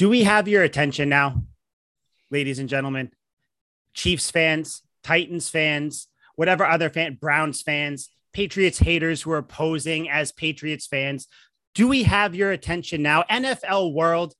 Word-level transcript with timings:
Do 0.00 0.08
we 0.08 0.22
have 0.22 0.48
your 0.48 0.62
attention 0.62 1.10
now, 1.10 1.42
ladies 2.30 2.58
and 2.58 2.70
gentlemen? 2.70 3.10
Chiefs 3.92 4.30
fans, 4.30 4.80
Titans 5.04 5.50
fans, 5.50 6.08
whatever 6.36 6.64
other 6.64 6.88
fan, 6.88 7.18
Browns 7.20 7.60
fans, 7.60 8.08
Patriots 8.32 8.78
haters 8.78 9.20
who 9.20 9.30
are 9.32 9.42
posing 9.42 10.08
as 10.08 10.32
Patriots 10.32 10.86
fans. 10.86 11.28
Do 11.74 11.86
we 11.86 12.04
have 12.04 12.34
your 12.34 12.50
attention 12.50 13.02
now? 13.02 13.24
NFL 13.24 13.92
world, 13.92 14.32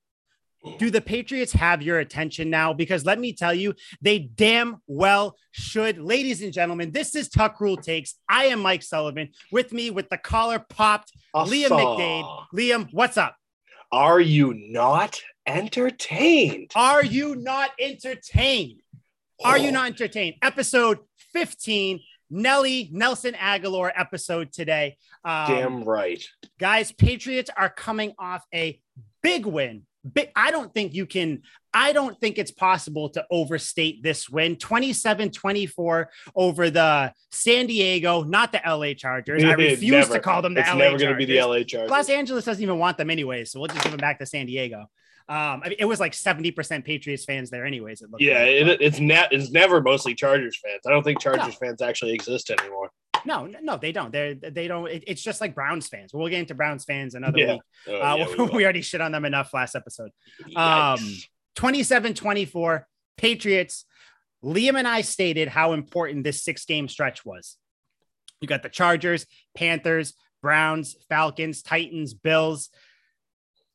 do 0.79 0.91
the 0.91 1.03
Patriots 1.03 1.53
have 1.53 1.83
your 1.83 1.99
attention 1.99 2.49
now? 2.49 2.73
Because 2.73 3.05
let 3.05 3.19
me 3.19 3.35
tell 3.35 3.53
you, 3.53 3.75
they 4.01 4.19
damn 4.19 4.79
well 4.87 5.37
should. 5.51 5.99
Ladies 5.99 6.41
and 6.41 6.55
gentlemen, 6.55 6.91
this 6.91 7.15
is 7.15 7.29
Tuck 7.29 7.61
Rule 7.61 7.77
Takes. 7.77 8.15
I 8.27 8.47
am 8.47 8.61
Mike 8.61 8.83
Sullivan. 8.83 9.29
With 9.53 9.75
me, 9.75 9.91
with 9.91 10.09
the 10.09 10.17
collar 10.17 10.59
popped, 10.59 11.13
Liam 11.35 11.69
McDade. 11.69 12.47
Liam, 12.55 12.89
what's 12.93 13.19
up? 13.19 13.37
Are 13.93 14.21
you 14.21 14.55
not 14.55 15.21
entertained? 15.47 16.71
Are 16.77 17.05
you 17.05 17.35
not 17.35 17.71
entertained? 17.81 18.83
Are 19.45 19.59
you 19.59 19.73
not 19.73 19.87
entertained? 19.87 20.37
Episode 20.43 20.99
15, 21.33 21.99
Nelly 22.31 22.89
Nelson 22.93 23.35
Agholor 23.35 23.91
episode 23.97 24.53
today. 24.53 24.97
Um, 25.25 25.47
Damn 25.49 25.85
right. 25.85 26.23
Guys, 26.61 26.93
Patriots 26.93 27.51
are 27.57 27.69
coming 27.69 28.15
off 28.17 28.45
a 28.55 28.81
big 29.23 29.45
win 29.45 29.83
I 30.35 30.51
don't 30.51 30.73
think 30.73 30.95
you 30.95 31.07
can, 31.07 31.43
I 31.75 31.93
don't 31.93 32.19
think 32.19 32.39
it's 32.39 32.51
possible 32.51 33.11
to 33.11 33.25
overstate 33.31 34.03
this 34.03 34.29
win 34.29 34.57
27 34.57 35.31
24 35.31 36.11
over 36.35 36.71
the 36.71 37.13
San 37.31 37.67
Diego, 37.67 38.23
not 38.23 38.53
the 38.53 38.61
LA 38.67 38.95
Chargers. 38.95 39.45
I 39.45 39.53
refuse 39.53 39.91
never, 39.91 40.15
to 40.15 40.21
call 40.21 40.43
them 40.43 40.55
the 40.55 40.61
it's 40.61 40.71
LA 40.71 40.77
never 40.77 40.91
Chargers. 40.91 41.03
going 41.03 41.21
to 41.21 41.27
be 41.27 41.33
the 41.33 41.43
LA 41.43 41.63
Chargers. 41.63 41.91
Los 41.91 42.09
Angeles 42.09 42.45
doesn't 42.45 42.63
even 42.63 42.79
want 42.79 42.97
them 42.97 43.11
anyway, 43.11 43.45
so 43.45 43.61
we'll 43.61 43.69
just 43.69 43.83
give 43.83 43.93
them 43.93 44.01
back 44.01 44.19
to 44.21 44.27
San 44.27 44.47
Diego. 44.47 44.87
Um, 45.29 45.63
I 45.65 45.69
mean, 45.69 45.77
it 45.79 45.85
was 45.85 46.01
like 46.01 46.13
70% 46.13 46.85
Patriots 46.85 47.25
fans 47.25 47.51
there, 47.51 47.65
anyways. 47.65 48.03
It 48.03 48.11
looked 48.11 48.21
yeah, 48.21 48.41
like, 48.41 48.49
it, 48.49 48.81
it's 48.81 48.99
net. 48.99 49.29
It's 49.31 49.53
never 49.53 49.81
mostly 49.81 50.13
Chargers 50.13 50.59
fans. 50.59 50.81
I 50.85 50.91
don't 50.91 51.05
think 51.05 51.21
Chargers 51.21 51.61
No. 51.61 51.67
fans 51.69 51.81
actually 51.81 52.15
exist 52.15 52.51
anymore. 52.51 52.91
No, 53.25 53.47
no, 53.63 53.77
they 53.77 53.93
don't. 53.93 54.13
They're, 54.13 54.35
they 54.35 54.69
don't. 54.69 54.89
It, 54.89 55.05
it's 55.07 55.23
just 55.23 55.41
like 55.41 55.55
Browns 55.55 55.89
fans. 55.89 56.13
We'll 56.13 56.29
get 56.29 56.41
into 56.41 56.55
Browns 56.55 56.85
fans 56.85 57.15
another 57.15 57.39
Yeah. 57.39 57.53
week. 57.55 57.63
Oh, 57.89 58.01
Uh, 58.01 58.17
yeah, 58.17 58.27
we, 58.39 58.45
we 58.57 58.65
already 58.65 58.83
shit 58.83 59.01
on 59.01 59.13
them 59.13 59.25
enough 59.25 59.53
last 59.55 59.75
episode. 59.75 60.11
Yikes. 60.49 60.99
Um, 61.01 61.17
27 61.57 62.15
24, 62.15 62.87
Patriots. 63.17 63.85
Liam 64.45 64.79
and 64.79 64.89
I 64.89 65.03
stated 65.03 65.49
how 65.49 65.73
important 65.73 66.25
this 66.25 66.43
six 66.43 66.65
game 66.65 66.89
stretch 66.89 67.25
was. 67.27 67.57
You 68.41 68.49
got 68.49 68.63
the 68.63 68.69
Chargers, 68.71 69.27
Panthers, 69.55 70.15
Browns, 70.41 70.97
Falcons, 71.09 71.63
Titans, 71.63 72.15
Bills. 72.15 72.71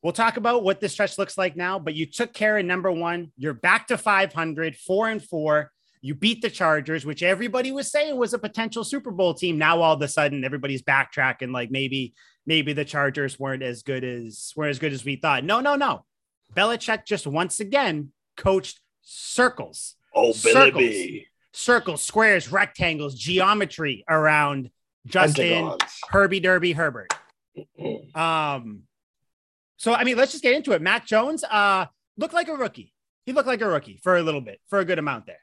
We'll 0.02 0.12
talk 0.12 0.36
about 0.36 0.62
what 0.64 0.80
this 0.80 0.92
stretch 0.92 1.18
looks 1.18 1.38
like 1.38 1.56
now, 1.56 1.78
but 1.78 1.94
you 1.94 2.06
took 2.06 2.32
care 2.32 2.58
of 2.58 2.64
number 2.66 2.90
one. 2.90 3.32
You're 3.36 3.54
back 3.54 3.88
to 3.88 3.98
500, 3.98 4.76
four 4.76 5.08
and 5.08 5.22
four. 5.22 5.70
You 6.06 6.14
beat 6.14 6.40
the 6.40 6.50
Chargers, 6.50 7.04
which 7.04 7.24
everybody 7.24 7.72
was 7.72 7.90
saying 7.90 8.16
was 8.16 8.32
a 8.32 8.38
potential 8.38 8.84
Super 8.84 9.10
Bowl 9.10 9.34
team. 9.34 9.58
Now 9.58 9.82
all 9.82 9.94
of 9.94 10.02
a 10.02 10.06
sudden, 10.06 10.44
everybody's 10.44 10.80
backtracking, 10.82 11.52
like 11.52 11.72
maybe 11.72 12.14
maybe 12.46 12.72
the 12.72 12.84
Chargers 12.84 13.40
weren't 13.40 13.64
as 13.64 13.82
good 13.82 14.04
as 14.04 14.52
weren't 14.54 14.70
as 14.70 14.78
good 14.78 14.92
as 14.92 15.04
we 15.04 15.16
thought. 15.16 15.42
No, 15.42 15.58
no, 15.58 15.74
no. 15.74 16.04
Belichick 16.56 17.06
just 17.06 17.26
once 17.26 17.58
again 17.58 18.12
coached 18.36 18.80
circles, 19.02 19.96
oh, 20.14 20.32
Billy 20.44 20.52
circles. 20.52 21.26
Circles, 21.52 22.04
squares, 22.04 22.52
rectangles, 22.52 23.16
geometry 23.16 24.04
around 24.08 24.70
Justin. 25.06 25.72
Herbie 26.08 26.38
Derby 26.38 26.70
Herbert. 26.70 27.12
Um, 28.14 28.82
so 29.76 29.92
I 29.92 30.04
mean, 30.04 30.16
let's 30.16 30.30
just 30.30 30.44
get 30.44 30.54
into 30.54 30.70
it. 30.70 30.80
Mac 30.80 31.04
Jones 31.04 31.42
uh 31.42 31.86
looked 32.16 32.34
like 32.34 32.46
a 32.46 32.54
rookie. 32.54 32.92
He 33.24 33.32
looked 33.32 33.48
like 33.48 33.60
a 33.60 33.68
rookie 33.68 33.98
for 34.04 34.16
a 34.16 34.22
little 34.22 34.40
bit, 34.40 34.60
for 34.68 34.78
a 34.78 34.84
good 34.84 35.00
amount 35.00 35.26
there. 35.26 35.40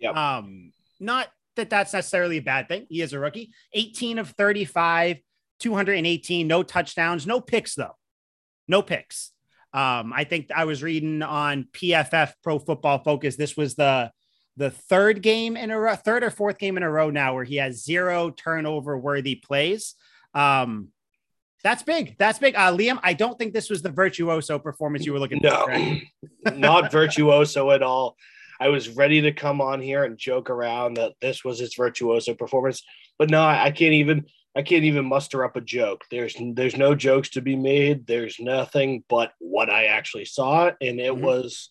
Yep. 0.00 0.16
Um, 0.16 0.72
not 1.00 1.28
that 1.56 1.70
that's 1.70 1.92
necessarily 1.92 2.38
a 2.38 2.42
bad 2.42 2.68
thing. 2.68 2.86
He 2.88 3.02
is 3.02 3.12
a 3.12 3.18
rookie. 3.18 3.50
18 3.72 4.18
of 4.18 4.30
35, 4.30 5.18
218, 5.60 6.46
no 6.46 6.62
touchdowns, 6.62 7.26
no 7.26 7.40
picks 7.40 7.74
though. 7.74 7.96
No 8.66 8.82
picks. 8.82 9.32
Um, 9.72 10.12
I 10.14 10.24
think 10.24 10.50
I 10.54 10.64
was 10.64 10.82
reading 10.82 11.22
on 11.22 11.68
PFF 11.72 12.32
Pro 12.42 12.58
Football 12.58 13.02
Focus. 13.02 13.36
This 13.36 13.56
was 13.56 13.74
the 13.74 14.10
the 14.56 14.70
third 14.70 15.22
game 15.22 15.56
in 15.56 15.70
a 15.70 15.78
row, 15.78 15.94
third 15.94 16.24
or 16.24 16.30
fourth 16.30 16.58
game 16.58 16.76
in 16.76 16.82
a 16.82 16.90
row 16.90 17.10
now 17.10 17.34
where 17.34 17.44
he 17.44 17.56
has 17.56 17.84
zero 17.84 18.30
turnover 18.30 18.98
worthy 18.98 19.36
plays. 19.36 19.94
Um, 20.34 20.88
that's 21.62 21.82
big. 21.82 22.16
That's 22.18 22.38
big. 22.38 22.56
Uh, 22.56 22.72
Liam, 22.72 22.98
I 23.02 23.14
don't 23.14 23.38
think 23.38 23.52
this 23.52 23.70
was 23.70 23.82
the 23.82 23.90
virtuoso 23.90 24.58
performance 24.58 25.06
you 25.06 25.12
were 25.12 25.18
looking 25.18 25.40
for. 25.40 25.48
No, 25.48 25.64
correct? 25.64 26.04
not 26.56 26.90
virtuoso 26.90 27.70
at 27.70 27.82
all. 27.82 28.16
I 28.60 28.68
was 28.68 28.88
ready 28.90 29.20
to 29.22 29.32
come 29.32 29.60
on 29.60 29.80
here 29.80 30.04
and 30.04 30.18
joke 30.18 30.50
around 30.50 30.94
that 30.94 31.12
this 31.20 31.44
was 31.44 31.58
his 31.58 31.74
virtuoso 31.74 32.34
performance, 32.34 32.82
but 33.18 33.30
no, 33.30 33.40
I 33.42 33.66
I 33.66 33.70
can't 33.70 33.94
even. 33.94 34.26
I 34.56 34.62
can't 34.62 34.82
even 34.84 35.04
muster 35.04 35.44
up 35.44 35.54
a 35.54 35.60
joke. 35.60 36.02
There's 36.10 36.34
there's 36.54 36.76
no 36.76 36.92
jokes 36.96 37.28
to 37.30 37.40
be 37.40 37.54
made. 37.54 38.08
There's 38.08 38.40
nothing 38.40 39.04
but 39.08 39.32
what 39.38 39.70
I 39.70 39.84
actually 39.84 40.24
saw, 40.24 40.72
and 40.80 40.98
it 40.98 41.12
Mhm. 41.12 41.20
was 41.20 41.70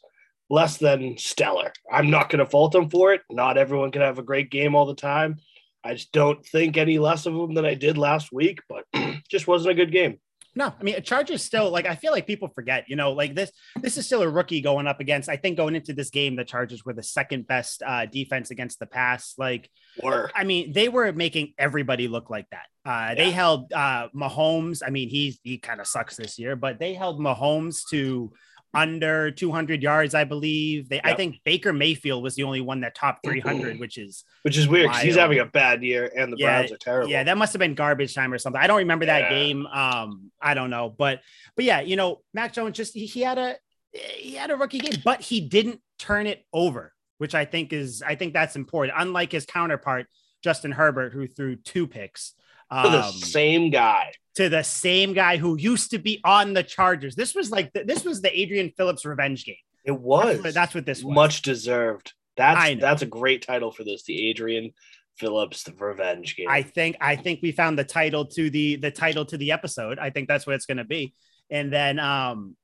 less 0.49 0.77
than 0.77 1.17
stellar. 1.17 1.73
I'm 1.91 2.09
not 2.09 2.29
going 2.29 2.39
to 2.39 2.49
fault 2.49 2.73
him 2.73 2.89
for 2.89 3.13
it. 3.13 3.21
Not 3.29 3.57
everyone 3.57 3.91
can 3.91 4.03
have 4.03 4.19
a 4.19 4.23
great 4.23 4.49
game 4.51 4.73
all 4.73 4.85
the 4.85 4.95
time. 4.95 5.37
I 5.83 5.95
just 5.95 6.13
don't 6.13 6.45
think 6.45 6.77
any 6.77 6.97
less 6.99 7.25
of 7.25 7.33
him 7.33 7.55
than 7.55 7.65
I 7.65 7.73
did 7.73 7.97
last 7.97 8.31
week, 8.31 8.59
but 8.69 8.85
just 9.29 9.47
wasn't 9.47 9.71
a 9.71 9.75
good 9.75 9.91
game. 9.91 10.19
No, 10.57 10.73
I 10.79 10.81
mean, 10.81 10.95
a 10.95 11.01
Chargers 11.01 11.43
still 11.43 11.69
like 11.69 11.85
I 11.85 11.93
feel 11.93 12.11
like 12.11 12.25
people 12.25 12.47
forget, 12.47 12.85
you 12.87 12.95
know, 12.95 13.11
like 13.11 13.35
this. 13.35 13.51
This 13.79 13.95
is 13.95 14.07
still 14.07 14.23
a 14.23 14.27
rookie 14.29 14.59
going 14.59 14.87
up 14.87 14.99
against. 14.99 15.29
I 15.29 15.37
think 15.37 15.55
going 15.55 15.75
into 15.75 15.93
this 15.93 16.09
game, 16.09 16.35
the 16.35 16.43
Chargers 16.43 16.83
were 16.83 16.93
the 16.93 17.03
second 17.03 17.45
best 17.45 17.83
uh, 17.85 18.07
defense 18.07 18.49
against 18.49 18.79
the 18.79 18.87
pass. 18.87 19.35
Like, 19.37 19.69
Were 20.01 20.31
I 20.33 20.45
mean, 20.45 20.73
they 20.73 20.89
were 20.89 21.13
making 21.13 21.53
everybody 21.59 22.07
look 22.07 22.31
like 22.31 22.47
that. 22.49 22.65
Uh, 22.83 23.13
They 23.13 23.29
held 23.29 23.71
uh, 23.71 24.09
Mahomes. 24.15 24.81
I 24.83 24.89
mean, 24.89 25.09
he 25.09 25.37
he 25.43 25.59
kind 25.59 25.79
of 25.79 25.85
sucks 25.85 26.15
this 26.15 26.39
year, 26.39 26.55
but 26.55 26.79
they 26.79 26.95
held 26.95 27.19
Mahomes 27.19 27.81
to 27.91 28.33
under 28.73 29.31
200 29.31 29.81
yards, 29.81 30.13
I 30.13 30.23
believe. 30.23 30.89
They, 30.89 31.01
I 31.03 31.13
think 31.15 31.41
Baker 31.43 31.73
Mayfield 31.73 32.21
was 32.21 32.35
the 32.35 32.43
only 32.43 32.61
one 32.61 32.81
that 32.81 32.95
topped 32.95 33.23
300, 33.23 33.79
which 33.79 33.97
is 33.97 34.23
which 34.43 34.57
is 34.57 34.67
weird 34.67 34.89
because 34.89 35.01
he's 35.01 35.15
having 35.15 35.39
a 35.39 35.45
bad 35.45 35.83
year, 35.83 36.11
and 36.15 36.31
the 36.31 36.37
Yeah, 36.37 36.59
Browns 36.59 36.71
are 36.71 36.77
terrible. 36.77 37.09
yeah, 37.09 37.23
that 37.23 37.37
must 37.37 37.53
have 37.53 37.59
been 37.59 37.75
garbage 37.75 38.13
time 38.13 38.33
or 38.33 38.37
something. 38.37 38.61
I 38.61 38.67
don't 38.67 38.77
remember 38.77 39.05
that 39.05 39.23
Yeah. 39.23 39.29
game. 39.29 39.65
Um, 39.65 40.31
I 40.41 40.53
don't 40.53 40.69
know, 40.69 40.93
but 40.95 41.21
but 41.55 41.65
yeah, 41.65 41.81
you 41.81 41.95
know, 41.95 42.21
Mac 42.33 42.53
Jones 42.53 42.75
just 42.75 42.93
he, 42.93 43.05
he 43.05 43.21
had 43.21 43.37
a 43.37 43.55
he 43.93 44.35
had 44.35 44.51
a 44.51 44.55
rookie 44.55 44.79
game, 44.79 45.01
but 45.03 45.21
he 45.21 45.41
didn't 45.41 45.81
turn 45.97 46.27
it 46.27 46.45
over, 46.53 46.93
which 47.17 47.33
I 47.33 47.45
think 47.45 47.73
is 47.73 48.03
I 48.05 48.15
think 48.15 48.33
that's 48.33 48.55
important. 48.55 48.97
Unlike 48.99 49.31
his 49.31 49.45
counterpart 49.45 50.07
Justin 50.43 50.71
Herbert, 50.71 51.13
who 51.13 51.27
threw 51.27 51.55
two 51.55 51.87
picks. 51.87 52.33
For 52.69 52.89
the 52.89 53.03
um, 53.05 53.13
same 53.13 53.69
guy. 53.69 54.11
To 54.37 54.49
the 54.49 54.63
same 54.63 55.13
guy 55.13 55.37
who 55.37 55.57
used 55.57 55.91
to 55.91 55.97
be 55.97 56.21
on 56.23 56.53
the 56.53 56.63
Chargers. 56.63 57.15
This 57.15 57.35
was 57.35 57.51
like 57.51 57.73
the, 57.73 57.83
this 57.83 58.05
was 58.05 58.21
the 58.21 58.39
Adrian 58.39 58.71
Phillips 58.77 59.03
revenge 59.03 59.45
game. 59.45 59.55
It 59.83 59.91
That's 59.91 60.01
was. 60.03 60.41
what, 60.41 60.53
that's 60.53 60.75
what 60.75 60.85
this 60.85 61.03
was. 61.03 61.15
much 61.15 61.41
deserved. 61.41 62.13
That's 62.35 62.79
that's 62.79 63.01
a 63.01 63.07
great 63.07 63.45
title 63.45 63.71
for 63.71 63.83
this. 63.83 64.03
The 64.03 64.29
Adrian 64.29 64.71
Phillips, 65.17 65.63
the 65.63 65.73
revenge 65.73 66.35
game. 66.35 66.47
I 66.49 66.61
think 66.61 66.97
I 67.01 67.15
think 67.15 67.39
we 67.41 67.51
found 67.51 67.79
the 67.79 67.83
title 67.83 68.25
to 68.25 68.49
the 68.49 68.75
the 68.75 68.91
title 68.91 69.25
to 69.25 69.37
the 69.37 69.51
episode. 69.51 69.97
I 69.97 70.11
think 70.11 70.27
that's 70.27 70.45
what 70.45 70.55
it's 70.55 70.67
going 70.67 70.77
to 70.77 70.85
be. 70.85 71.15
And 71.49 71.73
then 71.73 71.99
um 71.99 72.55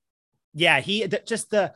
yeah, 0.53 0.79
he 0.79 1.07
just 1.25 1.49
the 1.49 1.73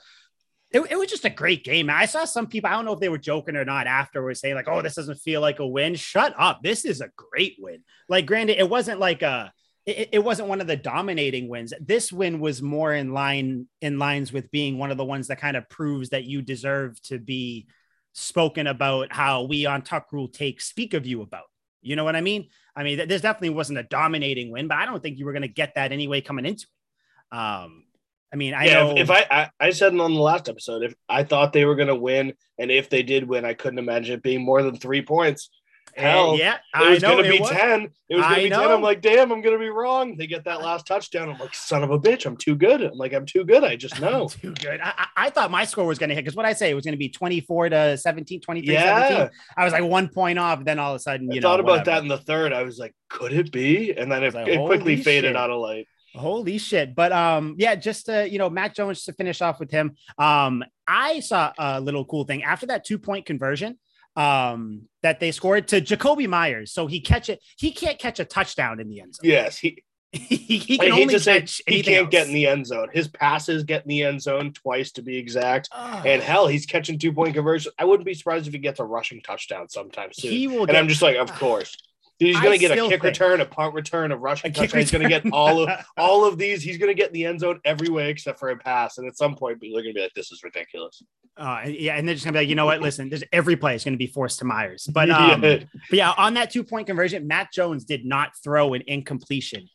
it, 0.71 0.81
it 0.91 0.97
was 0.97 1.09
just 1.09 1.25
a 1.25 1.29
great 1.29 1.63
game. 1.63 1.89
I 1.89 2.05
saw 2.05 2.25
some 2.25 2.47
people, 2.47 2.69
I 2.69 2.73
don't 2.73 2.85
know 2.85 2.93
if 2.93 2.99
they 2.99 3.09
were 3.09 3.17
joking 3.17 3.55
or 3.55 3.63
not 3.63 3.87
afterwards 3.87 4.41
saying 4.41 4.55
like, 4.55 4.67
"Oh, 4.67 4.81
this 4.81 4.95
doesn't 4.95 5.19
feel 5.21 5.39
like 5.39 5.59
a 5.59 5.67
win." 5.67 5.95
Shut 5.95 6.35
up. 6.37 6.61
This 6.61 6.83
is 6.83 6.99
a 6.99 7.09
great 7.15 7.55
win. 7.57 7.83
Like 8.09 8.25
granted, 8.25 8.59
it 8.59 8.69
wasn't 8.69 8.99
like 8.99 9.21
a 9.21 9.53
it, 9.87 10.09
it 10.11 10.19
wasn't 10.19 10.49
one 10.49 10.59
of 10.59 10.67
the 10.67 10.75
dominating 10.75 11.47
wins. 11.47 11.73
This 11.79 12.11
win 12.11 12.39
was 12.41 12.61
more 12.61 12.93
in 12.93 13.13
line 13.13 13.67
in 13.81 13.97
lines 13.97 14.33
with 14.33 14.51
being 14.51 14.77
one 14.77 14.91
of 14.91 14.97
the 14.97 15.05
ones 15.05 15.27
that 15.27 15.39
kind 15.39 15.55
of 15.55 15.67
proves 15.69 16.09
that 16.09 16.25
you 16.25 16.41
deserve 16.41 17.01
to 17.03 17.17
be 17.17 17.67
spoken 18.13 18.67
about 18.67 19.13
how 19.13 19.43
we 19.43 19.65
on 19.65 19.81
Tuck 19.81 20.11
Rule 20.11 20.27
take 20.27 20.59
speak 20.59 20.93
of 20.93 21.05
you 21.05 21.21
about. 21.21 21.45
You 21.81 21.95
know 21.95 22.03
what 22.03 22.17
I 22.17 22.21
mean? 22.21 22.49
I 22.75 22.83
mean, 22.83 23.07
this 23.07 23.21
definitely 23.21 23.51
wasn't 23.51 23.79
a 23.79 23.83
dominating 23.83 24.51
win, 24.51 24.67
but 24.67 24.77
I 24.77 24.85
don't 24.85 25.01
think 25.01 25.17
you 25.17 25.25
were 25.25 25.31
going 25.31 25.43
to 25.43 25.47
get 25.47 25.75
that 25.75 25.93
anyway 25.93 26.19
coming 26.19 26.45
into 26.45 26.65
it. 26.65 27.37
Um, 27.37 27.85
I 28.33 28.35
mean, 28.35 28.53
I 28.53 28.65
yeah, 28.65 28.73
know 28.73 28.91
if, 28.91 28.97
if 28.97 29.11
I, 29.11 29.25
I 29.31 29.49
I 29.67 29.69
said 29.69 29.97
on 29.97 30.13
the 30.13 30.19
last 30.19 30.49
episode, 30.49 30.83
if 30.83 30.93
I 31.07 31.23
thought 31.23 31.53
they 31.53 31.63
were 31.63 31.75
going 31.75 31.87
to 31.87 31.95
win, 31.95 32.33
and 32.59 32.69
if 32.69 32.89
they 32.89 33.03
did 33.03 33.25
win, 33.25 33.45
I 33.45 33.53
couldn't 33.53 33.79
imagine 33.79 34.15
it 34.15 34.23
being 34.23 34.43
more 34.43 34.61
than 34.63 34.75
three 34.75 35.01
points. 35.01 35.49
Hell, 35.97 36.37
yeah, 36.37 36.55
it 36.55 36.59
I 36.73 36.89
was 36.91 37.01
know 37.01 37.13
going 37.13 37.23
to 37.25 37.31
be 37.31 37.39
was. 37.39 37.49
ten. 37.49 37.89
It 38.09 38.15
was 38.15 38.23
going 38.23 38.33
I 38.33 38.35
to 38.35 38.43
be 38.43 38.49
ten. 38.49 38.71
I'm 38.71 38.81
like, 38.81 39.01
damn, 39.01 39.31
I'm 39.31 39.41
going 39.41 39.55
to 39.55 39.59
be 39.59 39.69
wrong. 39.69 40.15
They 40.15 40.27
get 40.27 40.45
that 40.45 40.61
last 40.61 40.85
touchdown. 40.85 41.29
I'm 41.29 41.39
like, 41.39 41.55
son 41.55 41.83
of 41.83 41.89
a 41.89 41.99
bitch, 41.99 42.25
I'm 42.25 42.37
too 42.37 42.55
good. 42.55 42.81
I'm 42.81 42.97
like, 42.97 43.13
I'm 43.13 43.25
too 43.25 43.43
good. 43.43 43.63
I 43.63 43.75
just 43.75 43.99
know. 44.01 44.27
Too 44.27 44.53
good. 44.53 44.79
I, 44.79 44.93
I, 44.97 45.07
I 45.17 45.29
thought 45.31 45.49
my 45.49 45.65
score 45.65 45.85
was 45.85 45.97
going 45.97 46.09
to 46.09 46.15
hit 46.15 46.23
because 46.23 46.35
what 46.35 46.45
I 46.45 46.53
say 46.53 46.69
it 46.69 46.75
was 46.75 46.85
going 46.85 46.93
to 46.93 46.99
be 46.99 47.09
24 47.09 47.69
to 47.69 47.97
17, 47.97 48.41
23, 48.41 48.73
Yeah. 48.73 49.07
17. 49.07 49.29
I 49.57 49.63
was 49.63 49.73
like 49.73 49.83
one 49.83 50.07
point 50.09 50.37
off. 50.37 50.63
Then 50.63 50.77
all 50.77 50.91
of 50.93 50.97
a 50.97 50.99
sudden, 50.99 51.31
I 51.31 51.35
you 51.35 51.41
know, 51.41 51.49
thought 51.49 51.59
about 51.59 51.79
whatever. 51.79 51.91
that 51.91 52.01
in 52.03 52.07
the 52.07 52.17
third. 52.19 52.53
I 52.53 52.63
was 52.63 52.77
like, 52.77 52.93
could 53.09 53.33
it 53.33 53.51
be? 53.51 53.91
And 53.97 54.11
then 54.11 54.23
it, 54.23 54.33
like, 54.35 54.47
it 54.47 54.57
quickly 54.65 54.93
holy 54.95 55.03
faded 55.03 55.35
out 55.35 55.49
of 55.49 55.59
light. 55.59 55.87
Holy 56.15 56.57
shit. 56.59 56.95
But 56.95 57.11
um, 57.11 57.55
yeah, 57.57 57.75
just 57.75 58.05
to, 58.05 58.29
you 58.29 58.37
know, 58.37 58.49
Mac 58.49 58.75
Jones 58.75 59.03
to 59.05 59.13
finish 59.13 59.41
off 59.41 59.59
with 59.59 59.71
him. 59.71 59.95
Um, 60.17 60.63
I 60.87 61.19
saw 61.19 61.53
a 61.57 61.81
little 61.81 62.05
cool 62.05 62.23
thing 62.23 62.43
after 62.43 62.67
that 62.67 62.85
two-point 62.85 63.25
conversion 63.25 63.79
um 64.15 64.81
that 65.07 65.21
they 65.21 65.31
scored 65.31 65.69
to 65.69 65.79
Jakobi 65.79 66.27
Meyers. 66.27 66.73
So 66.73 66.85
he 66.85 66.99
catch 66.99 67.29
it, 67.29 67.41
he 67.57 67.71
can't 67.71 67.97
catch 67.97 68.19
a 68.19 68.25
touchdown 68.25 68.81
in 68.81 68.89
the 68.89 68.99
end 68.99 69.15
zone. 69.15 69.29
Yes, 69.29 69.57
he 69.57 69.83
he, 70.11 70.35
he 70.57 70.77
can 70.77 70.91
only 70.91 71.19
catch 71.19 71.61
he 71.65 71.81
can't 71.81 72.11
get 72.11 72.27
in 72.27 72.33
the 72.33 72.47
end 72.47 72.67
zone. 72.67 72.89
His 72.91 73.07
passes 73.07 73.63
get 73.63 73.83
in 73.83 73.89
the 73.89 74.03
end 74.03 74.21
zone 74.21 74.51
twice 74.51 74.91
to 74.93 75.01
be 75.01 75.17
exact. 75.17 75.69
Ugh. 75.71 76.05
And 76.05 76.21
hell, 76.21 76.47
he's 76.47 76.65
catching 76.65 76.99
two 76.99 77.13
point 77.13 77.35
conversions. 77.35 77.73
I 77.79 77.85
wouldn't 77.85 78.05
be 78.05 78.13
surprised 78.13 78.47
if 78.47 78.53
he 78.53 78.59
gets 78.59 78.79
a 78.79 78.85
rushing 78.85 79.21
touchdown 79.21 79.69
sometime 79.69 80.09
soon. 80.11 80.31
he 80.31 80.47
will 80.47 80.63
and 80.63 80.67
get 80.67 80.75
I'm 80.75 80.87
just 80.89 81.01
like, 81.01 81.17
of 81.17 81.31
ah. 81.31 81.37
course. 81.37 81.75
He's 82.19 82.39
gonna 82.39 82.57
get 82.57 82.71
a 82.71 82.75
kick 82.75 82.89
think- 82.89 83.03
return, 83.03 83.41
a 83.41 83.45
punt 83.45 83.75
return, 83.75 84.11
a 84.11 84.17
rushing 84.17 84.49
A 84.51 84.53
touchdown. 84.53 84.79
He's 84.79 84.91
gonna 84.91 85.07
get 85.07 85.23
all 85.31 85.61
of 85.63 85.85
all 85.97 86.25
of 86.25 86.37
these. 86.37 86.63
He's 86.63 86.77
gonna 86.77 86.93
get 86.95 87.07
in 87.07 87.13
the 87.13 87.25
end 87.25 87.39
zone 87.41 87.59
every 87.63 87.89
way 87.89 88.09
except 88.09 88.39
for 88.39 88.49
a 88.49 88.57
pass. 88.57 88.97
And 88.97 89.07
at 89.07 89.15
some 89.17 89.35
point, 89.35 89.61
people 89.61 89.77
are 89.77 89.83
gonna 89.83 89.93
be 89.93 90.01
like, 90.01 90.13
"This 90.15 90.31
is 90.31 90.41
ridiculous." 90.43 91.03
Uh, 91.37 91.61
yeah, 91.67 91.95
and 91.95 92.07
they're 92.07 92.15
just 92.15 92.25
gonna 92.25 92.33
be 92.33 92.39
like, 92.39 92.49
you 92.49 92.55
know 92.55 92.65
what? 92.65 92.81
Listen, 92.81 93.09
there's 93.09 93.23
every 93.31 93.55
play 93.55 93.75
is 93.75 93.83
gonna 93.83 93.97
be 93.97 94.07
forced 94.07 94.39
to 94.39 94.45
Meyers. 94.45 94.87
But 94.91 95.11
um, 95.11 95.43
Yeah. 95.43 95.59
but 95.59 95.65
yeah, 95.91 96.13
on 96.17 96.33
that 96.33 96.49
two 96.49 96.63
point 96.63 96.87
conversion, 96.87 97.27
Mac 97.27 97.51
Jones 97.53 97.85
did 97.85 98.03
not 98.05 98.31
throw 98.43 98.73
an 98.73 98.81
incompletion 98.87 99.67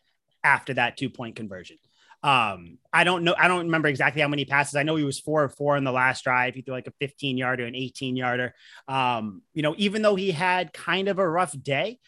after 0.43 0.75
that 0.75 0.97
two 0.97 1.11
point 1.11 1.37
conversion. 1.37 1.77
Um, 2.25 2.79
I 2.93 3.03
don't 3.03 3.25
know. 3.25 3.35
I 3.37 3.49
don't 3.49 3.65
remember 3.67 3.89
exactly 3.89 4.23
how 4.23 4.29
many 4.29 4.45
passes. 4.45 4.77
I 4.77 4.85
know 4.85 4.95
he 4.95 5.03
was 5.05 5.19
four 5.19 5.43
or 5.43 5.49
four 5.49 5.77
in 5.77 5.83
the 5.83 5.91
last 5.91 6.23
drive. 6.23 6.55
He 6.55 6.63
threw 6.63 6.73
like 6.75 6.87
a 6.87 6.93
15 7.01 7.37
yarder, 7.37 7.65
an 7.67 7.75
18 7.75 8.15
yarder. 8.15 8.55
Um, 8.87 9.43
you 9.55 9.63
know, 9.63 9.75
even 9.77 10.03
though 10.03 10.15
he 10.15 10.31
had 10.31 10.73
kind 10.73 11.09
of 11.09 11.19
a 11.19 11.29
rough 11.29 11.53
day, 11.61 11.99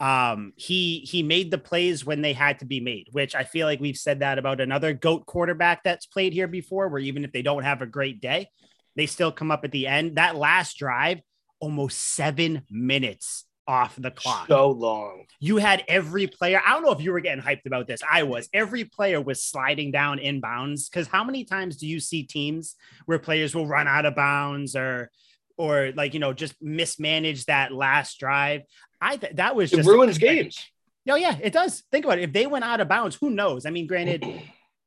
um, 0.00 0.52
he 0.56 1.00
he 1.00 1.22
made 1.22 1.50
the 1.50 1.58
plays 1.58 2.04
when 2.04 2.22
they 2.22 2.32
had 2.32 2.60
to 2.60 2.64
be 2.64 2.80
made, 2.80 3.08
which 3.12 3.34
I 3.34 3.44
feel 3.44 3.66
like 3.66 3.80
we've 3.80 3.96
said 3.96 4.20
that 4.20 4.38
about 4.38 4.60
another 4.60 4.92
goat 4.92 5.26
quarterback 5.26 5.82
that's 5.82 6.06
played 6.06 6.32
here 6.32 6.48
before, 6.48 6.88
where 6.88 7.00
even 7.00 7.24
if 7.24 7.32
they 7.32 7.42
don't 7.42 7.64
have 7.64 7.82
a 7.82 7.86
great 7.86 8.20
day, 8.20 8.48
they 8.96 9.06
still 9.06 9.32
come 9.32 9.50
up 9.50 9.64
at 9.64 9.72
the 9.72 9.86
end. 9.86 10.16
That 10.16 10.36
last 10.36 10.78
drive, 10.78 11.20
almost 11.60 11.98
seven 11.98 12.62
minutes 12.70 13.44
off 13.68 13.94
the 13.96 14.10
clock. 14.10 14.48
so 14.48 14.70
long. 14.70 15.26
you 15.40 15.58
had 15.58 15.84
every 15.88 16.26
player. 16.26 16.60
I 16.64 16.72
don't 16.72 16.82
know 16.82 16.92
if 16.92 17.02
you 17.02 17.12
were 17.12 17.20
getting 17.20 17.44
hyped 17.44 17.66
about 17.66 17.86
this. 17.86 18.00
I 18.08 18.22
was. 18.22 18.48
Every 18.54 18.84
player 18.84 19.20
was 19.20 19.44
sliding 19.44 19.90
down 19.90 20.18
inbounds 20.18 20.90
because 20.90 21.06
how 21.06 21.22
many 21.22 21.44
times 21.44 21.76
do 21.76 21.86
you 21.86 22.00
see 22.00 22.22
teams 22.22 22.76
where 23.04 23.18
players 23.18 23.54
will 23.54 23.66
run 23.66 23.86
out 23.86 24.06
of 24.06 24.16
bounds 24.16 24.74
or 24.74 25.10
or 25.58 25.92
like 25.94 26.14
you 26.14 26.20
know 26.20 26.32
just 26.32 26.54
mismanage 26.62 27.44
that 27.44 27.72
last 27.72 28.18
drive? 28.18 28.62
I 29.00 29.16
th- 29.16 29.36
that 29.36 29.54
was 29.54 29.72
It 29.72 29.76
just 29.76 29.88
ruins 29.88 30.18
games. 30.18 30.64
No, 31.06 31.14
yeah, 31.14 31.38
it 31.40 31.52
does. 31.52 31.84
Think 31.90 32.04
about 32.04 32.18
it. 32.18 32.24
If 32.24 32.32
they 32.32 32.46
went 32.46 32.64
out 32.64 32.80
of 32.80 32.88
bounds, 32.88 33.16
who 33.16 33.30
knows? 33.30 33.64
I 33.64 33.70
mean, 33.70 33.86
granted, 33.86 34.24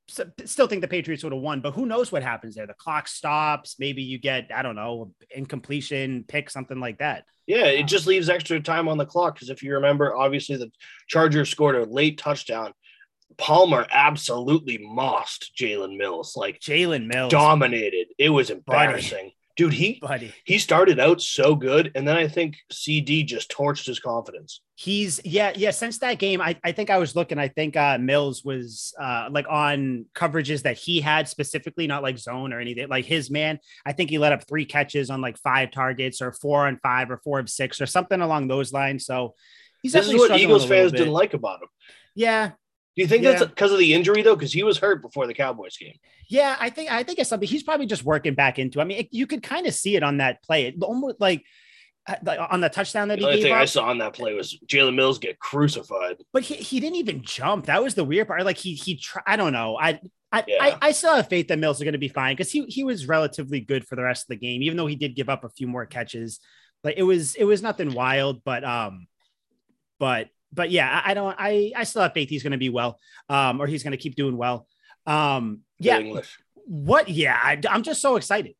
still 0.46 0.68
think 0.68 0.81
the 0.81 0.88
Patriots 0.88 1.24
would 1.24 1.34
have 1.34 1.42
won, 1.42 1.62
but 1.62 1.74
who 1.74 1.86
knows 1.86 2.12
what 2.12 2.22
happens 2.22 2.56
there? 2.56 2.68
The 2.68 2.74
clock 2.74 3.08
stops. 3.08 3.78
Maybe 3.80 4.04
you 4.04 4.19
get, 4.19 4.52
I 4.54 4.62
don't 4.62 4.75
know, 4.75 5.13
incompletion, 5.34 6.25
pick, 6.28 6.50
something 6.50 6.80
like 6.80 7.00
that. 7.00 7.25
Yeah, 7.48 7.66
it 7.66 7.88
just 7.88 8.08
leaves 8.08 8.30
extra 8.30 8.60
time 8.60 8.88
on 8.88 8.98
the 8.98 9.06
clock 9.06 9.36
because 9.36 9.50
if 9.50 9.63
you 9.63 9.74
remember, 9.74 10.16
obviously 10.16 10.58
the 10.58 10.72
Chargers 11.08 11.50
scored 11.50 11.75
a 11.75 11.86
late 11.86 12.18
touchdown. 12.18 12.74
Palmer 13.38 13.88
absolutely 13.92 14.78
mossed 14.78 15.52
Jalen 15.58 15.98
Mills, 15.98 16.36
like 16.36 16.60
Jalen 16.60 17.08
Mills, 17.08 17.31
dominated. 17.31 18.08
It 18.18 18.30
was 18.30 18.50
embarrassing. 18.50 19.31
Dude, 19.62 19.74
he 19.74 20.00
buddy. 20.02 20.34
he 20.46 20.58
started 20.58 21.00
out 21.00 21.22
so 21.22 21.56
good, 21.56 21.92
and 21.96 22.08
then 22.08 22.18
I 22.18 22.28
think 22.28 22.58
CeeDee 22.72 23.25
just 23.25 23.52
torched 23.52 23.86
his 23.86 24.00
confidence. 24.00 24.62
He's 24.75 25.22
yeah, 25.24 25.52
yeah. 25.56 25.72
Since 25.72 26.00
that 26.00 26.18
game, 26.18 26.42
I, 26.42 26.58
I 26.63 26.72
think 26.72 26.90
I 26.90 26.98
was 26.98 27.16
looking. 27.16 27.38
I 27.38 27.48
think 27.48 27.78
uh 27.78 27.98
Mills 28.00 28.44
was 28.44 28.94
uh 29.00 29.28
like 29.31 29.46
on 29.50 30.06
coverages 30.16 30.63
that 30.63 30.78
he 30.78 31.00
had 31.02 31.28
specifically, 31.28 31.86
not 31.88 32.02
like 32.04 32.18
zone 32.18 32.52
or 32.54 32.60
anything. 32.60 32.88
Like 32.90 33.06
his 33.06 33.30
man, 33.30 33.60
I 33.86 33.94
think 33.94 34.10
he 34.10 34.18
let 34.18 34.34
up 34.34 34.48
three 34.48 34.66
catches 34.66 35.10
on 35.10 35.22
like 35.22 35.38
five 35.38 35.72
targets 35.72 36.22
or 36.22 36.31
four 36.31 36.66
on 36.68 36.80
five 36.81 37.12
or 37.12 37.18
four 37.24 37.40
of 37.40 37.50
six 37.50 37.80
or 37.80 37.86
something 37.86 38.22
along 38.22 38.48
those 38.48 38.74
lines. 38.74 39.06
So 39.06 39.36
he's 39.84 39.94
This 39.94 40.08
is 40.08 40.16
what 40.16 40.40
Eagles 40.40 40.66
fans 40.66 40.92
bit. 40.92 40.98
didn't 41.00 41.13
like 41.13 41.34
about 41.36 41.62
him. 41.62 41.69
Yeah, 42.16 42.52
Do 42.96 43.02
you 43.02 43.08
think 43.08 43.24
Yeah. 43.24 43.32
that's 43.34 43.46
because 43.46 43.72
of 43.72 43.80
the 43.80 43.94
injury 43.94 44.22
though? 44.22 44.36
Because 44.36 44.52
he 44.52 44.64
was 44.64 44.78
hurt 44.78 45.02
before 45.02 45.28
the 45.28 45.34
Cowboys 45.34 45.78
game. 45.78 45.96
Yeah, 46.28 46.56
I 46.60 46.70
think 46.70 46.92
I 46.92 47.04
think 47.04 47.20
it's 47.20 47.30
something 47.30 47.48
he's 47.48 47.64
probably 47.64 47.86
just 47.86 48.04
working 48.04 48.34
back 48.34 48.60
into. 48.60 48.82
I 48.82 48.84
mean, 48.84 49.00
it, 49.00 49.08
you 49.12 49.28
could 49.28 49.44
kind 49.44 49.66
of 49.68 49.74
see 49.74 49.96
it 49.96 50.04
on 50.04 50.18
that 50.18 50.44
play. 50.44 50.66
It 50.66 50.76
almost 50.82 51.20
like 51.22 51.44
uh, 52.08 52.16
like, 52.24 52.40
on 52.50 52.62
the 52.62 52.70
touchdown 52.70 53.08
that 53.10 53.20
The 53.20 53.32
he 53.32 53.44
thing 53.44 53.52
up. 53.54 53.60
I 53.60 53.66
saw 53.66 53.86
on 53.86 54.00
that 54.00 54.14
play 54.14 54.34
was 54.34 54.58
Jalen 54.66 54.96
Mills 54.96 55.20
get 55.20 55.38
crucified. 55.40 56.18
but 56.34 56.42
he, 56.44 56.56
he 56.56 56.80
didn't 56.80 56.96
even 56.98 57.22
jump. 57.22 57.68
That 57.68 57.84
was 57.84 57.94
the 57.96 58.04
weird 58.04 58.28
part. 58.28 58.44
Like 58.44 58.58
he 58.58 58.74
he 58.74 58.98
try, 58.98 59.22
I 59.28 59.36
don't 59.36 59.54
know. 59.54 59.78
I 59.80 60.00
I, 60.32 60.44
Yeah. 60.48 60.58
I 60.62 60.78
I 60.82 60.92
still 60.94 61.16
have 61.16 61.30
faith 61.30 61.48
that 61.50 61.60
Mills 61.60 61.78
is 61.78 61.84
going 61.84 61.94
to 61.94 62.00
be 62.00 62.08
fine 62.08 62.36
because 62.36 62.52
he 62.52 62.66
he 62.66 62.84
was 62.84 63.08
relatively 63.08 63.60
good 63.62 63.86
for 63.86 63.96
the 63.96 64.04
rest 64.04 64.24
of 64.24 64.28
the 64.30 64.36
game, 64.36 64.64
even 64.64 64.78
though 64.78 64.88
he 64.88 64.96
did 64.96 65.16
give 65.16 65.30
up 65.30 65.44
a 65.44 65.50
few 65.50 65.68
more 65.68 65.86
catches. 65.86 66.40
Like 66.84 66.96
it 66.98 67.04
was 67.04 67.36
it 67.36 67.44
was 67.44 67.62
nothing 67.62 67.94
wild, 67.94 68.44
but 68.44 68.64
um, 68.64 69.06
but 70.00 70.30
but 70.53 70.71
yeah, 70.71 71.01
I, 71.06 71.12
I 71.12 71.13
don't 71.13 71.36
I 71.38 71.71
I 71.75 71.83
still 71.83 72.01
have 72.01 72.13
faith 72.13 72.30
he's 72.30 72.44
going 72.44 72.51
to 72.51 72.57
be 72.57 72.69
well, 72.69 73.00
um, 73.30 73.62
or 73.62 73.68
he's 73.68 73.83
going 73.83 73.92
to 73.92 73.98
keep 73.98 74.15
doing 74.15 74.38
well. 74.38 74.68
Um, 75.06 75.62
yeah, 75.80 76.00
English. 76.00 76.38
what 76.65 77.09
yeah 77.09 77.38
I, 77.42 77.59
i'm 77.69 77.81
just 77.81 78.01
so 78.01 78.18
excited 78.18 78.53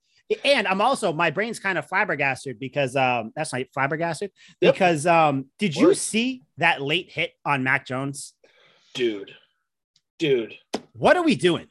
and 0.44 0.68
i'm 0.68 0.82
also 0.82 1.14
my 1.14 1.30
brain's 1.30 1.60
kind 1.60 1.78
of 1.78 1.88
flabbergasted 1.88 2.60
because 2.60 2.96
um 2.96 3.32
that's 3.36 3.54
not 3.54 3.62
flabbergasted 3.74 4.32
Yep. 4.60 4.74
because 4.74 5.06
um 5.06 5.46
did 5.60 5.76
you 5.76 5.88
Word. 5.88 5.98
see 5.98 6.42
that 6.58 6.82
late 6.82 7.12
hit 7.12 7.32
on 7.46 7.64
mac 7.64 7.86
jones 7.86 8.34
dude, 8.96 9.32
dude. 10.18 10.56
what 10.94 11.16
are 11.16 11.24
we 11.24 11.36
doing 11.36 11.68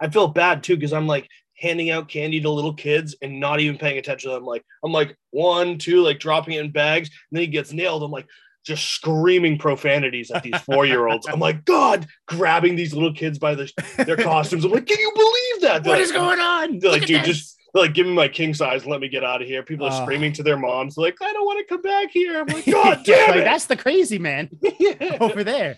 I 0.00 0.08
feel 0.08 0.28
bad 0.28 0.62
too 0.62 0.76
because 0.76 0.92
I'm 0.92 1.06
like 1.06 1.28
handing 1.56 1.90
out 1.90 2.08
candy 2.08 2.40
to 2.40 2.50
little 2.50 2.74
kids 2.74 3.14
and 3.22 3.38
not 3.38 3.60
even 3.60 3.78
paying 3.78 3.98
attention 3.98 4.30
to 4.30 4.34
them. 4.34 4.44
Like 4.44 4.64
I'm 4.84 4.92
like 4.92 5.16
one, 5.30 5.78
two, 5.78 6.02
like 6.02 6.18
dropping 6.18 6.54
it 6.54 6.64
in 6.64 6.70
bags, 6.70 7.08
and 7.08 7.36
then 7.36 7.42
he 7.42 7.46
gets 7.46 7.72
nailed. 7.72 8.02
I'm 8.02 8.10
like 8.10 8.26
just 8.64 8.88
screaming 8.90 9.58
profanities 9.58 10.30
at 10.30 10.42
these 10.42 10.58
four 10.60 10.84
year 10.86 11.06
olds. 11.08 11.26
I'm 11.26 11.40
like, 11.40 11.64
God, 11.64 12.06
grabbing 12.26 12.76
these 12.76 12.92
little 12.94 13.12
kids 13.14 13.38
by 13.38 13.54
the, 13.54 13.70
their 14.06 14.16
costumes. 14.16 14.64
I'm 14.64 14.70
like, 14.70 14.86
can 14.86 14.98
you 14.98 15.12
believe 15.14 15.62
that? 15.62 15.82
They're 15.82 15.92
what 15.92 15.98
like, 15.98 16.04
is 16.04 16.12
going 16.12 16.40
on 16.40 16.78
They're 16.78 16.90
like, 16.92 17.06
dude, 17.06 17.20
this. 17.22 17.26
just 17.26 17.56
they're 17.72 17.84
like, 17.84 17.94
give 17.94 18.06
me 18.06 18.12
my 18.12 18.28
king 18.28 18.52
size 18.52 18.82
and 18.82 18.90
let 18.90 19.00
me 19.00 19.08
get 19.08 19.24
out 19.24 19.40
of 19.40 19.48
here. 19.48 19.62
People 19.62 19.86
are 19.86 19.92
Oh. 19.92 20.02
screaming 20.04 20.32
to 20.34 20.42
their 20.42 20.58
moms, 20.58 20.96
like, 20.96 21.16
I 21.22 21.32
don't 21.32 21.44
want 21.46 21.58
to 21.60 21.64
come 21.72 21.82
back 21.82 22.10
here. 22.10 22.38
I'm 22.40 22.46
like, 22.48 22.64
God 22.70 22.98
Yeah, 23.06 23.14
damn 23.16 23.28
like, 23.30 23.38
it. 23.40 23.44
that's 23.44 23.66
the 23.66 23.76
crazy 23.76 24.18
man 24.18 24.50
Yeah. 24.78 25.16
over 25.20 25.42
there 25.44 25.76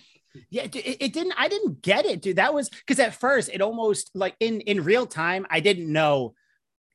yeah 0.48 0.62
it, 0.62 0.74
it 0.98 1.12
didn't 1.12 1.34
i 1.36 1.46
didn't 1.46 1.82
get 1.82 2.06
it 2.06 2.22
dude 2.22 2.36
that 2.36 2.54
was 2.54 2.70
because 2.70 2.98
at 2.98 3.14
first 3.14 3.50
it 3.52 3.60
almost 3.60 4.10
like 4.14 4.34
in 4.40 4.62
in 4.62 4.82
real 4.82 5.04
time 5.04 5.46
i 5.50 5.60
didn't 5.60 5.92
know 5.92 6.32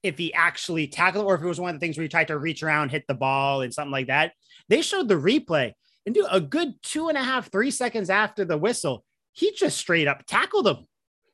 if 0.01 0.17
he 0.17 0.33
actually 0.33 0.87
tackled 0.87 1.23
or 1.23 1.35
if 1.35 1.41
it 1.43 1.45
was 1.45 1.59
one 1.59 1.69
of 1.69 1.79
the 1.79 1.85
things 1.85 1.95
where 1.95 2.01
he 2.01 2.07
tried 2.09 2.29
to 2.29 2.35
reach 2.35 2.63
around 2.63 2.89
hit 2.89 3.03
the 3.07 3.13
ball 3.13 3.61
and 3.61 3.71
something 3.71 3.91
like 3.91 4.07
that 4.07 4.33
they 4.69 4.81
showed 4.81 5.07
the 5.07 5.13
replay 5.13 5.71
and 6.07 6.15
do 6.15 6.25
a 6.31 6.41
good 6.41 6.73
two 6.81 7.09
and 7.09 7.17
a 7.17 7.23
half 7.23 7.51
three 7.51 7.69
seconds 7.69 8.09
after 8.09 8.43
the 8.43 8.57
whistle 8.57 9.03
he 9.33 9.51
just 9.51 9.77
straight 9.77 10.07
up 10.07 10.25
tackled 10.25 10.67
him 10.67 10.87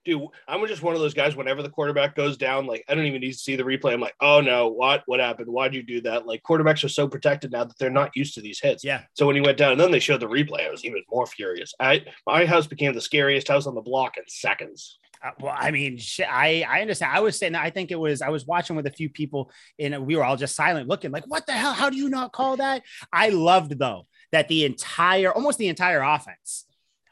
dude, 0.05 0.27
I'm 0.47 0.65
just 0.67 0.83
one 0.83 0.95
of 0.95 0.99
those 0.99 1.13
guys. 1.13 1.35
Whenever 1.35 1.61
the 1.61 1.69
quarterback 1.69 2.15
goes 2.15 2.37
down, 2.37 2.65
like 2.65 2.83
I 2.87 2.95
don't 2.95 3.05
even 3.05 3.21
need 3.21 3.31
to 3.31 3.37
see 3.37 3.55
the 3.55 3.63
replay. 3.63 3.93
I'm 3.93 4.01
like, 4.01 4.15
oh 4.19 4.41
no, 4.41 4.69
what 4.69 5.03
what 5.05 5.19
happened? 5.19 5.47
Why'd 5.49 5.73
you 5.73 5.83
do 5.83 6.01
that? 6.01 6.25
Like 6.27 6.43
quarterbacks 6.43 6.83
are 6.83 6.89
so 6.89 7.07
protected 7.07 7.51
now 7.51 7.63
that 7.63 7.77
they're 7.77 7.89
not 7.89 8.11
used 8.15 8.35
to 8.35 8.41
these 8.41 8.59
hits. 8.59 8.83
yeah 8.83 9.03
So 9.13 9.25
when 9.25 9.35
he 9.35 9.41
went 9.41 9.57
down, 9.57 9.73
and 9.73 9.81
then 9.81 9.91
they 9.91 9.99
showed 9.99 10.19
the 10.19 10.27
replay, 10.27 10.67
I 10.67 10.71
was 10.71 10.85
even 10.85 11.01
more 11.09 11.25
furious. 11.25 11.73
I 11.79 12.05
my 12.25 12.45
house 12.45 12.67
became 12.67 12.93
the 12.93 13.01
scariest 13.01 13.47
house 13.47 13.67
on 13.67 13.75
the 13.75 13.81
block 13.81 14.17
in 14.17 14.23
seconds. 14.27 14.99
Uh, 15.23 15.31
well, 15.39 15.55
I 15.57 15.71
mean, 15.71 15.99
I 16.29 16.65
I 16.67 16.81
understand. 16.81 17.15
I 17.15 17.21
was 17.21 17.39
saying, 17.39 17.55
I 17.55 17.69
think 17.69 17.91
it 17.91 17.99
was 17.99 18.21
I 18.21 18.29
was 18.29 18.45
watching 18.45 18.75
with 18.75 18.87
a 18.87 18.91
few 18.91 19.09
people, 19.09 19.51
and 19.79 20.05
we 20.05 20.17
were 20.17 20.25
all 20.25 20.35
just 20.35 20.55
silent, 20.55 20.89
looking 20.89 21.11
like, 21.11 21.23
"What 21.27 21.45
the 21.45 21.53
hell? 21.53 21.73
How 21.73 21.89
do 21.89 21.95
you 21.95 22.09
not 22.09 22.33
call 22.33 22.57
that?" 22.57 22.83
I 23.11 23.29
loved 23.29 23.79
though 23.79 24.07
that 24.33 24.49
the 24.49 24.65
entire, 24.65 25.31
almost 25.31 25.57
the 25.57 25.69
entire 25.69 26.01
offense, 26.01 26.65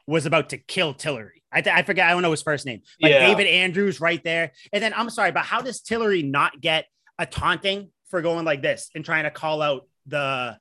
was 0.06 0.26
about 0.26 0.50
to 0.50 0.58
kill 0.58 0.94
Tillery. 0.94 1.42
I, 1.54 1.62
th- 1.62 1.74
I 1.76 1.84
forget. 1.84 2.08
I 2.08 2.12
don't 2.12 2.22
know 2.22 2.32
his 2.32 2.42
first 2.42 2.66
name. 2.66 2.82
Like 3.02 3.12
Yeah. 3.14 3.28
David 3.28 3.48
Andrews 3.48 4.02
right 4.02 4.22
there, 4.24 4.52
and 4.74 4.84
then 4.84 4.94
I'm 4.94 5.10
sorry, 5.10 5.32
but 5.32 5.44
how 5.46 5.62
does 5.62 5.80
Tillery 5.82 6.24
not 6.24 6.60
get 6.60 6.86
a 7.18 7.26
taunting 7.26 7.90
for 8.10 8.22
going 8.22 8.44
like 8.44 8.62
this 8.62 8.90
and 8.96 9.06
trying 9.06 9.24
to 9.24 9.32
call 9.32 9.62
out 9.62 9.88
the 10.08 10.58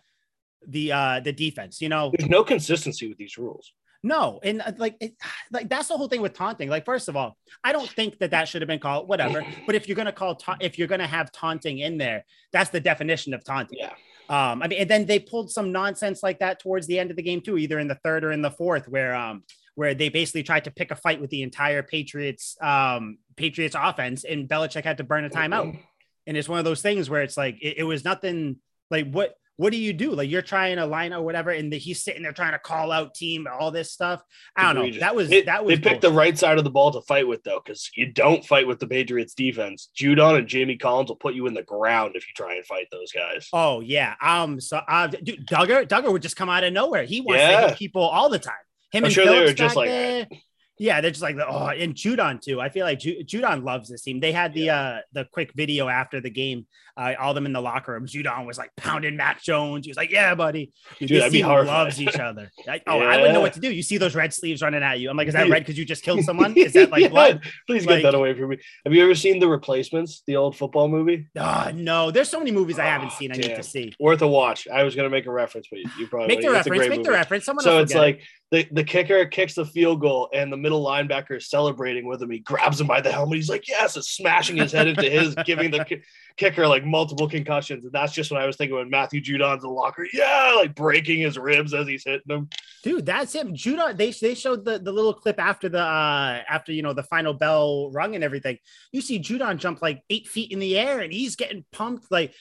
the 0.69 0.93
uh 0.93 1.21
the 1.21 1.33
defense? 1.33 1.81
You 1.81 1.89
know, 1.89 2.13
There's 2.17 2.31
no 2.31 2.45
consistency 2.45 3.09
with 3.09 3.19
these 3.19 3.39
rules. 3.39 3.73
no, 4.03 4.41
and 4.43 4.61
uh, 4.63 4.73
like, 4.79 4.97
it, 5.01 5.15
like 5.53 5.69
that's 5.69 5.89
the 5.89 5.97
whole 5.97 6.09
thing 6.09 6.21
with 6.23 6.35
taunting. 6.35 6.69
Like, 6.69 6.85
first 6.85 7.09
of 7.09 7.17
all, 7.17 7.37
I 7.65 7.73
don't 7.73 7.89
think 7.89 8.19
that 8.19 8.31
that 8.33 8.49
should 8.49 8.61
have 8.63 8.69
been 8.69 8.79
called 8.81 9.09
whatever. 9.09 9.45
But 9.67 9.75
if 9.77 9.89
you're 9.89 9.97
gonna 9.97 10.13
call 10.13 10.35
ta- 10.35 10.59
if 10.61 10.79
you're 10.79 10.89
gonna 10.89 11.07
have 11.07 11.33
taunting 11.33 11.79
in 11.79 11.97
there, 11.99 12.25
that's 12.53 12.71
the 12.71 12.81
definition 12.81 13.33
of 13.33 13.45
taunting. 13.45 13.79
Yeah. 13.81 13.93
Um, 14.31 14.63
I 14.63 14.69
mean, 14.69 14.79
and 14.79 14.89
then 14.89 15.07
they 15.07 15.19
pulled 15.19 15.51
some 15.51 15.73
nonsense 15.73 16.23
like 16.23 16.39
that 16.39 16.61
towards 16.61 16.87
the 16.87 17.01
end 17.01 17.11
of 17.11 17.17
the 17.17 17.23
game 17.23 17.41
too, 17.41 17.59
either 17.59 17.81
in 17.81 17.89
the 17.89 17.97
third 17.97 18.23
or 18.23 18.31
in 18.31 18.43
the 18.43 18.51
fourth, 18.51 18.87
where 18.89 19.13
um 19.13 19.43
where 19.75 19.93
they 19.93 20.09
basically 20.09 20.45
tried 20.45 20.65
to 20.65 20.71
pick 20.71 20.93
a 20.93 20.97
fight 20.97 21.21
with 21.21 21.31
the 21.31 21.43
entire 21.43 21.83
Patriots 21.83 22.57
um 22.63 23.19
Patriots 23.37 23.75
offense, 23.77 24.23
and 24.25 24.49
Belichick 24.49 24.85
had 24.85 24.99
to 24.99 25.05
burn 25.05 25.25
a 25.25 25.31
timeout. 25.31 25.79
And 26.29 26.37
it's 26.37 26.49
one 26.49 26.61
of 26.61 26.65
those 26.65 26.81
things 26.81 27.11
where 27.11 27.23
it's 27.23 27.37
like 27.37 27.59
it, 27.61 27.79
it 27.79 27.83
was 27.83 28.05
nothing 28.05 28.59
like 28.89 29.11
what 29.11 29.35
what 29.61 29.73
do 29.73 29.77
you 29.77 29.93
do? 29.93 30.13
Like 30.13 30.31
you're 30.31 30.41
trying 30.41 30.77
to 30.77 30.87
line 30.87 31.13
or 31.13 31.21
whatever, 31.23 31.51
and 31.51 31.71
the, 31.71 31.77
he's 31.77 32.03
sitting 32.03 32.23
there 32.23 32.33
trying 32.33 32.53
to 32.53 32.59
call 32.59 32.91
out 32.91 33.15
team, 33.15 33.47
all 33.47 33.71
this 33.71 33.93
stuff. 33.93 34.23
I 34.57 34.73
don't 34.73 34.91
know. 34.91 34.99
That 35.01 35.15
was 35.15 35.31
It- 35.31 35.45
that 35.45 35.67
was 35.67 35.79
they 35.79 35.91
picked 35.91 36.01
the 36.01 36.11
right 36.11 36.37
side 36.39 36.57
of 36.57 36.65
the 36.65 36.71
ball 36.71 36.91
to 36.93 37.03
fight 37.03 37.29
with 37.29 37.45
though, 37.45 37.61
because 37.63 37.91
you 37.95 38.11
don't 38.11 38.43
fight 38.43 38.67
with 38.67 38.79
the 38.79 38.87
Patriots 38.87 39.35
defense. 39.35 39.91
Judon 39.95 40.39
and 40.39 40.49
Jamie 40.49 40.79
Collins 40.79 41.11
will 41.11 41.17
put 41.17 41.35
you 41.35 41.47
in 41.47 41.53
the 41.53 41.63
ground 41.63 42.17
if 42.17 42.27
you 42.27 42.33
try 42.35 42.55
and 42.55 42.65
fight 42.65 42.87
those 42.91 43.13
guys. 43.13 43.49
Oh 43.53 43.81
yeah. 43.81 44.15
Um. 44.23 44.63
So, 44.63 44.79
uh, 44.79 45.09
dude, 45.09 45.47
Dugger, 45.47 45.87
Dugger 45.87 46.11
would 46.11 46.23
just 46.23 46.37
come 46.37 46.49
out 46.49 46.65
of 46.65 46.73
nowhere. 46.73 47.05
He 47.05 47.21
wants 47.21 47.43
to 47.43 47.69
hit 47.69 47.77
people 47.79 48.03
all 48.03 48.31
the 48.31 48.39
time. 48.39 48.55
Him 48.93 49.01
I'm 49.01 49.05
and 49.05 49.13
sure 49.13 49.27
they 49.27 49.41
were 49.45 49.53
just 49.53 49.77
like, 49.77 49.89
there. 49.91 50.27
Yeah, 50.81 51.03
they're 51.03 51.11
just 51.11 51.23
like, 51.23 51.37
oh, 51.47 51.67
and 51.69 51.95
Judon 51.95 52.41
too. 52.41 52.59
I 52.59 52.71
feel 52.71 52.87
like 52.87 53.01
Ju- 53.01 53.23
Judon 53.23 53.63
loves 53.65 53.91
this 53.91 54.01
team. 54.01 54.19
They 54.19 54.33
had 54.33 54.55
the 54.55 54.71
uh 54.71 54.99
the 55.13 55.27
quick 55.31 55.53
video 55.55 55.89
after 55.89 56.21
the 56.23 56.31
game. 56.31 56.67
Uh, 56.97 57.15
all 57.21 57.33
them 57.35 57.47
in 57.47 57.53
the 57.53 57.61
locker 57.61 57.93
room. 57.93 58.05
Judon 58.07 58.47
was 58.47 58.59
like 58.59 58.71
pounding 58.77 59.17
Mac 59.17 59.43
Jones. 59.43 59.87
He 59.87 59.91
was 59.91 59.97
like, 59.97 60.11
"Yeah, 60.11 60.35
buddy." 60.35 60.73
Dude, 60.99 61.09
Dude, 61.09 61.23
this 61.23 61.33
team 61.33 61.47
loves 61.47 62.01
each 62.01 62.19
other. 62.19 62.51
I, 62.69 62.81
oh, 62.87 62.99
I 62.99 63.17
wouldn't 63.17 63.33
know 63.35 63.41
what 63.41 63.53
to 63.55 63.61
do. 63.61 63.71
You 63.73 63.83
see 63.83 63.97
those 63.97 64.15
red 64.15 64.35
sleeves 64.35 64.61
running 64.61 64.83
at 64.83 65.01
you. 65.01 65.09
I'm 65.09 65.17
like, 65.17 65.29
is 65.29 65.35
that 65.35 65.49
red 65.49 65.61
because 65.63 65.79
you 65.79 65.85
just 65.85 66.03
killed 66.03 66.25
someone? 66.25 66.55
Is 66.57 66.73
that 66.75 66.91
like 66.91 67.03
Yeah, 67.03 67.09
blood? 67.09 67.45
Please 67.67 67.87
Like- 67.87 68.03
get 68.03 68.11
that 68.13 68.15
away 68.17 68.35
from 68.35 68.51
me. 68.51 68.59
Have 68.85 68.93
you 68.93 69.03
ever 69.05 69.15
seen 69.15 69.39
The 69.39 69.49
Replacements, 69.49 70.23
the 70.27 70.37
old 70.37 70.57
football 70.57 70.89
movie? 70.89 71.29
Oh, 71.39 71.71
no. 71.75 72.11
There's 72.11 72.29
so 72.29 72.39
many 72.39 72.51
movies 72.53 72.79
I 72.79 72.87
haven't 72.87 73.13
Oh, 73.13 73.19
seen. 73.19 73.33
I 73.33 73.37
need 73.37 73.55
to 73.57 73.63
see. 73.63 73.95
Worth 74.01 74.21
a 74.23 74.29
watch. 74.29 74.67
I 74.69 74.83
was 74.83 74.95
going 74.95 75.05
to 75.07 75.11
make 75.11 75.27
a 75.27 75.33
reference, 75.33 75.69
but 75.71 75.79
you, 75.81 75.87
you 75.99 76.07
probably 76.09 76.29
Make 76.29 76.41
the 76.41 76.49
wouldn't. 76.49 76.59
It's 76.59 76.67
a 76.67 76.71
reference. 76.71 76.97
Make 76.97 77.05
the 77.05 77.13
reference. 77.13 77.45
Someone 77.45 77.65
So 77.65 77.79
it's 77.81 77.95
it. 77.95 77.99
The, 78.51 78.67
the 78.73 78.83
kicker 78.83 79.25
kicks 79.27 79.55
the 79.55 79.65
field 79.65 80.01
goal 80.01 80.29
and 80.35 80.53
the 80.53 80.57
middle 80.57 80.85
linebacker 80.85 81.37
is 81.37 81.49
celebrating 81.49 82.07
with 82.07 82.21
him. 82.21 82.31
He 82.31 82.41
grabs 82.41 82.81
him 82.81 82.89
by 82.89 83.01
the 83.01 83.13
helmet. 83.13 83.37
He's 83.37 83.49
like, 83.49 83.69
yes, 83.69 83.95
and 83.95 84.05
smashing 84.05 84.57
his 84.57 84.73
head 84.73 84.89
into 84.89 85.09
his, 85.09 85.37
giving 85.45 85.71
the 85.71 85.85
kicker 86.41 86.67
like 86.67 86.85
multiple 86.87 87.29
concussions. 87.29 87.85
And 87.85 87.93
that's 87.93 88.13
just 88.13 88.31
what 88.31 88.41
I 88.41 88.47
was 88.47 88.57
thinking 88.57 88.77
when 88.77 88.89
Matthew 88.89 89.21
Judon's 89.21 89.63
in 89.63 89.69
the 89.69 89.75
locker. 89.75 90.07
Yeah, 90.13 90.55
like 90.57 90.75
breaking 90.75 91.21
his 91.21 91.39
ribs 91.39 91.75
as 91.75 91.87
he's 91.87 92.03
hitting 92.05 92.23
them. 92.27 92.49
dude 92.83 93.05
that's 93.05 93.35
him 93.35 93.53
Judon, 93.53 93.97
they, 93.97 94.11
they 94.11 94.35
showed 94.35 94.65
the, 94.65 94.79
the 94.79 94.91
little 94.91 95.13
clip 95.13 95.39
after 95.39 95.69
the 95.69 95.83
uh 95.83 96.43
after 96.49 96.73
you 96.73 96.83
know 96.83 96.95
the 96.95 97.03
final 97.03 97.35
bell 97.35 97.91
rung 97.93 98.15
and 98.15 98.25
everything 98.25 98.57
you 98.93 99.01
see 99.01 99.19
judon 99.19 99.59
jump 99.59 99.83
like 99.83 100.03
eight 100.09 100.27
feet 100.27 100.51
in 100.51 100.59
the 100.59 100.79
air 100.79 101.01
and 101.01 101.13
he's 101.13 101.37
getting 101.37 101.65
pumped 101.73 102.11
like 102.11 102.33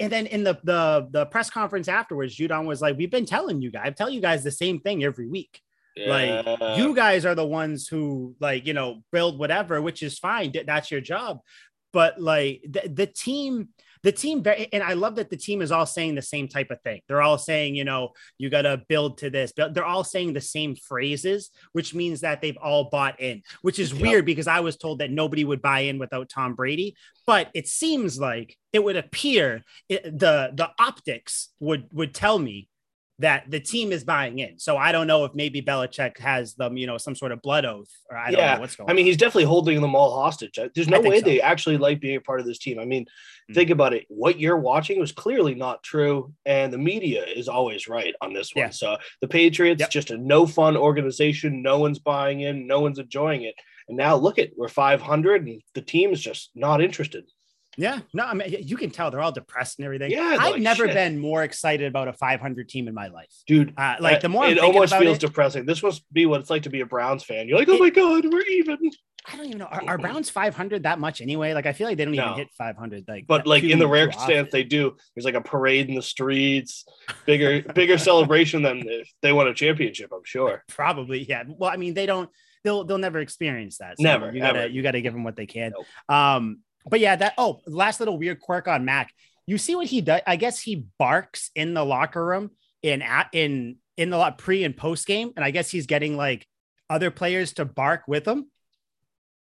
and 0.00 0.12
then 0.12 0.26
in 0.26 0.42
the 0.42 0.58
the 0.64 1.08
the 1.10 1.26
press 1.26 1.50
conference 1.50 1.88
afterwards 1.88 2.36
judon 2.36 2.66
was 2.66 2.82
like 2.82 2.96
we've 2.96 3.10
been 3.10 3.26
telling 3.26 3.62
you 3.62 3.70
guys 3.70 3.82
I 3.84 3.90
tell 3.90 4.10
you 4.10 4.20
guys 4.20 4.42
the 4.42 4.50
same 4.50 4.80
thing 4.80 5.04
every 5.04 5.28
week 5.28 5.60
like 6.06 6.46
you 6.78 6.94
guys 6.94 7.26
are 7.26 7.34
the 7.34 7.46
ones 7.46 7.88
who 7.88 8.34
like 8.40 8.66
you 8.66 8.72
know 8.72 9.02
build 9.12 9.38
whatever 9.38 9.82
which 9.82 10.02
is 10.02 10.18
fine 10.18 10.52
that's 10.66 10.90
your 10.90 11.00
job 11.00 11.40
but 11.92 12.20
like 12.20 12.62
the, 12.68 12.88
the 12.88 13.06
team 13.06 13.68
the 14.02 14.12
team 14.12 14.42
and 14.72 14.82
i 14.82 14.94
love 14.94 15.16
that 15.16 15.28
the 15.30 15.36
team 15.36 15.60
is 15.60 15.70
all 15.70 15.84
saying 15.86 16.14
the 16.14 16.22
same 16.22 16.48
type 16.48 16.70
of 16.70 16.80
thing 16.80 17.00
they're 17.06 17.22
all 17.22 17.36
saying 17.38 17.74
you 17.74 17.84
know 17.84 18.10
you 18.38 18.48
got 18.48 18.62
to 18.62 18.80
build 18.88 19.18
to 19.18 19.28
this 19.28 19.52
but 19.54 19.74
they're 19.74 19.84
all 19.84 20.04
saying 20.04 20.32
the 20.32 20.40
same 20.40 20.74
phrases 20.74 21.50
which 21.72 21.94
means 21.94 22.20
that 22.20 22.40
they've 22.40 22.56
all 22.56 22.88
bought 22.90 23.20
in 23.20 23.42
which 23.62 23.78
is 23.78 23.92
Yep. 23.92 24.02
weird 24.02 24.24
because 24.26 24.46
i 24.46 24.60
was 24.60 24.76
told 24.76 25.00
that 25.00 25.10
nobody 25.10 25.44
would 25.44 25.60
buy 25.60 25.80
in 25.80 25.98
without 25.98 26.28
tom 26.28 26.54
brady 26.54 26.96
but 27.26 27.50
it 27.54 27.68
seems 27.68 28.18
like 28.18 28.56
it 28.72 28.82
would 28.82 28.96
appear 28.96 29.62
it, 29.88 30.04
the 30.04 30.50
the 30.54 30.70
optics 30.78 31.50
would 31.60 31.88
would 31.92 32.14
tell 32.14 32.38
me 32.38 32.68
that 33.20 33.50
the 33.50 33.60
team 33.60 33.92
is 33.92 34.02
buying 34.02 34.38
in. 34.38 34.58
So 34.58 34.76
I 34.76 34.92
don't 34.92 35.06
know 35.06 35.24
if 35.24 35.34
maybe 35.34 35.60
Belichick 35.62 36.18
has 36.18 36.54
them, 36.54 36.76
you 36.76 36.86
know, 36.86 36.98
some 36.98 37.14
sort 37.14 37.32
of 37.32 37.40
blood 37.42 37.64
oath, 37.64 37.90
or 38.10 38.16
I 38.16 38.30
don't 38.30 38.40
Yeah, 38.40 38.54
know 38.54 38.60
what's 38.62 38.76
going. 38.76 38.90
I 38.90 38.94
mean, 38.94 39.04
on. 39.04 39.06
he's 39.06 39.16
definitely 39.18 39.44
holding 39.44 39.80
them 39.80 39.94
all 39.94 40.10
hostage. 40.20 40.58
There's 40.74 40.88
no 40.88 41.00
way 41.00 41.20
so. 41.20 41.26
they 41.26 41.40
actually 41.40 41.76
like 41.76 42.00
being 42.00 42.16
a 42.16 42.20
part 42.20 42.40
of 42.40 42.46
this 42.46 42.58
team. 42.58 42.78
I 42.78 42.84
mean, 42.84 43.06
Mm. 43.50 43.54
think 43.54 43.70
about 43.70 43.92
it. 43.94 44.04
What 44.08 44.38
you're 44.40 44.56
watching 44.56 44.98
was 45.00 45.12
clearly 45.12 45.54
not 45.54 45.82
true, 45.82 46.32
and 46.46 46.72
the 46.72 46.78
media 46.78 47.24
is 47.24 47.48
always 47.48 47.88
right 47.88 48.14
on 48.20 48.32
this 48.32 48.54
one. 48.54 48.66
Yeah. 48.66 48.70
So 48.70 48.96
the 49.20 49.28
Patriots, 49.28 49.80
Yep. 49.80 49.90
just 49.90 50.10
a 50.10 50.16
no 50.18 50.46
fun 50.46 50.76
organization. 50.76 51.62
No 51.62 51.78
one's 51.78 51.98
buying 51.98 52.40
in. 52.40 52.66
No 52.66 52.80
one's 52.80 52.98
enjoying 52.98 53.42
it. 53.42 53.54
And 53.88 53.96
now 53.96 54.14
look 54.16 54.38
at 54.38 54.50
we're 54.56 54.68
500, 54.68 55.46
and 55.46 55.60
the 55.74 55.82
team 55.82 56.12
is 56.12 56.20
just 56.20 56.50
not 56.54 56.80
interested. 56.80 57.24
Yeah, 57.80 58.00
no, 58.14 58.24
I 58.24 58.34
mean, 58.34 58.54
you 58.60 58.76
can 58.76 58.90
tell 58.90 59.10
they're 59.10 59.20
all 59.22 59.32
depressed 59.32 59.78
and 59.78 59.86
everything. 59.86 60.10
Yeah, 60.10 60.36
I've 60.38 60.52
like, 60.52 60.62
never 60.62 60.86
"Shit." 60.86 60.94
been 60.94 61.18
more 61.18 61.42
excited 61.42 61.86
about 61.86 62.08
a 62.08 62.12
500 62.12 62.68
team 62.68 62.88
in 62.88 62.94
my 62.94 63.08
life. 63.08 63.32
Dude, 63.46 63.72
Uh, 63.76 63.96
like 64.00 64.20
the 64.20 64.28
more 64.28 64.44
I'm 64.44 64.52
it 64.52 64.58
almost 64.58 64.92
about 64.92 65.02
feels 65.02 65.16
it, 65.16 65.20
depressing. 65.22 65.66
This 65.66 65.82
must 65.82 66.02
be 66.12 66.26
what 66.26 66.40
it's 66.40 66.50
like 66.50 66.62
to 66.64 66.70
be 66.70 66.80
a 66.80 66.86
Browns 66.86 67.24
fan. 67.24 67.48
You're 67.48 67.58
like, 67.58 67.68
oh 67.68 67.74
It- 67.74 67.80
my 67.80 67.90
god, 67.90 68.24
we're 68.32 68.42
even. 68.42 68.78
I 69.30 69.36
don't 69.36 69.46
even 69.46 69.58
know. 69.58 69.66
Are, 69.66 69.82
are 69.86 69.98
Browns 69.98 70.30
500 70.30 70.84
that 70.84 70.98
much 70.98 71.20
anyway? 71.20 71.52
Like 71.52 71.66
I 71.66 71.74
feel 71.74 71.86
like 71.86 71.98
they 71.98 72.06
don't 72.06 72.14
No. 72.14 72.24
even 72.24 72.38
hit 72.38 72.48
500. 72.56 73.04
Like, 73.06 73.26
But 73.26 73.46
like 73.46 73.62
in 73.64 73.78
the 73.78 73.86
rare 73.86 74.10
stance 74.12 74.50
they 74.50 74.64
do, 74.64 74.96
there's 75.14 75.26
like 75.26 75.34
a 75.34 75.42
parade 75.42 75.90
in 75.90 75.94
the 75.94 76.00
streets, 76.02 76.86
bigger 77.26 77.60
bigger 77.74 77.98
celebration 77.98 78.62
than 78.62 78.82
if 78.88 79.10
they 79.20 79.32
won 79.32 79.46
a 79.46 79.52
championship. 79.54 80.10
I'm 80.12 80.24
sure. 80.24 80.64
probably 80.68 81.22
yeah. 81.28 81.42
Well, 81.46 81.70
I 81.70 81.76
mean, 81.76 81.92
they 81.94 82.06
don't. 82.06 82.30
They'll 82.64 82.84
they'll 82.84 82.98
never 82.98 83.20
experience 83.20 83.76
that. 83.78 83.98
So 83.98 84.02
Never, 84.04 84.32
You 84.32 84.40
gotta 84.40 84.60
ever. 84.62 84.68
you 84.70 84.82
gotta 84.82 85.00
give 85.02 85.12
them 85.12 85.24
what 85.24 85.36
they 85.36 85.46
can. 85.46 85.72
Nope. 85.74 85.86
Um, 86.14 86.60
but 86.88 87.00
yeah, 87.00 87.16
that 87.16 87.34
oh, 87.38 87.60
last 87.66 88.00
little 88.00 88.18
weird 88.18 88.40
quirk 88.40 88.68
on 88.68 88.84
Mac. 88.84 89.12
You 89.46 89.58
see 89.58 89.74
what 89.74 89.86
he 89.88 90.00
does? 90.00 90.20
I 90.26 90.36
guess 90.36 90.60
he 90.60 90.84
barks 90.98 91.50
in 91.54 91.74
the 91.74 91.84
locker 91.84 92.24
room 92.24 92.50
in 92.82 93.02
at 93.02 93.28
in 93.32 93.76
in 93.96 94.10
the 94.10 94.16
lot 94.16 94.38
pre 94.38 94.64
and 94.64 94.76
post 94.76 95.06
game, 95.06 95.32
and 95.36 95.44
I 95.44 95.50
guess 95.50 95.70
he's 95.70 95.86
getting 95.86 96.16
like 96.16 96.46
other 96.88 97.10
players 97.10 97.52
to 97.54 97.64
bark 97.64 98.02
with 98.06 98.26
him. 98.26 98.50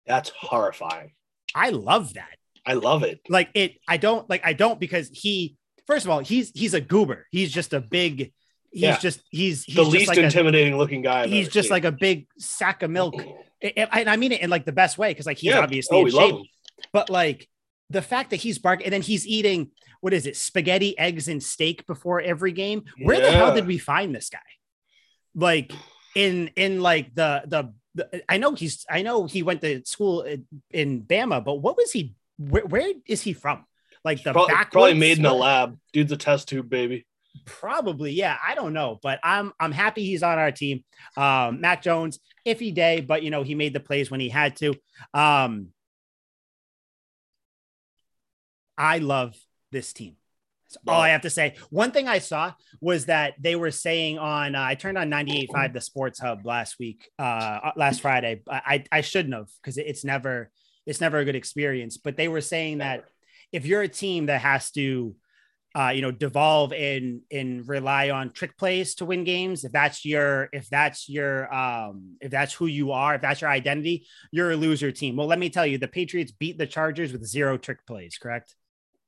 That's 0.06 0.30
horrifying. 0.30 1.12
I 1.54 1.70
love 1.70 2.14
that. 2.16 2.38
I 2.66 2.74
love 2.74 3.04
it. 3.04 3.22
Like 3.30 3.50
it, 3.54 3.76
I 3.88 3.98
don't 3.98 4.30
like 4.30 4.42
I 4.46 4.54
don't 4.54 4.80
because 4.80 5.10
he 5.14 5.58
first 5.86 6.06
of 6.06 6.12
all 6.12 6.20
he's 6.20 6.52
he's 6.54 6.74
a 6.74 6.82
goober. 6.82 7.26
He's 7.32 7.52
just 7.52 7.74
a 7.74 7.80
big. 7.82 8.34
He's 8.72 8.82
Yeah. 8.84 8.98
just 8.98 9.22
he's 9.32 9.64
he's 9.64 9.76
the 9.76 9.84
just 9.84 9.94
least 9.94 10.08
like 10.10 10.18
a, 10.18 10.24
intimidating 10.24 10.78
looking 10.78 11.02
guy. 11.02 11.24
I've 11.24 11.30
he's 11.30 11.48
just 11.50 11.68
seen. 11.68 11.74
like 11.76 11.86
a 11.86 11.92
big 11.92 12.28
sack 12.38 12.84
of 12.84 12.92
milk. 12.92 13.16
Oh. 13.18 13.38
And 13.62 13.90
I, 13.92 14.02
and 14.02 14.10
I 14.10 14.18
mean 14.18 14.34
it 14.34 14.42
in 14.42 14.50
like 14.50 14.66
the 14.66 14.72
best 14.72 14.98
way 14.98 15.10
because 15.12 15.26
like 15.26 15.38
he's 15.38 15.52
Yeah. 15.52 15.60
obviously 15.60 15.96
oh, 15.98 16.00
in 16.00 16.06
we 16.06 16.12
shape, 16.12 16.20
love 16.20 16.42
him. 16.42 16.46
But 16.94 17.10
like 17.10 17.48
the 17.90 18.02
fact 18.02 18.32
that 18.32 18.38
he's 18.38 18.60
barking 18.60 18.86
and 18.86 18.94
then 18.94 19.02
he's 19.02 19.28
eating 19.28 19.72
what 20.02 20.14
is 20.14 20.26
it 20.26 20.36
spaghetti 20.36 20.98
eggs 20.98 21.28
and 21.28 21.42
steak 21.42 21.86
before 21.88 22.22
every 22.22 22.52
game 22.52 22.84
where 23.02 23.20
the 23.20 23.32
hell 23.32 23.54
did 23.54 23.66
we 23.66 23.78
find 23.78 24.14
this 24.14 24.30
guy 24.30 24.40
like 25.36 25.72
in 26.16 26.50
in 26.56 26.82
like 26.82 27.14
the 27.16 27.44
the, 27.46 27.74
the 27.96 28.24
i 28.30 28.38
know 28.38 28.54
he's 28.54 28.86
i 28.90 29.02
know 29.02 29.26
he 29.26 29.44
went 29.44 29.62
to 29.62 29.84
school 29.86 30.22
in, 30.22 30.46
in 30.72 31.02
bama 31.02 31.44
but 31.44 31.56
what 31.56 31.78
was 31.78 31.92
he 31.92 32.14
where, 32.38 32.66
where 32.66 32.94
is 33.08 33.22
he 33.22 33.34
from 33.34 33.66
like 34.08 34.24
the 34.24 34.32
Probably, 34.32 34.56
probably 34.72 34.94
made 34.94 35.18
in 35.18 35.26
a 35.26 35.34
lab. 35.34 35.78
Dude's 35.92 36.14
a 36.14 36.18
test 36.18 36.48
tube 36.48 36.70
baby. 36.70 37.06
Probably, 37.46 38.14
yeah. 38.14 38.38
I 38.46 38.56
don't 38.56 38.72
know, 38.72 39.00
but 39.04 39.20
I'm 39.22 39.52
I'm 39.60 39.74
happy 39.74 40.06
he's 40.06 40.24
on 40.24 40.40
our 40.40 40.52
team. 40.52 40.86
Um, 41.18 41.60
Mac 41.60 41.82
Jones, 41.82 42.20
iffy 42.46 42.74
day, 42.74 43.02
but 43.02 43.22
you 43.22 43.32
know 43.32 43.44
he 43.44 43.54
made 43.54 43.74
the 43.74 43.82
plays 43.82 44.10
when 44.10 44.22
he 44.22 44.30
had 44.30 44.56
to. 44.58 44.74
Um, 45.14 45.68
I 48.78 49.00
love 49.00 49.36
this 49.72 49.94
team. 49.94 50.16
That's 50.70 50.78
all 50.88 51.02
I 51.02 51.10
have 51.10 51.22
to 51.22 51.30
say. 51.30 51.56
One 51.70 51.92
thing 51.92 52.10
I 52.10 52.20
saw 52.20 52.52
was 52.82 53.06
that 53.06 53.36
they 53.40 53.56
were 53.56 53.72
saying 53.72 54.18
on 54.20 54.54
uh, 54.54 54.62
I 54.62 54.76
turned 54.76 54.98
on 54.98 55.10
98.5 55.10 55.74
the 55.74 55.82
Sports 55.82 56.20
Hub 56.20 56.46
last 56.46 56.78
week, 56.78 57.10
uh, 57.18 57.72
last 57.78 58.02
Friday. 58.02 58.42
I 58.50 58.62
I, 58.66 58.84
I 58.92 59.02
shouldn't 59.02 59.34
have 59.34 59.48
because 59.62 59.78
it's 59.78 60.04
never 60.04 60.52
it's 60.86 61.00
never 61.00 61.20
a 61.20 61.26
good 61.26 61.36
experience. 61.36 61.96
But 61.98 62.18
they 62.18 62.28
were 62.28 62.42
saying 62.42 62.80
that 62.80 63.06
if 63.54 63.66
you're 63.66 63.82
a 63.82 63.88
team 63.88 64.26
that 64.26 64.42
has 64.42 64.72
to 64.72 65.16
uh, 65.78 65.90
you 65.90 66.02
know, 66.02 66.10
devolve 66.10 66.74
and 66.74 67.22
and 67.32 67.68
rely 67.68 68.10
on 68.10 68.32
trick 68.32 68.58
plays 68.58 68.96
to 68.96 69.06
win 69.06 69.24
games. 69.24 69.64
If 69.64 69.72
that's 69.72 70.04
your 70.04 70.50
if 70.52 70.68
that's 70.70 71.08
your 71.08 71.54
um 71.54 72.18
if 72.20 72.32
that's 72.32 72.54
who 72.54 72.66
you 72.66 72.94
are, 72.94 73.14
if 73.14 73.22
that's 73.22 73.42
your 73.42 73.50
identity, 73.52 74.08
you're 74.32 74.52
a 74.52 74.56
loser 74.56 74.92
team. 74.92 75.16
Well, 75.16 75.28
let 75.28 75.38
me 75.38 75.52
tell 75.52 75.68
you, 75.68 75.78
the 75.78 75.88
Patriots 75.88 76.32
beat 76.32 76.58
the 76.58 76.66
Chargers 76.66 77.12
with 77.12 77.24
zero 77.28 77.58
trick 77.58 77.86
plays, 77.86 78.18
correct? 78.18 78.56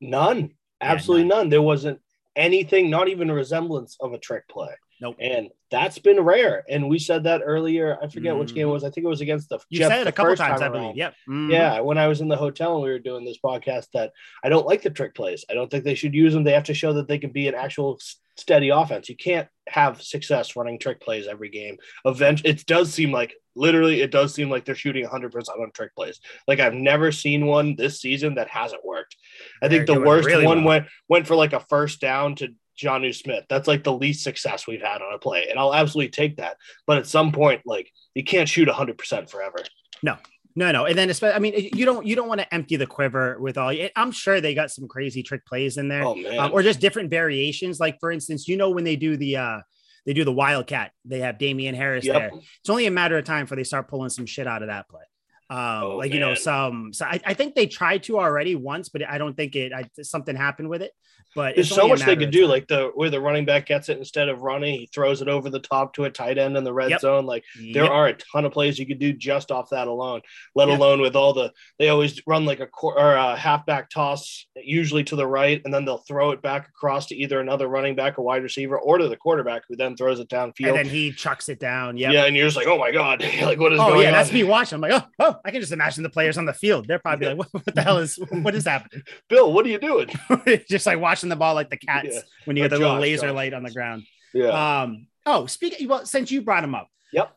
None. 0.02 0.40
Yeah, 0.82 0.92
Absolutely 0.92 1.28
none. 1.28 1.50
There 1.50 1.62
wasn't 1.62 2.00
anything, 2.36 2.90
not 2.90 3.10
even 3.10 3.30
a 3.30 3.34
resemblance 3.34 3.98
of 4.00 4.14
a 4.14 4.18
trick 4.20 4.48
play. 4.48 4.70
Nope. 5.02 5.16
And 5.20 5.50
that's 5.72 5.98
been 5.98 6.20
rare. 6.20 6.64
And 6.70 6.90
we 6.90 7.00
said 7.00 7.24
that 7.24 7.42
earlier. 7.44 7.98
I 8.02 8.08
forget 8.10 8.36
which 8.36 8.54
game 8.54 8.68
it 8.68 8.72
was. 8.72 8.84
I 8.84 8.90
think 8.90 9.06
it 9.06 9.10
was 9.10 9.22
against 9.22 9.48
the. 9.48 9.60
You 9.70 9.80
Jets 9.80 9.92
said 9.92 10.02
it 10.02 10.08
a 10.08 10.12
couple 10.12 10.36
times, 10.36 10.62
I 10.62 10.68
believe. 10.68 10.96
Yep. 10.98 11.14
Mhm. 11.30 11.52
Yeah, 11.52 11.80
when 11.80 11.98
I 11.98 12.08
was 12.08 12.20
in 12.20 12.28
the 12.28 12.36
hotel 12.36 12.76
and 12.76 12.84
we 12.84 12.90
were 12.90 13.00
doing 13.00 13.24
this 13.24 13.38
podcast, 13.44 13.88
that 13.94 14.12
I 14.44 14.50
don't 14.50 14.66
like 14.66 14.82
the 14.82 14.90
trick 14.90 15.16
plays. 15.16 15.46
I 15.50 15.54
don't 15.54 15.72
think 15.72 15.86
they 15.86 15.96
should 15.96 16.14
use 16.14 16.34
them. 16.34 16.44
They 16.44 16.52
have 16.52 16.66
to 16.66 16.74
show 16.74 16.94
that 16.94 17.08
they 17.08 17.18
can 17.18 17.32
be 17.32 17.48
an 17.48 17.56
actual 17.56 17.98
steady 18.38 18.70
offense. 18.70 19.08
You 19.08 19.16
can't 19.16 19.48
have 19.68 20.02
success 20.02 20.56
running 20.58 20.80
trick 20.80 21.00
plays 21.02 21.28
every 21.28 21.50
game. 21.50 21.78
Eventually, 22.04 22.50
it 22.50 22.66
does 22.66 22.94
seem 22.94 23.12
like 23.14 23.34
literally, 23.56 24.02
it 24.02 24.12
does 24.12 24.34
seem 24.34 24.50
like 24.50 24.66
they're 24.66 24.76
shooting 24.76 25.04
100 25.04 25.32
percent 25.32 25.60
on 25.62 25.72
trick 25.72 25.96
plays. 25.96 26.20
Like 26.46 26.60
I've 26.60 26.74
never 26.74 27.12
seen 27.14 27.46
one 27.46 27.78
this 27.78 28.02
season 28.02 28.36
that 28.36 28.50
hasn't 28.50 28.84
worked. 28.84 29.16
I 29.62 29.68
think 29.68 29.88
They're 29.88 29.96
the 29.96 30.02
worst 30.02 30.28
really 30.28 30.46
one 30.46 30.60
well. 30.64 30.68
went 30.80 30.88
went 31.08 31.28
for 31.28 31.36
like 31.36 31.54
a 31.54 31.60
first 31.60 32.00
down 32.02 32.36
to 32.36 32.50
Jonnu 32.82 33.14
Smith. 33.14 33.46
That's 33.50 33.68
like 33.68 33.84
the 33.84 33.94
least 33.94 34.24
success 34.24 34.66
we've 34.68 34.82
had 34.82 35.02
on 35.02 35.14
a 35.14 35.18
play, 35.20 35.48
and 35.50 35.60
I'll 35.60 35.74
absolutely 35.74 36.12
take 36.12 36.38
that. 36.38 36.58
But 36.88 36.98
at 36.98 37.08
some 37.08 37.32
point, 37.32 37.62
like 37.66 37.92
you 38.16 38.24
can't 38.24 38.48
shoot 38.48 38.68
100 38.68 38.98
percent 38.98 39.30
forever. 39.30 39.58
No, 40.02 40.16
no, 40.56 40.72
no. 40.72 40.86
and 40.86 40.98
then 40.98 41.10
especially, 41.10 41.36
I 41.36 41.40
mean, 41.40 41.70
you 41.74 41.86
don't 41.86 42.06
you 42.06 42.16
don't 42.16 42.28
want 42.30 42.40
to 42.42 42.54
empty 42.54 42.76
the 42.78 42.88
quiver 42.88 43.38
with 43.40 43.58
all. 43.58 43.74
I'm 43.96 44.12
sure 44.12 44.40
they 44.40 44.54
got 44.54 44.72
some 44.72 44.88
crazy 44.88 45.24
trick 45.24 45.46
plays 45.46 45.78
in 45.78 45.90
there, 45.90 46.04
Oh 46.06 46.16
um, 46.38 46.52
or 46.54 46.64
just 46.64 46.80
different 46.80 47.10
variations. 47.10 47.80
Like 47.80 47.98
for 48.00 48.12
instance, 48.12 48.48
you 48.48 48.56
know 48.58 48.70
when 48.70 48.84
they 48.86 48.96
do 48.96 49.18
the 49.18 49.38
uh 49.38 49.60
they 50.06 50.14
do 50.14 50.24
the 50.24 50.32
wildcat, 50.32 50.92
they 51.06 51.20
have 51.20 51.38
Damien 51.38 51.76
Harris 51.76 52.06
Yep. 52.06 52.16
there. 52.16 52.32
It's 52.62 52.70
only 52.70 52.86
a 52.88 52.92
matter 52.92 53.18
of 53.18 53.26
time 53.26 53.46
before 53.46 53.58
they 53.58 53.64
start 53.66 53.90
pulling 53.90 54.10
some 54.10 54.26
shit 54.26 54.48
out 54.48 54.62
of 54.64 54.70
that 54.70 54.88
play. 54.90 55.04
Um, 55.50 55.84
Oh, 55.84 55.98
like 55.98 56.14
you 56.14 56.20
know, 56.20 56.36
some 56.36 56.94
so 56.94 57.06
I, 57.06 57.20
I 57.26 57.34
think 57.34 57.56
they 57.56 57.66
tried 57.66 58.04
to 58.04 58.20
already 58.20 58.56
once, 58.56 58.90
but 58.90 59.08
I 59.08 59.18
don't 59.18 59.36
think 59.36 59.56
it. 59.56 59.74
I, 59.74 59.86
something 60.02 60.36
happened 60.36 60.70
with 60.70 60.82
it. 60.82 60.92
But 61.36 61.56
There's 61.56 61.70
so 61.70 61.88
much 61.88 62.02
they 62.02 62.16
could 62.16 62.32
do, 62.32 62.42
time. 62.42 62.50
like 62.50 62.68
the 62.68 62.92
where 62.96 63.10
the 63.10 63.22
running 63.22 63.46
back 63.46 63.68
gets 63.68 63.88
it 63.90 63.98
instead 63.98 64.30
of 64.30 64.42
running, 64.42 64.80
he 64.80 64.90
throws 64.94 65.22
it 65.22 65.28
over 65.28 65.50
the 65.50 65.60
top 65.60 65.94
to 65.94 66.06
a 66.06 66.10
tight 66.10 66.38
end 66.38 66.58
in 66.58 66.64
the 66.64 66.74
red 66.74 66.90
Yep. 66.90 67.02
zone. 67.02 67.26
Like 67.26 67.44
there 67.74 67.92
are 67.92 68.08
a 68.08 68.14
ton 68.14 68.46
of 68.46 68.52
plays 68.52 68.80
you 68.80 68.88
could 68.88 69.00
do 69.00 69.14
just 69.14 69.52
off 69.52 69.70
that 69.70 69.88
alone. 69.88 70.22
Let 70.56 70.68
Yeah. 70.70 70.78
alone 70.78 71.02
with 71.02 71.16
all 71.16 71.34
the 71.34 71.52
they 71.78 71.90
always 71.90 72.22
run 72.26 72.46
like 72.46 72.60
a 72.60 72.68
or 72.82 73.14
a 73.14 73.36
halfback 73.36 73.90
toss, 73.90 74.48
usually 74.56 75.04
to 75.06 75.16
the 75.16 75.28
right, 75.28 75.62
and 75.66 75.74
then 75.74 75.86
they'll 75.86 76.00
throw 76.08 76.32
it 76.32 76.42
back 76.42 76.68
across 76.70 77.06
to 77.08 77.16
either 77.16 77.40
another 77.40 77.68
running 77.68 77.96
back, 77.96 78.18
a 78.18 78.22
wide 78.22 78.44
receiver, 78.44 78.80
or 78.80 78.98
to 78.98 79.08
the 79.08 79.18
quarterback, 79.18 79.62
who 79.70 79.76
then 79.76 79.96
throws 79.96 80.20
it 80.20 80.30
downfield. 80.30 80.70
and 80.70 80.78
then 80.78 80.86
he 80.88 81.12
chucks 81.12 81.48
it 81.50 81.60
down. 81.60 81.98
Yep. 81.98 82.12
Yeah, 82.14 82.26
and 82.26 82.36
you're 82.36 82.48
just 82.48 82.58
like, 82.58 82.68
oh 82.68 82.78
my 82.78 82.92
god, 82.92 83.22
like 83.42 83.60
what 83.60 83.74
is 83.74 83.80
oh, 83.80 83.84
going 83.84 83.92
on? 83.92 83.98
Oh 83.98 84.00
yeah, 84.02 84.08
on? 84.08 84.14
that's 84.14 84.32
me 84.32 84.44
watching. 84.44 84.76
I'm 84.76 84.82
like, 84.82 84.94
oh, 84.94 85.06
oh, 85.20 85.36
I 85.46 85.52
can 85.52 85.62
just 85.62 85.74
imagine 85.74 86.04
the 86.04 86.10
players 86.10 86.38
on 86.38 86.46
the 86.46 86.54
field. 86.54 86.88
They're 86.88 87.00
probably 87.00 87.28
Yeah. 87.28 87.34
like, 87.34 87.40
what, 87.54 87.66
what 87.66 87.76
the 87.76 87.82
hell 87.82 87.98
is 88.00 88.18
what 88.32 88.56
is 88.56 88.66
happening? 88.66 89.04
Bill, 89.30 89.54
what 89.54 89.66
are 89.66 89.70
you 89.70 89.80
doing? 89.80 90.08
just 90.70 90.86
like 90.86 91.00
watching 91.00 91.19
the 91.28 91.36
ball 91.36 91.54
like 91.56 91.70
the 91.70 91.76
cats 91.78 92.08
Yeah. 92.14 92.22
when 92.46 92.56
you 92.56 92.64
Or 92.64 92.70
get 92.70 92.76
the 92.78 92.80
little 92.82 93.00
laser 93.00 93.28
Josh. 93.28 93.36
light 93.36 93.54
on 93.54 93.64
the 93.64 93.72
ground. 93.72 94.04
Yeah, 94.34 94.82
Um, 94.84 95.08
oh, 95.26 95.46
speaking 95.48 95.90
well, 95.90 96.06
since 96.06 96.32
you 96.32 96.42
brought 96.42 96.64
him 96.64 96.74
up. 96.76 96.88
Yep. 97.12 97.36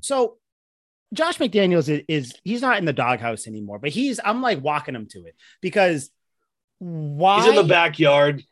So 0.00 0.38
Josh 1.12 1.36
McDaniels 1.36 1.88
is, 1.90 2.02
is 2.08 2.34
he's 2.42 2.62
not 2.62 2.78
in 2.78 2.86
the 2.86 2.92
doghouse 2.94 3.46
anymore, 3.46 3.78
but 3.78 3.90
he's 3.90 4.18
I'm 4.24 4.40
like 4.40 4.62
walking 4.62 4.94
him 4.94 5.06
to 5.10 5.26
it 5.26 5.34
because 5.60 6.10
why 6.78 7.40
he's 7.40 7.48
in 7.50 7.54
the 7.56 7.64
backyard. 7.64 8.42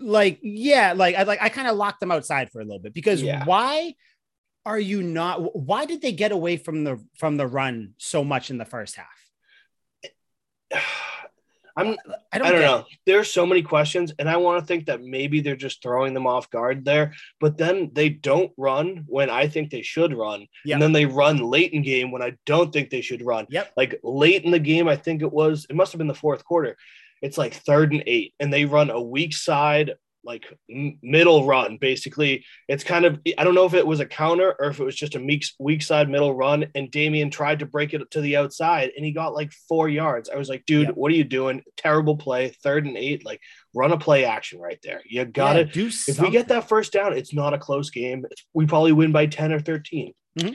like 0.00 0.38
yeah 0.42 0.92
like 0.92 1.14
i 1.14 1.22
like 1.22 1.40
i 1.40 1.48
kind 1.48 1.68
of 1.68 1.76
locked 1.76 2.00
them 2.00 2.10
outside 2.10 2.50
for 2.50 2.60
a 2.60 2.64
little 2.64 2.80
bit 2.80 2.92
because 2.92 3.22
Yeah. 3.22 3.44
why 3.46 3.94
are 4.66 4.78
you 4.78 5.02
not 5.02 5.54
why 5.56 5.86
did 5.86 6.02
they 6.02 6.12
get 6.12 6.32
away 6.32 6.56
from 6.58 6.84
the 6.84 7.02
from 7.16 7.36
the 7.38 7.46
run 7.46 7.94
so 7.98 8.22
much 8.24 8.50
in 8.50 8.58
the 8.58 8.64
first 8.66 8.96
half 8.96 9.06
I'm 11.76 11.96
i 12.32 12.38
don't, 12.38 12.46
I 12.46 12.52
don't 12.52 12.60
know. 12.60 12.84
There's 13.04 13.30
so 13.30 13.44
many 13.44 13.62
questions, 13.62 14.12
and 14.18 14.28
I 14.28 14.36
want 14.36 14.60
to 14.60 14.66
think 14.66 14.86
that 14.86 15.02
maybe 15.02 15.40
they're 15.40 15.56
just 15.56 15.82
throwing 15.82 16.14
them 16.14 16.26
off 16.26 16.50
guard 16.50 16.84
there. 16.84 17.14
But 17.40 17.58
then 17.58 17.90
they 17.92 18.08
don't 18.08 18.52
run 18.56 19.04
when 19.06 19.28
I 19.28 19.48
think 19.48 19.70
they 19.70 19.82
should 19.82 20.14
run, 20.14 20.46
and 20.70 20.80
then 20.80 20.92
they 20.92 21.06
run 21.06 21.38
late 21.38 21.72
in 21.72 21.82
game 21.82 22.10
when 22.10 22.22
I 22.22 22.36
don't 22.46 22.72
think 22.72 22.90
they 22.90 23.00
should 23.00 23.24
run. 23.24 23.46
Yep. 23.50 23.72
Like 23.76 24.00
late 24.02 24.44
in 24.44 24.50
the 24.50 24.58
game, 24.58 24.88
I 24.88 24.96
think 24.96 25.22
it 25.22 25.32
was. 25.32 25.66
It 25.68 25.76
must 25.76 25.92
have 25.92 25.98
been 25.98 26.06
the 26.06 26.14
fourth 26.14 26.44
quarter. 26.44 26.76
It's 27.22 27.38
like 27.38 27.54
third 27.54 27.92
and 27.92 28.02
eight, 28.06 28.34
and 28.38 28.52
they 28.52 28.66
run 28.66 28.90
a 28.90 29.00
weak 29.00 29.34
side, 29.34 29.94
like 30.24 30.44
middle 30.68 31.46
run. 31.46 31.76
Basically, 31.80 32.44
it's 32.68 32.84
kind 32.84 33.04
of. 33.04 33.20
I 33.38 33.44
don't 33.44 33.54
know 33.54 33.66
if 33.66 33.74
it 33.74 33.86
was 33.86 34.00
a 34.00 34.06
counter 34.06 34.54
or 34.58 34.68
if 34.68 34.80
it 34.80 34.84
was 34.84 34.96
just 34.96 35.14
a 35.14 35.20
weak 35.20 35.44
weak 35.58 35.82
side 35.82 36.08
middle 36.08 36.34
run. 36.34 36.66
And 36.74 36.90
Damien 36.90 37.30
tried 37.30 37.58
to 37.60 37.66
break 37.66 37.94
it 37.94 38.10
to 38.12 38.20
the 38.20 38.36
outside, 38.36 38.90
and 38.96 39.04
he 39.04 39.12
got 39.12 39.34
like 39.34 39.52
four 39.68 39.88
yards. 39.88 40.30
I 40.30 40.36
was 40.36 40.48
like, 40.48 40.64
dude, 40.66 40.88
Yep. 40.88 40.96
what 40.96 41.12
are 41.12 41.14
you 41.16 41.24
doing? 41.24 41.62
Terrible 41.76 42.16
play, 42.16 42.48
third 42.62 42.86
and 42.86 42.96
eight. 42.96 43.24
Like, 43.24 43.40
run 43.74 43.92
a 43.92 43.98
play 43.98 44.24
action 44.24 44.60
right 44.60 44.78
there. 44.82 45.02
You 45.06 45.24
got 45.24 45.56
Yeah, 45.56 45.62
it. 45.62 45.72
do 45.72 45.86
If 46.08 46.20
we 46.20 46.30
get 46.30 46.48
that 46.48 46.68
first 46.68 46.92
down, 46.92 47.12
it's 47.12 47.34
not 47.34 47.54
a 47.54 47.58
close 47.58 47.90
game. 47.90 48.24
It's, 48.30 48.46
we 48.54 48.66
probably 48.66 48.92
win 48.92 49.12
by 49.12 49.26
ten 49.26 49.52
or 49.52 49.60
thirteen. 49.60 50.12
Mm-hmm. 50.38 50.54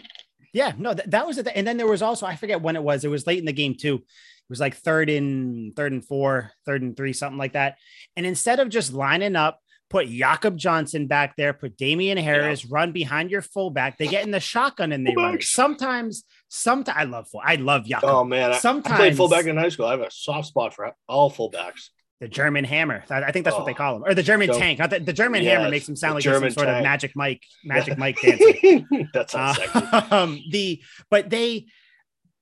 Yeah 0.53 0.73
no 0.77 0.93
th- 0.93 1.09
that 1.09 1.27
was 1.27 1.37
it 1.37 1.47
and 1.53 1.65
then 1.67 1.77
there 1.77 1.87
was 1.87 2.01
also 2.01 2.25
i 2.25 2.35
forget 2.35 2.61
when 2.61 2.75
it 2.75 2.83
was 2.83 3.03
it 3.03 3.09
was 3.09 3.27
late 3.27 3.39
in 3.39 3.45
the 3.45 3.53
game 3.53 3.75
too 3.75 3.95
it 3.95 4.49
was 4.49 4.59
like 4.59 4.75
third 4.75 5.09
and 5.09 5.75
third 5.75 5.91
and 5.91 6.03
four 6.05 6.51
third 6.65 6.81
and 6.81 6.95
three 6.97 7.13
something 7.13 7.37
like 7.37 7.53
that 7.53 7.77
and 8.15 8.25
instead 8.25 8.59
of 8.59 8.69
just 8.69 8.93
lining 8.93 9.35
up 9.35 9.59
put 9.89 10.07
Jakob 10.07 10.55
Johnson 10.55 11.07
back 11.07 11.35
there, 11.35 11.51
put 11.51 11.75
Damien 11.75 12.17
Harris, 12.17 12.63
run 12.63 12.91
behind 12.91 13.31
your 13.31 13.41
fullback. 13.41 13.97
They 13.97 14.05
get 14.05 14.23
in 14.23 14.29
the 14.29 14.39
shotgun 14.39 14.91
and 14.91 15.03
they 15.05 15.15
run 15.15 15.41
Sometimes, 15.41 16.23
sometimes 16.47 16.95
I 16.95 17.03
love 17.05 17.27
full. 17.27 17.41
I 17.43 17.55
love 17.55 17.85
Jakob. 17.85 18.09
Oh 18.09 18.23
man, 18.23 18.51
I- 18.51 18.55
I 18.55 18.59
Sometimes- 18.59 18.97
played 18.97 19.17
fullback 19.17 19.45
in 19.47 19.57
high 19.57 19.69
school. 19.69 19.87
I 19.87 19.91
have 19.91 20.01
a 20.01 20.11
soft 20.11 20.49
spot 20.49 20.75
for 20.75 20.93
all 21.07 21.31
fullbacks. 21.31 21.89
The 22.19 22.27
German 22.27 22.63
hammer. 22.65 23.03
I 23.09 23.23
I 23.23 23.31
think 23.31 23.45
that's 23.45 23.55
what 23.57 23.65
they 23.65 23.71
Oh. 23.71 23.75
call 23.75 23.95
him, 23.97 24.03
or 24.05 24.13
the 24.13 24.23
German 24.23 24.51
So- 24.51 24.59
tank. 24.59 24.79
The, 24.89 24.99
the 24.99 25.13
German 25.13 25.43
Yes, 25.43 25.57
hammer 25.57 25.69
makes 25.69 25.87
him 25.87 25.95
sound 25.95 26.15
like 26.15 26.23
some 26.23 26.33
German 26.33 26.51
sort 26.51 26.67
of 26.67 26.83
magic 26.83 27.11
Mike, 27.15 27.43
magic 27.63 27.97
Mike 27.97 28.19
that 28.21 29.25
sounds. 29.29 29.59
Uh, 29.73 30.07
um, 30.11 30.41
the 30.51 30.81
but 31.09 31.29
they, 31.29 31.67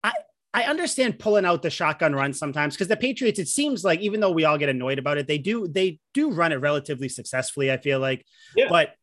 I 0.04 0.13
I 0.54 0.63
understand 0.63 1.20
pulling 1.20 1.46
out 1.46 1.62
the 1.62 1.70
shotgun 1.70 2.16
run 2.16 2.34
sometimes 2.34 2.74
because 2.76 2.88
the 2.88 2.98
Patriots. 2.98 3.38
It 3.40 3.48
seems 3.48 3.84
like 3.84 4.00
even 4.02 4.20
though 4.20 4.32
we 4.32 4.46
all 4.46 4.58
get 4.58 4.70
annoyed 4.70 4.98
about 5.00 5.18
it, 5.20 5.28
they 5.28 5.38
do 5.38 5.68
they 5.68 6.00
do 6.13 6.32
run 6.32 6.52
it 6.52 6.56
relatively 6.56 7.10
successfully. 7.10 7.72
I 7.72 7.78
feel 7.78 8.00
like, 8.00 8.26
Yeah. 8.56 8.68
but. 8.70 8.94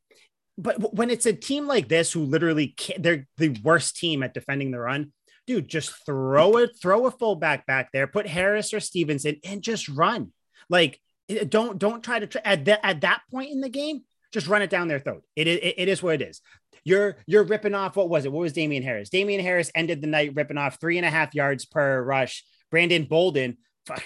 But 0.57 0.95
when 0.95 1.11
it's 1.11 1.27
a 1.27 1.33
team 1.33 1.67
like 1.67 1.89
this 1.89 2.13
who 2.13 2.21
literally 2.23 2.77
they're 2.97 3.27
the 3.39 3.59
worst 3.65 3.97
team 3.97 4.23
at 4.23 4.35
defending 4.35 4.71
the 4.71 4.79
run, 4.79 5.13
dude, 5.49 5.67
just 5.67 5.91
throw 6.07 6.59
it, 6.59 6.71
throw 6.81 7.07
a 7.07 7.11
fullback 7.11 7.67
back 7.67 7.91
there, 7.93 8.07
put 8.07 8.29
Harris 8.29 8.73
or 8.73 8.79
Stevenson, 8.79 9.41
and 9.43 9.63
just 9.63 9.89
run. 9.89 10.33
Like, 10.68 11.00
eh, 11.29 11.44
don't 11.48 11.79
don't 11.79 12.03
try 12.03 12.18
to 12.18 12.27
try 12.27 12.42
at 12.44 12.64
that 12.66 12.85
at 12.85 13.00
that 13.03 13.22
point 13.31 13.50
in 13.50 13.61
the 13.61 13.68
game. 13.68 14.03
Just 14.33 14.48
run 14.48 14.62
it 14.62 14.70
down 14.70 14.88
their 14.88 14.98
throat. 14.98 15.22
It, 15.37 15.46
it, 15.46 15.74
it 15.79 15.88
is 15.88 16.03
what 16.03 16.20
it 16.20 16.22
is. 16.22 16.40
You're 16.85 17.16
you're 17.27 17.44
ripping 17.44 17.74
off. 17.74 17.96
What 17.96 18.09
was 18.09 18.24
it? 18.24 18.33
What 18.33 18.40
was 18.40 18.53
Damien 18.53 18.83
Harris? 18.83 19.11
Damien 19.11 19.40
Harris 19.40 19.70
ended 19.74 20.00
the 20.00 20.07
night 20.07 20.33
ripping 20.35 20.59
off 20.59 20.81
three 20.81 20.98
and 20.98 21.07
a 21.07 21.11
half 21.11 21.35
yards 21.35 21.64
per 21.64 22.03
rush. 22.03 22.44
Brandon 22.70 23.05
Bolden 23.05 23.59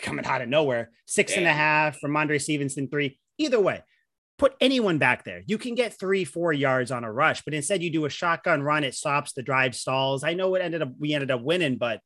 coming 0.03 0.25
out 0.25 0.43
of 0.43 0.49
nowhere, 0.49 0.91
six 1.07 1.37
and 1.37 1.47
a 1.47 1.53
half 1.53 1.99
from 1.99 2.17
Andre 2.17 2.39
Stevenson, 2.39 2.89
three. 2.89 3.19
Either 3.39 3.61
way, 3.61 3.83
put 4.39 4.55
anyone 4.61 4.99
back 4.99 5.25
there. 5.25 5.43
You 5.47 5.59
can 5.59 5.75
get 5.75 5.99
three, 5.99 6.25
four 6.25 6.53
yards 6.53 6.91
on 6.91 7.05
a 7.05 7.13
rush, 7.13 7.43
but 7.43 7.55
instead 7.55 7.83
you 7.83 7.91
do 7.91 8.05
a 8.05 8.11
shotgun 8.11 8.63
run. 8.63 8.85
It 8.85 8.95
stops 8.95 9.33
the 9.33 9.43
drive 9.43 9.75
stalls. 9.75 10.25
I 10.25 10.35
know 10.35 10.55
it 10.55 10.63
ended 10.63 10.83
up 10.83 10.93
we 10.99 11.15
ended 11.15 11.31
up 11.31 11.43
winning, 11.43 11.77
but 11.77 12.01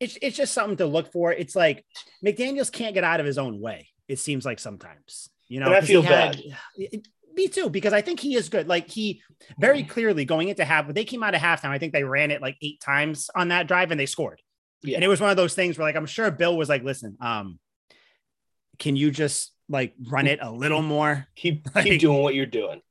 it's 0.00 0.18
it's 0.20 0.36
just 0.36 0.54
something 0.54 0.78
to 0.78 0.86
look 0.86 1.12
for. 1.12 1.32
It's 1.32 1.54
like 1.54 1.84
McDaniels 2.24 2.72
can't 2.72 2.94
get 2.94 3.04
out 3.04 3.20
of 3.20 3.26
his 3.26 3.38
own 3.38 3.60
way. 3.60 3.88
It 4.08 4.18
seems 4.18 4.44
like 4.44 4.58
sometimes, 4.58 5.28
you 5.48 5.60
know. 5.60 5.66
And 5.66 5.76
I 5.76 5.80
feel 5.80 6.02
had- 6.02 6.40
Me 7.34 7.48
too, 7.48 7.68
because 7.68 7.92
I 7.92 8.00
think 8.00 8.20
he 8.20 8.36
is 8.36 8.48
good. 8.48 8.68
Like 8.68 8.88
he 8.88 9.20
very 9.58 9.82
clearly 9.82 10.24
going 10.24 10.48
into 10.48 10.64
half, 10.64 10.86
but 10.86 10.94
they 10.94 11.04
came 11.04 11.22
out 11.24 11.34
of 11.34 11.40
halftime. 11.40 11.70
I 11.70 11.78
think 11.78 11.92
they 11.92 12.04
ran 12.04 12.30
it 12.30 12.40
like 12.40 12.56
eight 12.62 12.80
times 12.80 13.28
on 13.34 13.48
that 13.48 13.66
drive 13.66 13.90
and 13.90 13.98
they 13.98 14.06
scored. 14.06 14.40
Yeah. 14.84 14.96
And 14.96 15.04
it 15.04 15.08
was 15.08 15.20
one 15.20 15.30
of 15.30 15.36
those 15.36 15.54
things 15.54 15.76
where 15.76 15.86
like 15.86 15.96
I'm 15.96 16.06
sure 16.06 16.30
Bill 16.30 16.56
was 16.56 16.68
like, 16.68 16.84
listen, 16.84 17.16
um, 17.20 17.58
can 18.78 18.94
you 18.96 19.10
just 19.10 19.52
like 19.68 19.94
run 20.08 20.26
it 20.28 20.38
a 20.42 20.50
little 20.50 20.82
more? 20.82 21.26
Keep 21.34 21.66
Like- 21.74 21.86
keep 21.86 22.00
doing 22.00 22.22
what 22.22 22.34
you're 22.34 22.46
doing. 22.46 22.82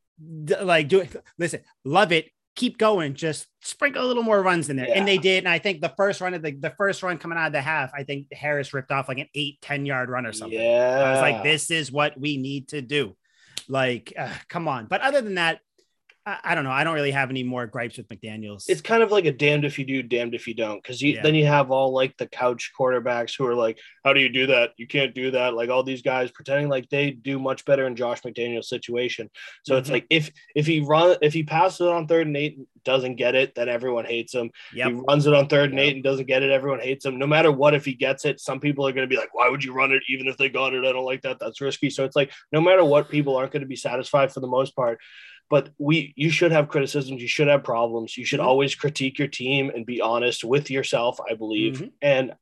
D- 0.43 0.59
like 0.61 0.87
do 0.89 0.99
it. 0.99 1.15
Listen, 1.37 1.61
love 1.85 2.11
it. 2.11 2.29
Keep 2.55 2.77
going. 2.77 3.15
Just 3.15 3.47
sprinkle 3.61 4.03
a 4.03 4.05
little 4.05 4.23
more 4.23 4.41
runs 4.41 4.69
in 4.69 4.75
there. 4.75 4.87
And 4.93 5.07
they 5.07 5.17
did. 5.17 5.39
And 5.39 5.49
I 5.49 5.57
think 5.57 5.81
the 5.81 5.93
first 5.97 6.21
run 6.21 6.33
of 6.33 6.41
the, 6.41 6.51
the 6.51 6.69
first 6.71 7.01
run 7.01 7.17
coming 7.17 7.37
out 7.37 7.47
of 7.47 7.53
the 7.53 7.61
half, 7.61 7.91
I 7.93 8.03
think 8.03 8.27
Harris 8.31 8.73
ripped 8.73 8.91
off 8.91 9.07
like 9.07 9.17
an 9.19 9.29
eight, 9.33 9.59
10 9.61 9.85
yard 9.85 10.09
run 10.09 10.25
or 10.25 10.33
something. 10.33 10.59
Yeah, 10.59 11.03
I 11.05 11.11
was 11.11 11.21
like, 11.21 11.43
this 11.43 11.71
is 11.71 11.91
what 11.91 12.19
we 12.19 12.37
need 12.37 12.69
to 12.69 12.81
do. 12.81 13.15
Like, 13.67 14.13
uh, 14.17 14.33
come 14.49 14.67
on. 14.67 14.85
But 14.85 15.01
other 15.01 15.21
than 15.21 15.35
that, 15.35 15.61
I, 16.25 16.37
I 16.43 16.55
don't 16.55 16.63
know. 16.63 16.71
I 16.71 16.83
don't 16.83 16.93
really 16.95 17.11
have 17.11 17.29
any 17.29 17.43
more 17.43 17.67
gripes 17.67 17.97
with 17.97 18.07
McDaniels. 18.07 18.65
It's 18.67 18.81
kind 18.81 19.03
of 19.03 19.11
like 19.11 19.25
a 19.25 19.31
damned 19.31 19.65
if 19.65 19.77
you 19.77 19.85
do, 19.85 20.01
damned 20.01 20.33
if 20.35 20.47
you 20.47 20.53
don't. 20.53 20.81
Because 20.81 21.01
you, 21.01 21.13
Yeah. 21.13 21.21
then 21.21 21.35
you 21.35 21.45
have 21.45 21.69
all 21.71 21.93
like 21.93 22.15
the 22.17 22.27
couch 22.27 22.71
quarterbacks 22.79 23.33
who 23.37 23.45
are 23.45 23.55
like, 23.55 23.77
"How 24.05 24.13
do 24.13 24.21
you 24.21 24.29
do 24.29 24.47
that? 24.47 24.71
You 24.77 24.87
can't 24.87 25.13
do 25.13 25.31
that." 25.31 25.53
Like 25.53 25.69
all 25.69 25.83
these 25.83 26.01
guys 26.01 26.31
pretending 26.31 26.69
like 26.69 26.87
they 26.89 27.11
do 27.11 27.39
much 27.39 27.65
better 27.65 27.85
in 27.87 27.95
Josh 27.95 28.21
McDaniel's 28.21 28.69
situation. 28.69 29.29
So 29.63 29.75
it's 29.77 29.89
Mhm. 29.89 29.93
like 29.93 30.05
if 30.09 30.31
if 30.55 30.65
he 30.65 30.79
run 30.79 31.17
if 31.21 31.33
he 31.33 31.43
passes 31.43 31.81
it 31.81 31.87
on 31.89 32.07
third 32.07 32.27
and 32.27 32.37
eight 32.37 32.57
and 32.57 32.67
doesn't 32.85 33.15
get 33.15 33.35
it, 33.35 33.55
then 33.55 33.67
everyone 33.69 34.05
hates 34.05 34.33
him. 34.33 34.51
yep. 34.73 34.89
He 34.91 34.93
runs 35.07 35.25
it 35.27 35.33
on 35.33 35.47
third 35.47 35.69
and 35.71 35.79
Yep. 35.79 35.87
eight 35.87 35.95
and 35.95 36.03
doesn't 36.03 36.27
get 36.27 36.43
it, 36.43 36.51
everyone 36.51 36.79
hates 36.79 37.05
him. 37.05 37.17
No 37.17 37.27
matter 37.27 37.51
what, 37.51 37.73
if 37.73 37.85
he 37.85 37.93
gets 37.93 38.25
it, 38.25 38.39
some 38.39 38.59
people 38.59 38.87
are 38.87 38.91
going 38.91 39.07
to 39.07 39.13
be 39.13 39.17
like, 39.19 39.33
"Why 39.33 39.49
would 39.49 39.63
you 39.63 39.73
run 39.73 39.91
it? 39.91 40.03
Even 40.09 40.27
if 40.27 40.37
they 40.37 40.49
got 40.49 40.73
it, 40.73 40.85
I 40.85 40.91
don't 40.91 41.05
like 41.05 41.21
that. 41.23 41.39
That's 41.39 41.59
risky." 41.61 41.89
So 41.89 42.05
it's 42.05 42.15
like 42.15 42.31
no 42.51 42.61
matter 42.61 42.83
what, 42.85 43.09
people 43.09 43.35
aren't 43.35 43.51
going 43.51 43.61
to 43.61 43.67
be 43.67 43.75
satisfied 43.75 44.31
for 44.31 44.39
the 44.39 44.47
most 44.47 44.75
part. 44.75 44.99
But 45.49 45.69
we, 45.77 46.13
you 46.15 46.29
should 46.29 46.51
have 46.51 46.69
criticisms. 46.69 47.21
You 47.21 47.27
should 47.27 47.47
have 47.47 47.63
problems. 47.63 48.17
You 48.17 48.25
should 48.25 48.39
Mhm. 48.39 48.45
always 48.45 48.75
critique 48.75 49.19
your 49.19 49.27
team 49.27 49.69
and 49.69 49.85
be 49.85 50.01
honest 50.01 50.43
with 50.43 50.71
yourself. 50.71 51.19
I 51.29 51.35
believe. 51.35 51.81
Mhm. 51.81 51.91
And 52.01 52.33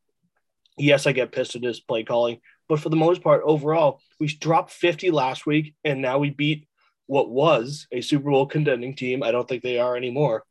yes, 0.78 1.06
I 1.08 1.12
get 1.12 1.32
pissed 1.32 1.56
at 1.56 1.64
his 1.64 1.80
play 1.80 2.04
calling, 2.04 2.40
but 2.70 2.80
for 2.80 2.90
the 2.90 2.96
most 2.96 3.22
part, 3.22 3.42
overall, 3.44 4.00
we 4.20 4.28
dropped 4.28 4.72
fifty 4.72 5.12
last 5.12 5.46
week, 5.46 5.74
and 5.84 6.02
now 6.02 6.20
we 6.20 6.30
beat 6.30 6.68
what 7.08 7.30
was 7.30 7.88
a 7.92 8.00
Super 8.02 8.32
Bowl 8.32 8.46
contending 8.46 8.96
team. 8.96 9.24
I 9.24 9.32
don't 9.32 9.48
think 9.48 9.64
they 9.64 9.78
are 9.78 9.98
anymore. 9.98 10.46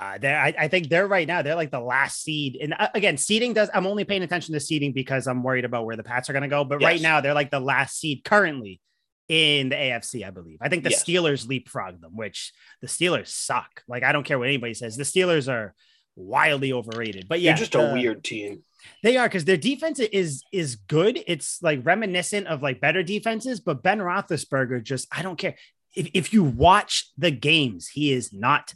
Uh, 0.00 0.18
I, 0.24 0.54
I 0.58 0.68
think 0.68 0.88
they're 0.88 1.06
right 1.06 1.28
now. 1.28 1.42
They're 1.42 1.54
like 1.54 1.70
the 1.70 1.80
last 1.80 2.22
seed. 2.22 2.56
And 2.60 2.74
uh, 2.78 2.88
again, 2.94 3.18
seeding 3.18 3.52
does. 3.52 3.68
I'm 3.74 3.86
only 3.86 4.04
paying 4.04 4.22
attention 4.22 4.54
to 4.54 4.60
seeding 4.60 4.92
because 4.92 5.26
I'm 5.26 5.42
worried 5.42 5.66
about 5.66 5.84
where 5.84 5.96
the 5.96 6.02
Pats 6.02 6.30
are 6.30 6.32
going 6.32 6.42
to 6.44 6.48
go. 6.48 6.64
But 6.64 6.82
right 6.82 7.00
now, 7.00 7.20
they're 7.20 7.34
like 7.34 7.50
the 7.50 7.60
last 7.60 8.00
seed 8.00 8.24
currently 8.24 8.80
in 9.28 9.68
the 9.68 9.76
AFC. 9.76 10.26
I 10.26 10.30
believe. 10.30 10.58
I 10.60 10.68
think 10.68 10.84
the 10.84 10.90
Yes. 10.90 11.04
Steelers 11.04 11.46
leapfrog 11.48 12.00
them, 12.00 12.16
which 12.16 12.52
the 12.80 12.86
Steelers 12.88 13.28
suck. 13.28 13.82
Like 13.88 14.02
I 14.02 14.12
don't 14.12 14.24
care 14.24 14.38
what 14.38 14.48
anybody 14.48 14.74
says. 14.74 14.96
The 14.96 15.04
Steelers 15.04 15.50
are 15.50 15.74
wildly 16.16 16.72
overrated. 16.72 17.26
But 17.28 17.40
yeah, 17.40 17.52
They're 17.52 17.58
just 17.58 17.74
a 17.74 17.92
weird 17.92 18.24
team. 18.24 18.62
They 19.02 19.16
are 19.16 19.28
because 19.28 19.44
their 19.44 19.56
defense 19.56 20.00
is 20.00 20.42
is 20.52 20.76
good. 20.76 21.22
It's 21.26 21.62
like 21.62 21.84
reminiscent 21.84 22.46
of 22.48 22.62
like 22.62 22.80
better 22.80 23.02
defenses, 23.02 23.60
but 23.60 23.82
Ben 23.82 23.98
Roethlisberger 23.98 24.82
just 24.82 25.08
I 25.12 25.22
don't 25.22 25.38
care. 25.38 25.54
If 25.94 26.10
if 26.14 26.32
you 26.32 26.42
watch 26.42 27.10
the 27.16 27.30
games, 27.30 27.88
he 27.88 28.12
is 28.12 28.32
not 28.32 28.74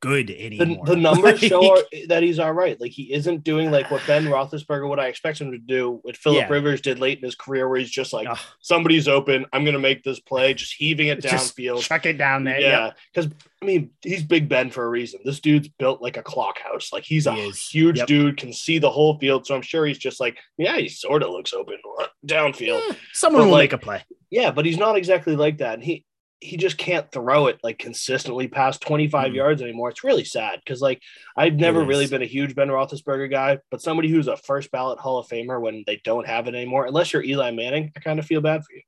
good 0.00 0.28
The, 0.28 0.44
anymore. 0.46 0.84
the 0.86 0.96
numbers 0.96 1.40
Like, 1.42 1.50
show 1.50 1.76
are, 1.76 1.82
that 2.08 2.22
he's 2.22 2.38
all 2.38 2.52
right. 2.52 2.80
Like 2.80 2.92
he 2.92 3.12
isn't 3.12 3.44
doing 3.44 3.70
like 3.70 3.90
what 3.90 4.02
Ben 4.06 4.24
Roethlisberger 4.24 4.88
would 4.88 4.98
I 4.98 5.06
expect 5.06 5.40
him 5.40 5.52
to 5.52 5.58
do, 5.58 6.00
what 6.02 6.16
Philip 6.16 6.38
Yeah. 6.48 6.48
Rivers 6.52 6.80
did 6.80 6.98
late 6.98 7.18
in 7.18 7.24
his 7.24 7.34
career, 7.34 7.68
where 7.68 7.78
he's 7.78 7.90
just 7.90 8.12
like 8.12 8.28
Ugh, 8.28 8.38
somebody's 8.60 9.08
open, 9.08 9.46
I'm 9.52 9.64
gonna 9.64 9.78
make 9.78 10.02
this 10.04 10.20
play, 10.20 10.54
just 10.54 10.74
heaving 10.74 11.08
it 11.08 11.20
downfield. 11.22 11.80
chuck 11.82 12.04
it 12.06 12.18
down 12.18 12.44
there. 12.44 12.60
Yeah, 12.60 12.90
because 13.14 13.30
I 13.62 13.64
mean, 13.64 13.90
he's 14.02 14.22
Big 14.22 14.48
Ben 14.48 14.70
for 14.70 14.84
a 14.84 14.88
reason. 14.88 15.20
This 15.24 15.40
dude's 15.40 15.68
built 15.68 16.02
like 16.02 16.16
a 16.18 16.22
clock 16.22 16.58
house. 16.58 16.92
Like 16.92 17.04
he's 17.04 17.26
a 17.26 17.32
He 17.32 17.50
huge 17.50 17.96
Yep. 17.98 18.06
dude, 18.06 18.36
can 18.36 18.52
see 18.52 18.78
the 18.78 18.90
whole 18.90 19.18
field. 19.18 19.46
So 19.46 19.54
I'm 19.54 19.62
sure 19.62 19.86
he's 19.86 19.98
just 19.98 20.20
like, 20.20 20.36
yeah, 20.58 20.76
he 20.76 20.88
sort 20.88 21.22
of 21.22 21.30
looks 21.30 21.52
open 21.54 21.78
downfield. 22.26 22.80
Eh, 22.90 22.94
someone 23.12 23.42
But, 23.42 23.44
will 23.46 23.52
like, 23.52 23.62
make 23.70 23.72
a 23.72 23.78
play. 23.78 24.04
Yeah, 24.30 24.50
but 24.50 24.66
he's 24.66 24.76
not 24.76 24.96
exactly 24.96 25.36
like 25.36 25.58
that. 25.58 25.74
And 25.74 25.82
he 25.84 26.04
he 26.40 26.56
just 26.58 26.76
can't 26.76 27.10
throw 27.10 27.46
it 27.46 27.58
like 27.62 27.78
consistently 27.78 28.46
past 28.46 28.82
25 28.82 29.32
Mhm. 29.32 29.34
yards 29.34 29.62
anymore. 29.62 29.88
It's 29.88 30.04
really 30.04 30.24
sad 30.24 30.60
because 30.62 30.82
like 30.82 31.00
I've 31.36 31.54
never 31.54 31.82
really 31.84 32.06
been 32.06 32.20
a 32.22 32.26
huge 32.26 32.54
Ben 32.54 32.68
Roethlisberger 32.68 33.30
guy, 33.30 33.58
but 33.70 33.80
somebody 33.80 34.08
who's 34.10 34.28
a 34.28 34.36
first 34.36 34.70
ballot 34.70 34.98
Hall 34.98 35.18
of 35.18 35.26
Famer 35.28 35.60
when 35.60 35.82
they 35.86 36.00
don't 36.04 36.26
have 36.26 36.46
it 36.46 36.54
anymore, 36.54 36.86
unless 36.86 37.12
you're 37.12 37.24
Eli 37.24 37.52
Manning, 37.52 37.90
I 37.96 38.00
kind 38.00 38.18
of 38.18 38.26
feel 38.26 38.40
bad 38.42 38.64
for 38.64 38.74
you. 38.74 38.82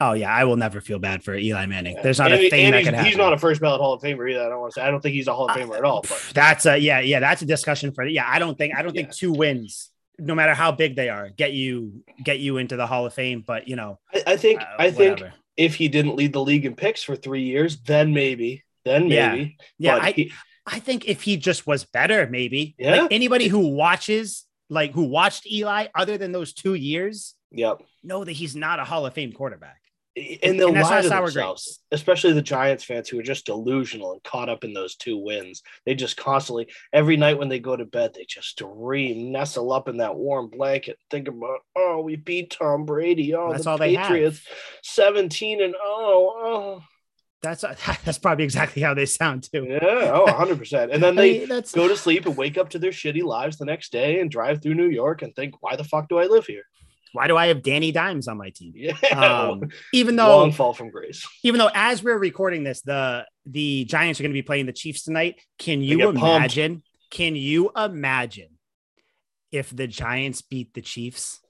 Oh 0.00 0.12
yeah, 0.14 0.34
I 0.34 0.44
will 0.44 0.56
never 0.56 0.80
feel 0.80 0.98
bad 0.98 1.22
for 1.22 1.34
Eli 1.34 1.66
Manning. 1.66 1.96
There's 2.02 2.18
not 2.18 2.32
And 2.32 2.40
a 2.42 2.50
thing 2.50 2.72
that 2.72 2.82
could 2.84 2.94
happen. 2.94 3.08
he's 3.10 3.16
not 3.18 3.32
a 3.32 3.38
first 3.38 3.60
ballot 3.60 3.80
Hall 3.80 3.92
of 3.92 4.02
Famer 4.02 4.28
either. 4.30 4.44
I 4.44 4.48
don't 4.48 4.60
want 4.60 4.72
to 4.74 4.80
say 4.80 4.86
I 4.86 4.90
don't 4.90 5.00
think 5.00 5.14
he's 5.14 5.28
a 5.28 5.34
Hall 5.34 5.48
of 5.48 5.56
Famer 5.56 5.76
at 5.76 5.84
all. 5.84 6.00
But 6.02 6.32
That's 6.34 6.66
a 6.66 6.76
yeah, 6.78 7.00
yeah. 7.00 7.20
That's 7.20 7.42
a 7.42 7.46
discussion 7.46 7.92
for 7.92 8.04
yeah. 8.06 8.24
I 8.26 8.38
don't 8.38 8.56
think 8.58 8.74
I 8.74 8.82
don't 8.82 8.94
Yeah. 8.94 9.02
think 9.02 9.14
two 9.14 9.32
wins, 9.32 9.90
no 10.18 10.34
matter 10.34 10.54
how 10.54 10.72
big 10.72 10.96
they 10.96 11.10
are, 11.10 11.28
get 11.28 11.52
you 11.52 12.02
get 12.22 12.40
you 12.40 12.56
into 12.56 12.76
the 12.76 12.86
Hall 12.86 13.04
of 13.06 13.14
Fame. 13.14 13.44
But 13.46 13.68
you 13.68 13.76
know, 13.76 13.98
I, 14.14 14.22
I 14.28 14.36
think 14.38 14.62
uh, 14.62 14.66
I 14.78 14.90
think. 14.90 15.22
If 15.56 15.76
he 15.76 15.88
didn't 15.88 16.16
lead 16.16 16.32
the 16.32 16.42
league 16.42 16.66
in 16.66 16.74
picks 16.74 17.02
for 17.02 17.16
three 17.16 17.42
years, 17.42 17.78
then 17.82 18.12
maybe, 18.12 18.64
then 18.84 19.08
maybe. 19.08 19.56
yeah, 19.78 19.94
But 19.96 20.02
I, 20.02 20.10
he- 20.10 20.32
I 20.66 20.78
think 20.78 21.06
if 21.06 21.22
he 21.22 21.36
just 21.36 21.66
was 21.66 21.84
better, 21.84 22.26
maybe. 22.26 22.74
Yeah. 22.78 23.02
Like 23.02 23.12
anybody 23.12 23.48
who 23.48 23.68
watches, 23.74 24.46
like 24.70 24.92
who 24.92 25.02
watched 25.02 25.46
Eli, 25.46 25.88
other 25.94 26.16
than 26.16 26.32
those 26.32 26.54
two 26.54 26.74
years, 26.74 27.34
yep. 27.50 27.82
know 28.02 28.24
that 28.24 28.32
he's 28.32 28.56
not 28.56 28.80
a 28.80 28.84
Hall 28.84 29.04
of 29.04 29.12
Fame 29.12 29.32
quarterback. 29.32 29.80
And 30.16 30.60
they'll 30.60 30.68
And 30.68 30.80
lie 30.80 31.02
to 31.02 31.08
themselves, 31.08 31.80
especially 31.90 32.34
the 32.34 32.42
Giants 32.42 32.84
fans 32.84 33.08
who 33.08 33.18
are 33.18 33.24
just 33.24 33.46
delusional 33.46 34.12
and 34.12 34.22
caught 34.22 34.48
up 34.48 34.62
in 34.62 34.72
those 34.72 34.94
two 34.94 35.18
wins. 35.18 35.62
They 35.84 35.96
just 35.96 36.16
constantly, 36.16 36.68
every 36.92 37.16
night 37.16 37.38
when 37.38 37.48
they 37.48 37.58
go 37.58 37.76
to 37.76 37.84
bed, 37.84 38.14
they 38.14 38.24
just 38.24 38.56
dream, 38.56 39.32
nestle 39.32 39.72
up 39.72 39.88
in 39.88 39.96
that 39.96 40.14
warm 40.14 40.50
blanket, 40.50 40.98
think 41.10 41.26
about, 41.26 41.60
oh, 41.74 42.00
we 42.00 42.14
beat 42.14 42.50
Tom 42.50 42.84
Brady. 42.84 43.34
Oh, 43.34 43.50
That's 43.50 43.64
the 43.64 43.70
all 43.70 43.78
they 43.78 43.94
have. 43.94 44.06
Patriots, 44.06 44.46
17 44.84 45.60
and 45.60 45.74
oh, 45.82 46.34
oh. 46.36 46.84
That's 47.42 47.60
that's 48.04 48.18
probably 48.18 48.44
exactly 48.44 48.82
how 48.82 48.94
they 48.94 49.06
sound 49.06 49.48
too. 49.52 49.66
Yeah, 49.68 50.12
oh, 50.14 50.26
100%. 50.26 50.92
And 50.92 51.02
then 51.02 51.18
I 51.18 51.22
they 51.22 51.38
mean, 51.40 51.48
that's 51.48 51.72
go 51.72 51.86
to 51.88 51.96
sleep 51.96 52.26
and 52.26 52.36
wake 52.36 52.56
up 52.56 52.70
to 52.70 52.78
their 52.78 52.90
shitty 52.90 53.22
lives 53.22 53.58
the 53.58 53.66
next 53.66 53.92
day 53.92 54.20
and 54.20 54.30
drive 54.30 54.62
through 54.62 54.74
New 54.74 54.88
York 54.88 55.22
and 55.22 55.34
think, 55.34 55.60
why 55.62 55.76
the 55.76 55.84
fuck 55.84 56.08
do 56.08 56.18
I 56.18 56.26
live 56.26 56.46
here? 56.46 56.64
Why 57.14 57.28
do 57.28 57.36
I 57.36 57.46
have 57.46 57.62
Danny 57.62 57.92
Dimes 57.92 58.26
on 58.26 58.36
my 58.36 58.50
team? 58.50 58.72
Yeah. 58.74 58.96
Um, 59.10 59.70
even 59.92 60.16
though 60.16 60.38
Long 60.38 60.52
fall 60.52 60.74
from 60.74 60.90
grace. 60.90 61.26
even 61.44 61.58
though 61.58 61.70
as 61.72 62.02
we're 62.02 62.18
recording 62.18 62.64
this, 62.64 62.82
the 62.82 63.24
the 63.46 63.84
Giants 63.84 64.18
are 64.18 64.24
going 64.24 64.32
to 64.32 64.34
be 64.34 64.42
playing 64.42 64.66
the 64.66 64.72
Chiefs 64.72 65.04
tonight. 65.04 65.40
Can 65.58 65.80
you 65.80 65.96
get 65.96 66.06
pumped. 66.06 66.18
imagine? 66.18 66.82
Can 67.10 67.36
you 67.36 67.70
imagine 67.76 68.58
if 69.52 69.74
the 69.74 69.86
Giants 69.86 70.42
beat 70.42 70.74
the 70.74 70.82
Chiefs? 70.82 71.40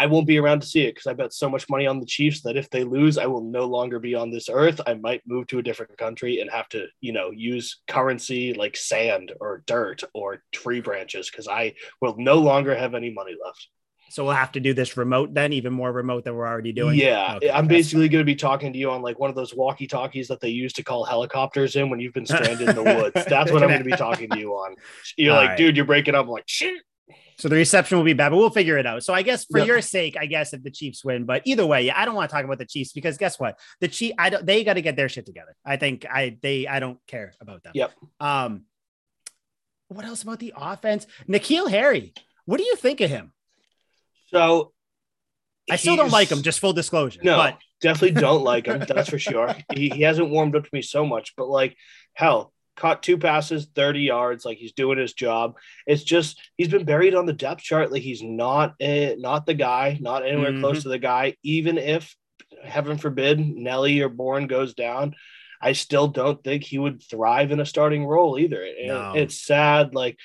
I 0.00 0.06
won't 0.06 0.26
be 0.26 0.38
around 0.38 0.62
to 0.62 0.66
see 0.66 0.80
it 0.80 0.96
because 0.96 1.06
I 1.06 1.12
bet 1.12 1.32
so 1.32 1.48
much 1.48 1.70
money 1.70 1.86
on 1.86 2.00
the 2.00 2.06
Chiefs 2.06 2.42
that 2.42 2.56
if 2.56 2.68
they 2.68 2.82
lose, 2.82 3.18
I 3.18 3.26
will 3.26 3.44
no 3.44 3.66
longer 3.66 4.00
be 4.00 4.16
on 4.16 4.32
this 4.32 4.48
earth. 4.48 4.80
I 4.84 4.94
might 4.94 5.22
move 5.24 5.46
to 5.48 5.60
a 5.60 5.62
different 5.62 5.96
country 5.96 6.40
and 6.40 6.50
have 6.50 6.68
to, 6.70 6.86
you 7.00 7.12
know, 7.12 7.30
use 7.30 7.80
currency 7.86 8.54
like 8.54 8.76
sand 8.76 9.30
or 9.40 9.62
dirt 9.68 10.02
or 10.12 10.42
tree 10.50 10.80
branches 10.80 11.30
because 11.30 11.46
I 11.46 11.74
will 12.00 12.16
no 12.18 12.38
longer 12.38 12.74
have 12.74 12.96
any 12.96 13.10
money 13.10 13.36
left. 13.40 13.68
So 14.10 14.24
we'll 14.24 14.34
have 14.34 14.52
to 14.52 14.60
do 14.60 14.74
this 14.74 14.96
remote 14.98 15.32
then, 15.32 15.54
even 15.54 15.72
more 15.72 15.90
remote 15.90 16.24
than 16.24 16.34
we're 16.34 16.46
already 16.46 16.72
doing. 16.72 16.98
Yeah, 16.98 17.36
Okay, 17.36 17.50
I'm 17.50 17.66
basically 17.66 18.08
going 18.10 18.20
to 18.20 18.26
be 18.26 18.34
talking 18.34 18.72
to 18.72 18.78
you 18.78 18.90
on 18.90 19.00
like 19.00 19.18
one 19.18 19.30
of 19.30 19.36
those 19.36 19.54
walkie 19.54 19.86
talkies 19.86 20.28
that 20.28 20.40
they 20.40 20.50
use 20.50 20.74
to 20.74 20.82
call 20.84 21.04
helicopters 21.04 21.76
in 21.76 21.88
when 21.88 21.98
you've 21.98 22.12
been 22.12 22.26
stranded 22.26 22.68
in 22.68 22.74
the 22.76 22.82
woods. 22.82 23.24
That's 23.26 23.50
what 23.50 23.62
I'm 23.62 23.70
going 23.70 23.82
to 23.82 23.88
be 23.88 23.96
talking 23.96 24.28
to 24.28 24.38
you 24.38 24.52
on. 24.52 24.74
You're 25.16 25.32
All 25.32 25.38
like, 25.40 25.48
right. 25.50 25.58
dude, 25.58 25.76
you're 25.76 25.86
breaking 25.86 26.14
up. 26.14 26.26
I'm 26.26 26.30
like, 26.30 26.44
shit. 26.46 26.82
So 27.38 27.48
the 27.48 27.56
reception 27.56 27.96
will 27.96 28.04
be 28.04 28.12
bad, 28.12 28.28
but 28.28 28.36
we'll 28.36 28.50
figure 28.50 28.76
it 28.76 28.86
out. 28.86 29.02
So 29.02 29.14
I 29.14 29.22
guess 29.22 29.46
for 29.46 29.58
Yep. 29.58 29.66
your 29.66 29.80
sake, 29.80 30.16
I 30.20 30.26
guess 30.26 30.52
if 30.52 30.62
the 30.62 30.70
Chiefs 30.70 31.02
win, 31.04 31.24
but 31.24 31.40
either 31.46 31.64
way, 31.64 31.90
I 31.90 32.04
don't 32.04 32.14
want 32.14 32.28
to 32.28 32.36
talk 32.36 32.44
about 32.44 32.58
the 32.58 32.66
Chiefs 32.66 32.92
because 32.92 33.16
guess 33.16 33.40
what? 33.40 33.58
The 33.80 33.88
Chief, 33.88 34.12
I 34.18 34.28
don't. 34.28 34.44
They 34.44 34.62
got 34.62 34.74
to 34.74 34.82
get 34.82 34.94
their 34.94 35.08
shit 35.08 35.24
together. 35.24 35.56
I 35.64 35.76
think 35.78 36.04
I 36.08 36.36
they 36.42 36.66
I 36.68 36.78
don't 36.80 36.98
care 37.06 37.32
about 37.40 37.62
them. 37.62 37.72
Yep. 37.74 37.92
Um. 38.20 38.64
What 39.88 40.04
else 40.04 40.22
about 40.22 40.38
the 40.38 40.52
offense? 40.56 41.06
N'Keal 41.28 41.70
Harry. 41.70 42.12
What 42.44 42.58
do 42.58 42.64
you 42.64 42.76
think 42.76 43.00
of 43.00 43.10
him? 43.10 43.32
So 44.32 44.72
I 45.70 45.76
still 45.76 45.96
don't 45.96 46.10
like 46.12 46.28
him. 46.30 46.42
Just 46.42 46.60
full 46.60 46.72
disclosure. 46.72 47.20
No, 47.22 47.36
but 47.36 47.58
definitely 47.80 48.20
don't 48.20 48.42
like 48.44 48.66
him. 48.66 48.80
That's 48.86 49.10
for 49.10 49.18
sure. 49.18 49.54
He, 49.74 49.90
he 49.90 50.02
hasn't 50.02 50.30
warmed 50.30 50.56
up 50.56 50.64
to 50.64 50.70
me 50.72 50.82
so 50.82 51.06
much, 51.06 51.34
but 51.36 51.48
like, 51.48 51.76
hell, 52.14 52.52
caught 52.76 53.02
two 53.02 53.18
passes, 53.18 53.66
30 53.74 54.00
yards. 54.00 54.44
Like 54.44 54.58
he's 54.58 54.72
doing 54.72 54.98
his 54.98 55.12
job. 55.12 55.56
It's 55.86 56.02
just 56.02 56.40
he's 56.56 56.68
been 56.68 56.84
buried 56.84 57.14
on 57.14 57.26
the 57.26 57.32
depth 57.32 57.62
chart. 57.62 57.92
Like 57.92 58.02
he's 58.02 58.22
not 58.22 58.74
a, 58.80 59.16
not 59.18 59.46
the 59.46 59.54
guy, 59.54 59.98
not 60.00 60.26
anywhere 60.26 60.52
Mhm. 60.52 60.60
close 60.60 60.82
to 60.82 60.88
the 60.88 60.98
guy. 60.98 61.36
Even 61.42 61.78
if, 61.78 62.14
heaven 62.64 62.96
forbid, 62.98 63.38
Nelly 63.40 64.00
or 64.00 64.08
Bourne 64.08 64.46
goes 64.46 64.74
down, 64.74 65.14
I 65.60 65.72
still 65.72 66.08
don't 66.08 66.42
think 66.42 66.64
he 66.64 66.78
would 66.78 67.02
thrive 67.02 67.52
in 67.52 67.60
a 67.60 67.66
starting 67.66 68.04
role 68.04 68.38
either. 68.38 68.66
No. 68.84 69.12
It's 69.14 69.44
sad. 69.44 69.94
Like. 69.94 70.18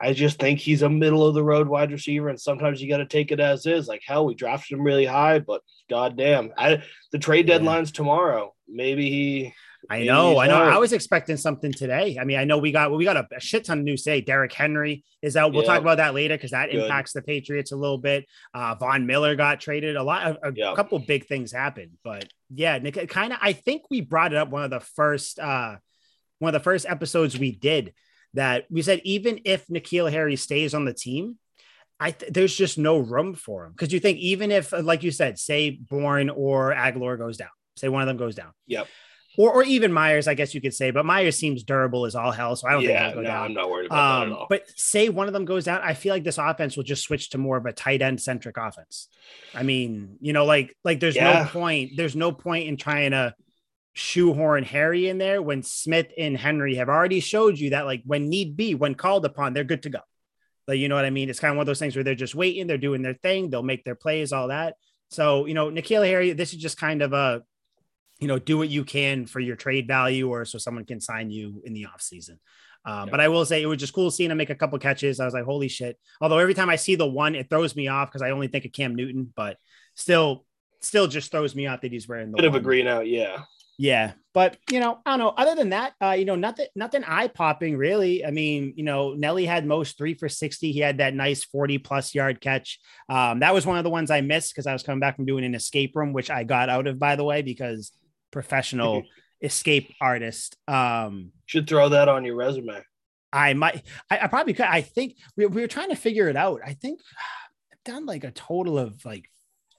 I 0.00 0.12
just 0.12 0.38
think 0.40 0.58
he's 0.58 0.82
a 0.82 0.88
middle 0.88 1.24
of 1.26 1.34
the 1.34 1.42
road 1.44 1.68
wide 1.68 1.92
receiver, 1.92 2.28
and 2.28 2.40
sometimes 2.40 2.82
you 2.82 2.88
got 2.88 2.98
to 2.98 3.06
take 3.06 3.30
it 3.32 3.40
as 3.40 3.64
is. 3.66 3.86
Like 3.88 4.02
hell, 4.06 4.26
we 4.26 4.34
drafted 4.34 4.76
him 4.76 4.84
really 4.84 5.06
high, 5.06 5.38
but 5.38 5.62
goddamn, 5.88 6.52
I 6.58 6.82
the 7.12 7.18
trade 7.18 7.48
Yeah. 7.48 7.58
deadline's 7.58 7.92
tomorrow. 7.92 8.54
Maybe 8.68 9.08
he. 9.10 9.54
I 9.90 10.04
know, 10.04 10.38
I 10.38 10.46
know. 10.46 10.56
I 10.62 10.78
was 10.78 10.94
expecting 10.94 11.36
something 11.36 11.70
today. 11.70 12.16
I 12.18 12.24
mean, 12.24 12.38
I 12.38 12.44
know 12.44 12.56
we 12.56 12.72
got 12.72 12.90
we 12.90 13.04
got 13.04 13.18
a, 13.18 13.28
a 13.36 13.40
shit 13.40 13.64
ton 13.66 13.80
of 13.80 13.84
news 13.84 14.02
today. 14.02 14.22
Derrick 14.22 14.52
Henry 14.52 15.04
is 15.20 15.36
out. 15.36 15.52
We'll 15.52 15.62
Yeah. 15.62 15.68
talk 15.74 15.82
about 15.82 15.98
that 15.98 16.14
later 16.14 16.34
because 16.36 16.52
that 16.52 16.70
Good. 16.70 16.84
impacts 16.84 17.12
the 17.12 17.20
Patriots 17.20 17.70
a 17.70 17.76
little 17.76 17.98
bit. 17.98 18.24
Uh, 18.54 18.74
Von 18.76 19.06
Miller 19.06 19.36
got 19.36 19.60
traded. 19.60 19.96
A 19.96 20.02
lot 20.02 20.26
of 20.26 20.38
a 20.42 20.56
Yeah. 20.56 20.72
couple 20.74 20.98
big 21.00 21.26
things 21.26 21.52
happened, 21.52 21.92
but 22.02 22.26
yeah, 22.48 22.78
Nick, 22.78 23.08
kind 23.10 23.34
of. 23.34 23.38
I 23.42 23.52
think 23.52 23.82
we 23.90 24.00
brought 24.00 24.32
it 24.32 24.38
up 24.38 24.48
one 24.48 24.64
of 24.64 24.70
the 24.70 24.80
first 24.80 25.38
uh, 25.38 25.76
one 26.38 26.54
of 26.54 26.58
the 26.60 26.64
first 26.64 26.86
episodes 26.88 27.38
we 27.38 27.52
did 27.52 27.92
that 28.34 28.66
we 28.70 28.82
said 28.82 29.00
even 29.04 29.40
if 29.44 29.66
N'Keal 29.68 30.10
Harry 30.10 30.36
stays 30.36 30.74
on 30.74 30.84
the 30.84 30.92
team. 30.94 31.38
I 32.00 32.10
th- 32.10 32.32
there's 32.32 32.54
just 32.54 32.76
no 32.76 32.98
room 32.98 33.34
for 33.34 33.64
him 33.64 33.70
because 33.72 33.92
you 33.92 34.00
think 34.00 34.18
even 34.18 34.50
if, 34.50 34.72
like 34.72 35.04
you 35.04 35.12
said, 35.12 35.38
say 35.38 35.70
Bourne 35.70 36.28
or 36.28 36.74
Agholor 36.74 37.16
goes 37.16 37.36
down, 37.36 37.48
say 37.76 37.88
one 37.88 38.02
of 38.02 38.08
them 38.08 38.16
goes 38.16 38.34
down, 38.34 38.50
Yep. 38.66 38.88
or 39.38 39.52
or 39.52 39.62
even 39.62 39.92
Meyers, 39.92 40.26
I 40.26 40.34
guess 40.34 40.54
you 40.56 40.60
could 40.60 40.74
say, 40.74 40.90
but 40.90 41.06
Meyers 41.06 41.38
seems 41.38 41.62
durable 41.62 42.04
as 42.04 42.16
all 42.16 42.32
hell, 42.32 42.56
so 42.56 42.66
I 42.66 42.72
don't 42.72 42.82
yeah, 42.82 43.04
think 43.04 43.14
he'll 43.14 43.22
no, 43.22 43.28
go 43.30 43.34
I'm 43.36 43.54
not 43.54 43.70
worried 43.70 43.86
about 43.86 43.96
that 44.20 44.26
Um, 44.26 44.32
at 44.32 44.38
all. 44.38 44.46
but 44.50 44.64
say 44.74 45.08
one 45.08 45.28
of 45.28 45.32
them 45.34 45.44
goes 45.44 45.64
down, 45.66 45.82
I 45.84 45.94
feel 45.94 46.12
like 46.12 46.24
this 46.24 46.36
offense 46.36 46.76
will 46.76 46.82
just 46.84 47.04
switch 47.04 47.30
to 47.30 47.38
more 47.38 47.56
of 47.56 47.64
a 47.64 47.72
tight 47.72 48.02
end 48.02 48.20
centric 48.20 48.56
offense. 48.56 49.08
I 49.54 49.62
mean, 49.62 50.16
you 50.20 50.32
know, 50.32 50.44
like 50.46 50.76
like 50.82 50.98
there's 50.98 51.14
Yeah. 51.16 51.44
no 51.44 51.48
point, 51.48 51.92
there's 51.96 52.16
no 52.16 52.32
point 52.32 52.66
in 52.66 52.76
trying 52.76 53.12
to 53.12 53.36
shoehorn 53.94 54.64
Harry 54.64 55.08
in 55.08 55.18
there 55.18 55.40
when 55.40 55.62
Smith 55.62 56.08
and 56.18 56.36
Henry 56.36 56.76
have 56.76 56.88
already 56.88 57.20
showed 57.20 57.58
you 57.58 57.70
that 57.70 57.86
like 57.86 58.02
when 58.04 58.28
need 58.28 58.56
be, 58.56 58.74
when 58.74 58.94
called 58.94 59.24
upon, 59.24 59.52
they're 59.52 59.64
good 59.64 59.84
to 59.84 59.90
go. 59.90 60.00
Like 60.68 60.78
you 60.78 60.88
know 60.88 60.96
what 60.96 61.04
I 61.04 61.10
mean? 61.10 61.30
It's 61.30 61.40
kind 61.40 61.52
of 61.52 61.56
one 61.56 61.62
of 61.62 61.66
those 61.66 61.78
things 61.78 61.96
where 61.96 62.04
they're 62.04 62.14
just 62.14 62.34
waiting, 62.34 62.66
they're 62.66 62.78
doing 62.78 63.02
their 63.02 63.14
thing, 63.14 63.50
they'll 63.50 63.62
make 63.62 63.84
their 63.84 63.94
plays, 63.94 64.32
all 64.32 64.48
that. 64.48 64.74
So, 65.10 65.46
you 65.46 65.54
know, 65.54 65.70
N'Keal 65.70 66.06
Harry, 66.06 66.32
this 66.32 66.52
is 66.52 66.60
just 66.60 66.76
kind 66.76 67.02
of 67.02 67.12
a 67.12 67.42
you 68.20 68.28
know, 68.28 68.38
do 68.38 68.56
what 68.56 68.68
you 68.68 68.84
can 68.84 69.26
for 69.26 69.40
your 69.40 69.56
trade 69.56 69.86
value 69.86 70.30
or 70.30 70.44
so 70.44 70.58
someone 70.58 70.84
can 70.84 71.00
sign 71.00 71.30
you 71.30 71.62
in 71.64 71.74
the 71.74 71.86
offseason. 71.94 72.38
Um, 72.86 73.06
Yeah. 73.06 73.10
But 73.10 73.20
I 73.20 73.28
will 73.28 73.44
say 73.44 73.62
it 73.62 73.66
was 73.66 73.78
just 73.78 73.92
cool 73.92 74.10
seeing 74.10 74.30
him 74.30 74.36
make 74.36 74.50
a 74.50 74.54
couple 74.54 74.78
catches. 74.78 75.20
I 75.20 75.24
was 75.24 75.34
like, 75.34 75.44
holy 75.44 75.68
shit. 75.68 75.98
Although 76.20 76.38
every 76.38 76.54
time 76.54 76.70
I 76.70 76.76
see 76.76 76.94
the 76.94 77.06
one, 77.06 77.34
it 77.34 77.50
throws 77.50 77.74
me 77.74 77.88
off 77.88 78.08
because 78.08 78.22
I 78.22 78.30
only 78.30 78.48
think 78.48 78.64
of 78.64 78.72
Cam 78.72 78.94
Newton, 78.94 79.32
but 79.34 79.58
still, 79.94 80.44
still 80.80 81.06
just 81.06 81.30
throws 81.30 81.54
me 81.54 81.66
off 81.66 81.80
that 81.80 81.92
he's 81.92 82.06
wearing 82.06 82.30
the 82.30 82.36
Bit 82.36 82.44
of 82.44 82.54
a 82.54 82.60
green 82.60 82.86
out, 82.86 83.06
yeah. 83.06 83.42
Yeah, 83.76 84.12
but 84.32 84.56
you 84.70 84.78
know, 84.78 84.98
I 85.04 85.10
don't 85.10 85.18
know. 85.18 85.28
Other 85.30 85.54
than 85.54 85.70
that, 85.70 85.94
uh, 86.00 86.12
you 86.12 86.24
know, 86.24 86.36
nothing, 86.36 86.66
nothing 86.76 87.02
eye 87.04 87.28
popping 87.28 87.76
really. 87.76 88.24
I 88.24 88.30
mean, 88.30 88.74
you 88.76 88.84
know, 88.84 89.14
Nelly 89.14 89.46
had 89.46 89.66
most 89.66 89.98
three 89.98 90.14
for 90.14 90.28
sixty. 90.28 90.70
He 90.72 90.80
had 90.80 90.98
that 90.98 91.14
nice 91.14 91.44
forty 91.44 91.78
plus 91.78 92.14
yard 92.14 92.40
catch. 92.40 92.78
Um, 93.08 93.40
that 93.40 93.54
was 93.54 93.66
one 93.66 93.78
of 93.78 93.84
the 93.84 93.90
ones 93.90 94.10
I 94.10 94.20
missed 94.20 94.54
because 94.54 94.66
I 94.66 94.72
was 94.72 94.82
coming 94.82 95.00
back 95.00 95.16
from 95.16 95.26
doing 95.26 95.44
an 95.44 95.54
escape 95.54 95.96
room, 95.96 96.12
which 96.12 96.30
I 96.30 96.44
got 96.44 96.68
out 96.68 96.86
of, 96.86 96.98
by 96.98 97.16
the 97.16 97.24
way, 97.24 97.42
because 97.42 97.90
professional 98.30 99.02
escape 99.42 99.92
artist. 100.00 100.56
Um, 100.68 101.32
Should 101.46 101.68
throw 101.68 101.88
that 101.90 102.08
on 102.08 102.24
your 102.24 102.36
resume. 102.36 102.82
I 103.32 103.54
might, 103.54 103.82
I, 104.08 104.20
I 104.20 104.26
probably 104.28 104.54
could. 104.54 104.66
I 104.66 104.80
think 104.82 105.16
we, 105.36 105.46
we 105.46 105.60
were 105.60 105.68
trying 105.68 105.90
to 105.90 105.96
figure 105.96 106.28
it 106.28 106.36
out. 106.36 106.60
I 106.64 106.74
think 106.74 107.00
I've 107.72 107.84
done 107.84 108.06
like 108.06 108.22
a 108.22 108.30
total 108.30 108.78
of 108.78 109.04
like 109.04 109.28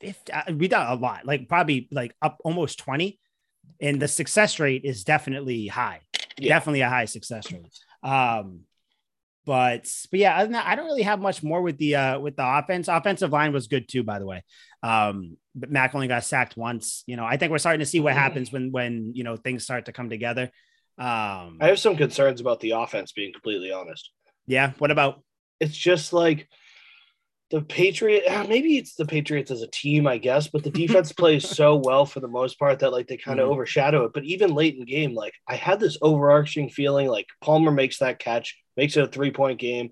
50, 0.02 0.32
uh, 0.32 0.44
we 0.54 0.68
done 0.68 0.88
a 0.88 0.96
lot, 0.96 1.26
like 1.26 1.48
probably 1.48 1.88
like 1.92 2.14
up 2.22 2.38
almost 2.44 2.80
20. 2.80 3.18
And 3.82 4.02
the 4.02 4.08
success 4.08 4.60
rate 4.60 4.84
is 4.86 5.04
definitely 5.04 5.68
high, 5.68 6.02
Yeah. 6.40 6.50
definitely 6.56 6.82
a 6.82 6.90
high 6.90 7.06
success 7.06 7.52
rate. 7.52 7.68
Um, 8.04 8.62
but 9.46 9.88
but 10.10 10.20
yeah, 10.20 10.36
other 10.38 10.46
than 10.46 10.54
that, 10.54 10.66
I 10.66 10.76
don't 10.76 10.86
really 10.86 11.04
have 11.04 11.20
much 11.20 11.44
more 11.44 11.62
with 11.62 11.78
the 11.78 11.96
uh 11.96 12.20
with 12.20 12.36
the 12.36 12.46
offense. 12.58 12.88
Offensive 12.88 13.32
line 13.32 13.54
was 13.54 13.68
good 13.68 13.88
too, 13.88 14.04
by 14.04 14.18
the 14.20 14.26
way. 14.26 14.44
Um, 14.82 15.38
but 15.54 15.70
Mac 15.70 15.94
only 15.94 16.08
got 16.08 16.24
sacked 16.24 16.58
once. 16.58 17.04
You 17.06 17.16
know, 17.16 17.26
I 17.26 17.38
think 17.38 17.52
we're 17.52 17.60
starting 17.60 17.80
to 17.82 17.86
see 17.86 18.00
what 18.00 18.14
happens 18.14 18.52
when 18.52 18.72
when 18.72 19.12
you 19.14 19.24
know 19.24 19.36
things 19.38 19.64
start 19.64 19.86
to 19.86 19.92
come 19.92 20.10
together. 20.10 20.50
Um, 20.98 21.58
I 21.62 21.68
have 21.68 21.80
some 21.80 21.96
concerns 21.96 22.42
about 22.42 22.60
the 22.62 22.72
offense, 22.72 23.12
being 23.12 23.34
completely 23.34 23.72
honest. 23.72 24.10
yeah. 24.48 24.72
What 24.80 24.92
about 24.92 25.22
It's 25.60 25.78
just 25.78 26.12
like 26.14 26.48
the 27.52 27.62
Patriot. 27.62 28.24
ah, 28.30 28.46
Maybe 28.48 28.78
it's 28.78 28.96
the 28.96 29.06
Patriots 29.06 29.52
as 29.52 29.62
a 29.62 29.68
team, 29.68 30.08
I 30.08 30.18
guess, 30.18 30.48
but 30.48 30.64
the 30.64 30.72
defense 30.72 31.12
plays 31.12 31.48
so 31.48 31.76
well 31.76 32.06
for 32.06 32.20
the 32.20 32.28
most 32.28 32.58
part 32.60 32.80
that 32.80 32.92
like 32.92 33.08
they 33.08 33.18
kind 33.18 33.40
of 33.40 33.48
Mhm. 33.48 33.52
overshadow 33.52 34.06
it. 34.06 34.14
But 34.14 34.26
even 34.26 34.56
late 34.56 34.76
in 34.76 34.86
game, 34.86 35.14
like 35.14 35.34
I 35.48 35.56
had 35.56 35.80
this 35.80 35.98
overarching 36.02 36.70
feeling 36.70 37.08
like 37.08 37.28
Palmer 37.42 37.72
makes 37.72 38.00
that 38.00 38.20
catch, 38.20 38.58
makes 38.78 38.98
it 38.98 39.04
a 39.04 39.08
three 39.08 39.32
point 39.32 39.60
game. 39.60 39.92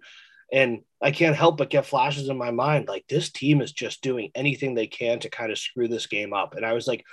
And 0.51 0.81
I 1.01 1.11
can't 1.11 1.35
help 1.35 1.57
but 1.57 1.69
get 1.71 1.85
flashes 1.85 2.29
in 2.29 2.37
my 2.37 2.51
mind 2.51 2.87
like 2.87 3.05
this 3.07 3.31
team 3.31 3.59
is 3.61 3.71
just 3.71 4.03
doing 4.03 4.29
anything 4.35 4.75
they 4.75 4.87
can 4.87 5.19
to 5.21 5.29
kind 5.29 5.51
of 5.51 5.57
screw 5.57 5.87
this 5.87 6.05
game 6.07 6.31
up. 6.33 6.55
And 6.55 6.65
I 6.65 6.73
was 6.73 6.87
like, 6.87 7.03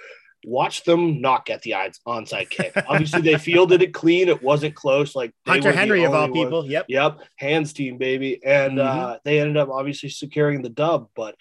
watch 0.45 0.85
them 0.85 1.21
not 1.21 1.45
get 1.47 1.63
the 1.63 1.75
onside 2.07 2.51
kick. 2.51 2.73
Obviously, 2.89 3.21
they 3.21 3.37
fielded 3.39 3.83
it 3.83 3.93
clean. 3.93 4.29
It 4.29 4.43
wasn't 4.43 4.75
close. 4.75 5.15
Like 5.15 5.33
Hunter 5.47 5.73
Henry 5.73 6.05
of 6.05 6.15
all 6.15 6.29
people? 6.31 6.67
Yep. 6.67 6.87
Yep, 6.89 7.21
hands 7.37 7.73
team, 7.73 7.99
baby. 7.99 8.41
And 8.45 8.79
Mhm. 8.79 8.85
uh, 8.87 9.19
they 9.25 9.41
ended 9.41 9.57
up 9.57 9.69
obviously 9.71 10.09
securing 10.09 10.63
the 10.63 10.69
dub. 10.71 11.09
But 11.15 11.35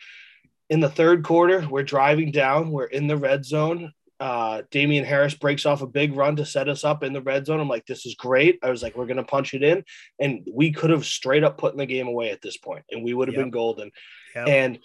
in 0.70 0.80
the 0.82 0.90
third 0.90 1.24
quarter, 1.24 1.66
we're 1.70 1.84
driving 1.84 2.32
down, 2.32 2.72
we're 2.72 2.86
in 2.86 3.08
the 3.08 3.18
red 3.18 3.46
zone. 3.46 3.94
Uh, 4.20 4.64
Damien 4.70 5.06
Harris 5.06 5.34
breaks 5.34 5.66
off 5.66 5.82
a 5.82 5.88
big 5.88 6.14
run 6.14 6.36
to 6.36 6.46
set 6.46 6.68
us 6.68 6.84
up 6.84 7.04
in 7.04 7.14
the 7.14 7.22
red 7.22 7.46
zone. 7.46 7.62
I'm 7.62 7.70
like, 7.70 7.86
this 7.86 8.06
is 8.06 8.16
great. 8.16 8.60
I 8.62 8.70
was 8.70 8.84
like, 8.84 8.98
we're 8.98 9.06
going 9.06 9.16
to 9.16 9.24
punch 9.24 9.54
it 9.54 9.64
in. 9.64 9.86
And 10.20 10.46
we 10.54 10.72
could 10.74 10.90
have 10.90 11.06
straight 11.06 11.46
up 11.46 11.58
put 11.58 11.72
in 11.72 11.78
the 11.80 11.86
game 11.86 12.08
away 12.08 12.30
at 12.30 12.42
this 12.42 12.58
point, 12.58 12.84
and 12.92 13.02
we 13.02 13.14
would 13.14 13.30
have 13.30 13.36
Yep. 13.36 13.44
been 13.46 13.50
golden. 13.50 13.92
Yep. 14.36 14.48
And 14.50 14.80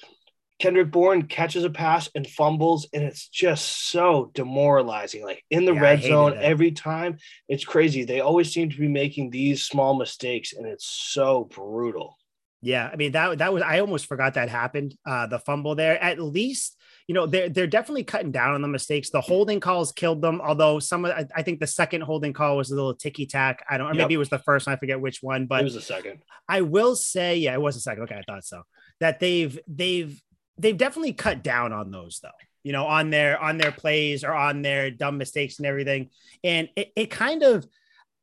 Kendrick 0.60 0.90
Bourne 0.90 1.22
catches 1.26 1.64
a 1.64 1.70
pass 1.70 2.08
and 2.14 2.26
fumbles, 2.26 2.88
and 2.92 3.02
it's 3.02 3.28
just 3.28 3.90
so 3.90 4.30
demoralizing. 4.34 5.24
Like 5.24 5.44
in 5.50 5.64
the 5.64 5.74
Yeah, 5.74 5.80
red 5.82 6.02
zone, 6.02 6.34
that. 6.34 6.42
every 6.44 6.70
time 6.70 7.18
it's 7.48 7.64
crazy. 7.64 8.04
They 8.04 8.20
always 8.20 8.52
seem 8.52 8.70
to 8.70 8.78
be 8.78 8.88
making 8.88 9.30
these 9.30 9.64
small 9.64 9.94
mistakes, 9.96 10.52
and 10.52 10.66
it's 10.66 10.86
so 10.86 11.44
brutal. 11.44 12.16
Yeah, 12.62 12.88
I 12.90 12.96
mean 12.96 13.12
that 13.12 13.38
that 13.38 13.52
was 13.52 13.62
I 13.62 13.80
almost 13.80 14.06
forgot 14.06 14.34
that 14.34 14.48
happened. 14.48 14.96
Uh, 15.04 15.26
the 15.26 15.38
fumble 15.38 15.74
there. 15.74 16.02
At 16.02 16.18
least 16.18 16.78
you 17.08 17.14
know 17.14 17.26
they're 17.26 17.50
they're 17.50 17.66
definitely 17.66 18.04
cutting 18.04 18.30
down 18.32 18.54
on 18.54 18.62
the 18.62 18.68
mistakes. 18.68 19.10
The 19.10 19.20
holding 19.20 19.60
calls 19.60 19.92
killed 19.92 20.22
them. 20.22 20.40
Although 20.40 20.78
some 20.78 21.04
of 21.04 21.10
I, 21.10 21.26
I 21.36 21.42
think 21.42 21.60
the 21.60 21.66
second 21.66 22.02
holding 22.02 22.32
call 22.32 22.56
was 22.56 22.70
a 22.70 22.74
little 22.74 22.94
ticky 22.94 23.26
tack. 23.26 23.62
I 23.68 23.76
don't, 23.76 23.88
or 23.88 23.90
Yep. 23.94 23.96
maybe 23.98 24.14
it 24.14 24.18
was 24.18 24.30
the 24.30 24.38
first. 24.38 24.66
one, 24.66 24.76
I 24.76 24.78
forget 24.78 24.98
which 25.00 25.18
one, 25.22 25.44
but 25.46 25.60
it 25.60 25.64
was 25.64 25.76
a 25.76 25.82
second. 25.82 26.22
I 26.48 26.62
will 26.62 26.96
say, 26.96 27.36
yeah, 27.38 27.52
it 27.52 27.60
was 27.60 27.76
a 27.76 27.80
second. 27.80 28.04
Okay, 28.04 28.14
I 28.16 28.22
thought 28.32 28.44
so. 28.44 28.62
That 29.00 29.20
they've 29.20 29.58
they've 29.68 30.18
they've 30.58 30.76
definitely 30.76 31.12
cut 31.12 31.42
down 31.42 31.72
on 31.72 31.90
those 31.90 32.20
though. 32.22 32.30
You 32.62 32.72
know, 32.72 32.86
on 32.86 33.10
their 33.10 33.40
on 33.40 33.58
their 33.58 33.72
plays 33.72 34.24
or 34.24 34.32
on 34.32 34.62
their 34.62 34.90
dumb 34.90 35.18
mistakes 35.18 35.58
and 35.58 35.66
everything. 35.66 36.10
And 36.42 36.68
it, 36.76 36.92
it 36.96 37.10
kind 37.10 37.42
of 37.42 37.66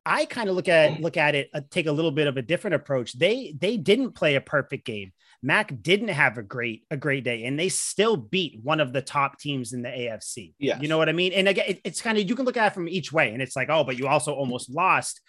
I 0.04 0.24
kind 0.24 0.48
of 0.48 0.56
look 0.56 0.68
at 0.68 1.00
look 1.00 1.16
at 1.16 1.34
it, 1.34 1.50
uh, 1.54 1.60
take 1.70 1.86
a 1.86 1.92
little 1.92 2.10
bit 2.10 2.26
of 2.26 2.36
a 2.36 2.42
different 2.42 2.74
approach. 2.74 3.12
They 3.12 3.54
they 3.58 3.76
didn't 3.76 4.12
play 4.12 4.34
a 4.34 4.40
perfect 4.40 4.84
game. 4.84 5.12
Mac 5.44 5.82
didn't 5.82 6.08
have 6.08 6.38
a 6.38 6.42
great 6.42 6.84
a 6.90 6.96
great 6.96 7.24
day, 7.24 7.44
and 7.44 7.58
they 7.58 7.68
still 7.68 8.16
beat 8.16 8.58
one 8.62 8.80
of 8.80 8.92
the 8.92 9.02
top 9.02 9.38
teams 9.38 9.72
in 9.72 9.82
the 9.82 9.88
AFC. 9.88 10.54
yeah 10.58 10.80
you 10.80 10.88
know 10.88 10.98
what 10.98 11.08
I 11.08 11.12
mean. 11.12 11.32
And 11.32 11.48
again, 11.48 11.66
it, 11.68 11.80
it's 11.84 12.00
kind 12.00 12.18
of 12.18 12.28
you 12.28 12.34
can 12.34 12.44
look 12.44 12.56
at 12.56 12.72
it 12.72 12.74
from 12.74 12.88
each 12.88 13.12
way, 13.12 13.32
and 13.32 13.40
it's 13.40 13.54
like, 13.54 13.68
oh, 13.70 13.84
but 13.84 13.98
you 13.98 14.08
also 14.08 14.32
almost 14.32 14.70
lost 14.70 15.20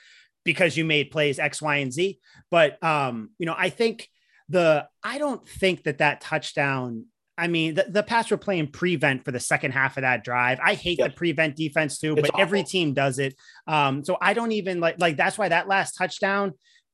because 0.44 0.76
you 0.76 0.86
made 0.86 1.12
plays 1.12 1.40
X, 1.40 1.62
Y, 1.62 1.78
and 1.78 1.94
Z. 1.94 2.20
But 2.50 2.84
um, 2.84 3.30
you 3.38 3.46
know, 3.46 3.56
I 3.58 3.70
think 3.70 4.10
the 4.50 4.88
I 5.04 5.18
don't 5.18 5.48
think 5.48 5.84
that 5.84 6.00
that 6.00 6.22
touchdown. 6.22 7.06
I 7.36 7.48
mean, 7.48 7.74
the, 7.74 7.86
the 7.90 8.04
Pats 8.04 8.30
were 8.30 8.38
playing 8.38 8.68
prevent 8.68 9.26
for 9.26 9.32
the 9.32 9.40
second 9.40 9.72
half 9.72 9.98
of 9.98 10.02
that 10.02 10.24
drive. 10.24 10.60
I 10.64 10.76
hate 10.76 11.00
Yep. 11.00 11.10
the 11.10 11.16
prevent 11.16 11.56
defense 11.56 11.98
too, 11.98 12.14
It's 12.16 12.30
but 12.30 12.40
every 12.40 12.64
team 12.64 12.94
does 12.94 13.18
it. 13.18 13.36
Um, 13.68 14.04
so 14.06 14.18
I 14.22 14.34
don't 14.34 14.52
even 14.52 14.80
like 14.80 15.00
like 15.00 15.18
that's 15.18 15.38
why 15.38 15.50
that 15.50 15.68
last 15.68 15.94
touchdown. 15.98 16.54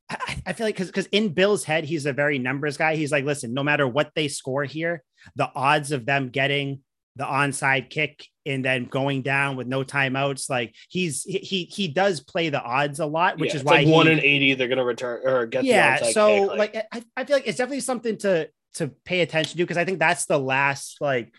I, 0.09 0.41
I 0.47 0.53
feel 0.53 0.65
like 0.65 0.75
because 0.75 0.87
because 0.87 1.07
in 1.07 1.33
Bill's 1.33 1.65
head, 1.65 1.83
he's 1.83 2.05
a 2.05 2.13
very 2.13 2.39
numbers 2.39 2.77
guy. 2.77 2.95
He's 2.95 3.11
like, 3.11 3.25
listen, 3.25 3.53
no 3.53 3.63
matter 3.63 3.87
what 3.87 4.11
they 4.15 4.27
score 4.29 4.63
here, 4.63 5.03
the 5.35 5.51
odds 5.53 5.91
of 5.91 6.05
them 6.05 6.29
getting 6.29 6.81
the 7.19 7.25
onside 7.25 7.89
kick 7.89 8.25
and 8.45 8.63
then 8.63 8.85
going 8.85 9.21
down 9.21 9.57
with 9.57 9.67
no 9.67 9.83
timeouts, 9.83 10.49
like 10.49 10.73
he's 10.87 11.23
he 11.23 11.65
he, 11.65 11.87
does 11.89 12.21
play 12.21 12.49
the 12.49 12.61
odds 12.61 12.99
a 12.99 13.05
lot, 13.05 13.37
which 13.37 13.49
Yeah, 13.49 13.57
is 13.57 13.63
why 13.65 13.81
like 13.81 13.87
one 13.87 14.07
in 14.07 14.19
eighty. 14.19 14.53
They're 14.53 14.69
gonna 14.69 14.85
return 14.85 15.21
or 15.27 15.45
get 15.45 15.65
yeah 15.65 15.99
The 15.99 16.13
so 16.13 16.47
kick, 16.47 16.57
like, 16.57 16.87
I, 16.93 17.03
I 17.17 17.25
feel 17.25 17.35
like 17.35 17.45
it's 17.45 17.57
definitely 17.57 17.81
something 17.81 18.17
to 18.19 18.49
to 18.75 18.87
pay 19.03 19.21
attention 19.21 19.57
to 19.57 19.63
because 19.63 19.77
i 19.77 19.83
think 19.83 19.97
that's 19.97 20.25
the 20.27 20.37
last 20.37 21.01
like 21.01 21.33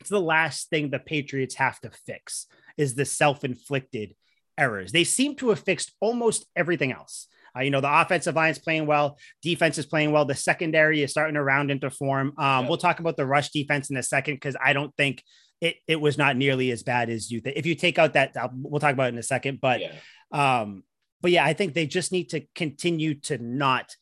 it's 0.00 0.10
the 0.10 0.20
last 0.20 0.68
thing 0.68 0.90
the 0.90 0.98
patriots 0.98 1.54
have 1.54 1.80
to 1.80 1.90
fix 2.06 2.46
is 2.76 2.94
the 2.94 3.06
self-inflicted 3.06 4.14
errors 4.58 4.92
they 4.92 5.04
seem 5.04 5.34
to 5.34 5.48
have 5.48 5.58
fixed 5.58 5.92
almost 6.00 6.44
everything 6.54 6.92
else 6.92 7.28
uh, 7.56 7.60
you 7.60 7.70
know 7.70 7.80
the 7.80 8.00
offensive 8.00 8.34
line 8.34 8.50
is 8.50 8.58
playing 8.58 8.86
well 8.86 9.18
defense 9.42 9.78
is 9.78 9.86
playing 9.86 10.12
well 10.12 10.24
the 10.24 10.34
secondary 10.34 11.02
is 11.02 11.10
starting 11.10 11.34
to 11.34 11.42
round 11.42 11.70
into 11.70 11.90
form 11.90 12.28
um, 12.38 12.64
Yeah. 12.64 12.68
we'll 12.68 12.78
talk 12.78 13.00
about 13.00 13.16
the 13.16 13.26
rush 13.26 13.50
defense 13.50 13.90
in 13.90 13.96
a 13.96 14.02
second 14.02 14.34
because 14.34 14.56
i 14.64 14.72
don't 14.72 14.94
think 14.96 15.22
it, 15.60 15.76
it 15.86 16.00
was 16.00 16.18
not 16.18 16.36
nearly 16.36 16.70
as 16.70 16.82
bad 16.82 17.08
as 17.10 17.30
you 17.30 17.40
think 17.40 17.56
if 17.56 17.64
you 17.66 17.74
take 17.74 17.98
out 17.98 18.14
that 18.14 18.32
I'll- 18.36 18.50
we'll 18.54 18.80
talk 18.80 18.92
about 18.92 19.06
it 19.06 19.14
in 19.14 19.18
a 19.18 19.22
second 19.22 19.60
but 19.60 19.80
yeah. 19.80 19.92
um, 20.32 20.82
but 21.22 21.30
yeah, 21.30 21.42
I 21.46 21.54
think 21.54 21.72
they 21.72 21.86
just 21.86 22.12
need 22.12 22.28
to 22.30 22.42
continue 22.54 23.14
to 23.20 23.38
not 23.38 23.96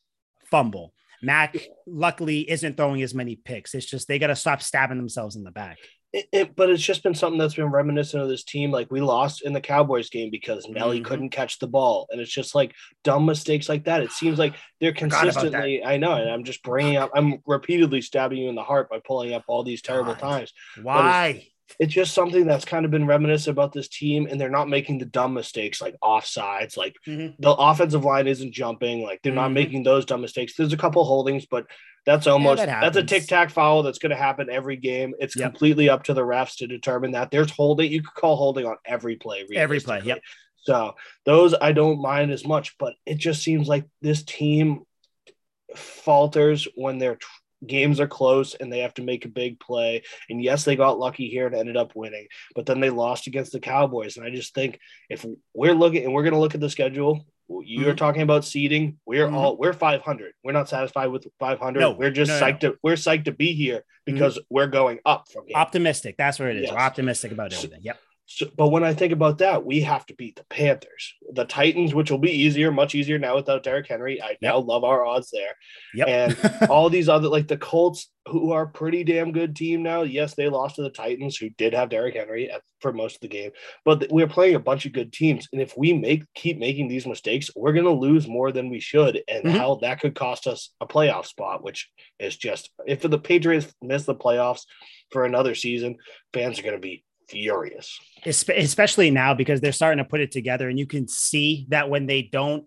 fumble. 0.51 0.93
Mac 1.23 1.57
luckily 1.87 2.51
isn't 2.51 2.77
throwing 2.77 3.01
as 3.01 3.15
many 3.15 3.37
picks. 3.37 3.77
It's 3.77 3.87
just 3.87 4.09
they 4.09 4.19
got 4.19 4.27
to 4.27 4.35
stop 4.35 4.61
stabbing 4.61 4.97
themselves 4.97 5.37
in 5.37 5.45
the 5.45 5.53
back. 5.53 5.79
It, 6.13 6.27
it- 6.33 6.57
but 6.57 6.69
it's 6.71 6.83
just 6.83 7.03
been 7.03 7.15
something 7.15 7.39
that's 7.39 7.55
been 7.55 7.71
reminiscent 7.71 8.23
of 8.23 8.29
this 8.29 8.45
team. 8.45 8.71
Like 8.71 8.91
we 8.91 9.01
lost 9.01 9.43
in 9.43 9.53
the 9.53 9.61
Cowboys 9.61 10.11
game 10.11 10.31
because 10.31 10.69
Nelly 10.69 11.01
Mhm. 11.01 11.05
couldn't 11.05 11.31
catch 11.31 11.59
the 11.59 11.67
ball, 11.67 12.07
and 12.11 12.21
it's 12.21 12.31
just 12.33 12.55
like 12.55 12.75
dumb 13.03 13.25
mistakes 13.25 13.69
like 13.69 13.85
that. 13.85 14.03
It 14.03 14.13
seems 14.13 14.39
like 14.39 14.55
they're 14.81 14.93
Forgot 14.95 15.07
about 15.07 15.11
that. 15.13 15.33
consistently. 15.35 15.85
I 15.85 15.97
know, 15.97 16.13
and 16.13 16.29
I'm 16.31 16.45
just 16.45 16.63
bringing 16.63 16.97
up. 16.97 17.11
I'm 17.15 17.39
repeatedly 17.47 18.03
stabbing 18.03 18.39
you 18.39 18.49
in 18.49 18.55
the 18.55 18.63
heart 18.63 18.91
by 18.91 19.01
pulling 19.07 19.33
up 19.33 19.45
all 19.47 19.63
these 19.65 19.81
terrible 19.83 20.15
times. 20.15 20.53
Why? 20.83 21.47
It's 21.79 21.93
just 21.93 22.15
something 22.15 22.47
that's 22.47 22.65
kind 22.65 22.85
of 22.85 22.91
been 22.91 23.07
reminiscent 23.07 23.53
about 23.53 23.73
this 23.73 23.89
team, 23.89 24.27
and 24.31 24.41
they're 24.41 24.51
not 24.51 24.69
making 24.69 24.99
the 24.99 25.05
dumb 25.07 25.35
mistakes 25.35 25.81
like 25.81 25.95
offsides. 26.03 26.77
Like 26.77 26.95
Mhm. 27.07 27.35
the 27.39 27.51
offensive 27.53 28.05
line 28.05 28.27
isn't 28.27 28.53
jumping. 28.53 29.03
Like 29.03 29.21
they're 29.23 29.33
not 29.33 29.51
Mhm. 29.51 29.55
making 29.55 29.83
those 29.83 30.05
dumb 30.05 30.21
mistakes. 30.21 30.55
There's 30.57 30.73
a 30.73 30.77
couple 30.77 31.05
holdings, 31.05 31.47
but 31.47 31.67
that's 32.05 32.27
almost 32.27 32.65
that 32.65 32.81
that's 32.81 32.97
a 32.97 33.05
tic 33.05 33.27
tac 33.27 33.51
foul 33.51 33.83
that's 33.85 33.99
going 33.99 34.11
to 34.11 34.17
happen 34.17 34.51
every 34.51 34.77
game. 34.77 35.15
It's 35.21 35.37
Yep. 35.37 35.51
completely 35.53 35.89
up 35.89 36.03
to 36.05 36.15
the 36.15 36.23
refs 36.23 36.57
to 36.57 36.67
determine 36.67 37.13
that. 37.13 37.31
There's 37.31 37.51
holding. 37.53 37.93
You 37.93 38.03
could 38.03 38.15
call 38.15 38.37
holding 38.37 38.67
on 38.67 38.77
every 38.85 39.17
play. 39.17 39.45
Every 39.55 39.79
play, 39.81 40.01
yep. 40.05 40.21
So 40.65 40.95
those 41.25 41.55
I 41.55 41.73
don't 41.73 42.01
mind 42.01 42.31
as 42.33 42.45
much, 42.45 42.77
but 42.79 42.95
it 43.07 43.19
just 43.19 43.43
seems 43.43 43.69
like 43.69 43.85
this 44.01 44.23
team 44.25 44.83
falters 45.75 46.67
when 46.75 46.99
their 46.99 47.17
tr- 47.17 47.29
games 47.67 48.01
are 48.01 48.07
close 48.07 48.55
and 48.55 48.73
they 48.73 48.81
have 48.81 48.95
to 48.95 49.03
make 49.03 49.25
a 49.25 49.29
big 49.29 49.61
play. 49.61 50.03
And 50.29 50.43
yes, 50.43 50.65
they 50.65 50.77
got 50.77 50.99
lucky 50.99 51.29
here 51.29 51.47
and 51.47 51.55
ended 51.55 51.77
up 51.77 51.93
winning, 51.95 52.27
but 52.55 52.67
then 52.67 52.81
they 52.81 52.91
lost 52.91 53.27
against 53.27 53.53
the 53.53 53.61
Cowboys. 53.61 54.17
And 54.17 54.27
I 54.27 54.31
just 54.31 54.55
think 54.55 54.79
if 55.09 55.25
we're 55.55 55.75
looking 55.75 56.05
and 56.05 56.13
we're 56.13 56.23
going 56.25 56.35
to 56.35 56.41
look 56.41 56.55
at 56.55 56.61
the 56.61 56.71
schedule, 56.71 57.25
you're 57.49 57.93
Mhm. 57.93 57.99
talking 57.99 58.23
about 58.23 58.45
seeding. 58.45 58.99
We're 59.05 59.29
Mhm. 59.29 59.35
all 59.35 59.57
we're 59.59 59.73
500. 59.75 60.33
We're 60.43 60.53
not 60.53 60.69
satisfied 60.69 61.09
with 61.09 61.27
500. 61.39 61.81
No, 61.81 61.91
we're 61.93 62.11
just 62.11 62.31
no, 62.31 62.39
no, 62.41 62.47
psyched 62.47 62.61
to 62.61 62.77
we're 62.83 62.95
psyched 62.95 63.25
to 63.27 63.33
be 63.33 63.53
here 63.53 63.85
because 64.07 64.39
we're 64.49 64.69
going 64.69 65.01
up 65.05 65.29
from 65.31 65.45
here. 65.47 65.57
Optimistic. 65.57 66.17
That's 66.17 66.39
where 66.39 66.49
it 66.51 66.57
is. 66.57 66.63
Yes. 66.65 66.73
We're 66.73 66.79
optimistic 66.79 67.31
about 67.33 67.53
everything. 67.53 67.81
Yep. 67.83 67.99
So, 68.35 68.47
but 68.57 68.69
when 68.69 68.83
I 68.83 68.95
think 68.95 69.13
about 69.13 69.39
that, 69.39 69.67
we 69.67 69.83
have 69.83 70.07
to 70.07 70.15
beat 70.15 70.37
the 70.37 70.45
Panthers, 70.45 71.15
the 71.33 71.45
Titans, 71.45 71.93
which 71.95 72.11
will 72.11 72.19
be 72.19 72.31
easier, 72.31 72.73
much 72.73 72.95
easier 72.95 73.19
now 73.19 73.35
without 73.35 73.63
Derrick 73.63 73.89
Henry. 73.89 74.23
I 74.23 74.39
now 74.41 74.59
love 74.59 74.85
our 74.85 75.05
odds 75.05 75.31
there. 75.31 75.55
Yep. 75.95 76.09
And 76.09 76.71
all 76.71 76.89
these 76.89 77.11
other, 77.11 77.29
like 77.29 77.47
the 77.47 77.59
Colts, 77.59 78.11
who 78.29 78.53
are 78.53 78.63
a 78.63 78.69
pretty 78.69 79.05
damn 79.05 79.33
good 79.33 79.55
team 79.55 79.83
now. 79.83 80.03
Yes, 80.03 80.35
they 80.35 80.49
lost 80.49 80.77
to 80.77 80.83
the 80.83 80.89
Titans, 80.89 81.37
who 81.37 81.51
did 81.51 81.75
have 81.75 81.91
Derrick 81.91 82.15
Henry 82.15 82.51
at, 82.51 82.63
for 82.81 82.93
most 82.93 83.17
of 83.17 83.21
the 83.21 83.29
game, 83.29 83.51
but 83.85 84.07
we're 84.11 84.29
playing 84.29 84.55
a 84.55 84.61
bunch 84.61 84.87
of 84.87 84.93
good 84.93 85.13
teams. 85.13 85.47
And 85.53 85.61
if 85.61 85.77
we 85.77 85.93
make 85.93 86.25
keep 86.35 86.57
making 86.59 86.89
these 86.89 87.07
mistakes, 87.07 87.51
we're 87.55 87.73
going 87.75 87.85
to 87.85 87.91
lose 87.91 88.27
more 88.27 88.51
than 88.51 88.71
we 88.71 88.81
should. 88.81 89.23
And 89.29 89.45
Mhm. 89.45 89.51
hell, 89.51 89.77
that 89.81 90.01
could 90.01 90.15
cost 90.15 90.47
us 90.47 90.71
a 90.81 90.87
playoff 90.87 91.27
spot, 91.27 91.63
which 91.63 91.91
is 92.19 92.37
just 92.37 92.71
if 92.87 93.03
the 93.03 93.19
Patriots 93.19 93.75
miss 93.83 94.05
the 94.05 94.15
playoffs 94.15 94.63
for 95.11 95.25
another 95.27 95.55
season, 95.55 95.97
fans 96.33 96.59
are 96.59 96.63
going 96.63 96.77
to 96.77 96.81
be 96.81 97.05
furious. 97.29 97.99
Especially 98.25 99.11
now 99.11 99.35
because 99.35 99.61
they're 99.61 99.73
starting 99.73 100.03
to 100.03 100.09
put 100.09 100.21
it 100.21 100.31
together 100.31 100.69
and 100.69 100.79
you 100.79 100.87
can 100.87 101.09
see 101.09 101.67
that 101.71 101.89
when 101.89 102.07
they 102.07 102.23
don't 102.23 102.65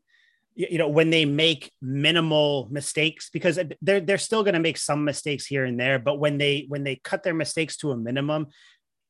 you 0.56 0.78
know 0.78 0.88
when 0.88 1.10
they 1.10 1.26
make 1.26 1.72
minimal 1.82 2.68
mistakes 2.72 3.30
because 3.30 3.60
they're 3.82 4.00
they're 4.00 4.18
still 4.18 4.42
going 4.42 4.54
to 4.54 4.60
make 4.60 4.78
some 4.78 5.04
mistakes 5.04 5.46
here 5.46 5.66
and 5.66 5.78
there 5.80 6.00
but 6.00 6.18
when 6.18 6.38
they 6.38 6.66
when 6.70 6.84
they 6.84 6.96
cut 6.96 7.24
their 7.24 7.34
mistakes 7.34 7.76
to 7.76 7.92
a 7.92 7.98
minimum 7.98 8.48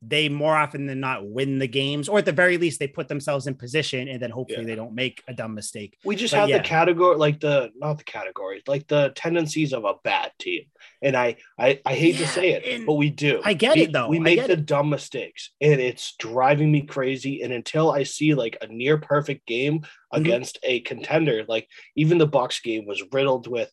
they 0.01 0.29
more 0.29 0.55
often 0.55 0.85
than 0.85 0.99
not 0.99 1.27
win 1.27 1.57
the 1.59 1.67
games, 1.67 2.07
or 2.09 2.19
at 2.19 2.25
the 2.25 2.31
very 2.31 2.57
least, 2.57 2.79
they 2.79 2.87
put 2.87 3.07
themselves 3.07 3.47
in 3.47 3.55
position 3.55 4.07
and 4.07 4.21
then 4.21 4.29
hopefully 4.29 4.61
yeah. 4.61 4.67
they 4.67 4.75
don't 4.75 4.93
make 4.93 5.23
a 5.27 5.33
dumb 5.33 5.53
mistake. 5.53 5.97
We 6.03 6.15
just 6.15 6.33
but 6.33 6.41
have 6.41 6.49
yeah. 6.49 6.57
the 6.59 6.63
category, 6.63 7.17
like 7.17 7.39
the 7.39 7.71
not 7.75 7.97
the 7.97 8.03
categories, 8.03 8.63
like 8.67 8.87
the 8.87 9.13
tendencies 9.15 9.73
of 9.73 9.85
a 9.85 9.95
bad 10.03 10.31
team. 10.39 10.63
And 11.01 11.15
I 11.15 11.37
I, 11.57 11.79
I 11.85 11.95
hate 11.95 12.15
yeah, 12.15 12.25
to 12.25 12.27
say 12.27 12.51
it, 12.51 12.85
but 12.85 12.93
we 12.93 13.09
do. 13.09 13.41
I 13.43 13.53
get 13.53 13.75
we, 13.75 13.83
it 13.83 13.93
though. 13.93 14.07
We 14.07 14.19
make 14.19 14.45
the 14.45 14.53
it. 14.53 14.65
dumb 14.65 14.89
mistakes, 14.89 15.51
and 15.61 15.79
it's 15.79 16.15
driving 16.17 16.71
me 16.71 16.81
crazy. 16.81 17.41
And 17.41 17.51
until 17.53 17.91
I 17.91 18.03
see 18.03 18.33
like 18.35 18.57
a 18.61 18.67
near 18.67 18.97
perfect 18.97 19.47
game 19.47 19.79
mm-hmm. 19.79 20.21
against 20.21 20.59
a 20.63 20.81
contender, 20.81 21.45
like 21.47 21.67
even 21.95 22.17
the 22.17 22.27
Bucs 22.27 22.61
game 22.61 22.85
was 22.85 23.03
riddled 23.11 23.47
with 23.47 23.71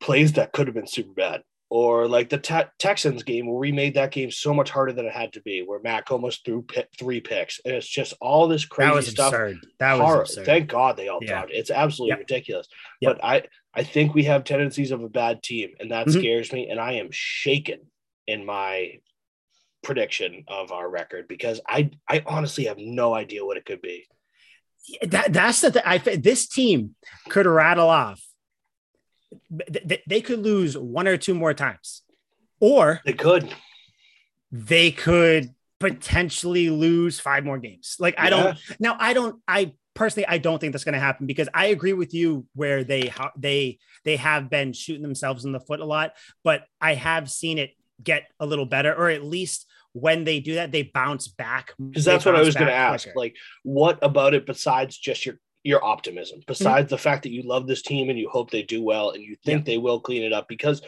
plays 0.00 0.32
that 0.32 0.52
could 0.52 0.66
have 0.66 0.74
been 0.74 0.86
super 0.86 1.12
bad 1.12 1.42
or 1.72 2.06
like 2.06 2.28
the 2.28 2.36
te- 2.36 2.68
Texans 2.78 3.22
game 3.22 3.46
where 3.46 3.56
we 3.56 3.72
made 3.72 3.94
that 3.94 4.10
game 4.10 4.30
so 4.30 4.52
much 4.52 4.68
harder 4.68 4.92
than 4.92 5.06
it 5.06 5.12
had 5.12 5.32
to 5.32 5.40
be, 5.40 5.62
where 5.62 5.80
Mac 5.80 6.12
almost 6.12 6.44
threw 6.44 6.60
p- 6.60 6.84
three 6.98 7.22
picks, 7.22 7.62
and 7.64 7.74
it's 7.74 7.88
just 7.88 8.12
all 8.20 8.46
this 8.46 8.66
crazy 8.66 8.90
that 8.90 8.94
was 8.94 9.06
stuff. 9.06 9.32
Absurd. 9.32 9.66
That 9.78 9.98
was 9.98 10.20
absurd. 10.20 10.44
Thank 10.44 10.68
God 10.68 10.98
they 10.98 11.08
all 11.08 11.20
yeah. 11.22 11.40
talked. 11.40 11.50
It's 11.50 11.70
absolutely 11.70 12.10
yep. 12.10 12.18
ridiculous. 12.18 12.68
Yep. 13.00 13.16
But 13.16 13.24
I 13.24 13.42
I 13.72 13.84
think 13.84 14.12
we 14.12 14.24
have 14.24 14.44
tendencies 14.44 14.90
of 14.90 15.02
a 15.02 15.08
bad 15.08 15.42
team, 15.42 15.70
and 15.80 15.92
that 15.92 16.08
mm-hmm. 16.08 16.18
scares 16.18 16.52
me. 16.52 16.68
And 16.68 16.78
I 16.78 16.92
am 16.96 17.08
shaken 17.10 17.80
in 18.26 18.44
my 18.44 18.98
prediction 19.82 20.44
of 20.48 20.72
our 20.72 20.90
record 20.90 21.26
because 21.26 21.62
I 21.66 21.90
I 22.06 22.22
honestly 22.26 22.66
have 22.66 22.76
no 22.76 23.14
idea 23.14 23.46
what 23.46 23.56
it 23.56 23.64
could 23.64 23.80
be. 23.80 24.04
That 25.00 25.32
that's 25.32 25.62
the 25.62 25.70
th- 25.70 25.86
I 25.86 25.96
this 25.96 26.48
team 26.48 26.96
could 27.30 27.46
rattle 27.46 27.88
off 27.88 28.22
they 30.06 30.20
could 30.20 30.40
lose 30.40 30.76
one 30.76 31.08
or 31.08 31.16
two 31.16 31.34
more 31.34 31.54
times, 31.54 32.02
or 32.60 33.00
they 33.04 33.12
could. 33.12 33.52
They 34.50 34.90
could 34.90 35.54
potentially 35.80 36.70
lose 36.70 37.18
five 37.18 37.44
more 37.44 37.58
games. 37.58 37.96
Like 37.98 38.14
I 38.18 38.30
don't 38.30 38.58
now. 38.78 38.96
I 38.98 39.12
don't. 39.14 39.40
I 39.48 39.72
personally, 39.94 40.26
I 40.26 40.38
don't 40.38 40.58
think 40.58 40.72
that's 40.72 40.84
going 40.84 40.94
to 40.94 41.00
happen 41.00 41.26
because 41.26 41.48
I 41.54 41.66
agree 41.66 41.92
with 41.92 42.14
you 42.14 42.46
where 42.54 42.84
they 42.84 43.12
they 43.36 43.78
they 44.04 44.16
have 44.16 44.50
been 44.50 44.72
shooting 44.72 45.02
themselves 45.02 45.44
in 45.44 45.52
the 45.52 45.60
foot 45.60 45.80
a 45.80 45.84
lot, 45.84 46.12
but 46.44 46.64
I 46.80 46.94
have 46.94 47.30
seen 47.30 47.58
it 47.58 47.70
get 48.02 48.24
a 48.40 48.46
little 48.46 48.66
better, 48.66 48.94
or 48.94 49.10
at 49.10 49.24
least 49.24 49.66
when 49.92 50.24
they 50.24 50.40
do 50.40 50.54
that, 50.54 50.72
they 50.72 50.82
bounce 50.82 51.28
back. 51.28 51.74
Because 51.78 52.04
that's 52.04 52.24
what 52.24 52.36
I 52.36 52.40
was 52.40 52.54
going 52.54 52.68
to 52.68 52.72
ask. 52.72 53.08
Like, 53.14 53.36
what 53.62 53.98
about 54.02 54.34
it 54.34 54.46
besides 54.46 54.96
just 54.96 55.26
your 55.26 55.36
your 55.64 55.84
optimism 55.84 56.38
mm-hmm. 56.38 56.44
besides 56.46 56.86
mm-hmm. 56.86 56.94
the 56.94 56.98
fact 56.98 57.22
that 57.22 57.32
you 57.32 57.42
love 57.42 57.66
this 57.66 57.82
team 57.82 58.10
and 58.10 58.18
you 58.18 58.28
hope 58.28 58.50
they 58.50 58.62
do 58.62 58.82
well 58.82 59.10
and 59.10 59.22
you 59.22 59.36
think 59.44 59.60
yeah. 59.60 59.72
they 59.72 59.78
will 59.78 60.00
clean 60.00 60.22
it 60.22 60.32
up 60.32 60.48
because 60.48 60.82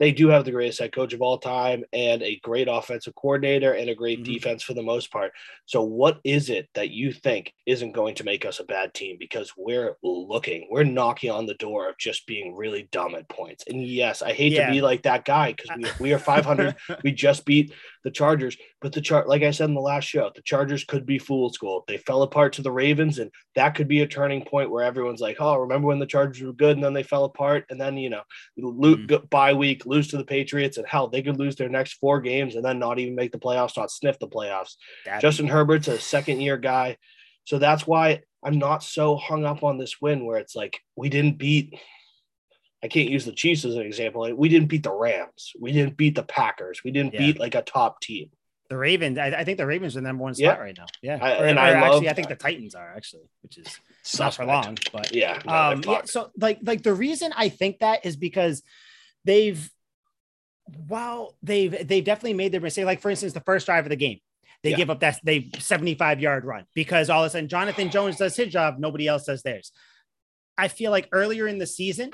they 0.00 0.12
do 0.12 0.28
have 0.28 0.44
the 0.44 0.50
greatest 0.50 0.80
head 0.80 0.92
coach 0.92 1.12
of 1.12 1.20
all 1.20 1.38
time 1.38 1.84
and 1.92 2.22
a 2.22 2.40
great 2.42 2.68
offensive 2.68 3.14
coordinator 3.14 3.74
and 3.74 3.90
a 3.90 3.94
great 3.94 4.22
mm-hmm. 4.22 4.32
defense 4.32 4.62
for 4.62 4.72
the 4.72 4.82
most 4.82 5.12
part. 5.12 5.32
So, 5.66 5.82
what 5.82 6.18
is 6.24 6.48
it 6.48 6.68
that 6.74 6.90
you 6.90 7.12
think 7.12 7.52
isn't 7.66 7.92
going 7.92 8.14
to 8.16 8.24
make 8.24 8.46
us 8.46 8.58
a 8.58 8.64
bad 8.64 8.94
team? 8.94 9.16
Because 9.20 9.52
we're 9.56 9.96
looking, 10.02 10.66
we're 10.70 10.84
knocking 10.84 11.30
on 11.30 11.46
the 11.46 11.54
door 11.54 11.88
of 11.88 11.98
just 11.98 12.26
being 12.26 12.56
really 12.56 12.88
dumb 12.90 13.14
at 13.14 13.28
points. 13.28 13.64
And 13.68 13.86
yes, 13.86 14.22
I 14.22 14.32
hate 14.32 14.52
yeah. 14.52 14.66
to 14.66 14.72
be 14.72 14.80
like 14.80 15.02
that 15.02 15.26
guy 15.26 15.52
because 15.52 15.76
we, 15.76 16.08
we 16.08 16.12
are 16.14 16.18
500. 16.18 16.74
we 17.04 17.12
just 17.12 17.44
beat 17.44 17.72
the 18.02 18.10
Chargers, 18.10 18.56
but 18.80 18.92
the 18.92 19.00
chart, 19.00 19.28
like 19.28 19.42
I 19.42 19.50
said 19.50 19.68
in 19.68 19.74
the 19.74 19.80
last 19.80 20.04
show, 20.04 20.30
the 20.34 20.42
Chargers 20.42 20.84
could 20.84 21.04
be 21.04 21.18
fool 21.18 21.52
school. 21.52 21.84
They 21.86 21.98
fell 21.98 22.22
apart 22.22 22.54
to 22.54 22.62
the 22.62 22.72
Ravens, 22.72 23.18
and 23.18 23.30
that 23.54 23.74
could 23.74 23.88
be 23.88 24.00
a 24.00 24.06
turning 24.06 24.42
point 24.42 24.70
where 24.70 24.82
everyone's 24.82 25.20
like, 25.20 25.36
"Oh, 25.38 25.56
remember 25.56 25.88
when 25.88 25.98
the 25.98 26.06
Chargers 26.06 26.42
were 26.42 26.54
good 26.54 26.76
and 26.76 26.84
then 26.84 26.94
they 26.94 27.02
fell 27.02 27.24
apart?" 27.24 27.66
And 27.68 27.78
then 27.78 27.98
you 27.98 28.08
know, 28.08 28.22
mm-hmm. 28.58 29.26
bye 29.26 29.52
week, 29.52 29.84
lose 29.90 30.08
to 30.08 30.16
the 30.16 30.24
Patriots, 30.24 30.78
and 30.78 30.86
hell, 30.86 31.08
they 31.08 31.22
could 31.22 31.38
lose 31.38 31.56
their 31.56 31.68
next 31.68 31.94
four 31.94 32.20
games 32.20 32.54
and 32.54 32.64
then 32.64 32.78
not 32.78 32.98
even 32.98 33.14
make 33.14 33.32
the 33.32 33.38
playoffs, 33.38 33.76
not 33.76 33.90
sniff 33.90 34.18
the 34.18 34.28
playoffs. 34.28 34.76
That'd 35.04 35.20
Justin 35.20 35.46
be- 35.46 35.52
Herbert's 35.52 35.88
a 35.88 35.98
second 35.98 36.40
year 36.40 36.56
guy, 36.56 36.96
so 37.44 37.58
that's 37.58 37.86
why 37.86 38.22
I'm 38.42 38.58
not 38.58 38.82
so 38.82 39.16
hung 39.16 39.44
up 39.44 39.62
on 39.62 39.76
this 39.76 40.00
win 40.00 40.24
where 40.24 40.38
it's 40.38 40.56
like 40.56 40.80
we 40.96 41.08
didn't 41.08 41.36
beat 41.36 41.78
I 42.82 42.88
can't 42.88 43.10
use 43.10 43.24
the 43.24 43.32
Chiefs 43.32 43.64
as 43.64 43.74
an 43.74 43.82
example. 43.82 44.34
We 44.34 44.48
didn't 44.48 44.68
beat 44.68 44.82
the 44.82 44.92
Rams. 44.92 45.52
We 45.60 45.72
didn't 45.72 45.96
beat 45.96 46.14
the 46.14 46.22
Packers. 46.22 46.82
We 46.82 46.90
didn't 46.90 47.12
yeah. 47.12 47.20
beat 47.20 47.38
like 47.38 47.54
a 47.54 47.62
top 47.62 48.00
team. 48.00 48.30
The 48.70 48.76
Ravens, 48.76 49.18
I, 49.18 49.26
I, 49.26 49.44
think 49.44 49.58
the 49.58 49.66
Ravens 49.66 49.96
are 49.96 50.00
the 50.00 50.06
number 50.06 50.22
one 50.22 50.34
spot 50.34 50.56
yeah. 50.56 50.62
right 50.62 50.76
now. 50.78 50.86
Yeah, 51.02 51.18
I, 51.20 51.40
or, 51.40 51.46
and 51.46 51.58
or 51.58 51.62
I 51.62 51.70
actually, 51.72 52.08
I 52.08 52.12
think 52.12 52.28
the 52.28 52.36
Titans 52.36 52.76
are 52.76 52.94
actually, 52.96 53.28
which 53.42 53.58
is 53.58 53.66
Suspect. 54.04 54.18
not 54.18 54.34
for 54.34 54.44
long, 54.44 54.78
but 54.92 55.12
yeah, 55.12 55.40
um, 55.48 55.82
yeah. 55.84 56.02
So 56.04 56.30
like, 56.38 56.60
like 56.62 56.84
the 56.84 56.94
reason 56.94 57.32
I 57.36 57.48
think 57.48 57.80
that 57.80 58.06
is 58.06 58.16
because 58.16 58.62
they've, 59.24 59.68
well, 60.88 61.36
they've 61.42 61.86
they've 61.86 62.04
definitely 62.04 62.34
made 62.34 62.52
their 62.52 62.60
mistake. 62.60 62.84
Like 62.84 63.00
for 63.00 63.10
instance, 63.10 63.32
the 63.32 63.40
first 63.40 63.66
drive 63.66 63.84
of 63.84 63.90
the 63.90 63.96
game, 63.96 64.18
they 64.62 64.70
yeah. 64.70 64.76
give 64.76 64.90
up 64.90 65.00
that 65.00 65.20
they 65.22 65.50
75 65.58 66.20
yard 66.20 66.44
run 66.44 66.64
because 66.74 67.10
all 67.10 67.24
of 67.24 67.28
a 67.28 67.30
sudden 67.30 67.48
Jonathan 67.48 67.90
Jones 67.90 68.16
does 68.16 68.36
his 68.36 68.48
job, 68.48 68.76
nobody 68.78 69.06
else 69.06 69.24
does 69.24 69.42
theirs. 69.42 69.72
I 70.56 70.68
feel 70.68 70.90
like 70.90 71.08
earlier 71.12 71.46
in 71.46 71.58
the 71.58 71.66
season, 71.66 72.12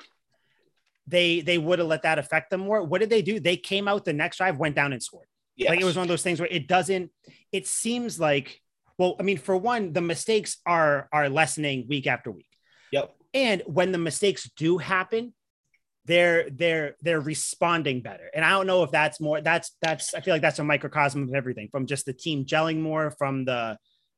they 1.06 1.40
they 1.40 1.58
would 1.58 1.78
have 1.78 1.88
let 1.88 2.02
that 2.02 2.18
affect 2.18 2.50
them 2.50 2.60
more. 2.60 2.82
What 2.82 3.00
did 3.00 3.10
they 3.10 3.22
do? 3.22 3.40
They 3.40 3.56
came 3.56 3.88
out 3.88 4.04
the 4.04 4.12
next 4.12 4.38
drive, 4.38 4.58
went 4.58 4.76
down 4.76 4.92
and 4.92 5.02
scored. 5.02 5.28
Yes. 5.56 5.70
Like 5.70 5.80
it 5.80 5.84
was 5.84 5.96
one 5.96 6.02
of 6.02 6.08
those 6.08 6.22
things 6.22 6.38
where 6.40 6.48
it 6.50 6.68
doesn't. 6.68 7.10
It 7.52 7.66
seems 7.66 8.20
like 8.20 8.60
well, 8.98 9.16
I 9.20 9.22
mean, 9.22 9.38
for 9.38 9.56
one, 9.56 9.92
the 9.92 10.00
mistakes 10.00 10.58
are 10.64 11.08
are 11.12 11.28
lessening 11.28 11.86
week 11.88 12.06
after 12.06 12.30
week. 12.30 12.48
Yep. 12.92 13.14
And 13.34 13.62
when 13.66 13.92
the 13.92 13.98
mistakes 13.98 14.50
do 14.56 14.78
happen, 14.78 15.34
they're 16.06 16.48
they're 16.50 16.96
they're 17.02 17.20
responding 17.20 18.00
better. 18.00 18.30
And 18.34 18.44
I 18.44 18.50
don't 18.50 18.66
know 18.66 18.82
if 18.82 18.90
that's 18.90 19.20
more. 19.20 19.40
That's 19.40 19.72
that's. 19.82 20.14
I 20.14 20.20
feel 20.20 20.34
like 20.34 20.42
that's 20.42 20.58
a 20.58 20.64
microcosm 20.64 21.24
of 21.24 21.34
everything 21.34 21.68
from 21.70 21.86
just 21.86 22.06
the 22.06 22.12
team 22.12 22.44
gelling 22.44 22.80
more, 22.80 23.10
from 23.10 23.44
the 23.44 23.76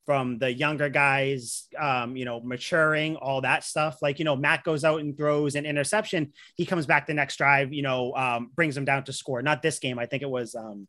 from 0.08 0.38
the 0.38 0.50
younger 0.50 0.88
guys, 0.88 1.66
um, 1.78 2.16
you 2.16 2.24
know, 2.24 2.40
maturing, 2.40 3.16
all 3.16 3.42
that 3.42 3.62
stuff. 3.62 3.98
Like, 4.00 4.18
you 4.18 4.24
know, 4.24 4.36
Mac 4.36 4.64
goes 4.64 4.82
out 4.82 5.00
and 5.00 5.14
throws 5.14 5.54
an 5.54 5.66
interception. 5.66 6.32
He 6.54 6.64
comes 6.64 6.86
back 6.86 7.06
the 7.06 7.12
next 7.12 7.36
drive, 7.36 7.74
you 7.74 7.82
know, 7.82 8.14
um, 8.14 8.50
brings 8.56 8.74
them 8.74 8.86
down 8.86 9.04
to 9.04 9.12
score. 9.12 9.42
Not 9.42 9.60
this 9.60 9.78
game. 9.78 9.98
I 9.98 10.06
think 10.06 10.22
it 10.22 10.30
was 10.30 10.54
um, 10.54 10.88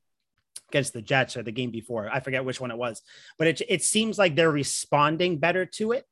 against 0.70 0.94
the 0.94 1.02
Jets 1.02 1.36
or 1.36 1.44
the 1.44 1.52
game 1.52 1.70
before. 1.70 2.10
I 2.10 2.22
forget 2.22 2.46
which 2.46 2.62
one 2.62 2.72
it 2.72 2.78
was, 2.78 3.02
but 3.38 3.48
it, 3.48 3.62
it 3.68 3.84
seems 3.84 4.18
like 4.18 4.38
they're 4.38 4.50
responding 4.50 5.38
better 5.38 5.66
to 5.66 5.92
it. 5.92 6.06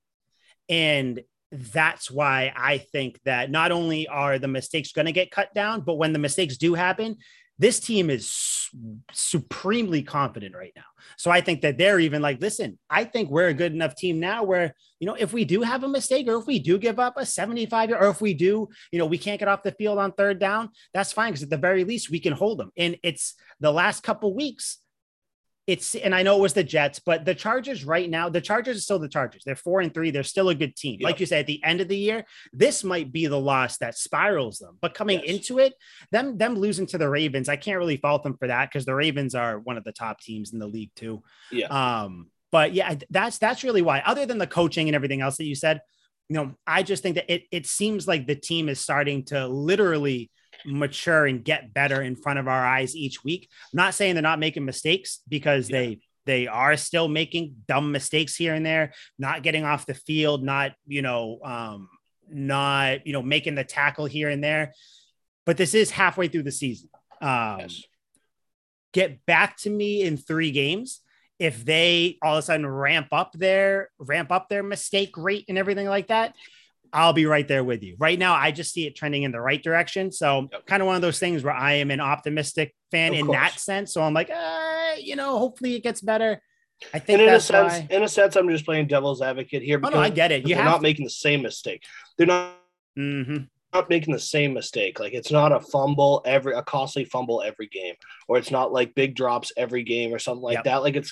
And 0.68 1.22
that's 1.52 2.12
why 2.12 2.54
I 2.56 2.78
think 2.78 3.20
that 3.26 3.50
not 3.50 3.72
only 3.72 4.08
are 4.08 4.40
the 4.40 4.48
mistakes 4.48 4.92
going 4.92 5.06
to 5.06 5.12
get 5.12 5.32
cut 5.32 5.54
down, 5.54 5.82
but 5.82 5.96
when 5.96 6.14
the 6.14 6.20
mistakes 6.20 6.58
do 6.58 6.74
happen, 6.74 7.18
this 7.60 7.80
team 7.80 8.10
is 8.10 8.70
supremely 9.12 10.04
confident 10.04 10.56
right 10.56 10.74
now. 10.76 10.84
So 11.18 11.32
I 11.32 11.42
think 11.42 11.62
that 11.62 11.78
they're 11.78 12.00
even 12.00 12.22
like, 12.22 12.40
listen, 12.40 12.78
I 12.90 13.04
think 13.04 13.30
we're 13.30 13.48
a 13.48 13.54
good 13.54 13.74
enough 13.74 13.96
team 13.96 14.20
now 14.20 14.44
where, 14.44 14.76
you 15.00 15.08
know, 15.08 15.16
if 15.16 15.34
we 15.34 15.46
do 15.46 15.62
have 15.62 15.84
a 15.84 15.88
mistake 15.88 16.28
or 16.28 16.38
if 16.38 16.46
we 16.46 16.60
do 16.60 16.78
give 16.78 17.00
up 17.00 17.16
a 17.18 17.26
75 17.26 17.92
or 17.92 18.10
if 18.10 18.22
we 18.22 18.34
do, 18.34 18.68
you 18.92 19.00
know, 19.00 19.06
we 19.06 19.18
can't 19.18 19.40
get 19.40 19.48
off 19.48 19.64
the 19.64 19.72
field 19.72 19.98
on 19.98 20.12
third 20.12 20.40
down, 20.40 20.70
that's 20.94 21.12
fine. 21.12 21.34
Cause 21.34 21.44
at 21.44 21.50
the 21.50 21.58
very 21.58 21.84
least 21.84 22.12
we 22.12 22.20
can 22.20 22.34
hold 22.34 22.60
them. 22.60 22.72
And 22.78 22.98
it's 23.04 23.34
the 23.60 23.72
last 23.72 24.04
couple 24.04 24.36
weeks, 24.36 24.78
it's 25.68 25.96
and 25.96 26.16
I 26.16 26.24
know 26.24 26.38
it 26.38 26.42
was 26.42 26.54
the 26.54 26.64
Jets, 26.64 27.00
but 27.00 27.26
the 27.26 27.36
Chargers 27.36 27.84
right 27.84 28.10
now, 28.10 28.30
the 28.30 28.40
Chargers 28.40 28.78
are 28.78 28.82
still 28.82 29.00
the 29.00 29.10
Chargers. 29.10 29.44
They're 29.46 29.56
four 29.56 29.82
and 29.82 29.94
three. 29.94 30.12
They're 30.12 30.24
still 30.24 30.48
a 30.48 30.56
good 30.56 30.78
team. 30.78 31.02
Yep. 31.02 31.06
Like 31.06 31.20
you 31.20 31.26
said, 31.26 31.42
at 31.42 31.48
the 31.48 31.62
end 31.62 31.82
of 31.82 31.90
the 31.90 31.98
year, 31.98 32.26
this 32.54 32.86
might 32.86 33.12
be 33.12 33.28
the 33.28 33.40
loss 33.40 33.78
that 33.80 33.98
spirals 33.98 34.60
them. 34.60 34.78
But 34.82 34.94
coming 34.94 35.20
yes. 35.20 35.36
into 35.36 35.60
it, 35.60 35.74
them 36.10 36.38
them 36.38 36.56
losing 36.56 36.86
to 36.88 36.98
the 36.98 37.10
Ravens, 37.10 37.50
I 37.50 37.58
can't 37.58 37.78
really 37.78 37.98
fault 37.98 38.24
them 38.24 38.38
for 38.38 38.48
that 38.48 38.70
because 38.70 38.86
the 38.86 38.96
Ravens 38.96 39.36
are 39.36 39.60
one 39.60 39.78
of 39.78 39.84
the 39.84 39.92
top 39.92 40.22
teams 40.22 40.54
in 40.54 40.60
the 40.60 40.68
league 40.68 40.92
too. 40.96 41.22
Yeah. 41.52 41.68
Um, 41.68 42.28
but 42.50 42.74
yeah, 42.74 42.96
that's 43.10 43.38
that's 43.38 43.66
really 43.66 43.82
why. 43.82 44.02
Other 44.06 44.26
than 44.26 44.38
the 44.38 44.48
coaching 44.48 44.88
and 44.88 44.96
everything 44.96 45.20
else 45.20 45.36
that 45.36 45.46
you 45.46 45.56
said, 45.56 45.82
you 46.30 46.36
know, 46.36 46.56
I 46.66 46.82
just 46.82 47.04
think 47.04 47.16
that 47.16 47.32
it 47.32 47.44
it 47.52 47.66
seems 47.66 48.08
like 48.08 48.26
the 48.26 48.36
team 48.36 48.70
is 48.70 48.80
starting 48.80 49.26
to 49.26 49.48
literally 49.48 50.32
mature 50.66 51.26
and 51.26 51.44
get 51.44 51.74
better 51.74 52.02
in 52.02 52.16
front 52.16 52.40
of 52.40 52.48
our 52.48 52.66
eyes 52.66 52.96
each 52.96 53.24
week. 53.24 53.50
I'm 53.74 53.78
not 53.78 53.94
saying 53.94 54.16
they're 54.16 54.22
not 54.22 54.40
making 54.40 54.66
mistakes 54.66 55.22
because 55.28 55.70
yeah. 55.70 55.78
they 55.78 56.00
they 56.26 56.48
are 56.48 56.76
still 56.76 57.08
making 57.08 57.56
dumb 57.68 57.92
mistakes 57.92 58.36
here 58.36 58.54
and 58.54 58.66
there, 58.66 58.92
not 59.18 59.44
getting 59.44 59.64
off 59.64 59.86
the 59.86 59.94
field, 59.94 60.44
not 60.44 60.74
you 60.86 61.02
know, 61.02 61.40
um, 61.44 61.90
not 62.30 63.08
you 63.08 63.14
know 63.14 63.22
making 63.22 63.56
the 63.56 63.64
tackle 63.64 64.06
here 64.06 64.30
and 64.30 64.44
there. 64.44 64.74
But 65.46 65.58
this 65.58 65.74
is 65.74 65.90
halfway 65.90 66.28
through 66.28 66.44
the 66.44 66.52
season. 66.52 66.90
Um, 67.22 67.60
yes. 67.60 67.84
Get 68.94 69.26
back 69.26 69.58
to 69.60 69.70
me 69.70 70.02
in 70.02 70.18
three 70.18 70.52
games 70.52 71.02
if 71.40 71.64
they 71.64 72.18
all 72.22 72.34
of 72.34 72.40
a 72.40 72.42
sudden 72.42 72.66
ramp 72.66 73.08
up 73.12 73.32
their 73.34 73.90
ramp 74.00 74.32
up 74.32 74.50
their 74.50 74.64
mistake 74.64 75.16
rate 75.18 75.46
and 75.48 75.58
everything 75.58 75.88
like 75.88 76.08
that 76.08 76.34
I'll 76.94 77.14
be 77.14 77.26
right 77.26 77.48
there 77.48 77.64
with 77.64 77.84
you. 77.84 77.96
Right 78.00 78.18
now, 78.18 78.34
I 78.34 78.52
just 78.52 78.74
see 78.74 78.86
it 78.88 78.96
trending 78.96 79.24
in 79.24 79.32
the 79.32 79.42
right 79.42 79.62
direction. 79.62 80.12
So, 80.12 80.50
yep. 80.52 80.66
kind 80.66 80.82
of 80.82 80.88
one 80.88 80.96
of 80.96 81.02
those 81.02 81.20
things 81.20 81.44
where 81.44 81.54
I 81.54 81.74
am 81.74 81.92
an 81.92 82.00
optimistic 82.00 82.76
fan 82.92 83.14
of 83.14 83.20
in 83.20 83.26
course. 83.28 83.38
that 83.38 83.60
sense. 83.60 83.94
So, 83.94 84.02
I'm 84.02 84.14
like, 84.14 84.30
uh, 84.30 84.96
you 85.00 85.16
know, 85.16 85.38
hopefully 85.38 85.76
it 85.76 85.84
gets 85.84 86.02
better. 86.02 86.42
I 86.94 87.00
think 87.00 87.20
And 87.20 87.30
in 87.30 87.36
a 87.36 87.40
sense, 87.40 87.74
why. 87.74 87.88
in 87.90 88.04
a 88.04 88.08
sense, 88.08 88.36
I'm 88.36 88.50
just 88.50 88.66
playing 88.66 88.88
devil's 88.88 89.22
advocate 89.22 89.64
here 89.64 89.80
Oh 89.84 89.90
no, 89.90 90.00
I 90.00 90.10
get 90.10 90.32
it. 90.32 90.44
You 90.44 90.56
they're 90.56 90.64
have 90.64 90.72
not 90.74 90.82
making 90.82 91.06
the 91.06 91.12
same 91.12 91.42
mistake. 91.42 91.84
They're 92.18 92.28
not 92.28 92.54
hmm 92.96 93.38
not 93.74 93.90
making 93.90 94.14
the 94.14 94.20
same 94.20 94.54
mistake. 94.54 95.00
Like 95.00 95.14
it's 95.14 95.32
not 95.32 95.52
a 95.52 95.60
fumble 95.60 96.22
every 96.26 96.54
a 96.54 96.64
costly 96.64 97.04
fumble 97.06 97.42
every 97.42 97.68
game, 97.68 97.96
or 98.28 98.38
it's 98.38 98.52
not 98.52 98.72
like 98.72 98.96
big 98.96 99.16
drops 99.16 99.52
every 99.58 99.84
game 99.84 100.14
or 100.14 100.20
something 100.20 100.42
like 100.44 100.56
Yep. 100.56 100.64
that. 100.66 100.84
Like 100.84 100.96
it's 100.96 101.12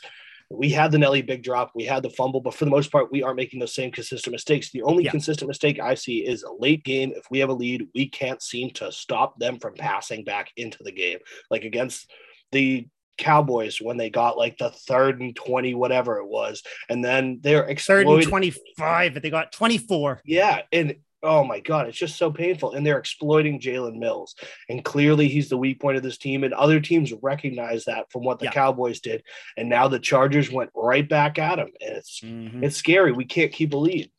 we 0.50 0.70
had 0.70 0.92
the 0.92 0.98
Nelly 0.98 1.22
big 1.22 1.44
drop, 1.44 1.72
we 1.76 1.86
had 1.86 2.04
the 2.04 2.10
fumble, 2.10 2.42
but 2.42 2.54
for 2.54 2.66
the 2.66 2.72
most 2.72 2.92
part, 2.92 3.12
we 3.12 3.24
aren't 3.24 3.38
making 3.38 3.60
those 3.60 3.74
same 3.74 3.92
consistent 3.92 4.32
mistakes. 4.32 4.72
The 4.72 4.84
only 4.84 5.04
Yeah. 5.04 5.12
consistent 5.12 5.48
mistake 5.48 5.80
I 5.80 5.96
see 5.96 6.26
is 6.26 6.44
a 6.44 6.52
late 6.52 6.84
game. 6.84 7.14
If 7.16 7.26
we 7.32 7.40
have 7.40 7.50
a 7.50 7.54
lead, 7.54 7.88
we 7.96 8.08
can't 8.08 8.42
seem 8.42 8.72
to 8.72 8.92
stop 8.92 9.40
them 9.40 9.60
from 9.60 9.74
passing 9.74 10.24
back 10.24 10.52
into 10.56 10.84
the 10.84 10.92
game. 10.92 11.20
Like 11.50 11.64
against 11.64 12.12
the 12.52 12.88
Cowboys 13.18 13.80
when 13.82 13.98
they 13.98 14.10
got 14.10 14.38
like 14.38 14.58
the 14.58 14.70
third 14.70 15.22
and 15.22 15.36
20, 15.36 15.74
whatever 15.74 16.18
it 16.18 16.28
was. 16.28 16.62
And 16.90 17.04
then 17.04 17.40
they're 17.42 17.66
third 17.78 18.08
and 18.08 18.22
25, 18.24 19.14
but 19.14 19.24
they 19.24 19.30
got 19.30 19.52
24. 19.52 20.22
Yeah, 20.26 20.62
and 20.72 20.96
oh 21.26 21.44
my 21.44 21.60
god, 21.60 21.88
it's 21.88 21.98
just 21.98 22.18
so 22.18 22.32
painful. 22.32 22.74
And 22.74 22.86
they're 22.86 23.00
exploiting 23.00 23.60
Jalen 23.60 23.98
Mills, 23.98 24.36
and 24.70 24.86
clearly 24.86 25.28
he's 25.28 25.50
the 25.50 25.58
weak 25.58 25.82
point 25.82 25.98
of 25.98 26.04
this 26.04 26.18
team. 26.18 26.44
And 26.44 26.54
other 26.54 26.80
teams 26.80 27.12
recognize 27.22 27.86
that 27.86 28.12
from 28.12 28.24
what 28.24 28.40
the 28.40 28.46
Yeah. 28.46 28.52
Cowboys 28.52 29.00
did, 29.00 29.24
and 29.58 29.68
now 29.68 29.88
the 29.88 30.00
Chargers 30.00 30.52
went 30.52 30.70
right 30.76 31.08
back 31.08 31.38
at 31.40 31.60
him, 31.60 31.70
and 31.82 31.98
it's 31.98 32.22
Mhm. 32.22 32.64
it's 32.64 32.78
scary. 32.78 33.12
We 33.12 33.26
can't 33.26 33.52
keep 33.52 33.74
a 33.74 33.78
lead. 33.78 34.12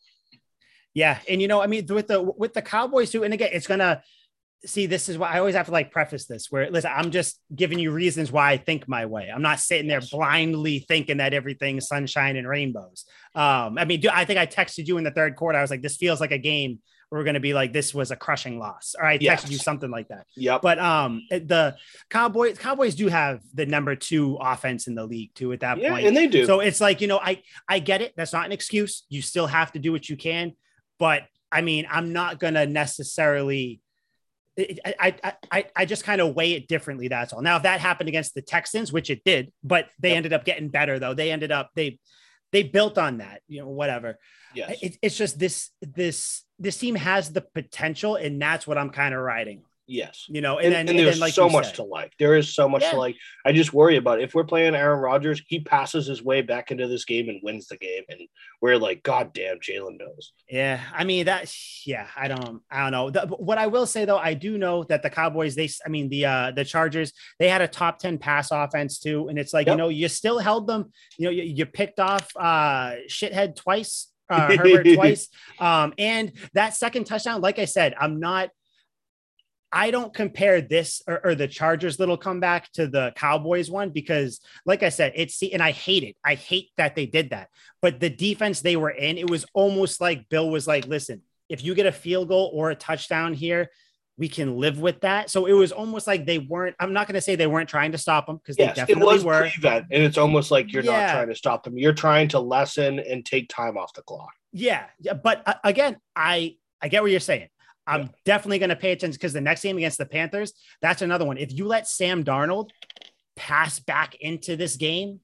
Yeah, 0.95 1.19
and 1.29 1.43
you 1.43 1.49
know, 1.49 1.61
I 1.63 1.67
mean, 1.67 1.87
with 1.87 2.09
the 2.09 2.23
with 2.23 2.55
the 2.55 2.63
Cowboys 2.63 3.11
too, 3.11 3.23
and 3.25 3.35
again, 3.35 3.51
it's 3.53 3.67
gonna 3.67 4.03
see. 4.65 4.87
This 4.87 5.11
is 5.11 5.19
why 5.19 5.31
I 5.33 5.39
always 5.39 5.55
have 5.55 5.67
to 5.67 5.73
like 5.73 5.91
preface 5.93 6.25
this. 6.27 6.51
Where 6.51 6.71
listen, 6.71 6.91
I'm 6.95 7.11
just 7.11 7.39
giving 7.55 7.79
you 7.79 7.91
reasons 7.91 8.33
why 8.33 8.53
I 8.53 8.57
think 8.57 8.89
my 8.89 9.05
way. 9.05 9.31
I'm 9.33 9.43
not 9.43 9.61
sitting 9.61 9.89
there 9.89 10.01
blindly 10.01 10.79
thinking 10.81 11.19
that 11.19 11.35
everything's 11.35 11.87
sunshine 11.87 12.37
and 12.37 12.49
rainbows. 12.49 13.05
Um, 13.35 13.77
I 13.77 13.85
mean, 13.85 14.01
do, 14.01 14.09
I 14.11 14.25
think 14.25 14.39
I 14.39 14.47
texted 14.47 14.87
you 14.87 14.97
in 14.97 15.05
the 15.05 15.11
third 15.11 15.37
quarter. 15.37 15.59
I 15.59 15.61
was 15.63 15.71
like, 15.71 15.83
this 15.83 15.99
feels 15.99 16.21
like 16.21 16.33
a 16.33 16.39
game 16.39 16.81
we're 17.11 17.25
gonna 17.25 17.41
be 17.41 17.55
like, 17.55 17.73
this 17.73 17.95
was 17.95 18.11
a 18.11 18.17
crushing 18.17 18.59
loss, 18.59 18.95
or 18.99 19.05
I 19.07 19.17
texted 19.17 19.23
Yes. 19.23 19.51
you 19.51 19.59
something 19.59 19.91
like 19.91 20.09
that. 20.09 20.27
Yeah. 20.37 20.59
But 20.61 20.79
um, 20.79 21.23
the 21.31 21.77
Cowboys 22.11 22.59
Cowboys 22.59 22.95
do 22.95 23.09
have 23.09 23.41
the 23.55 23.65
number 23.67 23.95
two 23.95 24.37
offense 24.41 24.87
in 24.89 24.95
the 24.97 25.07
league 25.07 25.33
too. 25.35 25.53
At 25.53 25.61
that 25.61 25.79
yeah, 25.79 25.91
point, 25.93 26.07
and 26.07 26.17
they 26.17 26.27
do. 26.27 26.47
so 26.47 26.61
it's 26.61 26.81
like, 26.81 27.01
you 27.01 27.07
know, 27.07 27.19
I 27.19 27.43
I 27.69 27.79
get 27.79 28.03
it. 28.03 28.13
That's 28.17 28.33
not 28.33 28.47
an 28.47 28.53
excuse. 28.53 29.05
You 29.09 29.23
still 29.23 29.47
have 29.47 29.73
to 29.73 29.79
do 29.79 29.93
what 29.93 30.09
you 30.09 30.17
can. 30.17 30.53
But 30.99 31.23
I 31.53 31.61
mean, 31.61 31.87
I'm 31.91 32.13
not 32.13 32.41
gonna 32.41 32.67
necessarily 32.67 33.81
I 34.59 34.95
I 34.99 35.15
I, 35.23 35.33
I, 35.53 35.65
I 35.77 35.85
just 35.85 36.03
kind 36.03 36.21
of 36.21 36.35
weigh 36.35 36.53
it 36.55 36.67
differently. 36.67 37.09
That's 37.09 37.33
all. 37.33 37.43
Now, 37.43 37.57
if 37.59 37.63
that 37.65 37.79
happened 37.81 38.09
against 38.09 38.35
the 38.35 38.43
Texans, 38.43 38.93
which 38.93 39.11
it 39.11 39.23
did, 39.25 39.53
but 39.63 39.87
they 40.01 40.09
Yep. 40.11 40.17
ended 40.17 40.33
up 40.33 40.45
getting 40.45 40.69
better 40.71 40.99
though. 40.99 41.15
They 41.15 41.31
ended 41.31 41.53
up 41.53 41.71
they 41.77 41.99
they 42.53 42.63
built 42.63 42.99
on 42.99 43.19
that, 43.19 43.43
you 43.49 43.61
know, 43.61 43.69
whatever. 43.69 44.19
Yeah, 44.55 44.71
It, 44.81 44.99
it's 45.03 45.17
just 45.17 45.39
this 45.39 45.71
this 45.81 46.45
this 46.59 46.79
team 46.79 46.95
has 46.95 47.33
the 47.33 47.43
potential, 47.43 48.17
and 48.17 48.41
that's 48.41 48.67
what 48.67 48.79
I'm 48.79 48.91
kind 48.91 49.15
of 49.15 49.21
riding. 49.21 49.63
Yes. 49.87 50.27
You 50.29 50.41
know, 50.41 50.59
and, 50.59 50.67
And, 50.67 50.75
then, 50.75 50.81
and 50.81 50.91
and 50.91 50.99
there's 50.99 51.15
then 51.17 51.21
like 51.21 51.35
so 51.35 51.49
much 51.49 51.67
said- 51.67 51.75
to 51.77 51.83
like. 51.85 52.13
There 52.19 52.37
is 52.37 52.55
so 52.55 52.69
much 52.69 52.83
Yeah. 52.83 52.93
to 52.93 52.97
like. 52.99 53.17
I 53.45 53.53
just 53.53 53.73
worry 53.73 53.97
about 53.97 54.21
if 54.21 54.35
we're 54.35 54.45
playing 54.45 54.75
Aaron 54.75 55.01
Rodgers, 55.01 55.43
he 55.47 55.61
passes 55.61 56.07
his 56.07 56.23
way 56.23 56.43
back 56.43 56.71
into 56.71 56.87
this 56.89 57.05
game 57.05 57.29
and 57.29 57.41
wins 57.43 57.69
the 57.69 57.77
game, 57.77 58.03
and 58.09 58.21
we're 58.61 58.77
like, 58.79 59.03
God 59.03 59.33
damn, 59.33 59.59
Jalen 59.59 59.99
Mills. 59.99 60.33
Yeah, 60.49 60.81
I 60.93 61.05
mean 61.05 61.27
that. 61.27 61.53
Yeah, 61.85 62.07
I 62.17 62.29
don't. 62.29 62.63
I 62.71 62.83
don't 62.83 62.93
know. 62.93 63.11
The, 63.11 63.27
what 63.37 63.59
I 63.59 63.67
will 63.69 63.87
say 63.87 64.05
though, 64.05 64.19
I 64.19 64.35
do 64.35 64.59
know 64.59 64.85
that 64.85 65.03
the 65.03 65.11
Cowboys. 65.11 65.55
They, 65.55 65.69
I 65.85 65.89
mean 65.89 66.09
the 66.09 66.27
uh 66.27 66.51
the 66.51 66.65
Chargers. 66.65 67.13
They 67.39 67.49
had 67.49 67.63
a 67.63 67.69
top 67.69 67.99
ten 67.99 68.19
pass 68.19 68.51
offense 68.51 68.99
too, 68.99 69.29
and 69.29 69.39
it's 69.39 69.53
like 69.53 69.67
you 69.69 69.77
know 69.77 69.89
you 69.89 70.09
still 70.09 70.39
held 70.39 70.67
them. 70.67 70.93
You 71.19 71.27
know 71.27 71.31
you, 71.31 71.43
you 71.45 71.67
picked 71.67 72.01
off 72.01 72.29
uh 72.37 72.95
shithead 73.09 73.57
twice, 73.57 74.11
uh, 74.31 74.49
Herbert 74.57 74.87
twice, 74.95 75.29
um, 75.61 75.95
and 75.99 76.33
that 76.55 76.75
second 76.75 77.05
touchdown. 77.05 77.41
Like 77.41 77.59
I 77.59 77.65
said, 77.67 77.95
I'm 78.01 78.19
not. 78.21 78.51
I 79.77 79.91
don't 79.91 80.15
compare 80.15 80.63
this 80.63 81.03
or, 81.07 81.21
or 81.23 81.35
the 81.35 81.47
Chargers 81.47 81.99
little 82.01 82.17
comeback 82.17 82.73
to 82.73 82.87
the 82.87 83.13
Cowboys 83.15 83.71
one 83.71 83.91
because, 83.91 84.41
like 84.65 84.83
I 84.83 84.89
said, 84.89 85.13
it's 85.17 85.43
and 85.43 85.63
I 85.63 85.73
hate 85.73 86.03
it. 86.03 86.17
I 86.25 86.35
hate 86.35 86.71
that 86.79 86.95
they 86.97 87.05
did 87.05 87.31
that. 87.31 87.49
But 87.83 88.01
the 88.01 88.09
defense 88.09 88.63
they 88.63 88.77
were 88.77 88.89
in, 88.91 89.19
it 89.19 89.29
was 89.29 89.45
almost 89.53 90.01
like 90.01 90.31
Bill 90.31 90.49
was 90.49 90.67
like, 90.67 90.87
"Listen, 90.87 91.21
if 91.51 91.63
you 91.63 91.75
get 91.75 91.85
a 91.85 91.93
field 91.93 92.29
goal 92.29 92.51
or 92.55 92.71
a 92.71 92.75
touchdown 92.75 93.35
here, 93.35 93.69
we 94.17 94.29
can 94.31 94.57
live 94.57 94.81
with 94.81 95.03
that." 95.03 95.29
So 95.29 95.45
it 95.45 95.53
was 95.53 95.73
almost 95.73 96.07
like 96.07 96.25
they 96.25 96.39
weren't. 96.39 96.75
I'm 96.81 96.95
not 96.95 97.07
going 97.07 97.17
to 97.17 97.21
say 97.21 97.37
they 97.37 97.47
weren't 97.47 97.69
trying 97.69 97.93
to 97.93 97.99
stop 97.99 98.27
them 98.27 98.39
because 98.39 98.57
they 98.57 98.65
Yes, 98.65 98.79
it 98.79 98.81
definitely 98.87 99.17
was 99.17 99.25
were. 99.27 99.41
prevent, 99.51 99.87
and 99.93 100.03
it's 100.03 100.17
almost 100.17 100.51
like 100.51 100.73
you're 100.73 100.85
Yeah. 100.85 100.93
not 101.07 101.13
trying 101.13 101.29
to 101.29 101.35
stop 101.35 101.65
them. 101.65 101.77
You're 101.77 101.93
trying 101.93 102.29
to 102.29 102.41
lessen 102.41 102.99
and 102.99 103.27
take 103.27 103.51
time 103.51 103.77
off 103.77 103.93
the 103.93 104.01
clock. 104.01 104.33
Yeah, 104.53 104.87
yeah, 105.01 105.13
but 105.13 105.43
uh, 105.47 105.55
again, 105.65 105.99
I 106.17 106.57
I 106.81 106.89
get 106.89 107.03
what 107.03 107.11
you're 107.11 107.21
saying. 107.21 107.49
I'm 107.87 108.03
Yeah. 108.03 108.09
definitely 108.25 108.59
going 108.59 108.71
to 108.71 108.77
pay 108.77 108.93
attention 108.93 109.13
because 109.17 109.33
the 109.33 109.41
next 109.41 109.63
game 109.63 109.77
against 109.77 109.99
the 109.99 110.07
Panthers, 110.07 110.53
that's 110.83 111.03
another 111.03 111.25
one. 111.25 111.39
If 111.39 111.53
you 111.53 111.67
let 111.67 111.87
Sam 111.87 112.25
Darnold 112.25 112.71
pass 113.37 113.79
back 113.79 114.15
into 114.17 114.57
this 114.57 114.77
game, 114.77 115.21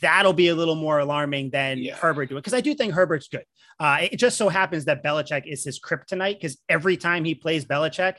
that'll 0.00 0.32
be 0.32 0.48
a 0.48 0.54
little 0.54 0.74
more 0.74 0.98
alarming 0.98 1.50
than 1.50 1.78
Yeah. 1.78 1.94
Herbert 1.96 2.30
doing. 2.30 2.40
Because 2.40 2.54
I 2.54 2.60
do 2.60 2.74
think 2.74 2.94
Herbert's 2.94 3.28
good. 3.28 3.44
Uh, 3.78 4.06
it 4.10 4.16
just 4.16 4.36
so 4.38 4.48
happens 4.48 4.86
that 4.86 5.02
Belichick 5.04 5.46
is 5.46 5.64
his 5.64 5.78
kryptonite 5.80 6.34
because 6.34 6.58
every 6.68 6.96
time 6.96 7.24
he 7.24 7.34
plays 7.34 7.64
Belichick, 7.64 8.16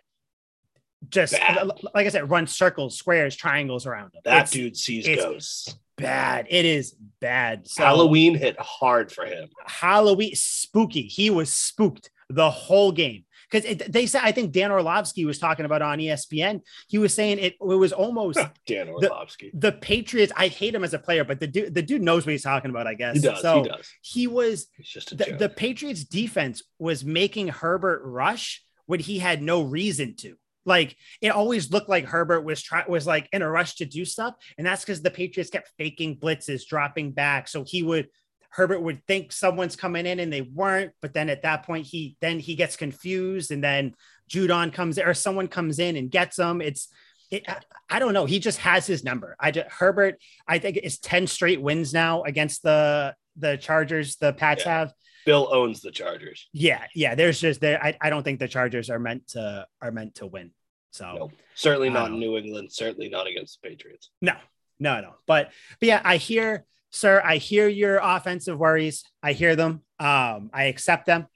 just 1.10 1.34
Bad. 1.34 1.68
like 1.94 2.06
I 2.08 2.10
said, 2.10 2.30
runs 2.30 2.56
circles, 2.56 2.98
squares, 2.98 3.36
triangles 3.36 3.86
around 3.86 4.14
him. 4.14 4.22
That 4.24 4.44
It's 4.44 4.52
dude 4.52 4.78
sees 4.78 5.08
ghosts. 5.08 5.76
bad. 5.98 6.48
It 6.50 6.66
is 6.66 6.96
bad. 7.20 7.68
So 7.68 7.84
Halloween 7.84 8.36
hit 8.36 8.60
hard 8.60 9.12
for 9.12 9.26
him. 9.26 9.50
Halloween 9.66 10.36
spooky. 10.36 11.04
He 11.04 11.30
was 11.30 11.52
spooked 11.52 12.10
the 12.30 12.50
whole 12.50 12.92
game 12.92 13.24
because 13.52 13.78
they 13.88 14.06
said 14.06 14.22
I 14.24 14.32
think 14.32 14.52
Dan 14.52 14.72
Orlovsky 14.72 15.26
was 15.26 15.40
talking 15.40 15.66
about 15.66 15.82
on 15.82 16.00
ESPN. 16.00 16.62
He 16.88 16.98
was 16.98 17.14
saying 17.14 17.40
it, 17.40 17.54
it 17.54 17.64
was 17.64 17.94
almost 17.94 18.40
Dan 18.68 18.90
Orlovsky. 18.90 19.52
the 19.54 19.72
Patriots. 19.72 20.34
I 20.36 20.48
hate 20.48 20.74
him 20.74 20.84
as 20.84 20.94
a 20.94 21.00
player, 21.00 21.24
but 21.24 21.40
the 21.40 21.48
dude 21.48 21.74
the 21.74 21.82
dude 21.82 22.02
knows 22.02 22.26
what 22.26 22.32
he's 22.32 22.44
talking 22.44 22.72
about. 22.72 22.88
I 22.88 22.94
guess 22.96 23.16
He 23.16 23.22
does. 23.22 23.42
So 23.42 23.64
he 23.64 23.70
does. 23.70 23.92
he 24.02 24.28
was 24.28 24.68
just 24.84 25.12
a 25.12 25.16
the, 25.16 25.36
the 25.38 25.50
Patriots 25.50 26.04
defense 26.04 26.64
was 26.80 27.06
making 27.06 27.50
Herbert 27.50 28.02
rush 28.06 28.64
when 28.86 29.00
he 29.00 29.20
had 29.20 29.42
no 29.42 29.62
reason 29.62 30.16
to. 30.18 30.36
Like 30.66 30.96
it 31.22 31.30
always 31.30 31.72
looked 31.72 31.90
like 31.90 32.06
Herbert 32.06 32.42
was 32.42 32.62
trying 32.62 32.90
was 32.90 33.06
like 33.06 33.30
in 33.32 33.44
a 33.44 33.50
rush 33.50 33.76
to 33.76 33.86
do 33.86 34.04
stuff, 34.04 34.34
and 34.58 34.66
that's 34.66 34.84
because 34.84 35.04
the 35.04 35.12
Patriots 35.12 35.52
kept 35.52 35.70
faking 35.78 36.18
blitzes, 36.18 36.66
dropping 36.68 37.12
back. 37.12 37.48
So 37.48 37.64
he 37.68 37.84
would 37.84 38.08
Herbert 38.56 38.82
would 38.82 39.06
think 39.06 39.32
someone's 39.32 39.76
coming 39.76 40.06
in 40.06 40.20
and 40.20 40.32
they 40.32 40.42
weren't, 40.42 40.94
but 41.02 41.14
then 41.14 41.30
at 41.30 41.42
that 41.44 41.66
point 41.66 41.86
he 41.86 42.16
then 42.22 42.40
he 42.40 42.56
gets 42.56 42.76
confused, 42.78 43.52
and 43.52 43.64
then 43.64 43.94
Judon 44.30 44.72
comes 44.74 44.98
or 44.98 45.14
someone 45.14 45.48
comes 45.48 45.80
in 45.80 45.96
and 45.98 46.10
gets 46.10 46.40
him. 46.40 46.62
It's 46.62 46.88
it, 47.32 47.44
I, 47.50 47.58
I 47.90 48.00
don't 48.00 48.14
know. 48.14 48.26
He 48.26 48.40
just 48.40 48.60
has 48.60 48.86
his 48.86 49.04
number. 49.04 49.36
I 49.40 49.52
just, 49.52 49.68
Herbert, 49.70 50.20
I 50.48 50.60
think 50.60 50.78
it's 50.78 51.00
10 51.00 51.28
straight 51.28 51.60
wins 51.62 51.94
now 51.94 52.24
against 52.24 52.64
the 52.64 53.16
the 53.36 53.58
Chargers, 53.58 54.16
the 54.18 54.32
Pats 54.32 54.64
Yeah. 54.66 54.78
have. 54.80 54.94
Bill 55.26 55.50
owns 55.52 55.82
the 55.82 55.92
Chargers. 55.92 56.48
Yeah, 56.54 56.84
yeah. 56.94 57.16
There's 57.16 57.42
just 57.42 57.60
there. 57.60 57.84
I, 57.84 57.98
I 58.00 58.10
don't 58.12 58.22
think 58.24 58.40
the 58.40 58.48
Chargers 58.48 58.90
are 58.92 59.00
meant 59.00 59.28
to 59.30 59.66
are 59.82 59.92
meant 59.92 60.16
to 60.16 60.28
win. 60.28 60.52
So 60.92 61.14
Nope. 61.18 61.32
Certainly 61.56 61.90
not 61.90 62.06
don't 62.06 62.14
in 62.14 62.20
New 62.20 62.38
England. 62.38 62.72
Certainly 62.72 63.10
not 63.10 63.28
against 63.28 63.60
the 63.62 63.70
Patriots. 63.70 64.12
no, 64.22 64.36
no, 64.80 65.02
no. 65.02 65.16
But 65.28 65.52
but 65.80 65.88
yeah, 65.88 66.02
I 66.06 66.18
hear, 66.18 66.64
sir. 66.96 67.22
I 67.24 67.38
hear 67.38 67.68
your 67.68 68.00
offensive 68.02 68.58
worries. 68.58 69.04
I 69.22 69.34
hear 69.34 69.56
them. 69.56 69.82
Um, 70.00 70.50
I 70.54 70.66
accept 70.66 71.06
them. 71.06 71.28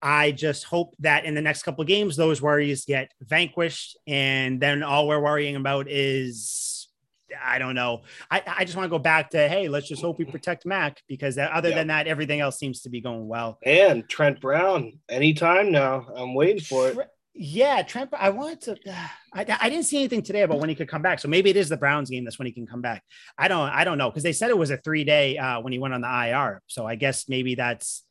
I 0.00 0.32
just 0.32 0.64
hope 0.64 0.94
that 1.00 1.24
in 1.24 1.34
the 1.34 1.40
next 1.42 1.62
couple 1.62 1.82
of 1.82 1.88
games, 1.88 2.16
those 2.16 2.42
worries 2.42 2.84
get 2.84 3.12
vanquished, 3.20 3.96
and 4.06 4.60
then 4.60 4.82
all 4.82 5.06
we're 5.08 5.20
worrying 5.22 5.56
about 5.56 5.88
is. 5.88 6.68
I 7.42 7.58
don't 7.58 7.74
know. 7.74 8.02
I, 8.30 8.42
I 8.46 8.64
just 8.66 8.76
want 8.76 8.84
to 8.84 8.90
go 8.90 8.98
back 8.98 9.30
to 9.30 9.48
hey, 9.48 9.66
let's 9.66 9.88
just 9.88 10.02
hope 10.02 10.18
we 10.18 10.26
protect 10.26 10.66
Mac 10.66 11.00
because 11.08 11.38
other 11.38 11.70
Yeah. 11.70 11.76
than 11.76 11.86
that, 11.86 12.06
everything 12.06 12.40
else 12.40 12.58
seems 12.58 12.82
to 12.82 12.90
be 12.90 13.00
going 13.00 13.26
well. 13.26 13.58
And 13.64 14.06
Trent 14.06 14.38
Brown, 14.38 14.98
anytime 15.08 15.72
now. 15.72 16.06
I'm 16.14 16.34
waiting 16.34 16.60
for 16.60 16.88
it. 16.88 16.98
Yeah, 17.34 17.82
Trent. 17.82 18.10
I 18.12 18.30
wanted 18.30 18.60
to. 18.62 18.76
I, 19.34 19.46
I 19.60 19.70
didn't 19.70 19.84
see 19.84 19.96
anything 19.98 20.22
today 20.22 20.42
about 20.42 20.58
when 20.60 20.68
he 20.68 20.74
could 20.74 20.88
come 20.88 21.00
back. 21.02 21.18
So 21.18 21.28
maybe 21.28 21.48
it 21.50 21.56
is 21.56 21.68
the 21.70 21.76
Browns 21.78 22.10
game. 22.10 22.24
That's 22.24 22.38
when 22.38 22.46
he 22.46 22.52
can 22.52 22.66
come 22.66 22.82
back. 22.82 23.02
I 23.38 23.48
don't. 23.48 23.68
I 23.70 23.84
don't 23.84 23.98
know 23.98 24.10
because 24.10 24.22
they 24.22 24.32
said 24.32 24.50
it 24.50 24.58
was 24.58 24.70
a 24.70 24.76
three 24.76 25.04
day 25.04 25.38
uh, 25.38 25.60
when 25.60 25.72
he 25.72 25.78
went 25.78 25.94
on 25.94 26.02
the 26.02 26.08
IR. 26.28 26.60
So 26.66 26.86
I 26.86 26.96
guess 26.96 27.28
maybe 27.28 27.54
that's. 27.54 28.04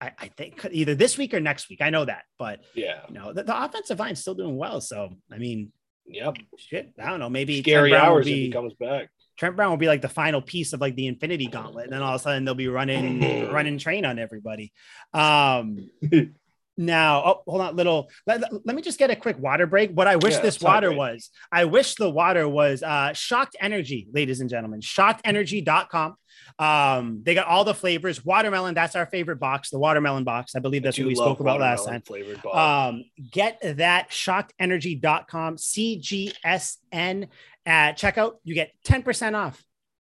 I, 0.00 0.10
I 0.18 0.28
think 0.28 0.66
either 0.72 0.94
this 0.96 1.16
week 1.16 1.32
or 1.34 1.40
next 1.40 1.68
week. 1.68 1.80
I 1.80 1.90
know 1.90 2.04
that, 2.04 2.22
but 2.38 2.60
Yeah. 2.74 3.02
you 3.08 3.14
know 3.14 3.32
the, 3.32 3.44
the 3.44 3.64
offensive 3.64 3.98
line's 4.00 4.20
still 4.20 4.34
doing 4.34 4.56
well. 4.56 4.80
So 4.80 5.10
I 5.30 5.38
mean, 5.38 5.70
Yep. 6.06 6.38
shit. 6.58 6.92
I 7.00 7.10
don't 7.10 7.20
know. 7.20 7.30
Maybe 7.30 7.62
Scary 7.62 7.90
Trent 7.90 8.00
Brown 8.02 8.08
will 8.10 8.16
hours 8.16 8.26
if 8.26 8.32
he 8.34 8.50
comes 8.50 8.72
back. 8.74 9.10
Trent 9.38 9.54
Brown 9.56 9.70
will 9.70 9.76
be 9.76 9.86
like 9.86 10.02
the 10.02 10.08
final 10.08 10.42
piece 10.42 10.72
of 10.72 10.80
like 10.80 10.96
the 10.96 11.06
Infinity 11.06 11.46
Gauntlet, 11.46 11.84
and 11.84 11.92
then 11.92 12.02
all 12.02 12.14
of 12.14 12.20
a 12.20 12.24
sudden 12.24 12.44
they'll 12.44 12.54
be 12.54 12.68
running 12.68 13.20
running 13.52 13.78
train 13.78 14.04
on 14.04 14.18
everybody. 14.18 14.72
Um, 15.14 15.88
Now, 16.76 17.22
oh, 17.24 17.42
hold 17.46 17.60
on, 17.60 17.76
little. 17.76 18.10
Let, 18.26 18.40
let, 18.64 18.74
me 18.74 18.80
just 18.80 18.98
get 18.98 19.10
a 19.10 19.16
quick 19.16 19.38
water 19.38 19.66
break. 19.66 19.90
What 19.90 20.06
I 20.06 20.16
wish 20.16 20.34
Yeah, 20.34 20.40
this 20.40 20.60
water 20.60 20.88
great. 20.88 20.98
was, 20.98 21.30
I 21.50 21.66
wish 21.66 21.96
the 21.96 22.08
water 22.08 22.48
was 22.48 22.82
uh, 22.82 23.12
Shocked 23.12 23.56
Energy, 23.60 24.08
ladies 24.12 24.40
and 24.40 24.48
gentlemen. 24.48 24.80
ShockedEnergy.com. 24.80 26.16
Um, 26.58 27.20
they 27.24 27.34
got 27.34 27.46
all 27.46 27.64
the 27.64 27.74
flavors. 27.74 28.24
Watermelon, 28.24 28.74
that's 28.74 28.96
our 28.96 29.06
favorite 29.06 29.36
box, 29.36 29.68
the 29.70 29.78
watermelon 29.78 30.24
box. 30.24 30.54
I 30.56 30.60
believe 30.60 30.82
that's 30.82 30.98
I 30.98 31.02
what 31.02 31.08
we 31.08 31.14
spoke 31.14 31.40
about 31.40 31.60
last 31.60 31.86
time. 31.86 32.00
Flavored 32.02 32.40
ball. 32.42 32.56
Um, 32.56 33.04
get 33.30 33.60
that 33.76 34.10
shockedenergy.com 34.10 35.56
CGSN 35.56 37.28
at 37.66 37.98
checkout. 37.98 38.32
You 38.44 38.54
get 38.54 38.72
10% 38.86 39.34
off 39.34 39.62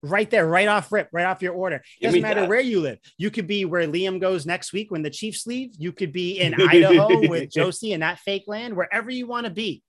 right 0.02 0.28
there, 0.30 0.46
right 0.46 0.68
off 0.68 0.90
rip, 0.92 1.08
right 1.12 1.26
off 1.26 1.42
your 1.42 1.54
order. 1.54 1.82
Give 2.00 2.08
Doesn't 2.08 2.22
matter 2.22 2.40
that. 2.42 2.48
where 2.48 2.60
you 2.60 2.80
live. 2.80 2.98
You 3.18 3.30
could 3.30 3.46
be 3.46 3.64
where 3.64 3.86
Liam 3.86 4.20
goes 4.20 4.46
next 4.46 4.72
week 4.72 4.90
when 4.90 5.02
the 5.02 5.10
Chiefs 5.10 5.46
leave. 5.46 5.70
You 5.78 5.92
could 5.92 6.12
be 6.12 6.38
in 6.40 6.54
Idaho 6.60 7.28
with 7.28 7.50
Josie 7.50 7.92
in 7.92 8.00
that 8.00 8.18
fake 8.20 8.44
land, 8.46 8.76
wherever 8.76 9.10
you 9.10 9.26
want 9.26 9.44
to 9.44 9.50
be. 9.50 9.82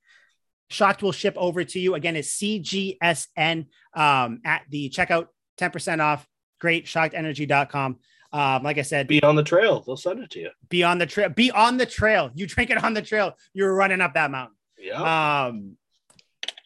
Shocked 0.69 1.03
will 1.03 1.11
ship 1.11 1.33
over 1.37 1.63
to 1.63 1.79
you. 1.79 1.95
Again, 1.95 2.15
it's 2.15 2.37
CGSN 2.37 3.65
um, 3.93 4.39
at 4.45 4.61
the 4.69 4.89
checkout, 4.89 5.27
10% 5.59 5.99
off. 6.01 6.25
Great. 6.59 6.85
Shockedenergy.com. 6.85 7.97
Um, 8.33 8.63
like 8.63 8.77
I 8.77 8.83
said, 8.83 9.07
Be 9.07 9.21
on 9.23 9.35
the 9.35 9.43
trail. 9.43 9.81
They'll 9.85 9.97
send 9.97 10.23
it 10.23 10.29
to 10.31 10.39
you. 10.39 10.49
be 10.69 10.83
on 10.83 10.97
the 10.97 11.05
trail. 11.05 11.27
Be 11.29 11.51
on 11.51 11.75
the 11.75 11.85
trail. 11.85 12.31
You 12.33 12.47
drink 12.47 12.69
it 12.69 12.81
on 12.81 12.93
the 12.93 13.01
trail. 13.01 13.33
You're 13.53 13.73
running 13.75 13.99
up 13.99 14.13
that 14.13 14.31
mountain. 14.31 14.55
Yeah. 14.79 15.45
Um, 15.47 15.75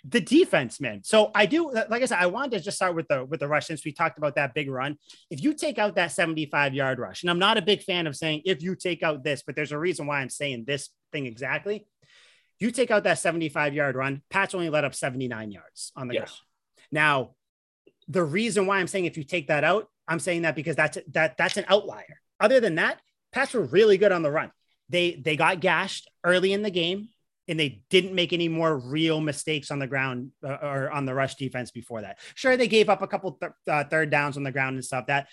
the 0.07 0.21
defense, 0.21 0.79
man. 0.79 1.01
So 1.03 1.31
I 1.33 1.45
do, 1.47 1.71
like 1.71 2.03
I 2.03 2.05
said, 2.05 2.19
I 2.19 2.27
wanted 2.27 2.51
to 2.51 2.63
just 2.63 2.77
start 2.77 2.95
with 2.95 3.07
the 3.07 3.25
with 3.25 3.39
the 3.39 3.47
rush 3.47 3.67
since 3.67 3.83
we 3.83 3.91
talked 3.91 4.17
about 4.17 4.35
that 4.35 4.53
big 4.53 4.69
run. 4.69 4.97
If 5.31 5.41
you 5.43 5.53
take 5.53 5.79
out 5.79 5.95
that 5.95 6.11
75 6.11 6.73
yard 6.73 6.99
rush, 6.99 7.23
and 7.23 7.29
I'm 7.29 7.39
not 7.39 7.57
a 7.57 7.61
big 7.61 7.81
fan 7.81 8.05
of 8.05 8.15
saying 8.15 8.43
if 8.45 8.61
you 8.61 8.75
take 8.75 9.01
out 9.01 9.23
this, 9.23 9.41
but 9.45 9.55
there's 9.55 9.71
a 9.71 9.79
reason 9.79 10.05
why 10.05 10.19
I'm 10.19 10.29
saying 10.29 10.65
this 10.67 10.89
thing 11.11 11.25
exactly. 11.25 11.87
You 12.59 12.71
take 12.71 12.91
out 12.91 13.03
that 13.03 13.19
75 13.19 13.73
yard 13.73 13.95
run, 13.95 14.21
Pats 14.29 14.53
only 14.53 14.69
let 14.69 14.85
up 14.85 14.93
79 14.93 15.51
yards 15.51 15.91
on 15.95 16.07
the 16.07 16.15
ground. 16.15 16.31
Now, 16.91 17.31
the 18.07 18.23
reason 18.23 18.67
why 18.67 18.79
I'm 18.79 18.87
saying 18.87 19.05
if 19.05 19.17
you 19.17 19.23
take 19.23 19.47
that 19.47 19.63
out, 19.63 19.89
I'm 20.07 20.19
saying 20.19 20.43
that 20.43 20.55
because 20.55 20.75
that's 20.75 20.99
that 21.13 21.35
that's 21.37 21.57
an 21.57 21.65
outlier. 21.67 22.21
Other 22.39 22.59
than 22.59 22.75
that, 22.75 22.99
Pats 23.31 23.53
were 23.53 23.65
really 23.65 23.97
good 23.97 24.11
on 24.11 24.21
the 24.21 24.31
run. 24.31 24.51
They 24.89 25.15
they 25.15 25.35
got 25.35 25.61
gashed 25.61 26.09
early 26.23 26.53
in 26.53 26.61
the 26.61 26.69
game, 26.69 27.09
and 27.47 27.59
they 27.59 27.83
didn't 27.89 28.13
make 28.13 28.33
any 28.33 28.47
more 28.47 28.77
real 28.77 29.21
mistakes 29.21 29.69
on 29.71 29.79
the 29.79 29.87
ground 29.87 30.31
uh, 30.43 30.57
or 30.61 30.91
on 30.91 31.05
the 31.05 31.13
rush 31.13 31.35
defense 31.35 31.71
before 31.71 32.01
that. 32.01 32.19
Sure, 32.33 32.57
they 32.57 32.67
gave 32.67 32.89
up 32.89 33.01
a 33.01 33.07
couple 33.07 33.33
th- 33.33 33.51
uh, 33.69 33.83
third 33.83 34.09
downs 34.09 34.37
on 34.37 34.43
the 34.43 34.51
ground 34.51 34.75
and 34.75 34.85
stuff. 34.85 35.05
That 35.07 35.27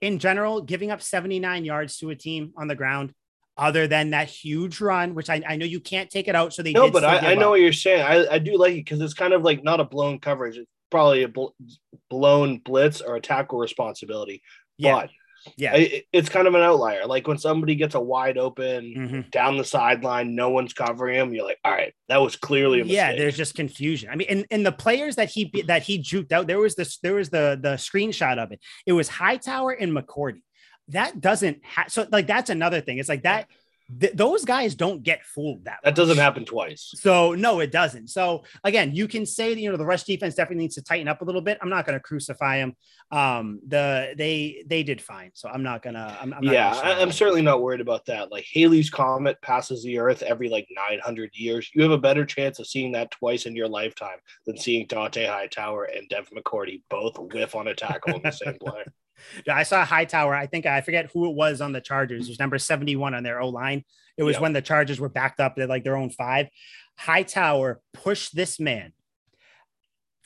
in 0.00 0.18
general, 0.18 0.62
giving 0.62 0.90
up 0.90 1.02
79 1.02 1.64
yards 1.64 1.98
to 1.98 2.10
a 2.10 2.16
team 2.16 2.52
on 2.56 2.68
the 2.68 2.74
ground, 2.74 3.12
other 3.56 3.86
than 3.86 4.10
that 4.10 4.28
huge 4.28 4.80
run, 4.80 5.14
which 5.14 5.30
I, 5.30 5.42
I 5.46 5.56
know 5.56 5.64
you 5.66 5.78
can't 5.80 6.10
take 6.10 6.26
it 6.26 6.34
out, 6.34 6.52
so 6.52 6.62
they 6.62 6.72
No, 6.72 6.84
did 6.84 6.92
but 6.92 7.04
I, 7.04 7.32
I 7.32 7.34
know 7.34 7.46
up. 7.46 7.50
what 7.50 7.60
you're 7.60 7.72
saying. 7.72 8.02
I, 8.02 8.34
I 8.34 8.38
do 8.38 8.56
like 8.58 8.72
it 8.72 8.84
because 8.84 9.00
it's 9.00 9.14
kind 9.14 9.32
of 9.32 9.42
like 9.42 9.62
not 9.62 9.78
a 9.80 9.84
blown 9.84 10.18
coverage. 10.18 10.56
It's 10.56 10.68
probably 10.90 11.22
a 11.22 11.28
bl- 11.28 11.54
blown 12.10 12.58
blitz 12.58 13.00
or 13.00 13.14
a 13.16 13.20
tackle 13.20 13.58
responsibility. 13.58 14.42
yeah, 14.76 14.92
But 15.02 15.10
yeah. 15.56 15.72
I, 15.74 16.02
it's 16.12 16.28
kind 16.28 16.46
of 16.46 16.54
an 16.54 16.62
outlier. 16.62 17.06
Like 17.06 17.26
when 17.28 17.38
somebody 17.38 17.74
gets 17.74 17.94
a 17.94 18.00
wide 18.00 18.38
open 18.38 18.94
Mhm. 18.96 19.30
down 19.30 19.56
the 19.56 19.64
sideline, 19.64 20.34
no 20.34 20.50
one's 20.50 20.72
covering 20.72 21.16
him. 21.16 21.34
You're 21.34 21.44
like, 21.46 21.58
all 21.64 21.72
right, 21.72 21.92
that 22.08 22.18
was 22.18 22.36
clearly 22.36 22.80
a 22.80 22.84
mistake. 22.84 22.96
yeah 22.96 23.16
there's 23.16 23.36
just 23.36 23.54
confusion 23.54 24.10
i 24.10 24.14
mean 24.16 24.26
and, 24.28 24.46
and 24.50 24.64
the 24.66 24.72
players 24.72 25.16
that 25.16 25.30
he 25.30 25.50
that 25.66 25.82
he 25.82 25.98
juked 26.02 26.32
out 26.32 26.46
there 26.46 26.58
was 26.58 26.74
this 26.74 26.98
there 26.98 27.14
was 27.14 27.30
the 27.30 27.58
the 27.62 27.74
screenshot 27.76 28.38
of 28.38 28.52
it 28.52 28.60
it 28.86 28.92
was 28.92 29.08
hightower 29.08 29.72
and 29.72 29.90
McCourty 29.92 30.42
that 30.88 31.18
doesn't 31.20 31.64
ha- 31.64 31.86
so 31.88 32.06
like 32.12 32.26
that's 32.26 32.50
another 32.50 32.80
thing 32.82 32.98
it's 32.98 33.08
like 33.08 33.22
that 33.22 33.48
th- 34.00 34.12
those 34.14 34.44
guys 34.44 34.74
don't 34.74 35.02
get 35.02 35.24
fooled 35.24 35.64
that 35.64 35.78
that 35.82 35.94
doesn't 35.94 36.18
happen 36.18 36.44
twice. 36.44 36.92
so 36.94 37.34
no 37.34 37.60
it 37.60 37.72
doesn't 37.72 38.08
so 38.08 38.44
again 38.62 38.94
you 38.94 39.08
can 39.08 39.26
say 39.26 39.52
that 39.52 39.60
you 39.60 39.70
know 39.70 39.76
the 39.76 39.84
rush 39.84 40.04
defense 40.04 40.34
definitely 40.36 40.62
needs 40.62 40.76
to 40.76 40.82
tighten 40.82 41.08
up 41.08 41.20
a 41.20 41.24
little 41.24 41.40
bit 41.42 41.58
i'm 41.60 41.68
not 41.68 41.84
going 41.84 41.98
to 41.98 42.02
crucify 42.02 42.58
them. 42.58 42.76
um 43.10 43.60
the 43.66 44.14
they 44.16 44.64
they 44.68 44.82
did 44.82 45.02
fine 45.02 45.30
so 45.34 45.48
i'm 45.48 45.62
not 45.62 45.82
gonna 45.82 46.16
i'm, 46.20 46.32
I'm 46.32 46.44
not 46.44 46.54
yeah, 46.54 46.72
gonna 46.74 46.88
I, 46.90 47.02
I'm 47.02 47.10
shit 47.10 47.24
certainly 47.24 47.40
not 47.42 47.62
worried 47.62 47.80
about 47.80 48.04
that. 48.04 48.30
Like 48.30 48.44
Halley's 48.52 48.90
comet 48.90 49.40
passes 49.40 49.82
the 49.82 49.98
Earth 49.98 50.22
every 50.22 50.50
like 50.50 50.68
900 50.70 51.30
years. 51.32 51.70
You 51.74 51.82
have 51.82 51.90
a 51.90 51.96
better 51.96 52.26
chance 52.26 52.58
of 52.58 52.66
seeing 52.66 52.92
that 52.92 53.10
twice 53.12 53.46
in 53.46 53.56
your 53.56 53.66
lifetime 53.66 54.18
than 54.44 54.58
seeing 54.58 54.86
Dont'a 54.86 55.26
Hightower 55.26 55.84
and 55.84 56.06
Dev 56.10 56.28
McCourty 56.36 56.82
both 56.90 57.18
whiff 57.18 57.54
on 57.54 57.68
a 57.68 57.74
tackle 57.74 58.16
in 58.16 58.22
the 58.22 58.30
same 58.30 58.58
play. 58.60 58.84
I 59.50 59.62
saw 59.62 59.84
Hightower. 59.84 60.34
I 60.34 60.46
think 60.46 60.66
I 60.66 60.80
forget 60.80 61.10
who 61.12 61.28
it 61.30 61.34
was 61.34 61.60
on 61.60 61.72
the 61.72 61.80
Chargers. 61.80 62.26
It 62.26 62.30
was 62.30 62.38
number 62.38 62.58
71 62.58 63.14
on 63.14 63.22
their 63.22 63.40
O 63.40 63.48
line. 63.48 63.84
It 64.16 64.22
was 64.22 64.36
Yeah. 64.36 64.42
when 64.42 64.52
the 64.52 64.62
Chargers 64.62 65.00
were 65.00 65.08
backed 65.08 65.40
up 65.40 65.58
at 65.58 65.68
like 65.68 65.84
their 65.84 65.96
own 65.96 66.10
five. 66.10 66.48
Hightower 66.96 67.80
pushed 67.92 68.34
this 68.36 68.60
man 68.60 68.92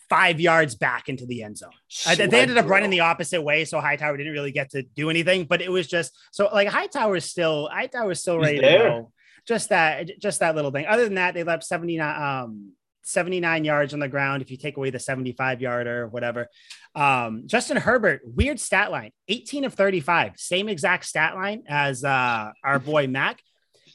five 0.09 0.41
yards 0.41 0.75
back 0.75 1.09
into 1.09 1.27
the 1.27 1.43
end 1.43 1.59
zone. 1.59 1.71
Uh, 2.07 2.15
they- 2.15 2.25
ended 2.41 2.57
up 2.57 2.67
running 2.69 2.91
the 2.91 3.01
opposite 3.01 3.43
way, 3.43 3.65
so 3.65 3.81
Hightower 3.81 4.17
didn't 4.17 4.33
really 4.33 4.53
get 4.53 4.71
to 4.71 4.83
do 4.83 5.11
anything. 5.11 5.45
But 5.45 5.61
it 5.61 5.71
was 5.71 5.87
just 5.87 6.17
so 6.33 6.49
like 6.53 6.69
Hightower 6.69 7.17
is 7.17 7.25
still 7.27 7.69
Hightower 7.71 8.13
is 8.13 8.21
still 8.21 8.37
He's 8.39 8.47
ready 8.47 8.61
there. 8.61 8.79
to 8.79 8.89
go. 8.89 9.13
Just 9.47 9.71
that, 9.71 10.11
just 10.21 10.41
that 10.41 10.55
little 10.55 10.71
thing. 10.71 10.85
Other 10.87 11.05
than 11.05 11.15
that, 11.15 11.33
they 11.33 11.43
left 11.43 11.65
79, 11.65 12.23
um, 12.23 12.73
79 13.09 13.65
yards 13.65 13.95
on 13.95 14.01
the 14.01 14.09
ground. 14.09 14.43
If 14.43 14.51
you 14.51 14.57
take 14.57 14.77
away 14.77 14.91
the 14.91 14.99
75 14.99 15.61
yarder 15.61 16.05
or 16.05 16.09
whatever, 16.09 16.49
um, 16.95 17.45
Justin 17.47 17.77
Herbert, 17.77 18.21
weird 18.25 18.61
stat 18.61 18.91
line 18.91 19.13
18 19.29 19.65
of 19.65 19.75
35, 19.75 20.33
same 20.37 20.69
exact 20.69 21.05
stat 21.05 21.35
line 21.35 21.65
as 21.69 22.05
uh, 22.05 22.53
our 22.65 22.79
boy 22.79 23.07
Mac. 23.07 23.41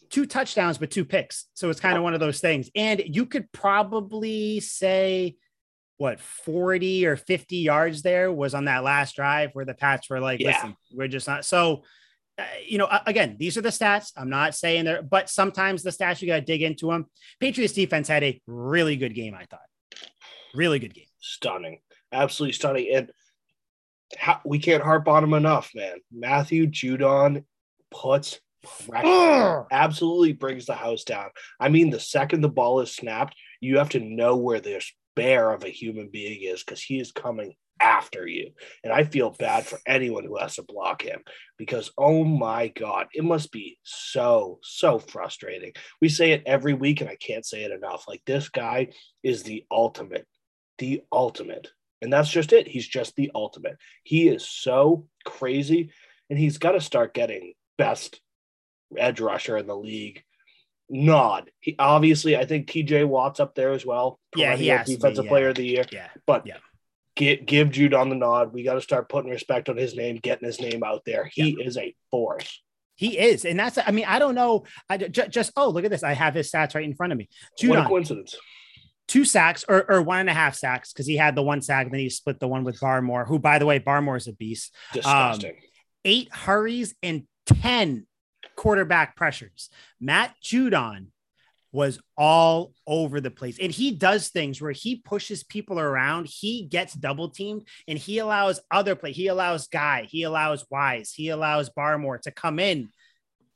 Two 0.09 0.25
touchdowns, 0.25 0.77
but 0.77 0.91
two 0.91 1.05
picks. 1.05 1.45
So 1.55 1.69
it's 1.69 1.79
kind 1.79 1.97
of 1.97 2.03
one 2.03 2.13
of 2.13 2.19
those 2.19 2.39
things. 2.39 2.69
And 2.75 3.01
you 3.03 3.25
could 3.25 3.51
probably 3.51 4.59
say, 4.59 5.37
what 5.97 6.19
40 6.19 7.05
or 7.05 7.15
50 7.15 7.57
yards 7.57 8.01
there 8.01 8.31
was 8.31 8.53
on 8.53 8.65
that 8.65 8.83
last 8.83 9.15
drive 9.15 9.51
where 9.53 9.65
the 9.65 9.73
Pats 9.73 10.09
were 10.09 10.19
like, 10.19 10.39
Yeah. 10.39 10.49
listen, 10.49 10.75
we're 10.93 11.07
just 11.07 11.27
not. 11.27 11.45
So, 11.45 11.83
uh, 12.37 12.43
you 12.67 12.77
know, 12.77 12.87
again, 13.05 13.35
these 13.39 13.57
are 13.57 13.61
the 13.61 13.69
stats. 13.69 14.11
I'm 14.17 14.29
not 14.29 14.55
saying 14.55 14.85
there, 14.85 15.03
but 15.03 15.29
sometimes 15.29 15.83
the 15.83 15.91
stats 15.91 16.21
you 16.21 16.27
got 16.27 16.35
to 16.37 16.41
dig 16.41 16.63
into 16.63 16.87
them. 16.87 17.05
Patriots 17.39 17.73
defense 17.73 18.07
had 18.07 18.23
a 18.23 18.41
really 18.47 18.95
good 18.95 19.13
game, 19.13 19.35
I 19.35 19.45
thought. 19.45 19.59
Really 20.55 20.79
good 20.79 20.93
game. 20.93 21.05
stunning, 21.19 21.79
absolutely 22.11 22.53
stunning. 22.53 22.89
And 22.93 23.11
how, 24.17 24.41
we 24.45 24.59
can't 24.59 24.83
harp 24.83 25.07
on 25.07 25.23
him 25.23 25.33
enough, 25.33 25.71
man. 25.75 25.97
Matthew 26.11 26.67
Judon 26.67 27.43
puts 27.91 28.39
pressure, 28.87 29.65
absolutely 29.71 30.33
brings 30.33 30.65
the 30.65 30.75
house 30.75 31.03
down. 31.03 31.29
I 31.59 31.69
mean, 31.69 31.89
the 31.89 31.99
second 31.99 32.41
the 32.41 32.49
ball 32.49 32.79
is 32.79 32.95
snapped, 32.95 33.35
you 33.61 33.77
have 33.77 33.89
to 33.89 33.99
know 33.99 34.37
where 34.37 34.59
this 34.59 34.91
bear 35.15 35.51
of 35.51 35.63
a 35.63 35.69
human 35.69 36.09
being 36.09 36.41
is 36.43 36.63
because 36.63 36.81
he 36.81 36.99
is 36.99 37.11
coming 37.11 37.53
after 37.83 38.25
you. 38.25 38.51
And 38.83 38.93
I 38.93 39.03
feel 39.03 39.31
bad 39.31 39.65
for 39.65 39.79
anyone 39.85 40.23
who 40.23 40.37
has 40.37 40.55
to 40.55 40.63
block 40.63 41.01
him 41.01 41.21
because, 41.57 41.91
oh 41.97 42.23
my 42.23 42.69
God, 42.69 43.07
it 43.13 43.25
must 43.25 43.51
be 43.51 43.77
so, 43.83 44.59
so 44.63 44.97
frustrating. 44.97 45.73
We 46.01 46.07
say 46.07 46.31
it 46.31 46.43
every 46.45 46.73
week, 46.73 47.01
and 47.01 47.09
I 47.09 47.17
can't 47.17 47.45
say 47.45 47.63
it 47.63 47.71
enough. 47.71 48.05
Like, 48.07 48.21
this 48.25 48.49
guy 48.49 48.89
is 49.21 49.43
the 49.43 49.65
ultimate, 49.69 50.25
the 50.77 51.01
ultimate. 51.11 51.67
And 52.01 52.11
that's 52.11 52.29
just 52.29 52.53
it. 52.53 52.67
He's 52.67 52.87
just 52.87 53.15
the 53.15 53.31
ultimate. 53.35 53.77
He 54.03 54.29
is 54.29 54.47
so 54.47 55.05
crazy, 55.25 55.91
and 56.29 56.39
he's 56.39 56.57
got 56.57 56.71
to 56.71 56.81
start 56.81 57.13
getting 57.13 57.53
best 57.77 58.21
edge 58.97 59.19
rusher 59.19 59.57
in 59.57 59.67
the 59.67 59.75
league 59.75 60.23
nod. 60.89 61.49
He 61.59 61.75
obviously, 61.77 62.37
I 62.37 62.45
think 62.45 62.67
TJ 62.67 63.07
Watt's 63.07 63.39
up 63.39 63.55
there 63.55 63.71
as 63.71 63.85
well. 63.85 64.19
Yeah, 64.35 64.55
he 64.55 64.67
has 64.67 64.85
to 64.85 64.91
be, 64.91 64.95
defensive 64.95 65.25
yeah. 65.25 65.29
player 65.29 65.49
of 65.49 65.55
the 65.55 65.65
year. 65.65 65.85
Yeah. 65.91 66.09
But 66.25 66.45
Yeah. 66.45 66.57
Give 67.15 67.45
give 67.45 67.67
Judon 67.69 68.09
the 68.09 68.15
nod. 68.15 68.53
We 68.53 68.63
got 68.63 68.73
to 68.73 68.81
start 68.81 69.09
putting 69.09 69.29
respect 69.31 69.69
on 69.69 69.77
his 69.77 69.95
name, 69.95 70.17
getting 70.17 70.47
his 70.47 70.59
name 70.59 70.83
out 70.83 71.03
there. 71.05 71.29
He 71.31 71.51
is 71.51 71.77
a 71.77 71.95
force. 72.09 72.61
He 72.95 73.17
is. 73.17 73.45
And 73.45 73.59
that's, 73.59 73.77
I 73.77 73.91
mean, 73.91 74.05
I 74.07 74.19
don't 74.19 74.35
know. 74.35 74.65
I 74.89 74.97
ju- 74.97 75.27
just, 75.27 75.51
oh, 75.57 75.69
look 75.69 75.83
at 75.83 75.91
this. 75.91 76.03
I 76.03 76.13
have 76.13 76.35
his 76.35 76.51
stats 76.51 76.75
right 76.75 76.83
in 76.83 76.93
front 76.93 77.11
of 77.11 77.17
me. 77.17 77.27
what 77.63 77.79
a 77.79 77.85
coincidence. 77.85 78.35
two 79.07 79.25
sacks 79.25 79.65
or, 79.67 79.89
or 79.91 80.01
one 80.01 80.19
and 80.19 80.29
a 80.29 80.33
half 80.33 80.55
sacks 80.55 80.93
because 80.93 81.07
he 81.07 81.17
had 81.17 81.35
the 81.35 81.41
one 81.41 81.61
sack 81.61 81.85
and 81.85 81.93
then 81.93 82.01
he 82.01 82.09
split 82.09 82.39
the 82.39 82.47
one 82.47 82.63
with 82.63 82.79
Barmore, 82.79 83.27
who, 83.27 83.39
by 83.39 83.57
the 83.59 83.65
way, 83.65 83.79
Barmore 83.79 84.17
is 84.17 84.27
a 84.27 84.33
beast. 84.33 84.75
Um, 84.93 84.99
Disgusting. 85.01 85.55
Eight 86.05 86.33
hurries 86.33 86.93
and 87.01 87.23
10 87.47 88.05
quarterback 88.55 89.15
pressures. 89.15 89.69
Matt 89.99 90.35
Judon 90.43 91.07
was 91.73 91.99
all 92.17 92.71
over 92.87 93.19
the 93.19 93.31
place. 93.31 93.57
And 93.59 93.71
he 93.71 93.91
does 93.91 94.29
things 94.29 94.61
where 94.61 94.71
he 94.71 94.97
pushes 94.97 95.43
people 95.43 95.79
around, 95.79 96.27
he 96.27 96.63
gets 96.63 96.93
double 96.93 97.29
teamed, 97.29 97.67
and 97.87 97.97
he 97.99 98.19
allows 98.19 98.61
other 98.71 98.95
play. 98.95 99.11
He 99.11 99.27
allows 99.27 99.67
Guy, 99.67 100.07
he 100.09 100.23
allows 100.23 100.65
Wise, 100.69 101.11
he 101.11 101.29
allows 101.29 101.69
Barmore 101.71 102.21
to 102.21 102.31
come 102.31 102.59
in 102.59 102.89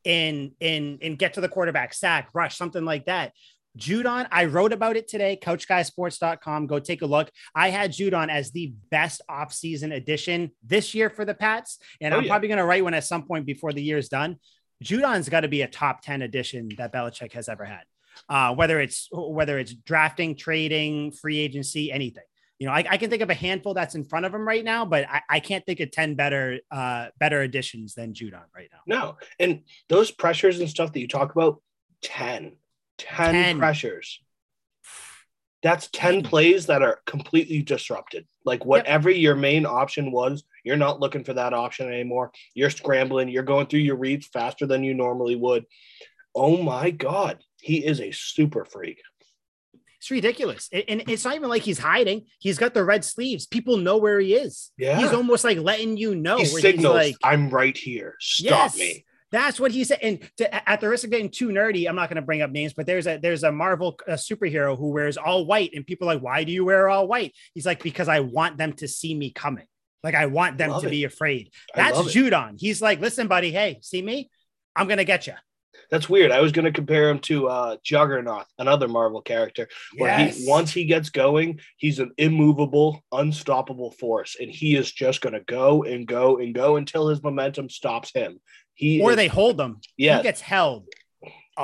and 0.04 0.52
and 0.60 1.00
and 1.02 1.18
get 1.18 1.36
to 1.36 1.42
the 1.42 1.50
quarterback, 1.50 1.94
sack, 1.94 2.30
rush, 2.34 2.58
something 2.58 2.84
like 2.84 3.06
that. 3.06 3.32
Judon, 3.78 4.28
I 4.32 4.46
wrote 4.46 4.74
about 4.74 4.98
it 4.98 5.08
today, 5.08 5.38
couchguysports.com. 5.40 6.66
Go 6.66 6.80
take 6.80 7.04
a 7.04 7.06
look. 7.06 7.30
I 7.54 7.70
had 7.70 7.92
Judon 7.92 8.30
as 8.30 8.50
the 8.52 8.74
best 8.90 9.22
offseason 9.30 9.94
addition 9.94 10.50
this 10.66 10.96
year 10.96 11.12
for 11.12 11.26
the 11.26 11.36
Pats. 11.36 11.78
And 12.02 12.12
Oh, 12.12 12.18
I'm 12.18 12.24
yeah. 12.24 12.30
probably 12.30 12.48
going 12.48 12.58
to 12.58 12.66
write 12.66 12.84
one 12.84 12.96
at 12.96 13.04
some 13.04 13.28
point 13.28 13.46
before 13.46 13.74
the 13.74 13.84
year's 13.84 14.10
done. 14.10 14.38
Judon's 14.84 15.30
got 15.30 15.42
to 15.42 15.48
be 15.48 15.62
a 15.62 15.68
top 15.68 16.02
10 16.02 16.24
addition 16.24 16.70
that 16.78 16.92
Belichick 16.92 17.34
has 17.34 17.48
ever 17.50 17.66
had. 17.66 17.84
Uh, 18.30 18.54
whether 18.56 18.80
it's 18.80 19.08
whether 19.12 19.60
it's 19.60 19.74
drafting, 19.74 20.36
trading, 20.36 21.12
free 21.12 21.40
agency, 21.40 21.92
anything. 21.92 22.24
You 22.60 22.66
know, 22.66 22.74
I, 22.74 22.84
I, 22.90 22.98
can 22.98 23.12
think 23.12 23.22
of 23.22 23.30
a 23.30 23.36
handful 23.36 23.76
that's 23.76 23.94
in 23.94 24.04
front 24.04 24.26
of 24.26 24.34
him 24.34 24.48
right 24.48 24.64
now, 24.64 24.84
but 24.84 25.08
I, 25.08 25.22
I 25.30 25.40
can't 25.40 25.64
think 25.64 25.80
of 25.80 25.92
10 25.92 26.16
better 26.16 26.60
uh 26.72 27.08
better 27.20 27.42
additions 27.42 27.94
than 27.94 28.14
Judon 28.14 28.46
right 28.56 28.70
now. 28.72 28.80
No. 28.88 29.18
And 29.40 29.62
those 29.90 30.10
pressures 30.10 30.60
and 30.60 30.70
stuff 30.70 30.92
that 30.94 31.00
you 31.00 31.08
talk 31.08 31.36
about, 31.36 31.62
10. 32.02 32.54
10, 32.98 33.34
10. 33.34 33.60
pressures. 33.60 34.22
That's 35.62 35.88
10 35.90 36.24
plays 36.24 36.66
that 36.68 36.82
are 36.82 37.00
completely 37.06 37.62
disrupted. 37.62 38.26
Like 38.44 38.66
whatever 38.66 39.10
yep. 39.10 39.22
your 39.22 39.36
main 39.36 39.66
option 39.66 40.12
was, 40.12 40.44
you're 40.64 40.78
not 40.78 41.00
looking 41.00 41.24
for 41.24 41.34
that 41.34 41.54
option 41.54 41.92
anymore. 41.92 42.32
You're 42.56 42.70
scrambling, 42.70 43.30
you're 43.30 43.44
going 43.44 43.68
through 43.68 43.82
your 43.82 43.98
reads 43.98 44.28
faster 44.28 44.66
than 44.66 44.84
you 44.84 44.94
normally 44.96 45.36
would. 45.36 45.66
Oh 46.34 46.62
my 46.62 46.92
God, 46.92 47.44
he 47.62 47.86
is 47.86 48.00
a 48.00 48.12
super 48.12 48.66
freak. 48.66 49.02
It's 50.00 50.12
ridiculous. 50.12 50.70
And 50.72 51.04
it's 51.08 51.26
not 51.26 51.36
even 51.36 51.50
like 51.50 51.64
he's 51.64 51.80
hiding. 51.80 52.28
He's 52.40 52.58
got 52.58 52.74
the 52.74 52.84
red 52.84 53.04
sleeves. 53.04 53.48
People 53.48 53.78
know 53.78 53.98
where 53.98 54.20
he 54.20 54.36
is. 54.36 54.72
Yeah. 54.78 55.00
He's 55.00 55.12
almost 55.12 55.44
like 55.44 55.58
letting 55.58 55.98
you 55.98 56.16
know. 56.16 56.38
He 56.38 56.46
signals, 56.46 56.96
like, 56.96 57.16
I'm 57.24 57.50
right 57.50 57.76
here. 57.76 58.16
Stop 58.20 58.50
yes. 58.50 58.78
me. 58.78 59.06
That's 59.32 59.60
what 59.60 59.72
he 59.72 59.84
said. 59.84 60.00
And 60.02 60.32
to, 60.38 60.70
at 60.70 60.80
the 60.80 60.88
risk 60.88 61.04
of 61.04 61.10
getting 61.10 61.30
too 61.30 61.50
nerdy, 61.50 61.90
I'm 61.90 61.96
not 61.96 62.10
going 62.10 62.16
to 62.16 62.22
bring 62.22 62.42
up 62.42 62.52
names, 62.52 62.74
but 62.74 62.86
there's 62.86 63.08
a 63.08 63.18
there's 63.18 63.44
a 63.44 63.52
Marvel 63.52 64.00
a 64.08 64.14
superhero 64.14 64.78
who 64.78 64.92
wears 64.92 65.18
all 65.18 65.46
white, 65.46 65.72
and 65.74 65.86
people 65.86 66.10
are 66.10 66.16
like, 66.16 66.24
"Why 66.24 66.46
do 66.46 66.52
you 66.52 66.64
wear 66.64 66.88
all 66.88 67.08
white?" 67.08 67.34
He's 67.54 67.66
like, 67.66 67.84
"Because 67.84 68.08
I 68.08 68.22
want 68.22 68.58
them 68.58 68.74
to 68.74 68.88
see 68.88 69.14
me 69.14 69.32
coming. 69.32 69.66
Like 70.02 70.16
I 70.16 70.28
want 70.28 70.58
them 70.58 70.80
to 70.80 70.88
it. 70.88 70.92
be 70.92 71.04
afraid." 71.04 71.52
That's 71.76 71.98
Judon. 72.14 72.56
He's 72.58 72.82
like, 72.82 73.02
"Listen, 73.02 73.28
buddy, 73.28 73.52
hey, 73.52 73.80
see 73.82 74.02
me? 74.02 74.30
I'm 74.76 74.88
gonna 74.88 75.04
get 75.04 75.28
you." 75.28 75.34
That's 75.90 76.10
weird. 76.10 76.32
I 76.32 76.42
was 76.42 76.52
going 76.52 76.66
to 76.66 76.72
compare 76.72 77.10
him 77.10 77.20
to 77.20 77.48
uh, 77.48 77.78
Juggernaut, 77.84 78.46
another 78.58 78.88
Marvel 78.88 79.22
character, 79.22 79.68
where 79.98 80.20
yes. 80.20 80.38
he 80.38 80.50
once 80.50 80.72
he 80.72 80.86
gets 80.86 81.10
going, 81.10 81.60
he's 81.78 82.00
an 82.00 82.12
immovable, 82.18 83.04
unstoppable 83.12 83.92
force, 83.92 84.38
and 84.40 84.50
he 84.50 84.76
is 84.76 84.92
just 84.92 85.22
going 85.22 85.34
to 85.34 85.42
go 85.42 85.84
and 85.84 86.08
go 86.08 86.38
and 86.38 86.54
go 86.54 86.76
until 86.76 87.08
his 87.08 87.24
momentum 87.24 87.70
stops 87.70 88.12
him. 88.14 88.40
He 88.74 89.02
or 89.02 89.12
is, 89.12 89.16
they 89.16 89.28
hold 89.28 89.60
him. 89.60 89.80
Yeah, 89.98 90.18
he 90.18 90.24
gets 90.24 90.42
held. 90.42 90.88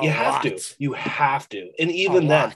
you 0.01 0.09
have 0.09 0.41
to. 0.43 0.59
You 0.79 0.93
have 0.93 1.47
to. 1.49 1.69
And 1.79 1.91
even 1.91 2.27
then, 2.27 2.53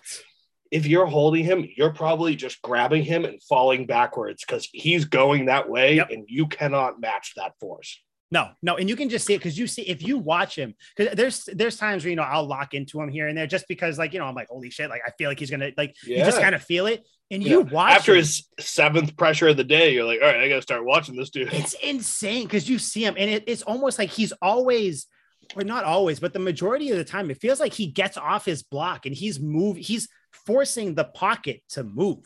if 0.71 0.85
you're 0.85 1.05
holding 1.05 1.43
him, 1.43 1.67
you're 1.75 1.93
probably 1.93 2.35
just 2.35 2.61
grabbing 2.61 3.03
him 3.03 3.25
and 3.25 3.41
falling 3.43 3.85
backwards 3.85 4.43
because 4.45 4.67
he's 4.71 5.05
going 5.05 5.45
that 5.45 5.69
way, 5.69 5.95
yep. 5.95 6.09
and 6.11 6.25
you 6.27 6.47
cannot 6.47 6.99
match 6.99 7.33
that 7.35 7.53
force. 7.59 8.01
No, 8.29 8.49
no, 8.61 8.75
and 8.75 8.89
you 8.89 8.97
can 8.97 9.09
just 9.09 9.25
see 9.25 9.35
it 9.35 9.37
because 9.37 9.57
you 9.57 9.67
see 9.67 9.83
if 9.83 10.05
you 10.05 10.17
watch 10.17 10.57
him 10.57 10.75
because 10.95 11.15
there's 11.15 11.45
there's 11.53 11.77
times 11.77 12.03
where 12.03 12.09
you 12.09 12.17
know 12.17 12.23
I'll 12.23 12.45
lock 12.45 12.73
into 12.73 12.99
him 12.99 13.07
here 13.07 13.29
and 13.29 13.37
there 13.37 13.47
just 13.47 13.67
because 13.69 13.97
like 13.97 14.11
you 14.11 14.19
know 14.19 14.25
I'm 14.25 14.35
like 14.35 14.49
holy 14.49 14.69
shit 14.69 14.89
like 14.89 15.01
I 15.05 15.11
feel 15.11 15.29
like 15.29 15.39
he's 15.39 15.49
gonna 15.49 15.71
like 15.77 15.95
yeah. 16.05 16.17
you 16.17 16.25
just 16.25 16.41
kind 16.41 16.53
of 16.53 16.61
feel 16.61 16.87
it 16.87 17.05
and 17.31 17.41
yeah. 17.41 17.51
you 17.51 17.61
watch 17.61 17.93
after 17.93 18.11
him, 18.11 18.19
his 18.19 18.45
seventh 18.59 19.15
pressure 19.15 19.47
of 19.47 19.55
the 19.55 19.63
day 19.63 19.93
you're 19.93 20.03
like 20.03 20.19
all 20.21 20.27
right 20.27 20.41
I 20.41 20.49
gotta 20.49 20.61
start 20.61 20.83
watching 20.83 21.15
this 21.15 21.29
dude. 21.29 21.53
It's 21.53 21.73
insane 21.75 22.43
because 22.43 22.67
you 22.67 22.79
see 22.79 23.05
him 23.05 23.15
and 23.17 23.29
it, 23.29 23.45
it's 23.47 23.61
almost 23.61 23.97
like 23.97 24.09
he's 24.09 24.33
always 24.41 25.07
or 25.55 25.63
not 25.63 25.85
always 25.85 26.19
but 26.19 26.33
the 26.33 26.39
majority 26.39 26.91
of 26.91 26.97
the 26.97 27.05
time 27.05 27.31
it 27.31 27.39
feels 27.39 27.61
like 27.61 27.73
he 27.73 27.87
gets 27.87 28.17
off 28.17 28.43
his 28.43 28.61
block 28.61 29.05
and 29.05 29.15
he's 29.15 29.39
move 29.39 29.77
he's 29.77 30.09
forcing 30.45 30.95
the 30.95 31.05
pocket 31.05 31.61
to 31.69 31.81
move 31.81 32.25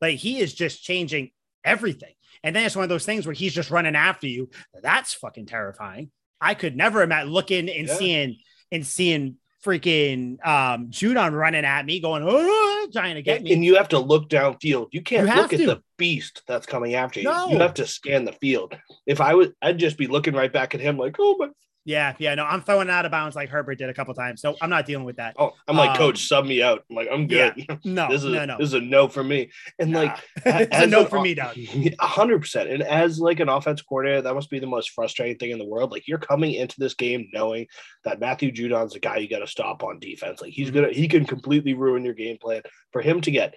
like 0.00 0.18
he 0.18 0.38
is 0.38 0.54
just 0.54 0.84
changing 0.84 1.30
everything 1.64 2.14
and 2.44 2.54
then 2.54 2.64
it's 2.64 2.76
one 2.76 2.84
of 2.84 2.88
those 2.88 3.06
things 3.06 3.26
where 3.26 3.34
he's 3.34 3.54
just 3.54 3.70
running 3.70 3.96
after 3.96 4.28
you. 4.28 4.50
That's 4.82 5.14
fucking 5.14 5.46
terrifying. 5.46 6.10
I 6.40 6.54
could 6.54 6.76
never 6.76 7.02
imagine 7.02 7.32
looking 7.32 7.68
and 7.70 7.88
yeah. 7.88 7.94
seeing 7.96 8.36
and 8.70 8.86
seeing 8.86 9.36
freaking 9.64 10.46
um 10.46 10.90
Judon 10.90 11.32
running 11.32 11.64
at 11.64 11.86
me, 11.86 12.00
going, 12.00 12.22
oh, 12.24 12.88
trying 12.92 13.14
to 13.14 13.22
get 13.22 13.38
and, 13.38 13.44
me. 13.44 13.52
And 13.54 13.64
you 13.64 13.76
have 13.76 13.88
to 13.88 13.98
look 13.98 14.28
downfield. 14.28 14.88
You 14.92 15.02
can't 15.02 15.26
you 15.26 15.34
look 15.34 15.50
to. 15.50 15.62
at 15.62 15.66
the 15.66 15.82
beast 15.96 16.42
that's 16.46 16.66
coming 16.66 16.94
after 16.94 17.20
you. 17.20 17.24
No. 17.24 17.48
You 17.48 17.58
have 17.58 17.74
to 17.74 17.86
scan 17.86 18.26
the 18.26 18.32
field. 18.32 18.76
If 19.06 19.22
I 19.22 19.34
would, 19.34 19.54
I'd 19.62 19.78
just 19.78 19.96
be 19.96 20.06
looking 20.06 20.34
right 20.34 20.52
back 20.52 20.74
at 20.74 20.80
him, 20.80 20.98
like, 20.98 21.16
oh 21.18 21.36
my 21.38 21.48
yeah, 21.86 22.14
yeah, 22.18 22.34
no, 22.34 22.44
I'm 22.46 22.62
throwing 22.62 22.88
out 22.88 23.04
of 23.04 23.10
bounds 23.10 23.36
like 23.36 23.50
Herbert 23.50 23.76
did 23.76 23.90
a 23.90 23.94
couple 23.94 24.14
times, 24.14 24.40
so 24.40 24.56
I'm 24.62 24.70
not 24.70 24.86
dealing 24.86 25.04
with 25.04 25.16
that. 25.16 25.36
Oh, 25.38 25.52
I'm 25.68 25.76
like, 25.76 25.90
um, 25.90 25.96
coach, 25.96 26.26
sub 26.26 26.46
me 26.46 26.62
out. 26.62 26.82
I'm 26.88 26.96
like, 26.96 27.08
I'm 27.12 27.26
good. 27.26 27.52
Yeah, 27.56 27.76
no, 27.84 28.08
this 28.08 28.24
is 28.24 28.32
no, 28.32 28.46
no. 28.46 28.56
this 28.58 28.68
is 28.68 28.74
a 28.74 28.80
no 28.80 29.06
for 29.06 29.22
me. 29.22 29.50
And 29.78 29.90
nah. 29.90 30.00
like, 30.00 30.18
it's 30.46 30.76
a 30.76 30.86
no 30.86 31.02
an, 31.02 31.08
for 31.08 31.20
me, 31.20 31.34
dog. 31.34 31.56
hundred 32.00 32.40
percent. 32.40 32.70
And 32.70 32.82
as 32.82 33.18
like 33.18 33.38
an 33.40 33.50
offense 33.50 33.82
coordinator, 33.82 34.22
that 34.22 34.34
must 34.34 34.48
be 34.48 34.58
the 34.58 34.66
most 34.66 34.90
frustrating 34.92 35.36
thing 35.36 35.50
in 35.50 35.58
the 35.58 35.66
world. 35.66 35.90
Like, 35.90 36.08
you're 36.08 36.18
coming 36.18 36.54
into 36.54 36.76
this 36.78 36.94
game 36.94 37.28
knowing 37.34 37.66
that 38.04 38.18
Matthew 38.18 38.50
Judon's 38.50 38.94
the 38.94 39.00
guy 39.00 39.18
you 39.18 39.28
got 39.28 39.40
to 39.40 39.46
stop 39.46 39.84
on 39.84 39.98
defense. 39.98 40.40
Like, 40.40 40.52
he's 40.52 40.68
mm-hmm. 40.68 40.76
gonna 40.76 40.92
he 40.92 41.06
can 41.06 41.26
completely 41.26 41.74
ruin 41.74 42.04
your 42.04 42.14
game 42.14 42.38
plan. 42.40 42.62
For 42.92 43.02
him 43.02 43.20
to 43.20 43.30
get 43.30 43.54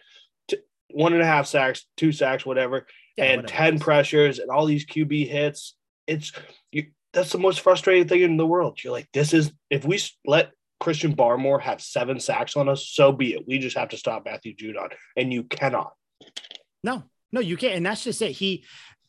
to 0.49 0.59
one 0.91 1.13
and 1.13 1.21
a 1.21 1.25
half 1.25 1.47
sacks, 1.47 1.86
two 1.95 2.11
sacks, 2.11 2.45
whatever, 2.45 2.88
yeah, 3.15 3.25
and 3.25 3.43
whatever. 3.43 3.57
ten 3.57 3.80
pressures 3.80 4.39
and 4.39 4.49
all 4.49 4.65
these 4.65 4.86
QB 4.86 5.30
hits, 5.30 5.75
it's 6.07 6.34
you 6.73 6.88
that's 7.18 7.32
the 7.32 7.39
most 7.39 7.61
frustrating 7.61 8.07
thing 8.07 8.22
in 8.22 8.38
the 8.38 8.45
world. 8.45 8.78
You're 8.84 8.93
like, 8.93 9.09
this 9.11 9.34
is 9.34 9.51
if 9.72 9.84
we 9.84 9.99
let 10.26 10.51
Christian 10.80 11.15
Barmore 11.15 11.59
have 11.59 11.82
seven 11.82 12.20
sacks 12.20 12.55
on 12.55 12.70
us, 12.70 12.88
so 12.88 13.11
be 13.11 13.34
it. 13.34 13.47
We 13.47 13.57
just 13.57 13.76
have 13.76 13.89
to 13.89 13.97
stop 13.97 14.24
Matthew 14.24 14.55
Judon, 14.55 14.89
and 15.15 15.34
you 15.34 15.43
cannot. 15.43 15.93
No, 16.84 17.03
no, 17.32 17.41
you 17.41 17.57
can't. 17.57 17.74
And 17.74 17.86
that's 17.86 18.03
just 18.03 18.22
it. 18.22 18.34
He 18.34 18.65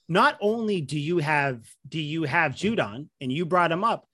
not 0.09 0.39
only 0.41 0.81
do 0.81 0.99
you 0.99 1.19
have 1.19 1.61
do 1.87 2.01
you 2.01 2.23
have 2.23 2.53
Judon, 2.53 3.09
and 3.21 3.31
you 3.31 3.45
brought 3.45 3.71
him 3.71 3.85
up, 3.85 4.08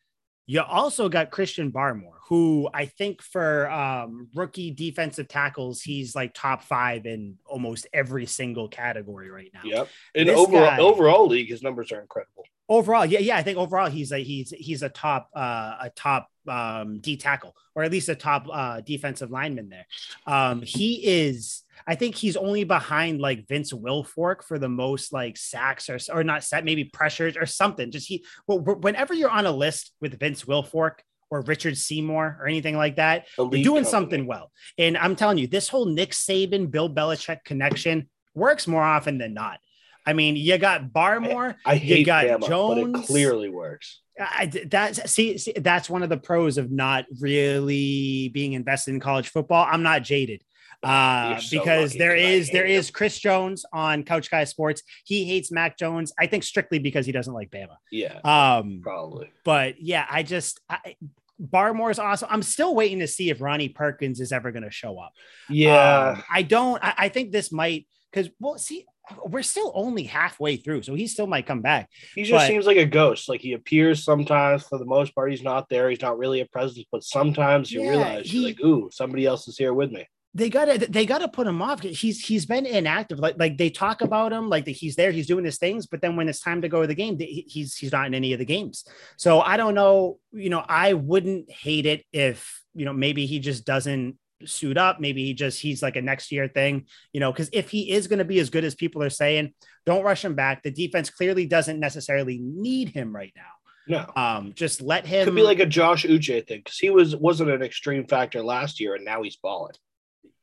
you 0.47 0.61
also 0.61 1.09
got 1.09 1.31
Christian 1.31 1.73
Barmore, 1.73 2.19
who 2.29 2.69
I 2.73 2.87
think 2.87 3.23
for 3.23 3.71
um, 3.71 4.29
rookie 4.35 4.71
defensive 4.71 5.29
tackles, 5.29 5.83
he's 5.83 6.15
like 6.15 6.35
top 6.35 6.63
five 6.63 7.07
in 7.07 7.37
almost 7.47 7.87
every 7.93 8.27
single 8.27 8.69
category 8.69 9.31
right 9.31 9.51
now. 9.55 9.63
Yep. 9.65 9.89
In 10.15 10.31
overall 10.31 10.61
guy, 10.67 10.79
overall 10.79 11.27
league, 11.27 11.49
his 11.49 11.63
numbers 11.63 11.93
are 11.93 12.01
incredible 12.01 12.45
overall, 12.69 13.05
yeah, 13.05 13.19
yeah, 13.19 13.37
I 13.37 13.43
think 13.43 13.59
overall 13.59 13.91
he's 13.91 14.13
a 14.13 14.23
he's 14.23 14.51
he's 14.51 14.83
a 14.83 14.89
top 14.89 15.31
uh, 15.35 15.77
a 15.81 15.91
top 15.95 16.31
um, 16.49 17.01
D 17.01 17.17
tackle 17.17 17.55
or 17.75 17.83
at 17.83 17.91
least 17.91 18.09
a 18.09 18.15
top 18.15 18.47
uh, 18.51 18.81
defensive 18.81 19.31
lineman 19.31 19.69
there. 19.69 19.87
Um, 20.27 20.63
he 20.63 20.95
is. 21.05 21.63
I 21.87 21.95
think 21.95 22.15
he's 22.15 22.37
only 22.37 22.65
behind 22.65 23.21
like 23.21 23.47
Vince 23.49 23.73
Wilfork 23.73 24.43
for 24.45 24.59
the 24.59 24.69
most 24.69 25.13
like 25.13 25.37
sacks 25.37 25.91
or 25.91 25.99
or 26.13 26.25
not 26.25 26.45
set 26.45 26.65
maybe 26.65 26.85
pressures 26.85 27.37
or 27.37 27.47
something. 27.47 27.91
Just 27.91 28.09
he. 28.09 28.25
Well, 28.47 28.61
whenever 28.61 29.15
you're 29.15 29.31
on 29.31 29.47
a 29.47 29.53
list 29.53 29.93
with 30.01 30.19
Vince 30.19 30.45
Wilfork 30.45 31.01
or 31.31 31.43
Richard 31.43 31.77
Seymour 31.77 32.39
or 32.41 32.47
anything 32.47 32.77
like 32.77 32.97
that, 32.97 33.27
Elite 33.39 33.61
you're 33.61 33.65
doing 33.65 33.85
company. 33.85 33.91
something 33.91 34.27
well. 34.27 34.51
And 34.79 34.97
I'm 34.97 35.17
telling 35.17 35.39
you, 35.39 35.47
this 35.47 35.69
whole 35.69 35.87
Nick 35.87 36.11
Saban 36.11 36.71
Bill 36.71 36.89
Belichick 36.89 37.45
connection 37.45 38.09
works 38.35 38.67
more 38.67 38.83
often 38.83 39.19
than 39.19 39.35
not. 39.35 39.59
I 40.07 40.13
mean, 40.13 40.37
you 40.37 40.59
got 40.59 40.93
Barmore, 40.93 41.57
I, 41.65 41.73
I 41.73 41.75
you 41.75 42.05
got 42.05 42.27
Bama, 42.27 42.49
Jones. 42.49 42.93
But 42.93 43.01
it 43.01 43.07
clearly 43.07 43.49
works. 43.49 44.01
I, 44.21 44.47
that's 44.67 45.11
see, 45.11 45.39
see, 45.39 45.55
that's 45.57 45.91
one 45.91 46.03
of 46.03 46.09
the 46.09 46.17
pros 46.17 46.57
of 46.59 46.71
not 46.71 47.07
really 47.21 48.29
being 48.33 48.53
invested 48.53 48.95
in 48.95 49.01
college 49.01 49.29
football. 49.29 49.67
I'm 49.69 49.83
not 49.83 50.03
jaded. 50.03 50.43
Uh, 50.85 51.39
so 51.39 51.59
because 51.59 51.95
there 51.95 52.15
is 52.15 52.51
there 52.51 52.65
is 52.65 52.91
Chris 52.91 53.19
Jones 53.19 53.65
on 53.73 54.03
Couch 54.05 54.31
Guy 54.31 54.45
Sports. 54.45 54.83
He 55.05 55.25
hates 55.25 55.51
Mac 55.51 55.79
Jones. 55.79 56.13
I 56.19 56.27
think 56.27 56.45
strictly 56.45 56.79
because 56.79 57.07
he 57.07 57.13
doesn't 57.13 57.33
like 57.33 57.51
Bama. 57.51 57.77
Yeah, 57.91 58.21
um, 58.25 58.81
probably. 58.83 59.31
But 59.45 59.81
yeah, 59.81 60.07
I 60.11 60.23
just 60.23 60.61
I, 60.69 60.97
Barmore's 61.39 61.99
awesome. 61.99 62.29
I'm 62.31 62.43
still 62.43 62.75
waiting 62.75 63.01
to 63.01 63.09
see 63.09 63.31
if 63.31 63.41
Ronnie 63.41 63.69
Perkins 63.69 64.21
is 64.21 64.33
ever 64.33 64.53
going 64.53 64.63
to 64.63 64.71
show 64.71 64.99
up. 64.99 65.13
Yeah, 65.49 66.15
um, 66.17 66.23
I 66.33 66.43
don't. 66.43 66.83
I, 66.83 66.95
I 66.99 67.09
think 67.09 67.33
this 67.33 67.51
might 67.51 67.87
because 68.13 68.31
well, 68.39 68.59
see, 68.59 68.87
we're 69.27 69.43
still 69.43 69.73
only 69.75 70.05
halfway 70.05 70.57
through, 70.57 70.83
so 70.83 70.95
he 70.95 71.07
still 71.07 71.27
might 71.27 71.47
come 71.47 71.61
back. 71.61 71.91
He 72.15 72.23
just 72.23 72.33
but, 72.33 72.47
seems 72.47 72.67
like 72.67 72.77
a 72.77 72.87
ghost. 72.87 73.29
Like 73.29 73.41
he 73.41 73.53
appears 73.53 74.05
sometimes. 74.05 74.65
For 74.65 74.79
the 74.79 74.85
most 74.85 75.15
part, 75.15 75.31
he's 75.31 75.43
not 75.43 75.69
there. 75.69 75.91
He's 75.91 76.01
not 76.01 76.19
really 76.19 76.41
a 76.41 76.47
presence. 76.47 76.87
But 76.91 77.05
sometimes 77.05 77.71
you 77.71 77.83
yeah, 77.83 77.91
realize 77.91 78.31
he, 78.31 78.39
you're 78.39 78.49
like, 78.49 78.61
"Ooh, 78.61 78.91
somebody 78.93 79.27
else 79.27 79.49
is 79.49 79.59
here 79.59 79.75
with 79.75 79.91
me." 79.91 80.07
They 80.37 80.51
gotta, 80.51 80.79
they 80.79 81.07
gotta 81.07 81.29
put 81.29 81.47
him 81.47 81.63
off. 81.63 81.81
He's 81.81 82.25
he's 82.25 82.45
been 82.45 82.67
inactive. 82.67 83.21
Like 83.21 83.37
like 83.39 83.57
they 83.57 83.71
talk 83.71 84.01
about 84.01 84.33
him, 84.33 84.49
like 84.49 84.67
he's 84.67 84.97
there, 84.97 85.13
he's 85.13 85.29
doing 85.29 85.45
his 85.45 85.59
things. 85.59 85.87
But 85.87 86.01
then 86.01 86.17
when 86.17 86.29
it's 86.29 86.41
time 86.41 86.63
to 86.63 86.69
go 86.69 86.81
to 86.81 86.89
the 86.89 86.95
game, 86.95 87.17
he's 87.19 87.77
he's 87.77 87.93
not 87.93 88.07
in 88.09 88.15
any 88.15 88.33
of 88.33 88.41
the 88.41 88.45
games. 88.45 88.85
So 89.17 89.41
I 89.41 89.57
don't 89.57 89.75
know. 89.75 90.19
You 90.33 90.51
know, 90.51 90.65
I 90.69 90.95
wouldn't 90.95 91.51
hate 91.51 91.87
it 91.87 92.05
if 92.13 92.63
you 92.75 92.85
know 92.85 92.93
maybe 92.93 93.27
he 93.27 93.39
just 93.39 93.65
doesn't 93.65 94.19
suit 94.45 94.77
up. 94.77 95.01
Maybe 95.01 95.25
he 95.25 95.35
just 95.35 95.61
he's 95.61 95.83
like 95.83 95.97
a 95.97 96.03
next 96.03 96.33
year 96.33 96.49
thing, 96.49 96.87
you 97.13 97.21
know, 97.21 97.33
because 97.33 97.51
if 97.53 97.71
he 97.71 97.93
is 97.93 98.07
going 98.07 98.19
to 98.19 98.25
be 98.25 98.39
as 98.39 98.51
good 98.51 98.65
as 98.65 98.75
people 98.75 99.03
are 99.03 99.11
saying, 99.11 99.55
don't 99.87 100.03
rush 100.03 100.25
him 100.25 100.35
back. 100.35 100.63
The 100.63 100.71
defense 100.71 101.11
clearly 101.11 101.47
doesn't 101.47 101.79
necessarily 101.79 102.39
need 102.43 102.91
him 102.91 103.15
right 103.15 103.33
now. 103.37 103.43
No, 103.87 104.11
um, 104.17 104.53
just 104.55 104.81
let 104.81 105.07
him. 105.07 105.27
Could 105.27 105.35
be 105.35 105.43
like 105.43 105.61
a 105.61 105.67
Josh 105.67 106.05
Uche 106.05 106.47
thing 106.47 106.61
because 106.65 106.79
he 106.79 106.91
was 106.91 107.15
wasn't 107.15 107.51
an 107.51 107.63
extreme 107.63 108.07
factor 108.07 108.43
last 108.43 108.81
year, 108.81 108.95
and 108.95 109.05
now 109.05 109.23
he's 109.23 109.37
balling. 109.37 109.75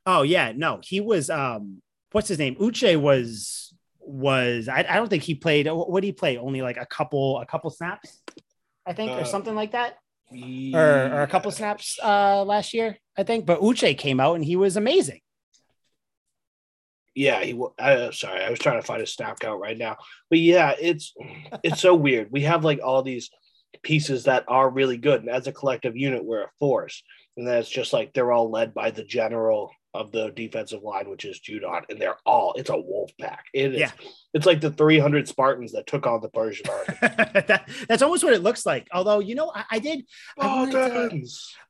Oh 0.06 0.24
yeah, 0.24 0.52
no, 0.56 0.80
he 0.84 0.99
was. 0.99 1.30
Um, 1.30 1.82
what's 2.12 2.28
his 2.28 2.39
name? 2.39 2.56
Uche 2.56 2.99
was 2.99 3.74
was 3.99 4.68
I, 4.68 4.80
I 4.80 4.95
don't 4.95 5.10
think 5.10 5.24
he 5.24 5.36
played. 5.36 5.68
What 5.68 6.02
did 6.02 6.08
he 6.08 6.12
play? 6.14 6.38
Only 6.38 6.62
like 6.62 6.78
a 6.78 6.86
couple 6.86 7.39
a 7.39 7.45
couple 7.45 7.70
snaps, 7.70 8.22
I 8.86 8.93
think, 8.93 9.12
uh, 9.12 9.16
or 9.16 9.26
something 9.26 9.56
like 9.56 9.72
that. 9.72 9.97
or, 10.32 10.80
or 10.80 11.22
a 11.22 11.28
couple 11.28 11.52
snaps 11.52 11.99
uh, 12.02 12.43
last 12.43 12.74
year, 12.74 12.97
I 13.18 13.24
think. 13.24 13.45
But 13.45 13.62
Uche 13.62 13.97
came 13.97 14.20
out 14.20 14.36
and 14.36 14.45
he 14.45 14.56
was 14.56 14.76
amazing. 14.76 15.22
Yeah, 17.14 17.43
he. 17.43 17.60
Uh, 17.78 18.12
sorry, 18.12 18.43
I 18.43 18.49
was 18.49 18.60
trying 18.60 18.80
to 18.82 18.86
find 18.86 19.02
a 19.02 19.08
snap 19.08 19.39
count 19.39 19.62
right 19.62 19.78
now, 19.78 19.97
but 20.30 20.39
yeah, 20.39 20.74
it's 20.80 21.14
it's 21.64 21.82
so 21.82 21.93
weird. 22.06 22.30
We 22.32 22.41
have 22.41 22.64
like 22.64 22.80
all 22.84 23.04
these 23.04 23.30
pieces 23.84 24.26
that 24.26 24.45
are 24.47 24.70
really 24.70 24.97
good, 24.97 25.22
and 25.22 25.30
as 25.30 25.47
a 25.47 25.52
collective 25.52 25.95
unit, 25.97 26.24
we're 26.24 26.43
a 26.43 26.52
force. 26.60 27.04
And 27.38 27.47
then 27.47 27.60
it's 27.60 27.70
just 27.70 27.93
like 27.93 28.14
they're 28.14 28.32
all 28.32 28.52
led 28.52 28.74
by 28.74 28.91
the 28.91 29.06
general 29.06 29.72
of 29.93 30.11
the 30.11 30.29
defensive 30.29 30.83
line, 30.83 31.09
which 31.09 31.25
is 31.25 31.39
Judon, 31.39 31.83
and 31.89 31.99
they're 31.99 32.17
all 32.25 32.53
it's 32.53 32.69
a 32.69 32.77
wolf 32.77 33.11
pack. 33.19 33.45
It 33.53 33.73
is. 33.73 33.79
Yeah. 33.79 33.91
It's 34.33 34.45
like 34.45 34.61
the 34.61 34.71
300 34.71 35.27
Spartans 35.27 35.73
that 35.73 35.87
took 35.87 36.07
on 36.07 36.21
the 36.21 36.29
Persian 36.29 36.65
army. 36.69 36.97
that, 37.01 37.69
that's 37.87 38.01
almost 38.01 38.23
what 38.23 38.33
it 38.33 38.41
looks 38.41 38.65
like. 38.65 38.87
Although 38.93 39.19
you 39.19 39.35
know, 39.35 39.51
I, 39.53 39.65
I 39.71 39.79
did. 39.79 40.05
I, 40.39 40.71
to, 40.71 41.21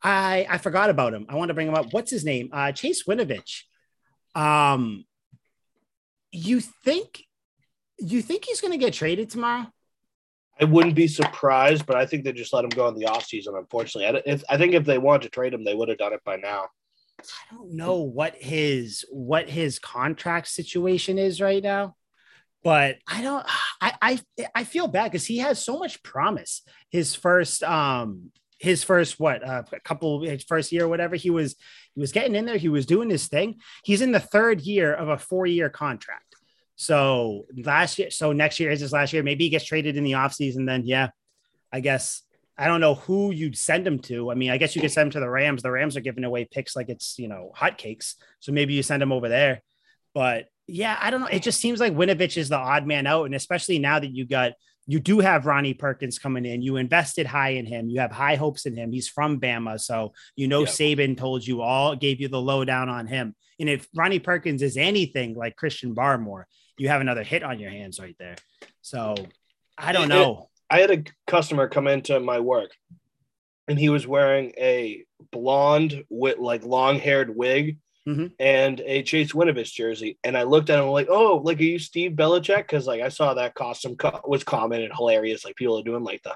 I, 0.03 0.47
I 0.49 0.57
forgot 0.59 0.89
about 0.89 1.13
him. 1.13 1.25
I 1.29 1.35
want 1.35 1.49
to 1.49 1.53
bring 1.53 1.67
him 1.67 1.75
up. 1.75 1.87
What's 1.91 2.11
his 2.11 2.23
name? 2.23 2.49
Uh, 2.51 2.71
Chase 2.71 3.03
Winovich. 3.03 3.63
Um, 4.35 5.05
you 6.31 6.61
think 6.61 7.25
you 7.99 8.21
think 8.21 8.45
he's 8.45 8.61
going 8.61 8.71
to 8.71 8.77
get 8.77 8.93
traded 8.93 9.29
tomorrow? 9.29 9.67
I 10.59 10.65
wouldn't 10.65 10.95
be 10.95 11.07
surprised, 11.07 11.85
but 11.85 11.95
I 11.95 12.05
think 12.05 12.23
they 12.23 12.33
just 12.33 12.53
let 12.53 12.63
him 12.63 12.69
go 12.69 12.87
in 12.87 12.95
the 12.95 13.05
offseason, 13.05 13.57
unfortunately. 13.57 14.19
I, 14.19 14.31
if, 14.31 14.43
I 14.47 14.57
think 14.57 14.73
if 14.73 14.85
they 14.85 14.99
wanted 14.99 15.23
to 15.23 15.29
trade 15.29 15.53
him, 15.53 15.63
they 15.63 15.73
would 15.73 15.89
have 15.89 15.97
done 15.97 16.13
it 16.13 16.23
by 16.23 16.35
now. 16.35 16.67
I 17.25 17.55
don't 17.55 17.73
know 17.73 17.97
what 17.97 18.35
his 18.35 19.05
what 19.09 19.49
his 19.49 19.79
contract 19.79 20.47
situation 20.47 21.17
is 21.17 21.41
right 21.41 21.63
now, 21.63 21.95
but 22.63 22.97
I 23.07 23.21
don't 23.21 23.45
I 23.79 23.93
I, 24.01 24.19
I 24.55 24.63
feel 24.63 24.87
bad 24.87 25.11
because 25.11 25.25
he 25.25 25.39
has 25.39 25.63
so 25.63 25.77
much 25.77 26.03
promise. 26.03 26.63
His 26.89 27.15
first 27.15 27.63
um 27.63 28.31
his 28.59 28.83
first 28.83 29.19
what 29.19 29.47
uh, 29.47 29.63
a 29.71 29.79
couple 29.79 30.21
his 30.21 30.43
first 30.43 30.71
year 30.71 30.85
or 30.85 30.87
whatever 30.87 31.15
he 31.15 31.29
was 31.29 31.55
he 31.95 31.99
was 31.99 32.11
getting 32.11 32.35
in 32.35 32.45
there 32.45 32.57
he 32.57 32.69
was 32.69 32.85
doing 32.85 33.09
his 33.09 33.27
thing 33.27 33.59
he's 33.83 34.01
in 34.01 34.11
the 34.11 34.19
third 34.19 34.61
year 34.61 34.93
of 34.93 35.09
a 35.09 35.17
four 35.17 35.47
year 35.47 35.67
contract 35.67 36.31
so 36.81 37.45
last 37.63 37.99
year, 37.99 38.09
so 38.09 38.31
next 38.31 38.59
year 38.59 38.71
is 38.71 38.79
his 38.79 38.91
last 38.91 39.13
year. 39.13 39.21
Maybe 39.21 39.43
he 39.43 39.51
gets 39.51 39.65
traded 39.65 39.97
in 39.97 40.03
the 40.03 40.13
offseason. 40.13 40.65
Then, 40.65 40.81
yeah, 40.83 41.09
I 41.71 41.79
guess 41.79 42.23
I 42.57 42.67
don't 42.67 42.81
know 42.81 42.95
who 42.95 43.31
you'd 43.31 43.57
send 43.57 43.87
him 43.87 43.99
to. 43.99 44.29
I 44.31 44.35
mean, 44.35 44.51
I 44.51 44.57
guess 44.57 44.75
you 44.75 44.81
could 44.81 44.91
send 44.91 45.07
him 45.07 45.11
to 45.13 45.19
the 45.19 45.29
Rams. 45.29 45.63
The 45.63 45.71
Rams 45.71 45.97
are 45.97 46.01
giving 46.01 46.23
away 46.23 46.45
picks 46.45 46.75
like 46.75 46.89
it's, 46.89 47.17
you 47.17 47.27
know, 47.27 47.51
hotcakes. 47.57 48.15
So 48.39 48.51
maybe 48.51 48.73
you 48.73 48.83
send 48.83 49.01
him 49.01 49.11
over 49.11 49.29
there. 49.29 49.61
But 50.13 50.47
yeah, 50.67 50.97
I 50.99 51.09
don't 51.09 51.21
know. 51.21 51.27
It 51.27 51.41
just 51.41 51.59
seems 51.59 51.79
like 51.79 51.93
Winovich 51.93 52.37
is 52.37 52.49
the 52.49 52.57
odd 52.57 52.85
man 52.85 53.07
out. 53.07 53.25
And 53.25 53.35
especially 53.35 53.79
now 53.79 53.99
that 53.99 54.13
you 54.13 54.25
got, 54.25 54.53
you 54.85 54.99
do 54.99 55.19
have 55.19 55.45
Ronnie 55.45 55.73
Perkins 55.73 56.19
coming 56.19 56.45
in. 56.45 56.61
You 56.61 56.75
invested 56.75 57.25
high 57.25 57.51
in 57.51 57.65
him. 57.65 57.89
You 57.89 58.01
have 58.01 58.11
high 58.11 58.35
hopes 58.35 58.65
in 58.65 58.75
him. 58.75 58.91
He's 58.91 59.07
from 59.07 59.39
Bama. 59.39 59.79
So, 59.79 60.13
you 60.35 60.47
know, 60.47 60.63
Saban 60.63 61.17
told 61.17 61.45
you 61.45 61.61
all, 61.61 61.95
gave 61.95 62.19
you 62.19 62.27
the 62.27 62.41
lowdown 62.41 62.89
on 62.89 63.07
him. 63.07 63.35
And 63.59 63.69
if 63.69 63.87
Ronnie 63.95 64.19
Perkins 64.19 64.61
is 64.61 64.77
anything 64.77 65.35
like 65.35 65.55
Christian 65.55 65.95
Barmore, 65.95 66.43
you 66.77 66.89
have 66.89 67.01
another 67.01 67.23
hit 67.23 67.43
on 67.43 67.59
your 67.59 67.69
hands 67.69 67.99
right 67.99 68.15
there. 68.19 68.35
So 68.81 69.15
I 69.77 69.93
don't 69.93 70.09
know. 70.09 70.49
I 70.71 70.79
had 70.79 70.91
a 70.91 71.03
customer 71.27 71.67
come 71.67 71.87
into 71.87 72.19
my 72.21 72.39
work 72.39 72.71
and 73.67 73.77
he 73.77 73.89
was 73.89 74.07
wearing 74.07 74.53
a 74.57 75.03
blonde 75.31 76.03
with 76.09 76.39
like 76.39 76.63
long 76.63 76.97
haired 76.97 77.35
wig 77.35 77.77
mm-hmm. 78.07 78.27
and 78.39 78.81
a 78.85 79.03
Chase 79.03 79.33
Winovich 79.33 79.73
jersey. 79.73 80.17
And 80.23 80.37
I 80.37 80.43
looked 80.43 80.69
at 80.69 80.79
him 80.79 80.87
like, 80.87 81.07
oh, 81.09 81.41
like, 81.43 81.59
are 81.59 81.63
you 81.63 81.77
Steve 81.77 82.13
Belichick? 82.13 82.67
Cause 82.69 82.87
like 82.87 83.01
I 83.01 83.09
saw 83.09 83.33
that 83.33 83.53
costume 83.53 83.97
co- 83.97 84.21
was 84.23 84.45
common 84.45 84.81
and 84.81 84.93
hilarious. 84.95 85.43
Like 85.43 85.57
people 85.57 85.77
are 85.77 85.83
doing 85.83 86.03
like 86.03 86.23
the 86.23 86.35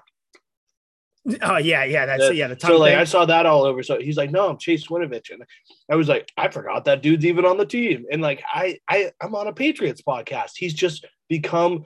Oh 1.42 1.58
yeah, 1.58 1.84
yeah, 1.86 2.06
that's 2.06 2.28
the, 2.28 2.36
yeah. 2.36 2.48
The 2.48 2.60
so 2.60 2.78
like 2.78 2.92
thing. 2.92 3.00
I 3.00 3.04
saw 3.04 3.26
that 3.26 3.48
all 3.48 3.64
over. 3.64 3.82
So 3.82 4.00
he's 4.00 4.18
like, 4.18 4.30
no, 4.30 4.48
I'm 4.48 4.60
Chase 4.60 4.88
Winovich, 4.88 5.32
and 5.32 5.44
I 5.90 5.96
was 5.96 6.08
like, 6.08 6.32
I 6.38 6.50
forgot 6.50 6.86
that 6.86 7.02
dude's 7.02 7.26
even 7.26 7.46
on 7.46 7.58
the 7.58 7.66
team. 7.66 8.06
And 8.12 8.22
like 8.22 8.44
I, 8.48 8.78
I, 8.88 9.12
I'm 9.20 9.34
on 9.34 9.48
a 9.48 9.54
Patriots 9.54 10.04
podcast. 10.04 10.52
He's 10.56 10.76
just 10.76 11.04
become 11.28 11.86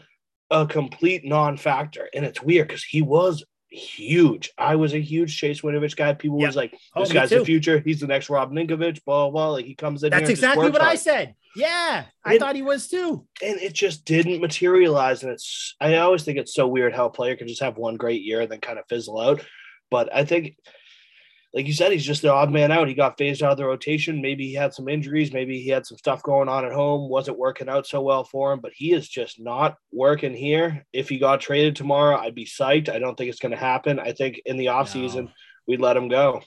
a 0.51 0.65
complete 0.65 1.25
non-factor, 1.25 2.09
and 2.13 2.25
it's 2.25 2.41
weird 2.41 2.67
because 2.67 2.83
he 2.83 3.01
was 3.01 3.43
huge. 3.71 4.51
I 4.57 4.75
was 4.75 4.93
a 4.93 4.99
huge 4.99 5.37
Chase 5.37 5.61
Winovich 5.61 5.95
guy. 5.95 6.13
People 6.13 6.39
yep. 6.39 6.47
was 6.47 6.55
like, 6.55 6.73
oh, 6.95 7.01
"This 7.01 7.11
oh, 7.11 7.13
guy's 7.13 7.29
too. 7.29 7.39
the 7.39 7.45
future. 7.45 7.79
He's 7.79 7.99
the 7.99 8.07
next 8.07 8.29
Rob 8.29 8.51
Ninkovich." 8.51 9.03
Blah 9.05 9.29
blah. 9.29 9.49
Like 9.49 9.65
he 9.65 9.75
comes 9.75 10.03
in. 10.03 10.11
That's 10.11 10.29
exactly 10.29 10.69
what 10.69 10.81
hard. 10.81 10.93
I 10.93 10.95
said. 10.95 11.35
Yeah, 11.55 12.05
I 12.23 12.37
thought 12.37 12.55
he 12.55 12.61
was 12.61 12.87
too. 12.87 13.25
And 13.43 13.59
it 13.59 13.73
just 13.73 14.05
didn't 14.05 14.41
materialize. 14.41 15.23
And 15.23 15.31
it's 15.31 15.75
I 15.79 15.97
always 15.97 16.23
think 16.23 16.37
it's 16.37 16.53
so 16.53 16.67
weird 16.67 16.93
how 16.93 17.05
a 17.05 17.11
player 17.11 17.35
can 17.35 17.47
just 17.47 17.61
have 17.61 17.77
one 17.77 17.97
great 17.97 18.21
year 18.21 18.41
and 18.41 18.51
then 18.51 18.61
kind 18.61 18.79
of 18.79 18.85
fizzle 18.87 19.19
out. 19.19 19.43
But 19.89 20.13
I 20.13 20.25
think 20.25 20.55
like 21.53 21.65
you 21.65 21.73
said, 21.73 21.91
he's 21.91 22.05
just 22.05 22.21
the 22.21 22.31
odd 22.31 22.51
man 22.51 22.71
out. 22.71 22.87
He 22.87 22.93
got 22.93 23.17
phased 23.17 23.41
out 23.41 23.53
of 23.53 23.57
the 23.57 23.65
rotation. 23.65 24.21
Maybe 24.21 24.47
he 24.47 24.53
had 24.53 24.73
some 24.73 24.87
injuries. 24.87 25.33
Maybe 25.33 25.59
he 25.59 25.69
had 25.69 25.85
some 25.85 25.97
stuff 25.97 26.21
going 26.21 26.47
on 26.47 26.63
at 26.63 26.71
home. 26.71 27.09
Wasn't 27.09 27.39
working 27.39 27.67
out 27.67 27.87
so 27.87 28.01
well 28.01 28.23
for 28.23 28.53
him, 28.53 28.59
but 28.59 28.71
he 28.75 28.93
is 28.93 29.09
just 29.09 29.39
not 29.39 29.75
working 29.91 30.35
here. 30.35 30.85
If 30.93 31.09
he 31.09 31.17
got 31.17 31.41
traded 31.41 31.75
tomorrow, 31.75 32.17
I'd 32.17 32.35
be 32.35 32.45
psyched. 32.45 32.87
I 32.87 32.99
don't 32.99 33.17
think 33.17 33.31
it's 33.31 33.39
going 33.39 33.51
to 33.51 33.57
happen. 33.57 33.99
I 33.99 34.11
think 34.11 34.39
in 34.45 34.57
the 34.57 34.67
offseason, 34.67 35.25
no. 35.25 35.31
we'd 35.67 35.81
let 35.81 35.97
him 35.97 36.07
go. 36.07 36.41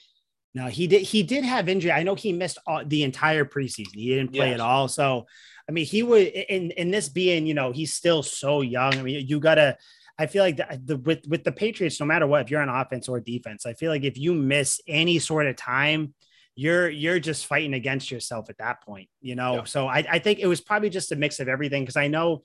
No, 0.55 0.67
he 0.67 0.87
did. 0.87 1.01
He 1.01 1.23
did 1.23 1.43
have 1.43 1.67
injury. 1.67 1.91
I 1.91 2.03
know 2.03 2.15
he 2.15 2.31
missed 2.31 2.59
all, 2.65 2.85
the 2.85 3.03
entire 3.03 3.43
preseason. 3.43 3.95
He 3.95 4.09
didn't 4.09 4.33
play 4.33 4.51
yes. 4.51 4.55
at 4.55 4.61
all. 4.61 4.87
So, 4.87 5.25
I 5.67 5.71
mean, 5.73 5.85
he 5.85 6.03
would 6.03 6.27
in 6.27 6.71
in 6.71 6.91
this 6.91 7.09
being, 7.09 7.45
you 7.45 7.55
know, 7.55 7.71
he's 7.71 7.93
still 7.93 8.23
so 8.23 8.61
young. 8.61 8.93
I 8.93 9.01
mean, 9.01 9.27
you 9.27 9.39
gotta 9.39 9.77
I 10.17 10.27
feel 10.27 10.43
like 10.43 10.57
the, 10.57 10.81
the, 10.83 10.97
with 10.97 11.27
with 11.27 11.43
the 11.43 11.51
Patriots, 11.51 11.99
no 11.99 12.05
matter 12.05 12.27
what, 12.27 12.41
if 12.41 12.51
you're 12.51 12.61
on 12.61 12.69
offense 12.69 13.09
or 13.09 13.19
defense, 13.19 13.65
I 13.65 13.73
feel 13.73 13.91
like 13.91 14.03
if 14.03 14.17
you 14.17 14.33
miss 14.33 14.79
any 14.87 15.19
sort 15.19 15.47
of 15.47 15.55
time, 15.55 16.13
you're 16.55 16.89
you're 16.89 17.19
just 17.19 17.47
fighting 17.47 17.73
against 17.73 18.11
yourself 18.11 18.49
at 18.49 18.59
that 18.59 18.83
point, 18.83 19.09
you 19.21 19.35
know. 19.35 19.55
Yeah. 19.55 19.63
So 19.63 19.87
I, 19.87 20.05
I 20.09 20.19
think 20.19 20.39
it 20.39 20.47
was 20.47 20.61
probably 20.61 20.89
just 20.89 21.11
a 21.11 21.15
mix 21.15 21.39
of 21.39 21.47
everything 21.47 21.81
because 21.81 21.97
I 21.97 22.07
know, 22.07 22.43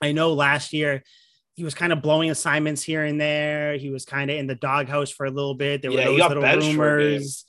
I 0.00 0.12
know 0.12 0.32
last 0.32 0.72
year 0.72 1.04
he 1.54 1.64
was 1.64 1.74
kind 1.74 1.92
of 1.92 2.02
blowing 2.02 2.30
assignments 2.30 2.82
here 2.82 3.04
and 3.04 3.20
there. 3.20 3.76
He 3.76 3.90
was 3.90 4.04
kind 4.04 4.30
of 4.30 4.36
in 4.36 4.46
the 4.46 4.54
doghouse 4.54 5.10
for 5.10 5.26
a 5.26 5.30
little 5.30 5.54
bit. 5.54 5.82
There 5.82 5.90
yeah, 5.90 6.08
were 6.08 6.16
those 6.16 6.28
little 6.28 6.72
rumors. 6.72 7.44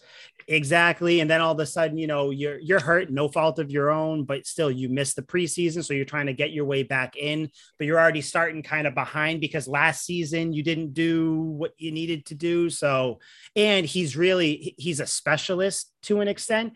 Exactly. 0.48 1.20
And 1.20 1.30
then 1.30 1.42
all 1.42 1.54
of 1.54 1.60
a 1.60 1.66
sudden, 1.66 1.98
you 1.98 2.08
know, 2.08 2.30
you're 2.30 2.60
you're 2.60 2.80
hurt, 2.80 3.10
no 3.10 3.28
fault 3.28 3.60
of 3.60 3.72
your 3.72 3.89
own, 3.89 4.24
but 4.24 4.46
still 4.46 4.72
you 4.72 4.89
missed 4.89 5.16
the 5.16 5.22
preseason. 5.22 5.84
So 5.84 5.94
you're 5.94 6.06
trying 6.06 6.28
to 6.28 6.34
get 6.34 6.52
your 6.52 6.66
way 6.66 6.84
back 6.84 7.16
in, 7.16 7.50
but 7.78 7.88
you're 7.88 8.00
already 8.00 8.22
starting 8.22 8.64
kind 8.64 8.88
of 8.88 8.96
behind 8.96 9.42
because 9.42 9.68
last 9.68 10.06
season 10.06 10.54
you 10.54 10.64
didn't 10.64 10.94
do 10.94 11.36
what 11.36 11.74
you 11.78 11.92
needed 11.92 12.26
to 12.28 12.36
do. 12.36 12.70
So, 12.70 13.20
and 13.56 13.86
he's 13.86 14.16
really 14.16 14.76
he's 14.78 15.00
a 15.00 15.08
specialist 15.08 15.92
to 16.04 16.22
an 16.22 16.28
extent 16.28 16.74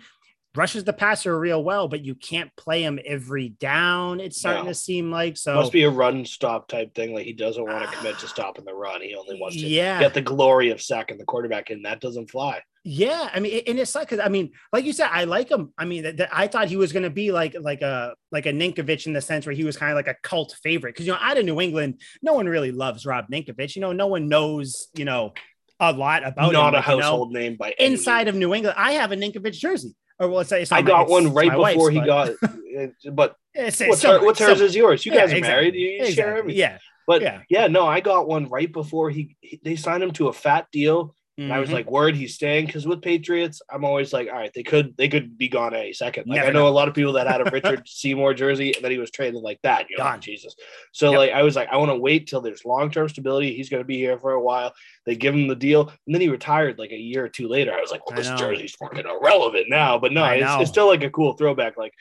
rushes 0.55 0.83
the 0.83 0.93
passer 0.93 1.37
real 1.37 1.63
well, 1.63 1.87
but 1.87 2.03
you 2.03 2.15
can't 2.15 2.55
play 2.55 2.83
him 2.83 2.99
every 3.05 3.49
down. 3.49 4.19
It's 4.19 4.37
starting 4.37 4.65
no. 4.65 4.71
to 4.71 4.75
seem 4.75 5.11
like 5.11 5.37
so. 5.37 5.55
Must 5.55 5.71
be 5.71 5.83
a 5.83 5.89
run 5.89 6.25
stop 6.25 6.67
type 6.67 6.95
thing. 6.95 7.13
Like 7.13 7.25
he 7.25 7.33
doesn't 7.33 7.63
want 7.63 7.89
to 7.89 7.95
commit 7.95 8.19
to 8.19 8.27
stopping 8.27 8.65
the 8.65 8.73
run. 8.73 9.01
He 9.01 9.15
only 9.15 9.39
wants 9.39 9.57
to 9.57 9.67
yeah. 9.67 9.99
get 9.99 10.13
the 10.13 10.21
glory 10.21 10.69
of 10.71 10.81
sacking 10.81 11.17
the 11.17 11.25
quarterback, 11.25 11.69
and 11.69 11.85
that 11.85 12.01
doesn't 12.01 12.31
fly. 12.31 12.61
Yeah, 12.87 13.31
I 13.33 13.39
mean, 13.39 13.63
and 13.65 13.79
it's 13.79 13.95
like, 13.95 14.09
because 14.09 14.23
I 14.23 14.29
mean, 14.29 14.51
like 14.71 14.85
you 14.85 14.93
said, 14.93 15.09
I 15.11 15.23
like 15.23 15.49
him. 15.49 15.73
I 15.75 15.85
mean, 15.85 16.03
th- 16.03 16.17
th- 16.17 16.29
I 16.31 16.45
thought 16.45 16.67
he 16.67 16.77
was 16.77 16.93
going 16.93 17.01
to 17.01 17.09
be 17.09 17.31
like 17.31 17.55
like 17.59 17.81
a 17.81 18.13
like 18.31 18.45
a 18.45 18.51
Ninkovich 18.51 19.07
in 19.07 19.13
the 19.13 19.21
sense 19.21 19.47
where 19.47 19.55
he 19.55 19.63
was 19.63 19.75
kind 19.75 19.91
of 19.91 19.95
like 19.95 20.07
a 20.07 20.15
cult 20.21 20.55
favorite 20.61 20.93
because 20.93 21.07
you 21.07 21.11
know 21.11 21.17
out 21.19 21.39
of 21.39 21.45
New 21.45 21.59
England, 21.59 21.99
no 22.21 22.33
one 22.33 22.45
really 22.45 22.71
loves 22.71 23.03
Rob 23.03 23.25
Ninkovich. 23.27 23.75
You 23.75 23.81
know, 23.81 23.91
no 23.91 24.05
one 24.05 24.27
knows 24.27 24.87
you 24.93 25.03
know 25.03 25.33
a 25.79 25.91
lot 25.91 26.27
about 26.27 26.53
not 26.53 26.75
him, 26.75 26.77
a 26.77 26.81
household 26.81 27.31
you 27.31 27.33
know, 27.33 27.39
name 27.39 27.55
by 27.57 27.73
inside 27.79 28.27
of 28.27 28.35
New 28.35 28.53
England. 28.53 28.75
I 28.77 28.91
have 28.91 29.11
a 29.11 29.15
Ninkovich 29.15 29.53
jersey. 29.53 29.95
Or 30.19 30.29
well, 30.29 30.41
it's, 30.41 30.51
it's 30.51 30.71
I 30.71 30.83
got 30.83 31.09
one 31.09 31.33
right 31.33 31.51
before 31.51 31.89
he 31.89 31.99
but... 31.99 32.05
got. 32.05 32.31
Uh, 32.75 32.87
but 33.13 33.37
it's, 33.53 33.79
it's 33.79 33.87
what's, 33.87 34.03
her, 34.03 34.21
what's 34.21 34.37
hers 34.37 34.59
is 34.59 34.75
yours. 34.75 35.05
You 35.05 35.13
yeah, 35.13 35.21
guys 35.21 35.31
are 35.31 35.37
exactly. 35.37 35.49
married. 35.49 35.75
You 35.75 35.89
exactly. 35.91 36.13
share 36.13 36.37
everything. 36.37 36.59
Yeah. 36.59 36.77
But 37.07 37.21
yeah. 37.21 37.41
yeah, 37.47 37.67
no, 37.67 37.87
I 37.87 38.01
got 38.01 38.27
one 38.27 38.49
right 38.49 38.69
before 38.69 39.09
he, 39.09 39.37
he 39.39 39.61
they 39.63 39.77
signed 39.77 40.03
him 40.03 40.11
to 40.11 40.27
a 40.27 40.33
fat 40.33 40.67
deal 40.73 41.15
Mm-hmm. 41.39 41.51
I 41.51 41.59
was 41.59 41.67
mm-hmm. 41.67 41.75
like, 41.75 41.91
word, 41.91 42.15
he's 42.15 42.33
staying. 42.33 42.65
Because 42.65 42.87
with 42.87 43.01
Patriots, 43.01 43.61
I'm 43.69 43.83
always 43.83 44.13
like, 44.13 44.29
all 44.29 44.35
right, 44.35 44.51
they 44.55 44.63
could 44.63 44.95
they 44.95 45.09
could 45.09 45.37
be 45.37 45.49
gone 45.49 45.73
any 45.73 45.91
second. 45.91 46.27
Like 46.27 46.37
Never 46.37 46.49
I 46.49 46.51
know, 46.53 46.59
know, 46.59 46.67
a 46.67 46.69
lot 46.69 46.87
of 46.87 46.93
people 46.93 47.13
that 47.13 47.27
had 47.27 47.45
a 47.45 47.49
Richard 47.51 47.87
Seymour 47.87 48.33
jersey 48.33 48.73
and 48.73 48.83
then 48.83 48.91
he 48.91 48.97
was 48.97 49.11
traded 49.11 49.41
like 49.41 49.59
that. 49.63 49.89
You 49.89 49.97
know, 49.97 50.05
Gone. 50.05 50.21
Jesus. 50.21 50.55
So 50.93 51.11
yep. 51.11 51.17
like 51.17 51.31
I 51.31 51.43
was 51.43 51.55
like, 51.57 51.67
I 51.69 51.77
want 51.77 51.91
to 51.91 51.97
wait 51.97 52.27
till 52.27 52.39
there's 52.39 52.63
long 52.63 52.89
term 52.89 53.09
stability. 53.09 53.53
He's 53.53 53.69
going 53.69 53.81
to 53.81 53.87
be 53.87 53.97
here 53.97 54.17
for 54.17 54.31
a 54.31 54.41
while. 54.41 54.73
They 55.05 55.15
give 55.15 55.35
him 55.35 55.47
the 55.47 55.55
deal, 55.55 55.91
and 56.05 56.15
then 56.15 56.21
he 56.21 56.29
retired 56.29 56.79
like 56.79 56.91
a 56.91 56.97
year 56.97 57.25
or 57.25 57.29
two 57.29 57.49
later. 57.49 57.73
I 57.73 57.81
was 57.81 57.91
like, 57.91 58.09
well, 58.09 58.17
this 58.17 58.29
jersey's 58.39 58.75
fucking 58.75 59.05
irrelevant 59.05 59.69
now. 59.69 59.99
But 59.99 60.13
no, 60.13 60.23
it's, 60.25 60.61
it's, 60.61 60.69
still 60.69 60.87
like 60.87 61.03
a 61.03 61.09
cool 61.09 61.33
throwback. 61.33 61.77
Like 61.77 61.93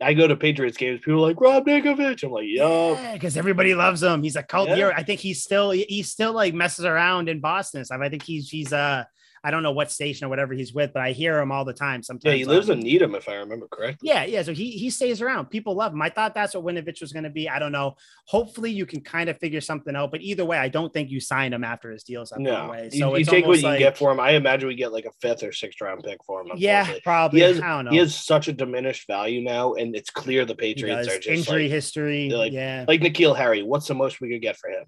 I 0.00 0.14
go 0.14 0.26
to 0.26 0.36
Patriots 0.36 0.76
games. 0.76 1.00
People 1.00 1.24
are 1.24 1.28
like 1.28 1.40
Rob 1.40 1.66
Ninkovich. 1.66 2.22
I'm 2.22 2.30
like, 2.30 2.46
yo, 2.48 2.98
because 3.12 3.36
yeah, 3.36 3.40
everybody 3.40 3.74
loves 3.74 4.02
him. 4.02 4.22
He's 4.22 4.36
a 4.36 4.42
cult 4.42 4.68
yeah. 4.68 4.76
hero. 4.76 4.92
I 4.96 5.02
think 5.02 5.20
he's 5.20 5.42
still 5.42 5.70
he's 5.70 6.10
still 6.10 6.32
like 6.32 6.54
messes 6.54 6.84
around 6.84 7.28
in 7.28 7.40
Boston. 7.40 7.84
So 7.84 8.00
I 8.00 8.08
think 8.08 8.22
he's 8.22 8.48
he's 8.48 8.72
uh 8.72 9.04
I 9.44 9.50
don't 9.50 9.62
know 9.62 9.72
what 9.72 9.92
station 9.92 10.24
or 10.24 10.30
whatever 10.30 10.54
he's 10.54 10.72
with, 10.72 10.94
but 10.94 11.02
I 11.02 11.12
hear 11.12 11.38
him 11.38 11.52
all 11.52 11.66
the 11.66 11.74
time. 11.74 12.02
Sometimes. 12.02 12.24
Yeah, 12.24 12.38
he 12.38 12.46
lives 12.46 12.70
in 12.70 12.80
Needham, 12.80 13.14
if 13.14 13.28
I 13.28 13.34
remember 13.34 13.68
correctly. 13.70 14.08
Yeah, 14.08 14.24
yeah. 14.24 14.42
So 14.42 14.54
he 14.54 14.70
he 14.70 14.88
stays 14.88 15.20
around. 15.20 15.50
People 15.50 15.74
love 15.74 15.92
him. 15.92 16.00
I 16.00 16.08
thought 16.08 16.34
that's 16.34 16.54
what 16.54 16.64
Winovich 16.64 17.02
was 17.02 17.12
going 17.12 17.24
to 17.24 17.30
be. 17.30 17.48
I 17.48 17.58
don't 17.58 17.70
know. 17.70 17.96
Hopefully, 18.26 18.70
you 18.70 18.86
can 18.86 19.02
kind 19.02 19.28
of 19.28 19.38
figure 19.38 19.60
something 19.60 19.94
out. 19.94 20.10
But 20.10 20.22
either 20.22 20.46
way, 20.46 20.56
I 20.56 20.68
don't 20.68 20.92
think 20.92 21.10
you 21.10 21.20
sign 21.20 21.52
him 21.52 21.62
after 21.62 21.90
his 21.90 22.04
deal's 22.04 22.32
up. 22.32 22.38
No, 22.38 22.70
way. 22.70 22.88
So 22.90 23.12
you, 23.12 23.18
you 23.18 23.24
take 23.26 23.46
what 23.46 23.58
you 23.58 23.64
like, 23.64 23.78
get 23.78 23.98
for 23.98 24.10
him. 24.10 24.18
I 24.18 24.30
imagine 24.30 24.66
we 24.66 24.76
get 24.76 24.92
like 24.92 25.04
a 25.04 25.12
fifth 25.20 25.42
or 25.42 25.52
sixth 25.52 25.78
round 25.82 26.02
pick 26.02 26.24
for 26.24 26.40
him. 26.40 26.52
Yeah, 26.56 26.90
probably. 27.04 27.40
He 27.40 27.46
has, 27.46 27.60
I 27.60 27.68
don't 27.68 27.84
know. 27.84 27.90
He 27.90 27.98
has 27.98 28.14
such 28.14 28.48
a 28.48 28.52
diminished 28.54 29.06
value 29.06 29.42
now, 29.42 29.74
and 29.74 29.94
it's 29.94 30.08
clear 30.08 30.46
the 30.46 30.54
Patriots 30.54 31.06
are 31.08 31.18
just 31.18 31.28
injury 31.28 31.64
like, 31.64 31.70
history. 31.70 32.30
Like, 32.30 32.52
yeah, 32.52 32.86
like 32.88 33.02
N'Keal 33.02 33.36
Harry. 33.36 33.62
What's 33.62 33.88
the 33.88 33.94
most 33.94 34.22
we 34.22 34.30
could 34.30 34.40
get 34.40 34.56
for 34.56 34.70
him? 34.70 34.84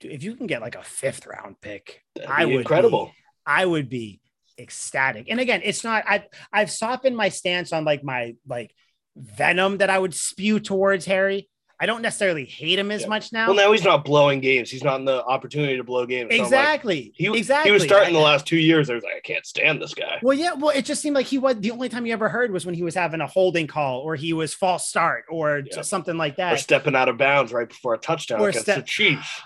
Dude, 0.00 0.10
if 0.10 0.24
you 0.24 0.34
can 0.34 0.48
get 0.48 0.60
like 0.60 0.74
a 0.74 0.82
fifth 0.82 1.26
round 1.26 1.60
pick, 1.60 2.02
I 2.26 2.44
would 2.44 2.56
incredible. 2.56 3.06
Be, 3.06 3.12
I 3.46 3.64
would 3.64 3.88
be 3.88 4.20
ecstatic. 4.58 5.26
And 5.28 5.40
again, 5.40 5.60
it's 5.64 5.84
not. 5.84 6.04
I've 6.06 6.24
I've 6.52 6.70
softened 6.70 7.16
my 7.16 7.28
stance 7.28 7.72
on 7.72 7.84
like 7.84 8.04
my 8.04 8.36
like 8.46 8.74
venom 9.16 9.78
that 9.78 9.90
I 9.90 9.98
would 9.98 10.14
spew 10.14 10.60
towards 10.60 11.04
Harry. 11.06 11.48
I 11.78 11.86
don't 11.86 12.02
necessarily 12.02 12.44
hate 12.44 12.78
him 12.78 12.92
as 12.92 13.02
yeah. 13.02 13.08
much 13.08 13.32
now. 13.32 13.48
Well, 13.48 13.56
now 13.56 13.72
he's 13.72 13.82
not 13.82 14.04
blowing 14.04 14.40
games. 14.40 14.70
He's 14.70 14.84
not 14.84 15.00
in 15.00 15.04
the 15.04 15.24
opportunity 15.24 15.76
to 15.76 15.82
blow 15.82 16.06
games. 16.06 16.28
Exactly. 16.32 17.12
So 17.18 17.30
like, 17.30 17.34
he, 17.34 17.38
exactly. 17.38 17.70
He 17.70 17.74
was 17.74 17.82
starting 17.82 18.14
the 18.14 18.20
last 18.20 18.46
two 18.46 18.56
years. 18.56 18.88
I 18.88 18.94
was 18.94 19.02
like, 19.02 19.16
I 19.16 19.20
can't 19.20 19.44
stand 19.44 19.82
this 19.82 19.92
guy. 19.92 20.20
Well, 20.22 20.38
yeah. 20.38 20.54
Well, 20.54 20.70
it 20.70 20.84
just 20.84 21.02
seemed 21.02 21.16
like 21.16 21.26
he 21.26 21.38
was 21.38 21.56
the 21.58 21.72
only 21.72 21.88
time 21.88 22.06
you 22.06 22.12
ever 22.12 22.28
heard 22.28 22.52
was 22.52 22.64
when 22.64 22.76
he 22.76 22.84
was 22.84 22.94
having 22.94 23.20
a 23.20 23.26
holding 23.26 23.66
call 23.66 24.00
or 24.00 24.14
he 24.14 24.32
was 24.32 24.54
false 24.54 24.88
start 24.88 25.24
or 25.28 25.62
yeah. 25.66 25.82
something 25.82 26.16
like 26.16 26.36
that. 26.36 26.54
Or 26.54 26.58
stepping 26.58 26.94
out 26.94 27.08
of 27.08 27.18
bounds 27.18 27.52
right 27.52 27.68
before 27.68 27.94
a 27.94 27.98
touchdown 27.98 28.40
or 28.40 28.50
against 28.50 28.66
the 28.66 28.82
Chiefs. 28.82 29.42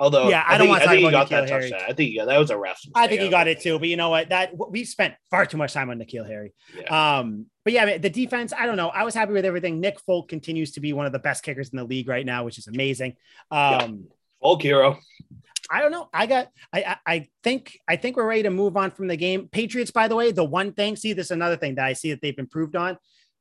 Although, 0.00 0.28
yeah, 0.28 0.44
I, 0.46 0.54
I 0.54 0.58
don't 0.58 0.66
think, 0.66 0.70
want 0.70 0.82
to 0.82 0.88
I 0.88 0.92
think 0.92 1.04
he 1.06 1.10
got 1.10 1.28
that 1.30 1.48
Harry. 1.48 1.70
touchdown. 1.70 1.90
I 1.90 1.92
think 1.92 2.14
yeah, 2.14 2.24
that 2.24 2.38
was 2.38 2.50
a 2.50 2.56
ref. 2.56 2.80
I 2.94 3.08
think 3.08 3.20
he 3.20 3.28
got 3.28 3.48
it 3.48 3.60
too. 3.60 3.78
But 3.78 3.88
you 3.88 3.96
know 3.96 4.10
what? 4.10 4.28
That 4.28 4.52
we 4.70 4.84
spent 4.84 5.14
far 5.30 5.44
too 5.44 5.56
much 5.56 5.72
time 5.72 5.90
on 5.90 5.98
N'Keal 5.98 6.26
Harry. 6.26 6.54
Yeah. 6.78 7.18
Um, 7.18 7.46
but 7.64 7.72
yeah, 7.72 7.98
the 7.98 8.10
defense. 8.10 8.52
I 8.56 8.66
don't 8.66 8.76
know. 8.76 8.88
I 8.88 9.02
was 9.02 9.14
happy 9.14 9.32
with 9.32 9.44
everything. 9.44 9.80
Nick 9.80 9.98
Folk 10.00 10.28
continues 10.28 10.72
to 10.72 10.80
be 10.80 10.92
one 10.92 11.06
of 11.06 11.12
the 11.12 11.18
best 11.18 11.42
kickers 11.42 11.70
in 11.70 11.78
the 11.78 11.84
league 11.84 12.08
right 12.08 12.24
now, 12.24 12.44
which 12.44 12.58
is 12.58 12.68
amazing. 12.68 13.16
Um, 13.50 13.58
yeah. 13.60 13.88
Folk 14.40 14.62
hero. 14.62 14.98
I 15.70 15.82
don't 15.82 15.90
know. 15.90 16.08
I 16.14 16.26
got. 16.26 16.48
I, 16.72 16.96
I 17.04 17.28
think. 17.42 17.78
I 17.88 17.96
think 17.96 18.16
we're 18.16 18.28
ready 18.28 18.44
to 18.44 18.50
move 18.50 18.76
on 18.76 18.92
from 18.92 19.08
the 19.08 19.16
game. 19.16 19.48
Patriots, 19.50 19.90
by 19.90 20.06
the 20.06 20.14
way, 20.14 20.30
the 20.30 20.44
one 20.44 20.72
thing. 20.72 20.94
See, 20.94 21.12
this 21.12 21.26
is 21.26 21.32
another 21.32 21.56
thing 21.56 21.74
that 21.74 21.84
I 21.84 21.94
see 21.94 22.10
that 22.10 22.22
they've 22.22 22.38
improved 22.38 22.76
on. 22.76 22.98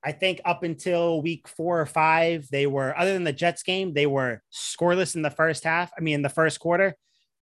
I 0.07 0.13
think 0.13 0.39
up 0.45 0.63
until 0.63 1.21
week 1.21 1.49
four 1.49 1.81
or 1.81 1.85
five, 1.85 2.47
they 2.49 2.65
were 2.65 2.97
other 2.97 3.11
than 3.11 3.25
the 3.25 3.33
Jets 3.33 3.61
game, 3.61 3.93
they 3.93 4.05
were 4.05 4.41
scoreless 4.53 5.15
in 5.15 5.21
the 5.21 5.29
first 5.29 5.65
half. 5.65 5.91
I 5.97 6.01
mean, 6.01 6.15
in 6.15 6.21
the 6.21 6.29
first 6.29 6.61
quarter. 6.61 6.95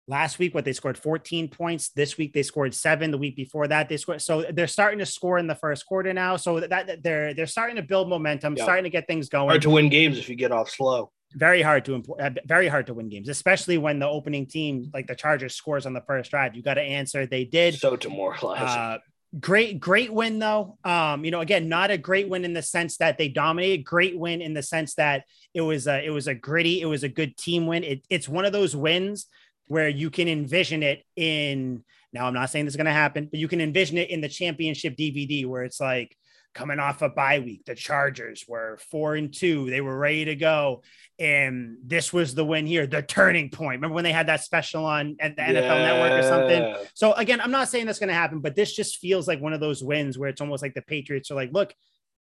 Last 0.08 0.40
week, 0.40 0.56
what 0.56 0.64
they 0.64 0.72
scored 0.72 0.98
14 0.98 1.50
points. 1.50 1.90
This 1.90 2.18
week 2.18 2.32
they 2.32 2.44
scored 2.44 2.74
seven. 2.74 3.12
The 3.12 3.18
week 3.18 3.36
before 3.36 3.68
that, 3.68 3.90
they 3.90 3.98
scored. 3.98 4.22
So 4.22 4.46
they're 4.50 4.66
starting 4.66 5.00
to 5.00 5.06
score 5.06 5.38
in 5.38 5.48
the 5.48 5.56
first 5.56 5.86
quarter 5.86 6.14
now. 6.14 6.38
So 6.38 6.62
that, 6.62 6.88
that 6.88 7.04
they're 7.04 7.34
they're 7.34 7.48
starting 7.48 7.76
to 7.76 7.82
build 7.82 8.08
momentum, 8.08 8.56
starting 8.56 8.86
to 8.86 8.90
get 8.90 9.08
things 9.08 9.28
going. 9.28 9.50
Hard 9.50 9.64
to 9.64 9.70
win 9.70 9.90
games 9.90 10.18
if 10.18 10.30
you 10.30 10.36
get 10.36 10.54
off 10.54 10.70
slow. 10.70 11.12
Very 11.34 11.62
hard 11.62 11.84
to 11.84 12.02
uh, 12.18 12.30
very 12.46 12.70
hard 12.70 12.88
to 12.88 12.94
win 12.94 13.10
games, 13.10 13.28
especially 13.28 13.78
when 13.78 14.00
the 14.00 14.08
opening 14.08 14.46
team 14.46 14.90
like 14.94 15.08
the 15.08 15.16
Chargers 15.16 15.54
scores 15.54 15.86
on 15.86 15.92
the 15.92 16.04
first 16.08 16.32
drive. 16.32 16.56
You 16.56 16.64
got 16.64 16.76
to 16.76 16.82
answer. 16.82 17.26
They 17.26 17.44
did 17.44 17.76
so 17.76 17.98
demoralizing. 17.98 18.66
Uh, 18.66 19.00
great 19.40 19.80
great 19.80 20.12
win 20.12 20.40
though. 20.40 20.78
Um 20.84 21.26
you 21.26 21.32
know 21.32 21.42
again 21.42 21.70
not 21.70 21.92
a 21.92 21.98
great 21.98 22.30
win 22.30 22.46
in 22.46 22.54
the 22.54 22.62
sense 22.62 22.98
that 22.98 23.18
they 23.18 23.28
dominated. 23.28 23.84
Great 23.84 24.18
win 24.18 24.42
in 24.42 24.54
the 24.54 24.64
sense 24.64 24.96
that 24.96 25.24
it 25.54 25.62
was 25.62 25.88
a 25.88 26.04
it 26.04 26.10
was 26.10 26.28
a 26.28 26.36
gritty 26.36 26.82
it 26.82 26.86
was 26.86 27.04
a 27.04 27.10
good 27.10 27.38
team 27.38 27.68
win. 27.68 27.84
It, 27.84 28.06
it's 28.10 28.30
one 28.30 28.46
of 28.46 28.54
those 28.54 28.76
wins 28.76 29.28
where 29.68 29.90
you 29.90 30.10
can 30.10 30.28
envision 30.28 30.84
it 30.84 31.04
in 31.16 31.84
now 32.14 32.28
I'm 32.28 32.34
not 32.34 32.50
saying 32.50 32.66
this 32.66 32.74
is 32.74 32.78
going 32.78 32.86
to 32.86 32.92
happen, 32.92 33.28
but 33.30 33.40
you 33.40 33.48
can 33.48 33.62
envision 33.62 33.98
it 33.98 34.10
in 34.10 34.22
the 34.22 34.30
championship 34.30 34.96
DVD 34.96 35.46
where 35.46 35.64
it's 35.64 35.80
like 35.80 36.16
coming 36.58 36.80
off 36.80 37.04
a 37.04 37.10
bye 37.10 37.40
week. 37.40 37.64
The 37.66 37.76
Chargers 37.76 38.44
were 38.48 38.80
four 38.90 39.16
and 39.16 39.32
two, 39.32 39.70
they 39.70 39.80
were 39.80 39.98
ready 39.98 40.26
to 40.26 40.36
go. 40.36 40.82
And 41.20 41.78
this 41.86 42.12
was 42.12 42.34
the 42.34 42.44
win 42.44 42.66
here, 42.66 42.88
the 42.88 43.04
turning 43.04 43.50
point. 43.50 43.78
Remember 43.78 43.94
when 43.94 44.04
they 44.04 44.12
had 44.12 44.28
that 44.28 44.44
special 44.44 44.84
on 44.84 45.16
at 45.20 45.36
the 45.36 45.44
yeah. 45.44 45.50
NFL 45.50 45.80
network 45.86 46.12
or 46.20 46.28
something? 46.28 46.88
So, 46.96 47.14
again, 47.14 47.40
I'm 47.40 47.52
not 47.52 47.70
saying 47.70 47.86
that's 47.86 48.00
going 48.00 48.10
to 48.10 48.16
happen, 48.16 48.40
but 48.40 48.56
this 48.56 48.76
just 48.76 48.98
feels 48.98 49.28
like 49.28 49.40
one 49.40 49.54
of 49.54 49.60
those 49.60 49.84
wins 49.84 50.18
where 50.18 50.30
it's 50.30 50.42
almost 50.42 50.64
like 50.64 50.74
the 50.74 50.82
Patriots 50.82 51.30
are 51.30 51.36
like, 51.36 51.54
look, 51.54 51.76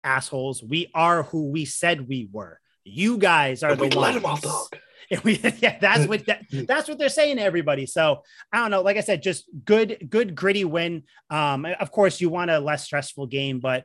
assholes, 0.02 0.62
we 0.62 0.90
are 0.92 1.22
who 1.22 1.50
we 1.50 1.64
said 1.64 2.08
we 2.08 2.28
were. 2.30 2.60
You 2.82 3.18
guys 3.18 3.62
are 3.62 3.76
the 3.76 3.88
ones. 3.96 4.42
Dog. 4.42 4.76
we, 5.24 5.38
yeah, 5.58 5.78
that's 5.78 6.06
what 6.06 6.26
that, 6.26 6.42
that's 6.66 6.88
what 6.88 6.98
they're 6.98 7.08
saying 7.08 7.36
to 7.36 7.42
everybody. 7.42 7.86
So 7.86 8.22
I 8.52 8.58
don't 8.58 8.70
know. 8.70 8.82
Like 8.82 8.96
I 8.96 9.00
said, 9.00 9.22
just 9.22 9.48
good, 9.64 10.08
good 10.08 10.34
gritty 10.34 10.64
win. 10.64 11.04
Um, 11.30 11.64
of 11.78 11.90
course, 11.90 12.20
you 12.20 12.28
want 12.28 12.50
a 12.50 12.58
less 12.58 12.84
stressful 12.84 13.26
game, 13.26 13.60
but 13.60 13.84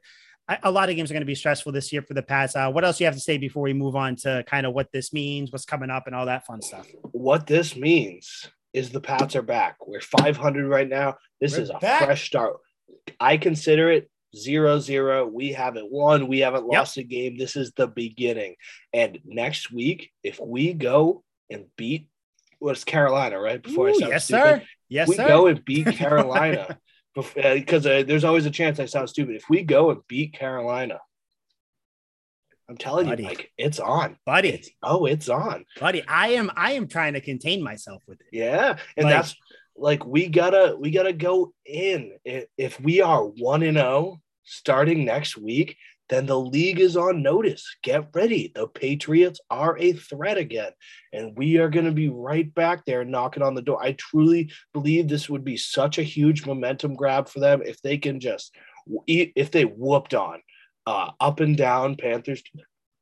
a 0.63 0.71
lot 0.71 0.89
of 0.89 0.95
games 0.95 1.11
are 1.11 1.13
going 1.13 1.21
to 1.21 1.25
be 1.25 1.35
stressful 1.35 1.71
this 1.71 1.91
year 1.91 2.01
for 2.01 2.13
the 2.13 2.23
Pats. 2.23 2.55
Uh, 2.55 2.69
what 2.71 2.83
else 2.83 2.97
do 2.97 3.03
you 3.03 3.05
have 3.07 3.15
to 3.15 3.21
say 3.21 3.37
before 3.37 3.63
we 3.63 3.73
move 3.73 3.95
on 3.95 4.15
to 4.17 4.43
kind 4.47 4.65
of 4.65 4.73
what 4.73 4.91
this 4.91 5.13
means, 5.13 5.51
what's 5.51 5.65
coming 5.65 5.89
up, 5.89 6.07
and 6.07 6.15
all 6.15 6.25
that 6.25 6.45
fun 6.45 6.61
stuff? 6.61 6.87
What 7.11 7.47
this 7.47 7.75
means 7.75 8.49
is 8.73 8.89
the 8.89 9.01
Pats 9.01 9.35
are 9.35 9.41
back. 9.41 9.77
We're 9.85 10.01
500 10.01 10.67
right 10.67 10.87
now. 10.87 11.15
This 11.39 11.57
We're 11.57 11.63
is 11.63 11.69
a 11.69 11.79
back. 11.79 12.05
fresh 12.05 12.25
start. 12.25 12.57
I 13.19 13.37
consider 13.37 13.91
it 13.91 14.09
zero 14.35 14.79
zero. 14.79 15.27
We 15.27 15.53
haven't 15.53 15.91
won. 15.91 16.27
We 16.27 16.39
haven't 16.39 16.65
lost 16.65 16.97
yep. 16.97 17.05
a 17.05 17.07
game. 17.07 17.37
This 17.37 17.55
is 17.55 17.71
the 17.73 17.87
beginning. 17.87 18.55
And 18.93 19.19
next 19.25 19.71
week, 19.71 20.11
if 20.23 20.39
we 20.39 20.73
go 20.73 21.23
and 21.49 21.65
beat 21.77 22.07
what's 22.59 22.83
Carolina, 22.83 23.39
right? 23.39 23.61
Before 23.61 23.89
Ooh, 23.89 23.93
I 23.93 24.07
yes, 24.07 24.25
stupid, 24.25 24.43
sir. 24.43 24.61
Yes, 24.87 25.07
we 25.07 25.15
sir. 25.15 25.27
go 25.27 25.47
and 25.47 25.65
beat 25.65 25.87
Carolina 25.87 26.77
because 27.15 27.85
uh, 27.85 28.03
there's 28.07 28.23
always 28.23 28.45
a 28.45 28.51
chance 28.51 28.79
I 28.79 28.85
sound 28.85 29.09
stupid. 29.09 29.35
If 29.35 29.49
we 29.49 29.63
go 29.63 29.91
and 29.91 30.01
beat 30.07 30.33
Carolina, 30.33 30.99
I'm 32.69 32.77
telling 32.77 33.07
buddy. 33.07 33.23
you, 33.23 33.29
Mike, 33.29 33.51
it's 33.57 33.79
on, 33.79 34.17
buddy. 34.25 34.49
It's, 34.49 34.69
oh, 34.81 35.05
it's 35.05 35.27
on, 35.27 35.65
buddy. 35.79 36.03
I 36.07 36.29
am, 36.29 36.49
I 36.55 36.73
am 36.73 36.87
trying 36.87 37.13
to 37.13 37.21
contain 37.21 37.61
myself 37.61 38.01
with 38.07 38.21
it. 38.21 38.27
Yeah, 38.31 38.77
and 38.95 39.05
like, 39.05 39.13
that's 39.13 39.35
like 39.75 40.05
we 40.05 40.27
gotta 40.27 40.75
we 40.79 40.91
gotta 40.91 41.13
go 41.13 41.53
in 41.65 42.13
if 42.23 42.79
we 42.79 43.01
are 43.01 43.23
1 43.23 43.63
and 43.63 43.77
0 43.77 44.21
starting 44.43 45.05
next 45.05 45.37
week 45.37 45.77
then 46.11 46.25
the 46.25 46.39
league 46.39 46.81
is 46.81 46.97
on 46.97 47.23
notice. 47.23 47.65
Get 47.81 48.09
ready. 48.13 48.51
The 48.53 48.67
patriots 48.67 49.39
are 49.49 49.77
a 49.79 49.93
threat 49.93 50.37
again 50.37 50.71
and 51.13 51.37
we 51.37 51.57
are 51.57 51.69
going 51.69 51.85
to 51.85 51.91
be 51.91 52.09
right 52.09 52.53
back 52.53 52.85
there 52.85 53.05
knocking 53.05 53.41
on 53.41 53.55
the 53.55 53.61
door. 53.61 53.81
I 53.81 53.93
truly 53.93 54.51
believe 54.73 55.07
this 55.07 55.29
would 55.29 55.45
be 55.45 55.55
such 55.55 55.97
a 55.97 56.03
huge 56.03 56.45
momentum 56.45 56.95
grab 56.95 57.29
for 57.29 57.39
them 57.39 57.61
if 57.63 57.81
they 57.81 57.97
can 57.97 58.19
just 58.19 58.53
if 59.07 59.51
they 59.51 59.63
whooped 59.63 60.13
on 60.13 60.41
uh, 60.85 61.11
up 61.21 61.39
and 61.39 61.55
down 61.55 61.95
panthers 61.95 62.43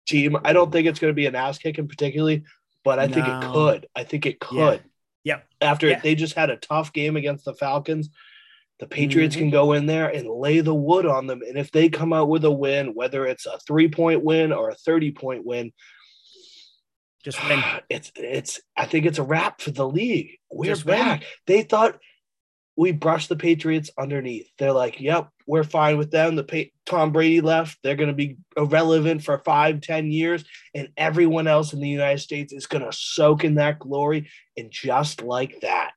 team. 0.07 0.37
I 0.45 0.53
don't 0.53 0.71
think 0.71 0.87
it's 0.87 0.99
going 0.99 1.11
to 1.11 1.15
be 1.15 1.25
an 1.25 1.35
ass 1.35 1.57
kicking 1.57 1.87
particularly 1.87 2.43
but 2.83 2.99
i 2.99 3.07
no. 3.07 3.13
think 3.13 3.27
it 3.27 3.51
could. 3.51 3.87
I 3.95 4.03
think 4.03 4.25
it 4.25 4.39
could. 4.39 4.83
Yep. 5.23 5.45
After 5.61 5.99
they 5.99 6.15
just 6.15 6.35
had 6.35 6.49
a 6.49 6.57
tough 6.57 6.93
game 6.93 7.17
against 7.17 7.45
the 7.45 7.53
Falcons, 7.53 8.09
the 8.79 8.87
Patriots 8.87 9.35
mm-hmm. 9.35 9.45
can 9.45 9.51
go 9.51 9.73
in 9.73 9.85
there 9.85 10.07
and 10.07 10.27
lay 10.27 10.61
the 10.61 10.73
wood 10.73 11.05
on 11.05 11.27
them. 11.27 11.41
And 11.41 11.57
if 11.57 11.71
they 11.71 11.89
come 11.89 12.13
out 12.13 12.29
with 12.29 12.45
a 12.45 12.51
win, 12.51 12.95
whether 12.95 13.25
it's 13.25 13.45
a 13.45 13.59
three 13.67 13.89
point 13.89 14.23
win 14.23 14.53
or 14.53 14.69
a 14.69 14.75
30 14.75 15.11
point 15.11 15.45
win, 15.45 15.73
just 17.23 17.43
win. 17.47 17.61
It's 17.89 18.11
it's 18.15 18.61
I 18.77 18.85
think 18.85 19.05
it's 19.05 19.19
a 19.19 19.23
wrap 19.23 19.59
for 19.59 19.71
the 19.71 19.87
league. 19.87 20.37
We're 20.49 20.71
just 20.71 20.85
back. 20.85 21.19
Win. 21.19 21.29
They 21.47 21.61
thought 21.63 21.99
we 22.77 22.93
brushed 22.93 23.27
the 23.27 23.35
Patriots 23.35 23.89
underneath. 23.97 24.47
They're 24.57 24.71
like, 24.71 25.01
yep, 25.01 25.27
we're 25.45 25.65
fine 25.65 25.97
with 25.97 26.11
them. 26.11 26.37
The 26.37 26.45
pa- 26.45 26.71
Tom 26.85 27.11
Brady 27.11 27.41
left. 27.41 27.77
They're 27.83 27.97
going 27.97 28.07
to 28.07 28.15
be 28.15 28.37
irrelevant 28.55 29.21
for 29.21 29.39
five, 29.39 29.81
ten 29.81 30.09
years. 30.09 30.45
And 30.73 30.87
everyone 30.95 31.47
else 31.47 31.73
in 31.73 31.81
the 31.81 31.89
United 31.89 32.19
States 32.19 32.53
is 32.53 32.67
going 32.67 32.85
to 32.85 32.93
soak 32.93 33.43
in 33.43 33.55
that 33.55 33.79
glory. 33.79 34.29
And 34.55 34.71
just 34.71 35.21
like 35.21 35.59
that, 35.59 35.91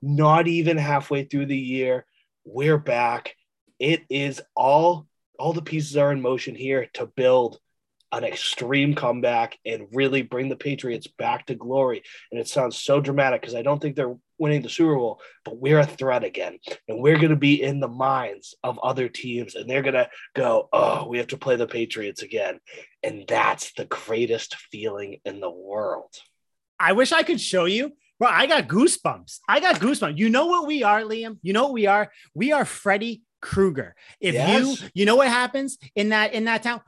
not 0.00 0.46
even 0.46 0.76
halfway 0.76 1.24
through 1.24 1.46
the 1.46 1.58
year, 1.58 2.06
we're 2.52 2.78
back. 2.78 3.34
It 3.78 4.02
is 4.08 4.40
all, 4.56 5.06
all 5.38 5.52
the 5.52 5.62
pieces 5.62 5.96
are 5.96 6.12
in 6.12 6.20
motion 6.20 6.54
here 6.54 6.88
to 6.94 7.06
build 7.06 7.58
an 8.10 8.24
extreme 8.24 8.94
comeback 8.94 9.58
and 9.66 9.86
really 9.92 10.22
bring 10.22 10.48
the 10.48 10.56
Patriots 10.56 11.06
back 11.06 11.46
to 11.46 11.54
glory. 11.54 12.02
And 12.30 12.40
it 12.40 12.48
sounds 12.48 12.78
so 12.78 13.00
dramatic 13.00 13.42
because 13.42 13.54
I 13.54 13.62
don't 13.62 13.80
think 13.80 13.96
they're 13.96 14.16
winning 14.38 14.62
the 14.62 14.70
Super 14.70 14.96
Bowl, 14.96 15.20
but 15.44 15.58
we're 15.58 15.80
a 15.80 15.86
threat 15.86 16.24
again. 16.24 16.58
And 16.88 17.00
we're 17.02 17.18
going 17.18 17.30
to 17.30 17.36
be 17.36 17.62
in 17.62 17.80
the 17.80 17.88
minds 17.88 18.54
of 18.62 18.78
other 18.78 19.08
teams. 19.08 19.54
And 19.54 19.68
they're 19.68 19.82
going 19.82 19.94
to 19.94 20.08
go, 20.34 20.68
oh, 20.72 21.06
we 21.06 21.18
have 21.18 21.26
to 21.28 21.36
play 21.36 21.56
the 21.56 21.66
Patriots 21.66 22.22
again. 22.22 22.60
And 23.02 23.24
that's 23.28 23.72
the 23.74 23.84
greatest 23.84 24.56
feeling 24.72 25.20
in 25.26 25.40
the 25.40 25.50
world. 25.50 26.14
I 26.80 26.92
wish 26.92 27.12
I 27.12 27.24
could 27.24 27.40
show 27.40 27.66
you. 27.66 27.92
Bro, 28.18 28.28
I 28.30 28.46
got 28.46 28.66
goosebumps. 28.66 29.40
I 29.48 29.60
got 29.60 29.76
goosebumps. 29.76 30.18
You 30.18 30.28
know 30.28 30.46
what 30.46 30.66
we 30.66 30.82
are, 30.82 31.02
Liam? 31.02 31.38
You 31.42 31.52
know 31.52 31.64
what 31.64 31.72
we 31.72 31.86
are? 31.86 32.10
We 32.34 32.52
are 32.52 32.64
Freddy 32.64 33.22
Krueger. 33.40 33.94
If 34.20 34.34
yes. 34.34 34.82
you, 34.82 34.88
you 34.94 35.06
know 35.06 35.16
what 35.16 35.28
happens 35.28 35.78
in 35.94 36.08
that 36.08 36.32
in 36.32 36.44
that 36.46 36.62
town, 36.64 36.80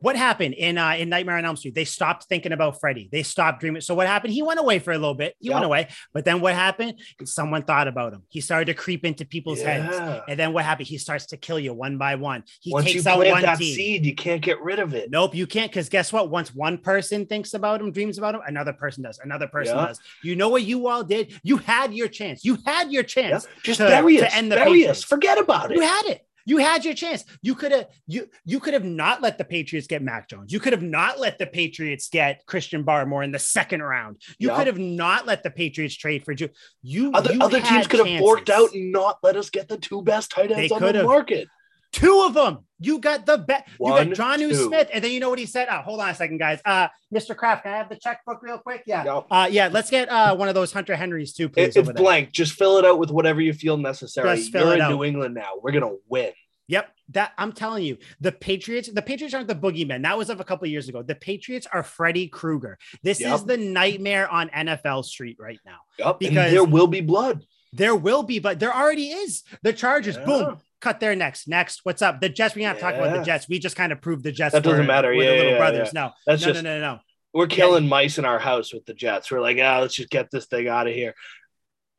what 0.00 0.16
happened 0.16 0.54
in 0.54 0.76
uh, 0.76 0.90
in 0.98 1.08
Nightmare 1.08 1.36
on 1.38 1.44
Elm 1.44 1.56
Street? 1.56 1.74
They 1.74 1.84
stopped 1.84 2.24
thinking 2.24 2.52
about 2.52 2.80
Freddy. 2.80 3.08
They 3.10 3.22
stopped 3.22 3.60
dreaming. 3.60 3.80
So 3.80 3.94
what 3.94 4.06
happened? 4.06 4.32
He 4.32 4.42
went 4.42 4.58
away 4.60 4.80
for 4.80 4.92
a 4.92 4.98
little 4.98 5.14
bit. 5.14 5.34
He 5.38 5.48
Yep. 5.48 5.54
went 5.54 5.64
away, 5.66 5.88
but 6.12 6.24
then 6.24 6.40
what 6.40 6.54
happened? 6.54 7.00
Someone 7.24 7.62
thought 7.62 7.88
about 7.88 8.12
him. 8.12 8.22
He 8.28 8.40
started 8.40 8.66
to 8.66 8.74
creep 8.74 9.04
into 9.04 9.24
people's 9.24 9.60
heads, 9.62 9.96
and 10.28 10.38
then 10.38 10.52
what 10.52 10.64
happened? 10.64 10.88
He 10.88 10.98
starts 10.98 11.26
to 11.26 11.36
kill 11.36 11.58
you 11.58 11.72
one 11.72 11.96
by 11.96 12.16
one. 12.16 12.42
He 12.60 12.72
Once 12.72 12.86
you 12.88 12.94
takes 12.94 13.06
out 13.06 13.18
one 13.18 13.42
that 13.42 13.58
team. 13.58 13.74
seed, 13.76 14.04
you 14.04 14.14
can't 14.14 14.42
get 14.42 14.60
rid 14.60 14.78
of 14.78 14.94
it. 14.94 15.10
Nope, 15.10 15.34
you 15.34 15.46
can't 15.46 15.70
because 15.70 15.88
guess 15.88 16.12
what? 16.12 16.28
Once 16.30 16.54
one 16.54 16.78
person 16.78 17.24
thinks 17.26 17.54
about 17.54 17.80
him, 17.80 17.92
dreams 17.92 18.18
about 18.18 18.34
him, 18.34 18.40
another 18.46 18.72
person 18.72 19.04
does. 19.04 19.18
Another 19.22 19.46
person 19.46 19.76
Yeah. 19.76 19.86
does. 19.86 20.00
You 20.22 20.36
know 20.36 20.48
what 20.48 20.62
you 20.64 20.88
all 20.88 21.04
did? 21.04 21.38
You 21.42 21.58
had 21.58 21.94
your 21.94 22.08
chance. 22.08 22.44
You 22.44 22.58
had 22.66 22.90
your 22.92 23.02
Yeah. 23.02 23.06
chance. 23.06 23.46
Just 23.62 23.78
to- 23.78 23.86
bury 23.86 24.16
to 24.18 24.26
us. 24.26 24.34
end 24.34 24.50
the 24.52 24.56
bury 24.56 24.86
us. 24.88 25.02
Forget 25.04 25.38
about 25.38 25.70
it. 25.70 25.76
You 25.76 25.82
had 25.82 26.06
it. 26.06 26.22
You 26.48 26.56
had 26.56 26.82
your 26.82 26.94
chance. 26.94 27.24
You 27.42 27.54
could 27.54 27.72
have 27.72 27.88
you 28.06 28.26
you 28.46 28.58
could 28.58 28.72
have 28.72 28.84
not 28.84 29.20
let 29.20 29.36
the 29.36 29.44
Patriots 29.44 29.86
get 29.86 30.00
Mac 30.02 30.30
Jones. 30.30 30.50
You 30.50 30.60
could 30.60 30.72
have 30.72 30.82
not 30.82 31.20
let 31.20 31.38
the 31.38 31.46
Patriots 31.46 32.08
get 32.08 32.46
Christian 32.46 32.84
Barmore 32.84 33.22
in 33.22 33.32
the 33.32 33.38
second 33.38 33.82
round. 33.82 34.16
You 34.38 34.48
Yeah. 34.48 34.56
could 34.56 34.66
have 34.66 34.78
not 34.78 35.26
let 35.26 35.42
the 35.42 35.50
Patriots 35.50 35.94
trade 35.94 36.24
for 36.24 36.32
Ju- 36.32 36.48
you. 36.82 37.12
Other, 37.12 37.34
you 37.34 37.40
other 37.42 37.60
teams 37.60 37.86
could 37.86 38.06
have 38.06 38.18
forked 38.18 38.48
out 38.48 38.72
and 38.72 38.90
not 38.90 39.18
let 39.22 39.36
us 39.36 39.50
get 39.50 39.68
the 39.68 39.76
two 39.76 40.00
best 40.00 40.30
tight 40.30 40.50
ends 40.50 40.70
They 40.70 40.74
on 40.74 40.80
the 40.90 41.02
market. 41.04 41.48
Two 41.92 42.22
of 42.26 42.34
them. 42.34 42.58
You 42.80 43.00
got 43.00 43.26
the 43.26 43.38
bet. 43.38 43.66
You 43.80 43.86
got 43.88 44.12
John 44.12 44.38
two. 44.38 44.54
Smith, 44.54 44.88
and 44.92 45.02
then 45.02 45.10
you 45.10 45.18
know 45.18 45.30
what 45.30 45.38
he 45.40 45.46
said. 45.46 45.66
Oh, 45.70 45.78
hold 45.82 46.00
on 46.00 46.10
a 46.10 46.14
second, 46.14 46.38
guys. 46.38 46.60
Uh, 46.64 46.86
Mr. 47.12 47.36
Kraft, 47.36 47.64
can 47.64 47.72
I 47.72 47.76
have 47.78 47.88
the 47.88 47.96
checkbook 47.96 48.40
real 48.40 48.58
quick? 48.58 48.84
Yeah. 48.86 49.04
Yep. 49.04 49.26
Uh, 49.30 49.48
yeah. 49.50 49.68
Let's 49.72 49.90
get 49.90 50.08
uh 50.08 50.36
one 50.36 50.48
of 50.48 50.54
those 50.54 50.72
Hunter 50.72 50.94
Henrys 50.94 51.32
too, 51.32 51.46
It- 51.46 51.52
please. 51.54 51.62
it's 51.68 51.76
over 51.76 51.92
there. 51.92 52.02
blank. 52.02 52.30
Just 52.32 52.52
fill 52.52 52.78
it 52.78 52.84
out 52.84 52.98
with 53.00 53.10
whatever 53.10 53.40
you 53.40 53.52
feel 53.52 53.76
necessary. 53.76 54.36
Just 54.36 54.52
fill 54.52 54.64
You're 54.66 54.72
it 54.74 54.76
in 54.76 54.82
out. 54.82 54.90
New 54.92 55.02
England 55.04 55.34
now. 55.34 55.52
We're 55.60 55.72
gonna 55.72 55.94
win. 56.08 56.30
Yep, 56.70 56.88
that 57.14 57.32
I'm 57.38 57.52
telling 57.52 57.82
you, 57.82 57.96
the 58.20 58.30
Patriots, 58.30 58.90
the 58.92 59.00
Patriots 59.00 59.34
aren't 59.34 59.48
the 59.48 59.54
boogeyman. 59.54 60.02
That 60.02 60.18
was 60.18 60.28
of 60.28 60.38
a 60.38 60.44
couple 60.44 60.66
of 60.66 60.70
years 60.70 60.86
ago. 60.90 61.02
The 61.02 61.14
Patriots 61.14 61.66
are 61.72 61.82
Freddy 61.82 62.28
Krueger. 62.28 62.78
This 63.02 63.20
Yep. 63.20 63.34
is 63.34 63.44
the 63.44 63.56
nightmare 63.56 64.28
on 64.28 64.50
NFL 64.50 65.02
Street 65.04 65.38
right 65.40 65.58
now. 65.64 65.78
Yep. 65.98 66.18
Because- 66.20 66.36
and 66.36 66.52
there 66.54 66.64
will 66.64 66.86
be 66.86 67.00
blood. 67.00 67.42
There 67.72 67.94
will 67.94 68.22
be, 68.22 68.38
but 68.38 68.58
there 68.60 68.74
already 68.74 69.08
is. 69.10 69.42
The 69.62 69.72
Chargers, 69.72 70.16
Yeah. 70.16 70.24
boom, 70.24 70.58
cut 70.80 71.00
their 71.00 71.14
necks. 71.14 71.46
Next, 71.46 71.80
what's 71.84 72.02
up? 72.02 72.20
The 72.20 72.28
Jets. 72.28 72.54
We're 72.54 72.68
not 72.68 72.78
talking 72.78 73.00
about 73.00 73.16
the 73.18 73.24
Jets. 73.24 73.48
We 73.48 73.58
just 73.58 73.76
kind 73.76 73.92
of 73.92 74.00
proved 74.00 74.24
the 74.24 74.32
Jets. 74.32 74.52
That 74.54 74.62
doesn't 74.62 74.78
were- 74.80 74.84
matter. 74.86 75.08
were 75.08 75.14
Yeah, 75.22 75.30
the 75.30 75.36
little 75.36 75.52
yeah, 75.52 75.58
brothers. 75.58 75.90
yeah. 75.94 76.00
No, 76.02 76.12
That's 76.26 76.42
no, 76.42 76.52
just 76.52 76.64
no, 76.64 76.74
no, 76.78 76.80
no. 76.80 76.94
no. 76.94 77.00
we're 77.34 77.46
killing 77.46 77.86
mice 77.88 78.18
in 78.18 78.24
our 78.24 78.38
house 78.38 78.72
with 78.72 78.86
the 78.86 78.94
Jets. 78.94 79.30
We're 79.30 79.40
like, 79.40 79.58
ah, 79.60 79.80
let's 79.80 79.94
just 79.94 80.10
get 80.10 80.30
this 80.30 80.46
thing 80.46 80.66
out 80.68 80.86
of 80.88 80.94
here. 80.94 81.14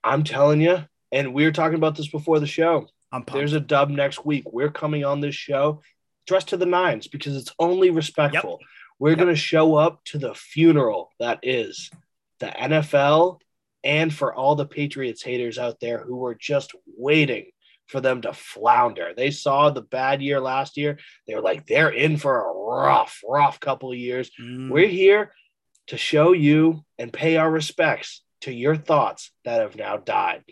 I'm 0.03 0.23
telling 0.23 0.59
you, 0.61 0.85
and 1.11 1.33
we 1.33 1.43
were 1.45 1.51
talking 1.51 1.75
about 1.75 1.95
this 1.95 2.07
before 2.07 2.39
the 2.39 2.47
show. 2.47 2.87
I'm 3.11 3.23
pumped. 3.23 3.33
There's 3.33 3.53
a 3.53 3.59
dub 3.59 3.89
next 3.89 4.25
week. 4.25 4.51
We're 4.51 4.69
coming 4.71 5.03
on 5.05 5.19
this 5.21 5.35
show 5.35 5.81
dressed 6.27 6.49
to 6.49 6.57
the 6.57 6.65
nines 6.65 7.07
because 7.07 7.35
it's 7.35 7.51
only 7.59 7.89
respectful. 7.89 8.59
We're 8.99 9.09
Yep. 9.11 9.17
going 9.19 9.29
to 9.29 9.35
show 9.35 9.75
up 9.75 10.03
to 10.05 10.17
the 10.19 10.33
funeral 10.35 11.11
that 11.19 11.39
is 11.41 11.89
the 12.39 12.47
NFL 12.47 13.39
and 13.83 14.13
for 14.13 14.33
all 14.33 14.55
the 14.55 14.65
Patriots 14.65 15.23
haters 15.23 15.57
out 15.57 15.79
there 15.79 15.99
who 15.99 16.17
were 16.17 16.35
just 16.35 16.73
waiting 16.97 17.51
for 17.87 18.01
them 18.01 18.21
to 18.21 18.33
flounder. 18.33 19.13
They 19.15 19.31
saw 19.31 19.69
the 19.69 19.81
bad 19.81 20.21
year 20.21 20.39
last 20.39 20.77
year. 20.77 20.99
They 21.27 21.33
were 21.35 21.41
like, 21.41 21.65
they're 21.65 21.89
in 21.89 22.17
for 22.17 22.39
a 22.39 22.53
rough, 22.53 23.19
rough 23.27 23.59
couple 23.59 23.91
of 23.91 23.97
years. 23.97 24.29
Mm. 24.39 24.69
We're 24.69 24.87
here 24.87 25.33
to 25.87 25.97
show 25.97 26.33
you 26.33 26.85
and 26.99 27.11
pay 27.11 27.37
our 27.37 27.49
respects 27.49 28.21
to 28.41 28.53
your 28.53 28.75
thoughts 28.75 29.31
that 29.43 29.61
have 29.61 29.75
now 29.75 29.97
died. 29.97 30.43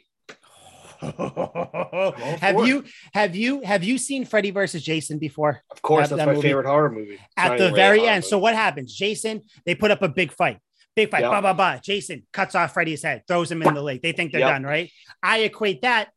have 1.02 2.66
you 2.68 2.84
have 3.14 3.36
you 3.36 3.62
have 3.62 3.84
you 3.84 4.00
seen 4.00 4.26
Freddy 4.26 4.50
versus 4.50 4.82
Jason 4.82 5.20
before? 5.20 5.62
Of 5.70 5.80
course, 5.84 6.10
That- 6.10 6.16
that's 6.16 6.26
that 6.26 6.28
my 6.28 6.34
movie- 6.34 6.48
favorite 6.48 6.66
horror 6.66 6.90
movie. 6.90 7.14
It's 7.14 7.24
At 7.38 7.54
even 7.54 7.70
the 7.70 7.76
very 7.76 8.00
horror 8.00 8.10
end. 8.10 8.26
So 8.26 8.40
what 8.40 8.56
happens? 8.56 8.96
Jason, 8.96 9.44
they 9.66 9.76
put 9.76 9.92
up 9.92 10.02
a 10.02 10.10
big 10.10 10.32
fight. 10.32 10.58
Big 10.98 11.12
fight. 11.12 11.22
Yep. 11.22 11.30
Blah, 11.30 11.42
blah, 11.42 11.54
blah. 11.54 11.78
Jason 11.78 12.26
cuts 12.34 12.56
off 12.56 12.74
Freddy's 12.74 13.04
head, 13.04 13.22
throws 13.28 13.52
him 13.52 13.62
in 13.62 13.72
the 13.76 13.84
lake. 13.84 14.02
They 14.02 14.14
think 14.14 14.32
they're 14.32 14.42
Yep. 14.42 14.50
done, 14.50 14.64
right? 14.64 14.92
I 15.22 15.42
equate 15.42 15.84
that 15.84 16.10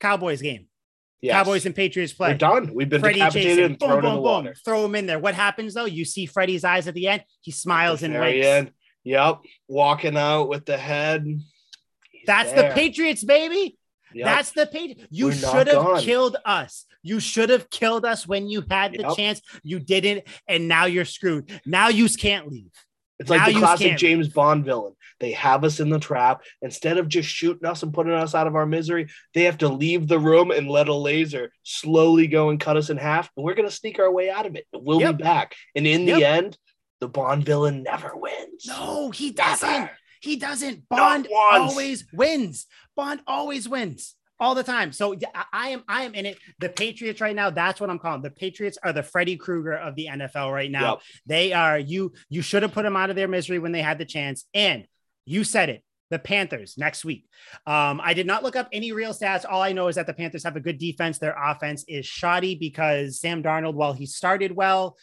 Cowboys 0.00 0.42
game. 0.42 0.66
Yes. 1.20 1.32
Cowboys 1.34 1.64
and 1.66 1.74
Patriots 1.74 2.12
play. 2.12 2.30
We're 2.32 2.38
done. 2.38 2.74
We've 2.74 2.88
been 2.88 3.00
Freddy 3.00 3.20
decapitated 3.20 3.78
Jason, 3.80 3.88
boom, 4.00 4.00
boom, 4.02 4.44
boom. 4.44 4.52
Throw 4.64 4.84
him 4.84 4.96
in 4.96 5.06
there. 5.06 5.20
What 5.20 5.34
happens 5.36 5.72
though? 5.72 5.84
You 5.84 6.04
see 6.04 6.26
Freddy's 6.26 6.64
eyes 6.64 6.88
at 6.88 6.94
the 6.94 7.06
end. 7.06 7.22
He 7.42 7.52
smiles 7.52 8.02
and 8.02 8.12
winks. 8.18 8.44
end. 8.44 8.72
Yep. 9.04 9.38
Walking 9.68 10.16
out 10.16 10.48
with 10.48 10.66
the 10.66 10.76
head. 10.76 11.24
He's 12.10 12.22
That's 12.26 12.52
there. 12.52 12.70
the 12.70 12.74
Patriots, 12.74 13.22
baby. 13.22 13.78
Yep. 14.14 14.24
That's 14.26 14.50
the 14.50 14.66
Patriots. 14.66 15.06
You 15.10 15.30
should 15.30 15.68
have 15.68 16.00
killed 16.00 16.36
us. 16.44 16.86
You 17.04 17.20
should 17.20 17.50
have 17.50 17.70
killed 17.70 18.04
us 18.04 18.26
when 18.26 18.48
you 18.50 18.64
had 18.68 18.94
the 18.94 19.14
chance. 19.16 19.40
You 19.62 19.78
didn't, 19.78 20.24
and 20.48 20.66
now 20.66 20.86
you're 20.86 21.04
screwed. 21.04 21.50
Now 21.64 21.88
you 21.88 22.08
can't 22.08 22.48
leave. 22.50 22.72
It's 23.18 23.30
like 23.30 23.40
Now 23.40 23.46
the 23.46 23.58
classic. 23.58 23.96
James 23.96 24.28
Bond 24.28 24.64
villain. 24.64 24.94
They 25.20 25.32
have 25.32 25.62
us 25.64 25.78
in 25.80 25.88
the 25.88 26.00
trap. 26.00 26.42
Instead 26.62 26.98
of 26.98 27.08
just 27.08 27.28
shooting 27.28 27.66
us 27.66 27.82
and 27.82 27.94
putting 27.94 28.12
us 28.12 28.34
out 28.34 28.46
of 28.48 28.56
our 28.56 28.66
misery, 28.66 29.08
they 29.34 29.44
have 29.44 29.58
to 29.58 29.68
leave 29.68 30.08
the 30.08 30.18
room 30.18 30.50
and 30.50 30.68
let 30.68 30.88
a 30.88 30.94
laser 30.94 31.52
slowly 31.62 32.26
go 32.26 32.50
and 32.50 32.58
cut 32.58 32.76
us 32.76 32.90
in 32.90 32.96
half. 32.96 33.30
And 33.36 33.44
we're 33.44 33.54
going 33.54 33.68
to 33.68 33.74
sneak 33.74 33.98
our 34.00 34.10
way 34.10 34.30
out 34.30 34.46
of 34.46 34.56
it. 34.56 34.66
We'll 34.72 35.00
Yep. 35.00 35.18
be 35.18 35.22
back. 35.22 35.54
And 35.76 35.86
in 35.86 36.06
Yep. 36.06 36.18
the 36.18 36.24
end, 36.24 36.58
the 37.00 37.08
Bond 37.08 37.44
villain 37.44 37.82
never 37.84 38.16
wins. 38.16 38.66
No, 38.66 39.10
he 39.10 39.30
doesn't. 39.30 39.68
Never. 39.70 39.90
He 40.20 40.36
doesn't. 40.36 40.88
Bond 40.88 41.28
always 41.32 42.06
wins. 42.12 42.66
Bond 42.96 43.20
always 43.26 43.68
wins 43.68 44.16
all 44.44 44.54
the 44.54 44.62
time. 44.62 44.92
So 44.92 45.14
I- 45.34 45.44
I 45.52 45.68
am 45.70 45.82
I 45.88 46.04
am 46.04 46.14
in 46.14 46.26
it. 46.26 46.38
The 46.60 46.68
Patriots 46.68 47.20
right 47.20 47.34
now, 47.34 47.50
that's 47.50 47.80
what 47.80 47.88
I'm 47.90 47.98
calling. 47.98 48.22
The 48.22 48.30
Patriots 48.30 48.78
are 48.82 48.92
the 48.92 49.02
Freddy 49.02 49.36
Krueger 49.36 49.72
of 49.72 49.94
the 49.96 50.06
NFL 50.08 50.52
right 50.52 50.70
now. 50.70 50.92
Yep. 50.92 51.02
They 51.26 51.52
are 51.52 51.78
you 51.78 52.12
you 52.28 52.42
should 52.42 52.62
have 52.62 52.72
put 52.72 52.82
them 52.82 52.96
out 52.96 53.10
of 53.10 53.16
their 53.16 53.28
misery 53.28 53.58
when 53.58 53.72
they 53.72 53.82
had 53.82 53.98
the 53.98 54.04
chance. 54.04 54.44
And 54.52 54.86
you 55.24 55.42
said 55.44 55.70
it. 55.70 55.82
The 56.10 56.18
Panthers 56.18 56.76
next 56.76 57.04
week. 57.04 57.24
Um, 57.66 58.00
I 58.04 58.12
did 58.12 58.26
not 58.26 58.42
look 58.44 58.54
up 58.54 58.68
any 58.72 58.92
real 58.92 59.14
stats. 59.14 59.46
All 59.48 59.62
I 59.62 59.72
know 59.72 59.88
is 59.88 59.96
that 59.96 60.06
the 60.06 60.12
Panthers 60.12 60.44
have 60.44 60.54
a 60.54 60.60
good 60.60 60.78
defense. 60.78 61.18
Their 61.18 61.34
offense 61.34 61.82
is 61.88 62.04
shoddy 62.04 62.54
because 62.54 63.18
Sam 63.18 63.42
Darnold, 63.42 63.74
while 63.74 63.94
he 63.94 64.04
started 64.06 64.52
well, 64.52 64.96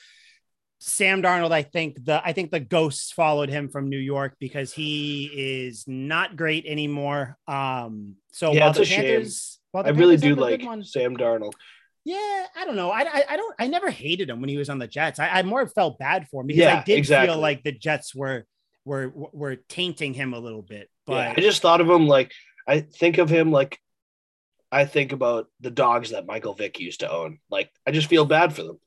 Sam 0.84 1.22
Darnold, 1.22 1.52
I 1.52 1.62
think 1.62 2.04
the 2.04 2.20
I 2.26 2.34
think 2.34 2.50
the 2.50 2.60
ghosts 2.60 3.12
followed 3.12 3.50
him 3.50 3.70
from 3.70 3.88
New 3.88 4.00
York 4.00 4.36
because 4.40 4.74
he 4.74 5.26
is 5.32 5.86
not 5.88 6.36
great 6.36 6.66
anymore. 6.66 7.38
Um, 7.48 8.16
so 8.32 8.52
Yeah, 8.52 8.62
while 8.66 8.74
the 8.74 8.82
a 8.82 8.86
shame. 8.86 9.02
Panthers, 9.04 9.60
while 9.72 9.84
the 9.84 9.90
I 9.90 9.92
really 9.94 10.16
Panthers 10.18 10.36
do 10.38 10.42
like 10.42 10.64
one- 10.64 10.84
Sam 10.84 11.16
Darnold. 11.16 11.54
yeah, 12.04 12.48
I 12.56 12.66
don't 12.66 12.76
know. 12.76 12.90
I, 12.90 13.02
I, 13.02 13.24
I 13.30 13.38
don't. 13.38 13.56
I 13.60 13.68
never 13.68 13.92
hated 13.92 14.28
him 14.32 14.42
when 14.42 14.50
he 14.50 14.58
was 14.58 14.72
on 14.72 14.80
the 14.80 14.88
Jets. 14.88 15.20
I, 15.20 15.30
I 15.30 15.44
more 15.44 15.68
felt 15.68 16.00
bad 16.00 16.28
for 16.30 16.42
him 16.42 16.48
because 16.48 16.62
Yeah, 16.62 16.80
I 16.80 16.84
did 16.84 16.98
exactly. 16.98 17.28
feel 17.32 17.40
like 17.40 17.62
the 17.64 17.74
Jets 17.74 18.16
were 18.16 18.48
were 18.84 19.12
were 19.14 19.58
tainting 19.70 20.16
him 20.16 20.34
a 20.34 20.40
little 20.40 20.64
bit. 20.64 20.90
But 21.06 21.14
yeah, 21.28 21.34
I 21.38 21.42
just 21.42 21.62
thought 21.62 21.82
of 21.82 21.88
him 21.90 22.08
like 22.08 22.32
I 22.68 22.80
think 22.80 23.20
of 23.20 23.30
him 23.30 23.52
like 23.52 23.78
I 24.72 24.86
think 24.86 25.12
about 25.12 25.46
the 25.60 25.70
dogs 25.70 26.10
that 26.10 26.26
Michael 26.26 26.56
Vick 26.56 26.80
used 26.80 27.02
to 27.02 27.12
own. 27.12 27.38
Like 27.52 27.70
I 27.86 27.92
just 27.92 28.08
feel 28.08 28.26
bad 28.26 28.52
for 28.56 28.64
them. 28.64 28.80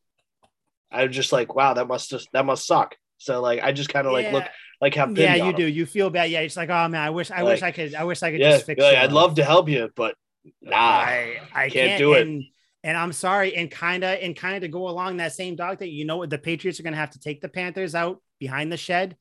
I'm 0.94 1.12
just 1.12 1.32
like, 1.32 1.54
wow, 1.54 1.74
that 1.74 1.86
must 1.86 2.10
just 2.10 2.28
that 2.32 2.46
must 2.46 2.66
suck. 2.66 2.96
So 3.18 3.40
like 3.40 3.62
I 3.62 3.72
just 3.72 3.88
kind 3.88 4.06
of 4.06 4.12
like 4.12 4.32
look 4.32 4.44
like 4.80 4.94
have 4.94 5.16
yeah, 5.16 5.32
on 5.32 5.38
you 5.38 5.44
him. 5.50 5.56
do. 5.56 5.66
You 5.66 5.86
feel 5.86 6.10
bad. 6.10 6.30
Yeah, 6.30 6.40
it's 6.40 6.56
like, 6.56 6.68
oh 6.68 6.88
man, 6.88 7.00
I 7.00 7.10
wish, 7.10 7.30
I 7.30 7.42
wish 7.42 7.62
I 7.62 7.70
could, 7.70 7.94
I 7.94 8.04
wish 8.04 8.22
I 8.22 8.30
could 8.30 8.40
Yeah, 8.40 8.52
just 8.52 8.66
fix 8.66 8.82
like, 8.82 8.96
you 8.96 9.02
I'd 9.02 9.12
love 9.12 9.36
to 9.36 9.44
help 9.44 9.68
you, 9.68 9.90
but 9.94 10.14
nah. 10.62 10.76
I, 10.76 11.40
I 11.54 11.68
can't 11.68 11.72
can't, 11.72 11.98
do 11.98 12.12
it. 12.14 12.26
And, 12.26 12.44
and 12.82 12.96
I'm 12.96 13.12
sorry. 13.12 13.54
And 13.56 13.70
kind 13.70 14.04
of, 14.04 14.18
and 14.20 14.36
kind 14.36 14.56
of 14.56 14.62
to 14.62 14.68
go 14.68 14.88
along 14.88 15.16
that 15.18 15.32
same 15.32 15.56
dog 15.56 15.78
that 15.78 15.90
you 15.90 16.04
know 16.04 16.18
what 16.18 16.30
the 16.30 16.38
Patriots 16.38 16.80
are 16.80 16.82
going 16.82 16.92
to 16.92 16.98
have 16.98 17.10
to 17.10 17.20
take 17.20 17.40
the 17.40 17.48
Panthers 17.48 17.94
out 17.94 18.20
behind 18.38 18.70
the 18.70 18.76
shed, 18.76 19.16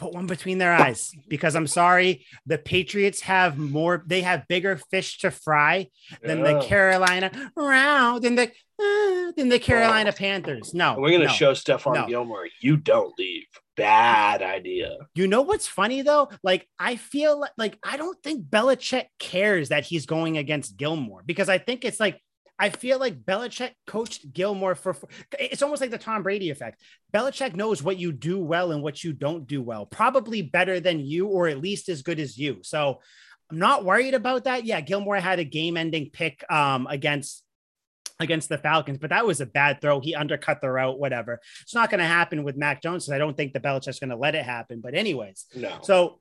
put 0.00 0.14
one 0.14 0.26
between 0.26 0.58
their 0.58 0.72
eyes 0.72 1.12
because 1.28 1.54
I'm 1.54 1.66
sorry, 1.66 2.26
the 2.46 2.58
Patriots 2.58 3.20
have 3.20 3.58
more, 3.58 4.02
they 4.06 4.22
have 4.22 4.48
bigger 4.48 4.80
fish 4.90 5.18
to 5.18 5.30
fry 5.30 5.88
than 6.22 6.42
the 6.42 6.60
Carolina 6.60 7.30
round 7.54 8.24
than 8.24 8.34
the 8.34 8.50
uh, 8.82 9.32
than 9.36 9.50
the 9.50 9.58
Carolina 9.58 10.10
Panthers. 10.12 10.72
No, 10.72 10.96
We're 10.98 11.10
gonna 11.12 11.26
no. 11.26 11.32
show 11.32 11.52
Stephon 11.52 11.94
No. 11.94 12.06
Gilmore. 12.06 12.48
You 12.60 12.78
don't 12.78 13.12
leave. 13.18 13.44
Bad 13.76 14.42
idea. 14.42 14.96
You 15.14 15.26
know 15.26 15.42
what's 15.42 15.66
funny 15.66 16.02
though? 16.02 16.30
Like 16.42 16.66
I 16.78 16.96
feel 16.96 17.38
like, 17.40 17.52
like 17.58 17.78
I 17.82 17.98
don't 17.98 18.20
think 18.22 18.46
Belichick 18.46 19.06
cares 19.18 19.68
that 19.68 19.84
he's 19.84 20.06
going 20.06 20.38
against 20.38 20.76
Gilmore 20.78 21.22
because 21.26 21.48
I 21.50 21.58
think 21.58 21.84
it's 21.84 22.00
like 22.00 22.20
I 22.60 22.68
feel 22.68 22.98
like 22.98 23.24
Belichick 23.24 23.72
coached 23.86 24.32
Gilmore 24.32 24.74
for, 24.74 24.92
for 24.92 25.08
it's 25.38 25.62
almost 25.62 25.80
like 25.80 25.90
the 25.90 25.98
Tom 25.98 26.22
Brady 26.22 26.50
effect. 26.50 26.82
Belichick 27.12 27.56
knows 27.56 27.82
what 27.82 27.98
you 27.98 28.12
do 28.12 28.38
well 28.38 28.70
and 28.70 28.82
what 28.82 29.02
you 29.02 29.14
don't 29.14 29.46
do 29.46 29.62
well, 29.62 29.86
probably 29.86 30.42
better 30.42 30.78
than 30.78 31.00
you 31.00 31.26
or 31.26 31.48
at 31.48 31.60
least 31.60 31.88
as 31.88 32.02
good 32.02 32.20
as 32.20 32.36
you. 32.36 32.58
So 32.62 33.00
I'm 33.50 33.58
not 33.58 33.84
worried 33.84 34.14
about 34.14 34.44
that. 34.44 34.64
Yeah, 34.66 34.80
Gilmore 34.82 35.16
had 35.16 35.38
a 35.38 35.44
game-ending 35.44 36.10
pick 36.12 36.44
um, 36.52 36.86
against 36.88 37.42
against 38.20 38.50
the 38.50 38.58
Falcons, 38.58 38.98
but 38.98 39.08
that 39.08 39.26
was 39.26 39.40
a 39.40 39.46
bad 39.46 39.80
throw. 39.80 39.98
He 39.98 40.14
undercut 40.14 40.60
the 40.60 40.70
route, 40.70 40.98
whatever. 40.98 41.40
It's 41.62 41.74
not 41.74 41.88
going 41.88 42.00
to 42.00 42.04
happen 42.06 42.44
with 42.44 42.54
Mac 42.54 42.82
Jones. 42.82 43.10
I 43.10 43.16
don't 43.16 43.34
think 43.34 43.54
the 43.54 43.60
Belichick's 43.60 43.98
going 43.98 44.10
to 44.10 44.16
let 44.16 44.34
it 44.34 44.44
happen. 44.44 44.82
But 44.82 44.94
anyways, 44.94 45.46
No. 45.56 45.78
so 45.82 46.18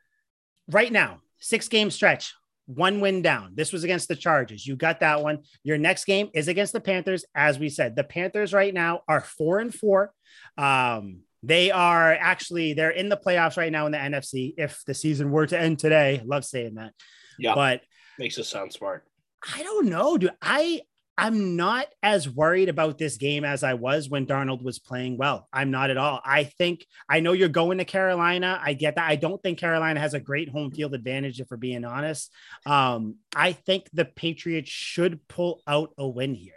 right 0.72 0.90
now, 0.92 1.20
six 1.40 1.68
game 1.68 1.92
stretch. 1.92 2.34
One 2.70 3.00
win 3.00 3.24
down. 3.24 3.54
This 3.56 3.74
was 3.74 3.84
against 3.84 4.08
the 4.08 4.16
Chargers. 4.16 4.66
You 4.66 4.76
got 4.76 5.00
that 5.00 5.24
one. 5.24 5.40
Your 5.64 5.80
next 5.80 6.06
game 6.06 6.30
is 6.36 6.48
against 6.48 6.72
the 6.72 6.80
Panthers. 6.80 7.26
As 7.34 7.58
we 7.58 7.68
said, 7.68 7.96
the 7.96 8.04
Panthers 8.04 8.54
right 8.54 8.74
now 8.74 9.02
are 9.08 9.22
four 9.22 9.58
and 9.58 9.74
four. 9.74 10.14
Um, 10.56 11.22
they 11.42 11.72
are 11.72 12.14
actually 12.14 12.74
they're 12.74 12.92
in 12.92 13.10
the 13.10 13.18
playoffs 13.18 13.58
right 13.58 13.72
now 13.72 13.88
in 13.88 13.92
the 13.92 13.98
NFC. 13.98 14.54
If 14.56 14.84
the 14.86 14.94
season 14.94 15.32
were 15.32 15.48
to 15.48 15.60
end 15.60 15.80
today, 15.80 16.22
love 16.24 16.46
saying 16.46 16.76
that. 16.76 16.94
Yeah, 17.40 17.56
but 17.56 17.82
makes 18.20 18.38
us 18.38 18.48
sound 18.48 18.72
smart. 18.72 19.04
I 19.56 19.64
don't 19.64 19.88
know, 19.88 20.18
dude. 20.18 20.32
I 20.42 20.82
I'm 21.22 21.56
not 21.56 21.88
as 22.02 22.30
worried 22.30 22.70
about 22.70 22.98
this 22.98 23.18
game 23.18 23.44
as 23.44 23.64
I 23.64 23.74
was 23.74 24.10
when 24.10 24.26
Darnold 24.26 24.64
was 24.64 24.80
playing 24.80 25.18
well. 25.18 25.48
I'm 25.52 25.70
not 25.70 25.90
at 25.90 25.98
all. 25.98 26.22
I 26.24 26.46
think 26.46 26.86
I 27.10 27.20
know 27.20 27.34
you're 27.34 27.50
going 27.50 27.80
to 27.80 27.86
Carolina. 27.86 28.60
I 28.64 28.74
get 28.74 28.96
that. 28.96 29.10
I 29.10 29.18
don't 29.18 29.42
think 29.44 29.60
Carolina 29.60 30.00
has 30.00 30.14
a 30.14 30.20
great 30.20 30.50
home 30.50 30.72
field 30.72 30.94
advantage, 30.94 31.42
if 31.42 31.48
we're 31.52 31.58
being 31.58 31.84
honest. 31.84 32.32
Um, 32.66 33.16
I 33.36 33.52
think 33.52 33.90
the 33.92 34.06
Patriots 34.06 34.70
should 34.70 35.28
pull 35.28 35.62
out 35.68 35.94
a 35.98 36.08
win 36.08 36.36
here. 36.36 36.54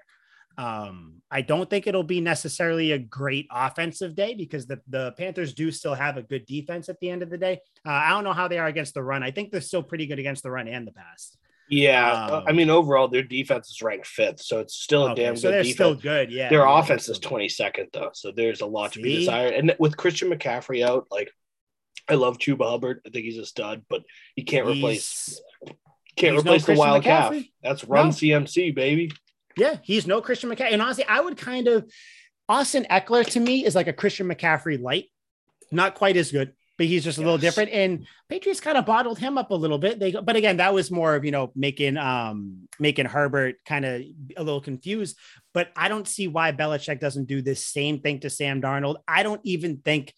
Um, 0.59 1.23
I 1.31 1.41
don't 1.41 1.69
think 1.69 1.87
it'll 1.87 2.03
be 2.03 2.21
necessarily 2.21 2.93
a 2.93 2.99
great 2.99 3.49
offensive 3.51 4.15
day 4.15 4.35
because 4.35 4.67
the, 4.67 4.81
the 4.87 5.13
Panthers 5.19 5.55
do 5.55 5.71
still 5.71 5.95
have 5.95 6.17
a 6.17 6.23
good 6.23 6.47
defense 6.47 6.89
at 6.89 7.01
the 7.01 7.11
end 7.11 7.23
of 7.23 7.31
the 7.31 7.39
day. 7.39 7.61
Uh, 7.87 7.91
I 7.91 8.11
don't 8.11 8.25
know 8.25 8.33
how 8.33 8.49
they 8.49 8.59
are 8.59 8.67
against 8.67 8.95
the 8.95 9.03
run. 9.03 9.23
I 9.23 9.31
think 9.31 9.51
they're 9.51 9.61
still 9.61 9.83
pretty 9.83 10.07
good 10.07 10.19
against 10.19 10.43
the 10.43 10.51
run 10.51 10.69
and 10.69 10.87
the 10.87 10.93
pass. 10.93 11.37
Yeah, 11.73 12.27
um, 12.27 12.45
I 12.47 12.53
mean 12.53 12.69
overall 12.69 13.09
their 13.09 13.23
defense 13.23 13.71
is 13.71 13.81
ranked 13.81 14.07
fifth, 14.07 14.43
so 14.43 14.59
it's 14.59 14.75
still 14.75 15.07
a 15.07 15.13
okay, 15.13 15.23
damn 15.23 15.37
so 15.37 15.49
good. 15.49 15.55
They're 15.55 15.63
defense. 15.63 15.75
still 15.75 15.95
good, 15.95 16.31
yeah. 16.31 16.51
Their 16.51 16.67
offense 16.67 17.09
is 17.09 17.19
twenty 17.19 17.49
second 17.49 17.89
though, 17.95 18.11
so 18.13 18.31
there's 18.31 18.61
a 18.61 18.67
lot 18.67 18.93
See? 18.93 19.01
to 19.01 19.03
be 19.03 19.17
desired. 19.21 19.55
And 19.55 19.75
with 19.79 19.97
Christian 19.97 20.31
McCaffrey 20.31 20.85
out, 20.85 21.07
like 21.11 21.31
I 22.07 22.17
love 22.17 22.37
Chuba 22.37 22.69
Hubbard. 22.69 23.01
I 23.07 23.09
think 23.09 23.25
he's 23.25 23.39
a 23.39 23.47
stud, 23.47 23.85
but 23.89 24.03
you 24.37 24.45
can't 24.45 24.69
he's, 24.69 24.77
replace 24.77 25.41
can't 26.15 26.37
replace 26.37 26.69
no 26.69 26.75
the 26.75 26.79
wild 26.79 27.05
calf. 27.05 27.35
That's 27.63 27.85
run 27.85 28.09
no. 28.09 28.13
CMC, 28.13 28.75
baby. 28.75 29.11
Yeah, 29.57 29.79
he's 29.83 30.07
no 30.07 30.21
Christian 30.21 30.51
McCaffrey. 30.51 30.73
And 30.75 30.83
honestly, 30.83 31.07
I 31.09 31.23
would 31.23 31.39
kind 31.39 31.69
of 31.69 31.91
Austin 32.51 32.87
Ekeler 32.91 33.25
to 33.31 33.41
me 33.41 33.65
is 33.65 33.75
like 33.75 33.89
a 33.89 33.95
Christian 33.95 34.29
McCaffrey 34.29 34.79
light, 34.79 35.07
not 35.71 35.95
quite 35.95 36.19
as 36.19 36.33
good 36.33 36.53
but 36.83 36.89
he's 36.89 37.05
just 37.05 37.19
a 37.19 37.21
yes. 37.21 37.25
little 37.25 37.39
different. 37.39 37.71
And 37.71 38.09
Patriots 38.29 38.59
kind 38.59 38.77
of 38.77 38.85
bottled 38.85 39.17
him 39.17 39.39
up 39.39 39.53
a 39.53 39.55
little 39.55 39.79
bit. 39.79 40.01
They, 40.01 40.11
but 40.11 40.35
again, 40.35 40.57
that 40.57 40.75
was 40.75 40.91
more 40.91 41.15
of 41.15 41.25
you 41.25 41.31
know 41.31 41.53
making 41.55 41.97
um 41.97 42.69
making 42.81 43.07
Herbert 43.07 43.65
kind 43.65 43.85
of 43.85 44.03
a 44.37 44.43
little 44.43 44.61
confused. 44.61 45.17
But 45.55 45.69
I 45.77 45.89
don't 45.89 46.09
see 46.09 46.27
why 46.27 46.51
Belichick 46.51 46.99
doesn't 46.99 47.29
do 47.29 47.41
this 47.41 47.65
same 47.65 48.01
thing 48.01 48.19
to 48.21 48.31
Sam 48.31 48.61
Darnold. 48.61 48.97
I 49.07 49.23
don't 49.23 49.41
even 49.45 49.77
think 49.77 50.13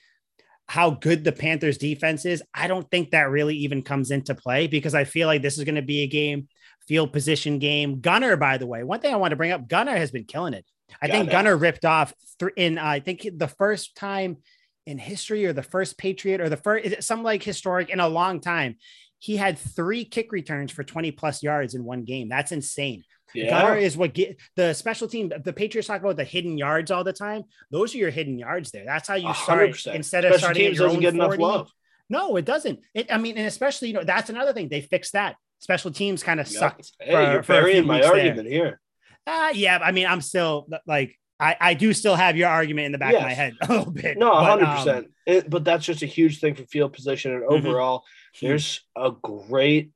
how 0.67 0.89
good 0.89 1.23
the 1.23 1.33
Panthers 1.33 1.77
defense 1.77 2.25
is. 2.25 2.43
I 2.55 2.67
don't 2.67 2.91
think 2.91 3.11
that 3.11 3.29
really 3.29 3.57
even 3.59 3.83
comes 3.83 4.11
into 4.11 4.35
play 4.35 4.67
because 4.67 4.95
I 4.95 5.05
feel 5.05 5.27
like 5.27 5.43
this 5.43 5.59
is 5.59 5.65
going 5.65 5.75
to 5.75 5.83
be 5.83 6.01
a 6.01 6.07
game 6.07 6.49
field 6.89 7.13
position 7.13 7.59
game. 7.59 8.01
Gunner, 8.01 8.39
by 8.39 8.57
the 8.57 8.67
way, 8.67 8.85
one 8.85 9.01
thing 9.01 9.13
I 9.13 9.19
want 9.19 9.33
to 9.33 9.37
bring 9.37 9.53
up, 9.53 9.69
Gunner 9.69 9.99
has 9.99 10.11
been 10.11 10.25
killing 10.25 10.55
it. 10.55 10.65
I 11.03 11.09
Gunner. 11.09 11.19
think 11.19 11.31
Gunner 11.31 11.57
ripped 11.59 11.85
off 11.85 12.15
th- 12.41 12.53
in 12.57 12.79
uh, 12.79 12.87
I 12.87 13.01
think 13.01 13.29
the 13.37 13.49
first 13.49 13.97
time 13.97 14.39
in 14.87 14.99
history 14.99 15.47
or 15.47 15.53
the 15.53 15.63
first 15.63 15.99
Patriot 15.99 16.41
or 16.41 16.49
the 16.49 16.57
first, 16.57 17.03
some 17.03 17.23
like 17.23 17.43
historic 17.43 17.91
in 17.91 18.01
a 18.01 18.09
long 18.09 18.41
time. 18.41 18.77
He 19.19 19.37
had 19.37 19.59
three 19.59 20.05
kick 20.05 20.33
returns 20.33 20.71
for 20.71 20.85
20 20.85 21.11
plus 21.13 21.43
yards 21.43 21.75
in 21.75 21.85
one 21.85 22.05
game. 22.05 22.29
That's 22.29 22.53
insane. 22.53 23.05
Yeah. 23.35 23.51
Gunner 23.51 23.77
is 23.77 23.97
what 23.97 24.15
get 24.15 24.39
the 24.55 24.75
special 24.75 25.09
team. 25.09 25.33
The 25.43 25.53
Patriots 25.53 25.89
talk 25.89 26.01
about 26.01 26.17
the 26.17 26.25
hidden 26.25 26.59
yards 26.59 26.91
all 26.91 27.05
the 27.05 27.13
time. 27.13 27.45
Those 27.71 27.95
are 27.95 27.99
your 27.99 28.11
hidden 28.11 28.39
yards 28.39 28.71
there. 28.71 28.85
That's 28.85 29.09
how 29.09 29.15
you 29.15 29.33
start 29.35 29.71
100%. 29.71 29.95
instead 29.95 30.25
of 30.25 30.33
special 30.33 30.39
starting 30.39 30.67
teams 30.67 30.79
doesn't 30.79 31.01
get 31.01 31.15
40, 31.15 31.25
enough 31.25 31.39
love. 31.39 31.71
No, 32.09 32.37
it 32.37 32.45
doesn't. 32.45 32.81
It, 32.93 33.13
I 33.13 33.19
mean, 33.19 33.37
and 33.37 33.47
especially, 33.47 33.89
you 33.89 33.95
know, 33.95 34.05
that's 34.05 34.31
another 34.31 34.53
thing. 34.53 34.69
They 34.69 34.83
fixed 34.83 35.15
that. 35.15 35.37
Special 35.59 35.91
teams 35.91 36.23
kind 36.23 36.39
of 36.39 36.47
yep. 36.47 36.59
sucked. 36.59 36.93
Hey, 37.01 37.13
for, 37.13 37.33
you're 37.33 37.43
burying 37.43 37.87
my 37.87 38.03
argument 38.03 38.45
there. 38.45 38.53
here. 38.53 38.81
Uh, 39.27 39.53
yeah, 39.55 39.79
I 39.83 39.93
mean, 39.93 40.07
I'm 40.07 40.21
still 40.21 40.69
like 40.87 41.19
I, 41.41 41.57
I 41.61 41.75
do 41.75 41.93
still 41.93 42.15
have 42.15 42.37
your 42.37 42.49
argument 42.49 42.87
in 42.87 42.93
the 42.93 42.99
back 42.99 43.13
yes. 43.13 43.21
of 43.21 43.27
my 43.27 43.35
head 43.35 43.55
a 43.63 43.73
little 43.73 43.93
bit. 43.93 44.19
No, 44.19 44.35
hundred 44.35 44.67
um, 44.67 44.77
percent. 44.77 45.51
But 45.51 45.65
that's 45.65 45.85
just 45.85 46.03
a 46.03 46.07
huge 46.07 46.41
thing 46.41 46.55
for 46.55 46.65
field 46.65 46.93
position 46.93 47.33
and 47.33 47.43
mm-hmm. 47.43 47.55
overall. 47.55 48.01
Mm-hmm. 48.01 48.47
There's 48.47 48.81
a 48.97 49.11
great 49.11 49.91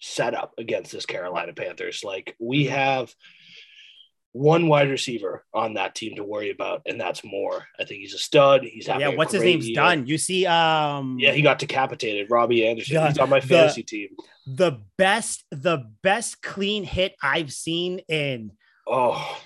setup 0.00 0.54
against 0.58 0.92
this 0.92 1.06
Carolina 1.06 1.52
Panthers. 1.52 2.02
Like 2.04 2.34
we 2.38 2.64
mm-hmm. 2.64 2.74
have 2.74 3.14
one 4.32 4.68
wide 4.68 4.90
receiver 4.90 5.44
on 5.54 5.74
that 5.74 5.94
team 5.94 6.16
to 6.16 6.24
worry 6.24 6.50
about, 6.50 6.82
and 6.86 7.00
that's 7.00 7.24
Moore. 7.24 7.66
I 7.78 7.84
think 7.84 8.00
he's 8.00 8.14
a 8.14 8.18
stud. 8.18 8.64
He's 8.64 8.86
having 8.86 9.02
yeah. 9.02 9.14
What's 9.14 9.32
his 9.32 9.42
name's 9.42 9.68
year. 9.68 9.76
done? 9.76 10.06
You 10.06 10.18
see, 10.18 10.46
um, 10.46 11.16
yeah, 11.18 11.32
he 11.32 11.42
got 11.42 11.58
decapitated. 11.58 12.30
Robbie 12.30 12.66
Anderson. 12.66 12.96
The, 12.96 13.08
he's 13.08 13.18
on 13.18 13.30
my 13.30 13.40
fantasy 13.40 13.82
the, 13.82 13.86
team. 13.86 14.08
The 14.46 14.80
best, 14.96 15.44
the 15.50 15.90
best 16.02 16.42
clean 16.42 16.84
hit 16.84 17.14
I've 17.22 17.52
seen 17.52 18.00
in 18.08 18.52
oh 18.86 19.40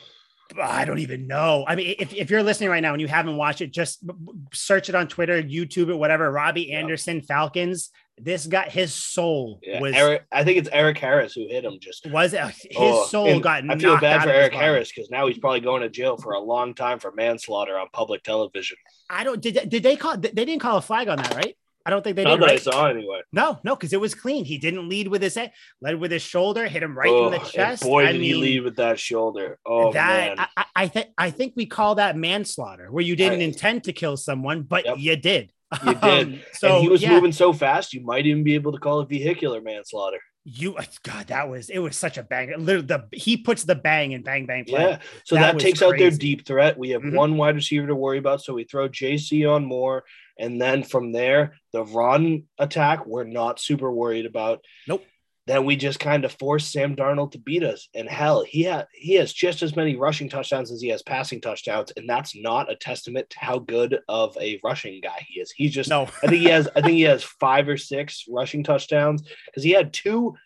I 0.61 0.85
don't 0.85 0.99
even 0.99 1.27
know. 1.27 1.65
I 1.67 1.77
mean, 1.77 1.95
if, 1.99 2.15
if 2.15 2.31
you're 2.31 2.43
listening 2.43 2.71
right 2.71 2.81
now 2.81 2.93
and 2.93 3.01
you 3.01 3.09
haven't 3.09 3.37
watched 3.37 3.61
it, 3.61 3.73
just 3.73 4.05
search 4.53 4.89
it 4.89 4.95
on 4.95 5.09
Twitter, 5.09 5.43
YouTube 5.43 5.91
it, 5.91 5.95
whatever. 5.95 6.31
Robbie 6.31 6.73
Anderson, 6.73 7.21
Falcons. 7.21 7.91
This 8.19 8.47
got 8.47 8.69
his 8.69 8.93
soul 8.93 9.61
yeah, 9.63 9.81
was. 9.81 9.95
Erik, 9.95 10.25
I 10.31 10.45
think 10.45 10.59
it's 10.59 10.69
Erik 10.71 10.99
Harris 10.99 11.33
who 11.33 11.49
hit 11.49 11.65
him. 11.65 11.79
Just 11.81 12.07
was 12.11 12.35
it? 12.35 12.41
His 12.43 12.77
oh, 12.77 13.07
soul 13.07 13.41
got. 13.41 13.69
I 13.69 13.79
feel 13.79 13.99
bad 13.99 14.23
for 14.23 14.29
Erik 14.29 14.53
Harris 14.53 14.93
because 14.95 15.11
now 15.11 15.27
he's 15.27 15.39
probably 15.39 15.61
going 15.61 15.83
to 15.83 15.89
jail 15.89 16.19
for 16.19 16.33
a 16.33 16.41
long 16.41 16.75
time 16.75 16.99
for 16.99 17.13
manslaughter 17.13 17.79
on 17.79 17.87
public 17.93 18.23
television. 18.23 18.77
I 19.09 19.25
don't. 19.25 19.41
Did 19.41 19.71
did 19.71 19.83
they 19.83 19.97
call? 19.97 20.19
They 20.19 20.31
didn't 20.31 20.59
call 20.59 20.77
a 20.77 20.83
flag 20.83 21.09
on 21.09 21.17
that, 21.17 21.35
right? 21.35 21.57
I 21.91 21.95
don't 21.95 22.05
think 22.05 22.15
they 22.15 22.25
did. 22.25 22.41
Right? 22.41 22.53
I 22.53 22.57
saw 22.57 22.87
anyway. 22.87 23.23
No, 23.33 23.59
no, 23.65 23.75
because 23.75 23.93
it 23.93 24.01
was 24.01 24.15
clean. 24.15 24.45
He 24.45 24.59
didn't 24.59 24.89
lead 24.89 25.09
with 25.09 25.23
his 25.23 25.35
head, 25.35 25.53
led 25.81 25.99
with 25.99 26.13
his 26.13 26.23
shoulder, 26.23 26.69
hit 26.69 26.85
him 26.85 26.97
right 26.97 27.11
oh, 27.11 27.27
in 27.27 27.33
the 27.33 27.39
chest. 27.41 27.83
Boy, 27.83 28.07
I 28.07 28.13
did 28.13 28.21
mean, 28.21 28.35
he 28.35 28.41
lead 28.41 28.63
with 28.63 28.77
that 28.77 29.01
shoulder. 29.01 29.59
Oh 29.67 29.93
that, 29.93 30.37
man. 30.37 30.47
I, 30.57 30.65
I 30.77 30.89
think 30.89 31.09
I 31.19 31.31
think 31.31 31.55
we 31.57 31.67
call 31.67 31.97
that 31.97 32.17
manslaughter, 32.17 32.93
where 32.93 33.03
you 33.03 33.17
didn't 33.17 33.41
I, 33.41 33.45
intend 33.45 33.85
to 33.85 33.93
kill 33.93 34.17
someone, 34.17 34.63
but 34.63 34.85
yep. 34.85 34.99
you 34.99 35.17
did. 35.17 35.53
You 35.85 35.95
did. 35.95 36.01
Um, 36.03 36.41
so 36.53 36.75
and 36.75 36.83
he 36.83 36.89
was 36.89 37.03
yeah. 37.03 37.11
moving 37.11 37.33
so 37.33 37.53
fast, 37.53 37.93
you 37.93 38.03
might 38.03 38.25
even 38.25 38.45
be 38.45 38.55
able 38.55 38.73
to 38.73 38.79
call 38.79 39.01
it 39.01 39.09
vehicular 39.09 39.61
manslaughter. 39.61 40.19
You 40.45 40.77
God, 41.03 41.27
that 41.27 41.49
was 41.49 41.71
it 41.71 41.79
was 41.81 41.97
such 41.97 42.19
a 42.19 42.23
bang. 42.23 42.55
Literally, 42.57 42.87
the 42.87 43.05
he 43.13 43.37
puts 43.37 43.65
the 43.65 43.75
bang 43.75 44.15
and 44.15 44.25
bang 44.25 44.47
bang 44.47 44.65
play. 44.65 44.83
Yeah, 44.83 44.99
so 45.25 45.35
that, 45.35 45.53
that 45.53 45.61
takes 45.61 45.81
crazy. 45.81 45.93
out 45.93 45.99
their 45.99 46.11
deep 46.11 46.47
threat. 46.47 46.79
We 46.79 46.91
have 46.91 47.03
mm-hmm. 47.03 47.17
one 47.17 47.37
wide 47.37 47.57
receiver 47.57 47.87
to 47.89 47.95
worry 47.95 48.19
about, 48.19 48.43
so 48.43 48.55
we 48.55 48.65
throw 48.65 48.89
JC 48.89 49.51
on 49.51 49.65
Moore 49.65 50.05
and 50.41 50.61
then 50.61 50.83
from 50.83 51.13
there, 51.13 51.55
the 51.73 51.85
run 51.85 52.45
attack, 52.59 53.07
we're 53.07 53.25
not 53.25 53.61
super 53.61 53.93
worried 53.93 54.27
about. 54.27 54.65
Nope. 54.89 55.05
Then 55.47 55.65
we 55.65 55.77
just 55.77 56.01
kind 56.01 56.25
of 56.25 56.33
force 56.33 56.67
Sam 56.67 56.97
Darnold 56.97 57.33
to 57.33 57.39
beat 57.39 57.63
us. 57.63 57.89
And 57.95 58.09
hell, 58.09 58.45
he 58.45 58.65
ha- 58.65 58.87
he 58.93 59.15
has 59.15 59.33
just 59.33 59.63
as 59.63 59.77
many 59.77 59.97
rushing 59.97 60.29
touchdowns 60.29 60.71
as 60.71 60.81
he 60.81 60.89
has 60.89 61.03
passing 61.03 61.41
touchdowns, 61.41 61.93
and 61.97 62.09
that's 62.09 62.37
not 62.37 62.71
a 62.71 62.77
testament 62.77 63.29
to 63.31 63.39
how 63.39 63.59
good 63.59 63.99
of 64.09 64.37
a 64.41 64.61
rushing 64.63 65.01
guy 65.01 65.27
he 65.27 65.41
is. 65.41 65.51
He's 65.51 65.73
just 65.73 65.91
no. 65.91 66.03
I 66.23 66.29
think 66.29 66.43
he 66.43 66.45
has 66.45 66.69
I 66.75 66.81
think 66.81 66.93
he 66.93 67.03
has 67.03 67.23
five 67.25 67.69
or 67.69 67.77
six 67.77 68.25
rushing 68.29 68.65
touchdowns 68.65 69.23
because 69.47 69.65
he 69.65 69.73
had 69.73 69.93
two 69.93 70.37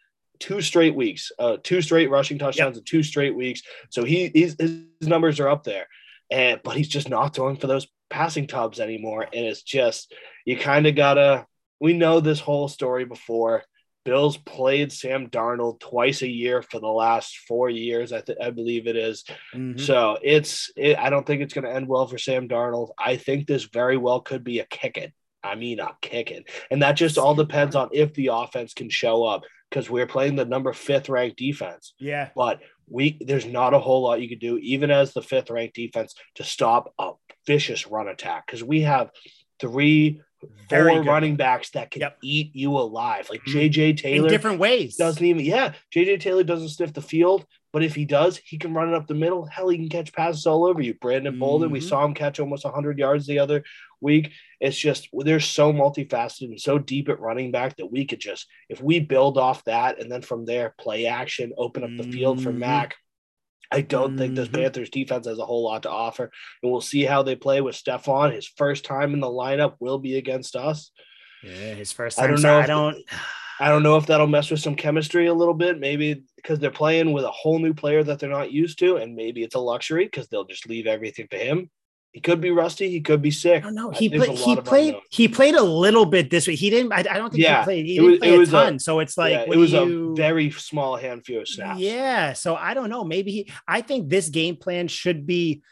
two 0.41 0.61
straight 0.61 0.95
weeks, 0.95 1.31
uh, 1.39 1.59
two 1.63 1.83
straight 1.83 2.11
rushing 2.11 2.39
touchdowns 2.39 2.75
yep. 2.75 2.79
and 2.79 2.87
two 2.87 3.03
straight 3.03 3.35
weeks. 3.35 3.63
So 3.91 4.05
he 4.05 4.31
his 4.35 4.57
numbers 5.03 5.39
are 5.39 5.49
up 5.49 5.65
there 5.65 5.87
and 6.31 6.61
but 6.63 6.77
he's 6.77 6.89
just 6.89 7.09
not 7.09 7.35
throwing 7.35 7.57
for 7.57 7.67
those 7.67 7.87
passing 8.15 8.47
tubs 8.47 8.79
anymore. 8.79 9.23
And 9.23 9.45
it's 9.45 9.63
just 9.63 10.15
you 10.45 10.57
kind 10.57 10.87
of 10.87 10.95
gotta. 10.95 11.47
We 11.81 11.93
know 11.93 12.21
this 12.21 12.41
whole 12.41 12.69
story 12.69 13.05
before. 13.05 13.65
Bills 14.05 14.37
played 14.37 14.93
Sam 14.93 15.29
Darnold 15.29 15.81
twice 15.81 16.23
a 16.23 16.29
year 16.29 16.63
for 16.63 16.79
the 16.79 16.87
last 16.87 17.39
four 17.49 17.69
years. 17.69 18.13
I, 18.13 18.21
th- 18.21 18.39
I 18.41 18.51
believe 18.51 18.87
it 18.87 18.97
is. 18.97 19.25
Mm-hmm. 19.55 19.79
So 19.79 20.19
it's. 20.23 20.71
It, 20.77 20.97
I 20.97 21.11
don't 21.11 21.27
think 21.27 21.43
it's 21.43 21.55
going 21.55 21.65
to 21.65 21.73
end 21.73 21.89
well 21.89 22.07
for 22.07 22.19
Sam 22.19 22.49
Darnold. 22.49 22.91
I 22.99 23.17
think 23.17 23.47
this 23.47 23.65
very 23.65 23.97
well 23.97 24.21
could 24.21 24.45
be 24.45 24.61
a 24.61 24.67
kicking. 24.67 25.13
I 25.43 25.57
mean, 25.57 25.81
a 25.81 25.91
kicking, 26.01 26.45
and 26.71 26.83
that 26.83 26.93
just 26.93 27.19
all 27.19 27.35
depends 27.35 27.75
on 27.75 27.91
if 27.93 28.15
the 28.15 28.29
offense 28.29 28.73
can 28.73 28.89
show 28.89 29.25
up 29.25 29.43
because 29.69 29.91
we're 29.91 30.07
playing 30.07 30.37
the 30.37 30.45
number 30.45 30.73
fifth 30.73 31.09
ranked 31.09 31.37
defense. 31.37 31.95
Yeah. 31.99 32.31
But 32.37 32.61
we 32.89 33.19
there's 33.21 33.47
not 33.47 33.75
a 33.75 33.79
whole 33.79 34.03
lot 34.03 34.21
you 34.21 34.29
could 34.29 34.41
do, 34.41 34.59
even 34.59 34.91
as 34.91 35.13
the 35.13 35.23
fifth 35.23 35.51
ranked 35.51 35.75
defense, 35.75 36.15
to 36.37 36.45
stop 36.45 36.93
a 36.99 37.13
vicious 37.47 37.87
run 37.87 38.09
attack. 38.09 38.47
Because 38.47 38.63
we 38.63 38.83
have 38.83 39.11
three 39.61 40.21
four 40.69 41.03
running 41.03 41.37
backs 41.37 41.71
that 41.71 41.91
can 41.91 42.03
yep. 42.03 42.19
eat 42.23 42.55
you 42.55 42.73
alive. 42.73 43.29
Like 43.31 43.43
JJ 43.43 43.73
mm-hmm. 43.73 43.97
Taylor 43.97 44.27
in 44.27 44.33
different 44.33 44.59
ways. 44.59 44.97
Doesn't 44.97 45.25
even 45.25 45.45
yeah. 45.45 45.73
JJ 45.95 46.21
Taylor 46.21 46.45
doesn't 46.45 46.71
sniff 46.71 46.93
the 46.93 47.03
field, 47.03 47.47
but 47.75 47.83
if 47.83 47.97
he 47.97 48.05
does, 48.05 48.37
he 48.37 48.57
can 48.57 48.73
run 48.73 48.89
it 48.89 48.95
up 48.95 49.09
the 49.09 49.15
middle. 49.15 49.47
Hell, 49.47 49.69
he 49.69 49.77
can 49.77 49.89
catch 49.89 50.13
passes 50.13 50.47
all 50.47 50.65
over 50.65 50.81
you. 50.81 50.95
Brandon 50.95 51.37
Bolden, 51.37 51.67
mm-hmm. 51.67 51.73
we 51.73 51.81
saw 51.81 52.05
him 52.05 52.15
catch 52.15 52.39
almost 52.39 52.65
100 52.65 53.01
yards 53.01 53.27
the 53.27 53.41
other 53.41 53.65
week. 54.01 54.31
It's 54.61 54.79
just 54.79 55.09
they're 55.13 55.41
so 55.41 55.73
multifaceted 55.73 56.51
and 56.51 56.61
so 56.61 56.79
deep 56.79 57.09
at 57.09 57.19
running 57.19 57.51
back 57.51 57.77
that 57.79 57.91
we 57.91 58.05
could 58.05 58.21
just 58.21 58.47
if 58.69 58.81
we 58.81 59.01
build 59.01 59.39
off 59.39 59.65
that 59.65 60.01
and 60.01 60.09
then 60.09 60.23
from 60.23 60.45
there 60.45 60.73
play 60.79 61.07
action, 61.07 61.53
open 61.59 61.83
up 61.83 61.91
the 61.97 62.13
field 62.13 62.41
for 62.41 62.51
mm-hmm. 62.51 62.61
Mac. 62.61 62.95
I 63.73 63.81
don't 63.81 64.11
mm-hmm. 64.11 64.19
think 64.19 64.35
this 64.37 64.47
mm-hmm. 64.47 64.63
Panthers 64.63 64.91
defense 64.91 65.27
has 65.27 65.41
a 65.41 65.45
whole 65.45 65.65
lot 65.65 65.83
to 65.83 65.91
offer. 65.91 66.31
And 66.63 66.71
we'll 66.71 66.81
see 66.81 67.03
how 67.03 67.25
they 67.25 67.35
play 67.35 67.61
with 67.61 67.75
Stephon. 67.75 68.33
His 68.33 68.47
first 68.47 68.85
time 68.85 69.15
in 69.15 69.21
the 69.21 69.27
lineup 69.27 69.75
will 69.81 69.99
be 69.99 70.17
against 70.17 70.55
us. 70.55 70.93
Yeah, 71.43 71.75
his 71.75 71.91
first 71.91 72.19
time. 72.19 72.25
I 72.25 72.27
don't 72.29 72.37
know. 72.37 72.61
So 72.61 72.61
I 72.61 72.67
don't. 72.67 73.05
I 73.61 73.69
don't 73.69 73.83
know 73.83 73.97
if 73.97 74.07
that'll 74.07 74.27
mess 74.27 74.51
with 74.51 74.61
some 74.61 74.75
chemistry 74.75 75.27
a 75.27 75.35
little 75.35 75.55
bit. 75.55 75.79
Maybe 75.79 76.25
because 76.37 76.59
they're 76.59 76.71
playing 76.71 77.13
with 77.13 77.25
a 77.25 77.31
whole 77.31 77.59
new 77.59 77.75
player 77.75 78.03
that 78.03 78.19
they're 78.19 78.31
not 78.31 78.53
used 78.53 78.79
to, 78.81 78.97
and 78.97 79.15
maybe 79.15 79.43
it's 79.43 79.55
a 79.55 79.61
luxury 79.61 80.05
because 80.05 80.29
they'll 80.29 80.45
just 80.45 80.69
leave 80.69 80.87
everything 80.87 81.29
to 81.31 81.39
him. 81.39 81.71
He 82.15 82.21
could 82.21 82.41
be 82.41 82.53
rusty. 82.53 82.89
He 82.91 83.01
could 83.01 83.21
be 83.21 83.33
sick. 83.33 83.65
I 83.65 83.67
don't 83.67 83.75
know. 83.75 83.91
Uh, 83.91 83.95
he 83.95 84.09
played. 84.09 84.39
He 84.39 84.57
played. 84.57 84.89
Unknown. 84.89 85.03
He 85.11 85.27
played 85.27 85.57
a 85.57 85.63
little 85.65 86.07
bit 86.07 86.31
this 86.31 86.47
week. 86.47 86.61
He 86.61 86.71
didn't. 86.71 86.93
I, 86.93 86.99
I 86.99 87.03
don't 87.03 87.31
think 87.31 87.43
yeah, 87.43 87.59
he 87.59 87.65
played. 87.65 87.87
He 87.87 87.97
it 87.97 88.01
was, 88.01 88.19
play 88.21 88.35
it 88.35 88.39
was 88.39 88.49
a 88.51 88.53
ton. 88.53 88.75
A, 88.77 88.79
so 88.79 89.01
it's 89.01 89.19
like 89.19 89.33
yeah, 89.33 89.53
it 89.53 89.57
was 89.57 89.73
you, 89.73 90.13
a 90.13 90.15
very 90.15 90.49
small 90.53 90.97
handful 90.97 91.41
of 91.41 91.49
snaps. 91.49 91.81
Yeah. 91.81 92.33
So 92.35 92.55
I 92.55 92.73
don't 92.75 92.89
know. 92.89 93.03
Maybe 93.03 93.33
he. 93.33 93.53
I 93.67 93.81
think 93.81 94.09
this 94.09 94.29
game 94.29 94.55
plan 94.55 94.87
should 94.87 95.27
be 95.27 95.63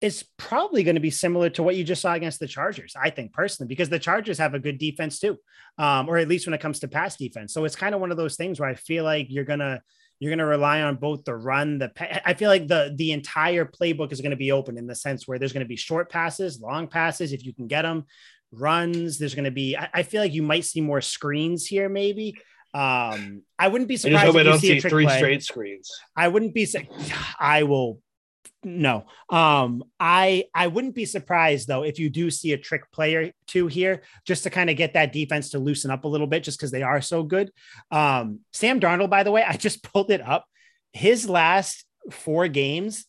is 0.00 0.24
probably 0.36 0.82
going 0.84 0.96
to 0.96 1.00
be 1.00 1.10
similar 1.10 1.48
to 1.50 1.62
what 1.62 1.74
you 1.74 1.82
just 1.82 2.02
saw 2.02 2.12
against 2.12 2.38
the 2.38 2.46
Chargers, 2.46 2.94
I 3.00 3.10
think 3.10 3.32
personally, 3.32 3.68
because 3.68 3.88
the 3.88 3.98
Chargers 3.98 4.38
have 4.38 4.54
a 4.54 4.58
good 4.58 4.78
defense 4.78 5.18
too, 5.18 5.38
um, 5.78 6.08
or 6.08 6.18
at 6.18 6.28
least 6.28 6.46
when 6.46 6.54
it 6.54 6.60
comes 6.60 6.80
to 6.80 6.88
pass 6.88 7.16
defense. 7.16 7.54
So 7.54 7.64
it's 7.64 7.76
kind 7.76 7.94
of 7.94 8.00
one 8.00 8.10
of 8.10 8.16
those 8.16 8.36
things 8.36 8.60
where 8.60 8.68
I 8.68 8.74
feel 8.74 9.04
like 9.04 9.28
you're 9.30 9.44
gonna 9.44 9.80
you're 10.20 10.30
gonna 10.30 10.46
rely 10.46 10.82
on 10.82 10.96
both 10.96 11.24
the 11.24 11.34
run, 11.34 11.78
the 11.78 11.90
I 12.26 12.34
feel 12.34 12.50
like 12.50 12.68
the 12.68 12.94
the 12.94 13.12
entire 13.12 13.64
playbook 13.64 14.12
is 14.12 14.20
going 14.20 14.30
to 14.30 14.36
be 14.36 14.52
open 14.52 14.76
in 14.76 14.86
the 14.86 14.94
sense 14.94 15.26
where 15.26 15.38
there's 15.38 15.52
going 15.52 15.64
to 15.64 15.68
be 15.68 15.76
short 15.76 16.10
passes, 16.10 16.60
long 16.60 16.88
passes 16.88 17.32
if 17.32 17.44
you 17.44 17.54
can 17.54 17.66
get 17.66 17.82
them, 17.82 18.04
runs. 18.52 19.18
There's 19.18 19.34
going 19.34 19.44
to 19.44 19.50
be 19.50 19.76
I, 19.76 19.88
I 19.94 20.02
feel 20.02 20.20
like 20.20 20.34
you 20.34 20.42
might 20.42 20.64
see 20.64 20.82
more 20.82 21.00
screens 21.00 21.66
here 21.66 21.88
maybe. 21.88 22.34
Um, 22.74 23.42
I 23.58 23.68
wouldn't 23.68 23.88
be 23.88 23.96
surprised. 23.96 24.16
I 24.16 24.26
just 24.26 24.36
hope 24.36 24.40
I 24.40 24.42
don't 24.42 24.58
see, 24.58 24.80
see 24.80 24.88
three 24.88 25.06
play. 25.06 25.16
straight 25.16 25.42
screens. 25.42 25.90
I 26.14 26.28
wouldn't 26.28 26.52
be. 26.52 26.68
I 27.40 27.62
will 27.62 28.00
no. 28.66 29.06
Um, 29.30 29.84
I 30.00 30.46
I 30.52 30.66
wouldn't 30.66 30.96
be 30.96 31.04
surprised 31.04 31.68
though 31.68 31.84
if 31.84 32.00
you 32.00 32.10
do 32.10 32.32
see 32.32 32.52
a 32.52 32.58
trick 32.58 32.90
player 32.90 33.30
two 33.46 33.68
here, 33.68 34.02
just 34.26 34.42
to 34.42 34.50
kind 34.50 34.68
of 34.68 34.76
get 34.76 34.94
that 34.94 35.12
defense 35.12 35.50
to 35.50 35.60
loosen 35.60 35.92
up 35.92 36.02
a 36.02 36.08
little 36.08 36.26
bit, 36.26 36.42
just 36.42 36.58
because 36.58 36.72
they 36.72 36.82
are 36.82 37.00
so 37.00 37.22
good. 37.22 37.52
Um, 37.92 38.40
Sam 38.52 38.80
Darnold, 38.80 39.08
by 39.08 39.22
the 39.22 39.30
way, 39.30 39.44
I 39.48 39.56
just 39.56 39.84
pulled 39.84 40.10
it 40.10 40.20
up. 40.20 40.46
His 40.92 41.28
last 41.28 41.84
four 42.10 42.48
games, 42.48 43.06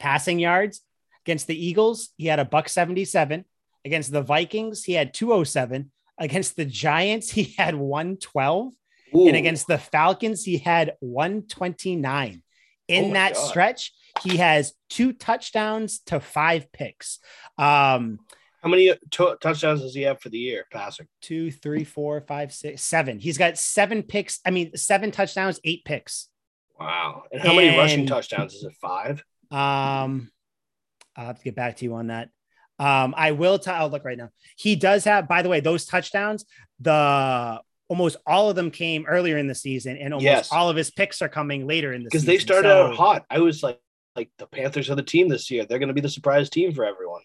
passing 0.00 0.40
yards 0.40 0.80
against 1.24 1.46
the 1.46 1.66
Eagles, 1.66 2.10
he 2.16 2.26
had 2.26 2.40
a 2.40 2.44
buck 2.44 2.68
77. 2.68 3.44
Against 3.84 4.10
the 4.10 4.22
Vikings, 4.22 4.82
he 4.82 4.94
had 4.94 5.14
207. 5.14 5.92
Against 6.18 6.56
the 6.56 6.64
Giants, 6.64 7.30
he 7.32 7.54
had 7.56 7.76
112. 7.76 8.72
And 9.12 9.36
against 9.36 9.68
the 9.68 9.78
Falcons, 9.78 10.42
he 10.42 10.58
had 10.58 10.94
129. 10.98 12.42
In 12.88 13.04
oh 13.04 13.12
that 13.14 13.34
God. 13.34 13.46
stretch, 13.46 13.92
he 14.22 14.36
has 14.36 14.72
two 14.88 15.12
touchdowns 15.12 16.00
to 16.06 16.20
five 16.20 16.70
picks. 16.72 17.18
Um, 17.58 18.20
how 18.62 18.70
many 18.70 18.94
t- 19.10 19.34
touchdowns 19.40 19.82
does 19.82 19.94
he 19.94 20.02
have 20.02 20.20
for 20.20 20.30
the 20.30 20.38
year 20.38 20.64
passing? 20.72 21.06
Two, 21.20 21.50
three, 21.50 21.84
four, 21.84 22.22
five, 22.22 22.52
six, 22.52 22.82
seven. 22.82 23.18
He's 23.18 23.36
got 23.36 23.58
seven 23.58 24.02
picks. 24.02 24.40
I 24.46 24.50
mean, 24.50 24.74
seven 24.76 25.10
touchdowns, 25.10 25.60
eight 25.64 25.84
picks. 25.84 26.28
Wow. 26.80 27.24
And 27.30 27.42
how 27.42 27.50
and, 27.50 27.56
many 27.58 27.76
rushing 27.76 28.06
touchdowns? 28.06 28.54
Is 28.54 28.64
it 28.64 28.72
five? 28.80 29.22
Um, 29.50 30.30
I'll 31.14 31.26
have 31.26 31.38
to 31.38 31.44
get 31.44 31.54
back 31.54 31.76
to 31.76 31.84
you 31.84 31.94
on 31.94 32.06
that. 32.06 32.30
Um, 32.78 33.14
I 33.16 33.32
will 33.32 33.58
tell. 33.58 33.74
I'll 33.74 33.90
look 33.90 34.04
right 34.04 34.18
now. 34.18 34.30
He 34.56 34.76
does 34.76 35.04
have, 35.04 35.28
by 35.28 35.42
the 35.42 35.48
way, 35.48 35.60
those 35.60 35.84
touchdowns. 35.84 36.44
The 36.80 37.60
almost 37.88 38.16
all 38.26 38.48
of 38.48 38.56
them 38.56 38.70
came 38.70 39.04
earlier 39.06 39.36
in 39.36 39.46
the 39.46 39.54
season, 39.54 39.96
and 39.98 40.14
almost 40.14 40.24
yes. 40.24 40.48
all 40.50 40.70
of 40.70 40.76
his 40.76 40.90
picks 40.90 41.22
are 41.22 41.28
coming 41.28 41.66
later 41.66 41.92
in 41.92 42.02
the 42.02 42.10
season. 42.10 42.24
because 42.24 42.24
they 42.24 42.38
started 42.38 42.68
so, 42.68 42.86
out 42.86 42.96
hot. 42.96 43.24
I 43.30 43.40
was 43.40 43.62
like, 43.62 43.78
like 44.16 44.30
the 44.38 44.46
Panthers 44.46 44.90
are 44.90 44.94
the 44.94 45.02
team 45.02 45.28
this 45.28 45.50
year. 45.50 45.64
They're 45.64 45.78
going 45.78 45.88
to 45.88 45.94
be 45.94 46.00
the 46.00 46.08
surprise 46.08 46.50
team 46.50 46.72
for 46.72 46.84
everyone. 46.84 47.22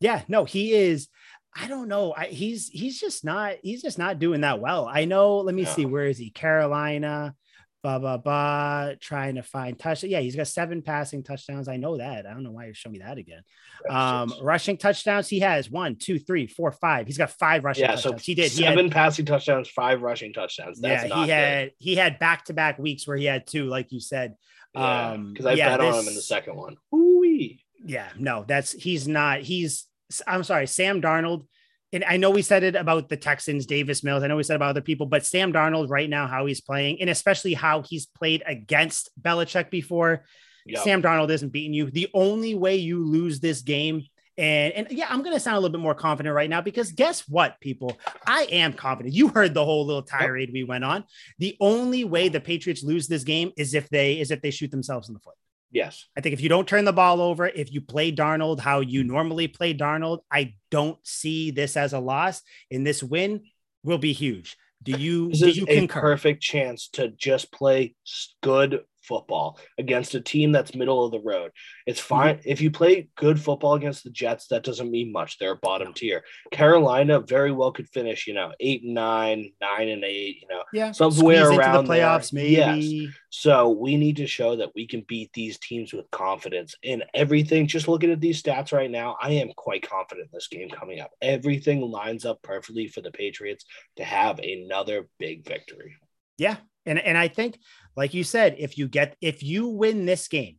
Yeah, 0.00 0.22
no, 0.28 0.44
he 0.44 0.72
is. 0.72 1.08
I 1.54 1.68
don't 1.68 1.88
know. 1.88 2.14
I, 2.16 2.26
he's 2.26 2.68
he's 2.68 2.98
just 2.98 3.24
not 3.24 3.56
he's 3.62 3.82
just 3.82 3.98
not 3.98 4.18
doing 4.18 4.40
that 4.40 4.60
well. 4.60 4.88
I 4.92 5.04
know. 5.04 5.38
Let 5.38 5.54
me 5.54 5.62
yeah. 5.62 5.74
see. 5.74 5.86
Where 5.86 6.06
is 6.06 6.18
he? 6.18 6.30
Carolina. 6.30 7.34
Blah 7.82 7.98
blah 7.98 8.16
blah. 8.16 8.92
Trying 9.00 9.34
to 9.34 9.42
find 9.42 9.78
touch. 9.78 10.04
Yeah, 10.04 10.20
he's 10.20 10.36
got 10.36 10.46
seven 10.46 10.82
passing 10.82 11.22
touchdowns. 11.22 11.68
I 11.68 11.76
know 11.76 11.98
that. 11.98 12.26
I 12.26 12.32
don't 12.32 12.44
know 12.44 12.52
why 12.52 12.66
you're 12.66 12.74
showing 12.74 12.94
me 12.94 13.00
that 13.00 13.18
again. 13.18 13.42
Um, 13.90 14.32
rushing 14.40 14.76
touchdowns. 14.76 15.28
He 15.28 15.40
has 15.40 15.68
one, 15.68 15.96
two, 15.96 16.18
three, 16.18 16.46
four, 16.46 16.70
five. 16.72 17.06
He's 17.06 17.18
got 17.18 17.30
five 17.30 17.64
rushing 17.64 17.82
yeah, 17.82 17.96
touchdowns. 17.96 18.22
So 18.22 18.24
he 18.24 18.34
did. 18.34 18.52
Seven 18.52 18.78
he 18.78 18.84
had, 18.84 18.92
passing 18.92 19.26
touchdowns, 19.26 19.68
five 19.68 20.00
rushing 20.00 20.32
touchdowns. 20.32 20.80
That's 20.80 21.08
yeah, 21.08 21.24
he 21.24 21.30
had 21.30 21.64
good. 21.64 21.72
he 21.78 21.94
had 21.96 22.18
back 22.18 22.44
to 22.46 22.54
back 22.54 22.78
weeks 22.78 23.06
where 23.06 23.16
he 23.16 23.24
had 23.24 23.46
two, 23.46 23.66
like 23.66 23.92
you 23.92 24.00
said. 24.00 24.36
Yeah, 24.74 25.16
because 25.16 25.46
um, 25.46 25.52
I 25.52 25.54
yeah, 25.54 25.76
bet 25.76 25.80
this, 25.80 25.94
on 25.94 26.02
him 26.02 26.08
in 26.08 26.14
the 26.14 26.22
second 26.22 26.56
one. 26.56 26.76
Ooh-wee. 26.94 27.64
Yeah, 27.84 28.08
no, 28.18 28.44
that's 28.46 28.72
he's 28.72 29.06
not. 29.06 29.40
He's 29.40 29.86
I'm 30.26 30.44
sorry, 30.44 30.66
Sam 30.66 31.00
Darnold. 31.02 31.46
And 31.94 32.04
I 32.04 32.16
know 32.16 32.30
we 32.30 32.40
said 32.40 32.62
it 32.62 32.74
about 32.74 33.10
the 33.10 33.18
Texans, 33.18 33.66
Davis 33.66 34.02
Mills. 34.02 34.22
I 34.22 34.26
know 34.26 34.36
we 34.36 34.42
said 34.42 34.56
about 34.56 34.70
other 34.70 34.80
people, 34.80 35.04
but 35.04 35.26
Sam 35.26 35.52
Darnold 35.52 35.90
right 35.90 36.08
now, 36.08 36.26
how 36.26 36.46
he's 36.46 36.62
playing, 36.62 37.02
and 37.02 37.10
especially 37.10 37.52
how 37.52 37.82
he's 37.82 38.06
played 38.06 38.42
against 38.46 39.10
Belichick 39.20 39.68
before. 39.68 40.24
Yep. 40.64 40.84
Sam 40.84 41.02
Darnold 41.02 41.30
isn't 41.30 41.52
beating 41.52 41.74
you. 41.74 41.90
The 41.90 42.08
only 42.14 42.54
way 42.54 42.76
you 42.76 43.04
lose 43.04 43.40
this 43.40 43.60
game 43.60 44.04
and, 44.38 44.72
and 44.72 44.86
yeah, 44.90 45.06
I'm 45.08 45.22
going 45.22 45.34
to 45.34 45.40
sound 45.40 45.56
a 45.56 45.60
little 45.60 45.72
bit 45.72 45.82
more 45.82 45.94
confident 45.94 46.34
right 46.34 46.48
now 46.48 46.60
because 46.60 46.92
guess 46.92 47.28
what, 47.28 47.60
people? 47.60 47.98
I 48.26 48.44
am 48.50 48.72
confident. 48.72 49.14
You 49.14 49.28
heard 49.28 49.54
the 49.54 49.64
whole 49.64 49.86
little 49.86 50.02
tirade 50.02 50.50
we 50.52 50.64
went 50.64 50.84
on. 50.84 51.04
The 51.38 51.56
only 51.60 52.04
way 52.04 52.28
the 52.28 52.40
Patriots 52.40 52.82
lose 52.82 53.08
this 53.08 53.24
game 53.24 53.52
is 53.56 53.74
if 53.74 53.88
they 53.90 54.18
is 54.18 54.30
if 54.30 54.40
they 54.40 54.50
shoot 54.50 54.70
themselves 54.70 55.08
in 55.08 55.14
the 55.14 55.20
foot. 55.20 55.34
Yes. 55.70 56.06
I 56.16 56.20
think 56.20 56.34
if 56.34 56.40
you 56.40 56.48
don't 56.48 56.68
turn 56.68 56.84
the 56.84 56.92
ball 56.92 57.20
over, 57.20 57.46
if 57.46 57.72
you 57.72 57.80
play 57.80 58.12
Darnold 58.12 58.60
how 58.60 58.80
you 58.80 59.04
normally 59.04 59.48
play 59.48 59.74
Darnold, 59.74 60.20
I 60.30 60.54
don't 60.70 60.98
see 61.06 61.50
this 61.50 61.76
as 61.76 61.92
a 61.92 61.98
loss. 61.98 62.42
And 62.70 62.86
this 62.86 63.02
win 63.02 63.42
will 63.82 63.98
be 63.98 64.12
huge. 64.12 64.56
Do 64.82 64.92
you? 64.92 65.30
This 65.30 65.40
do 65.40 65.46
is 65.48 65.56
you 65.56 65.66
a 65.68 65.78
concur? 65.78 66.00
perfect 66.00 66.42
chance 66.42 66.88
to 66.94 67.08
just 67.08 67.52
play 67.52 67.94
good 68.42 68.80
football 69.02 69.58
against 69.78 70.14
a 70.14 70.20
team 70.20 70.52
that's 70.52 70.74
middle 70.74 71.04
of 71.04 71.12
the 71.12 71.20
road. 71.20 71.52
It's 71.86 72.00
mm-hmm. 72.00 72.08
fine 72.08 72.34
mm-hmm. 72.36 72.48
if 72.48 72.60
you 72.60 72.70
play 72.70 73.08
good 73.16 73.40
football 73.40 73.74
against 73.74 74.04
the 74.04 74.10
Jets. 74.10 74.48
That 74.48 74.64
doesn't 74.64 74.90
mean 74.90 75.12
much. 75.12 75.38
They're 75.38 75.56
bottom 75.56 75.92
tier. 75.92 76.24
Carolina 76.50 77.20
very 77.20 77.52
well 77.52 77.72
could 77.72 77.88
finish, 77.88 78.26
you 78.26 78.34
know, 78.34 78.52
eight 78.60 78.82
and 78.82 78.94
nine, 78.94 79.52
nine 79.60 79.88
and 79.88 80.04
eight. 80.04 80.42
You 80.42 80.48
know, 80.48 80.62
yeah, 80.72 80.92
somewhere 80.92 81.50
around 81.50 81.84
the 81.84 81.92
playoffs. 81.92 82.30
There. 82.30 82.42
Maybe. 82.42 82.86
Yes. 82.86 83.14
So 83.34 83.70
we 83.70 83.96
need 83.96 84.16
to 84.16 84.26
show 84.26 84.56
that 84.56 84.74
we 84.74 84.86
can 84.86 85.04
beat 85.08 85.32
these 85.32 85.58
teams 85.58 85.92
with 85.92 86.10
confidence 86.10 86.74
in 86.82 87.02
everything. 87.14 87.66
Just 87.66 87.88
looking 87.88 88.10
at 88.10 88.20
these 88.20 88.42
stats 88.42 88.72
right 88.72 88.90
now, 88.90 89.16
I 89.22 89.32
am 89.32 89.52
quite 89.56 89.88
confident 89.88 90.26
in 90.26 90.36
this 90.36 90.48
game 90.48 90.68
coming 90.68 91.00
up. 91.00 91.12
Everything 91.22 91.80
lines 91.80 92.26
up 92.26 92.42
perfectly 92.42 92.88
for 92.88 93.00
the 93.00 93.10
Patriots 93.10 93.64
to 93.96 94.04
have 94.04 94.38
another 94.38 95.08
big 95.18 95.46
victory. 95.46 95.96
Yeah, 96.36 96.56
and 96.86 96.98
and 96.98 97.16
I 97.16 97.28
think, 97.28 97.58
like 97.96 98.14
you 98.14 98.24
said, 98.24 98.56
if 98.58 98.78
you 98.78 98.88
get 98.88 99.16
if 99.20 99.42
you 99.42 99.66
win 99.66 100.06
this 100.06 100.28
game, 100.28 100.58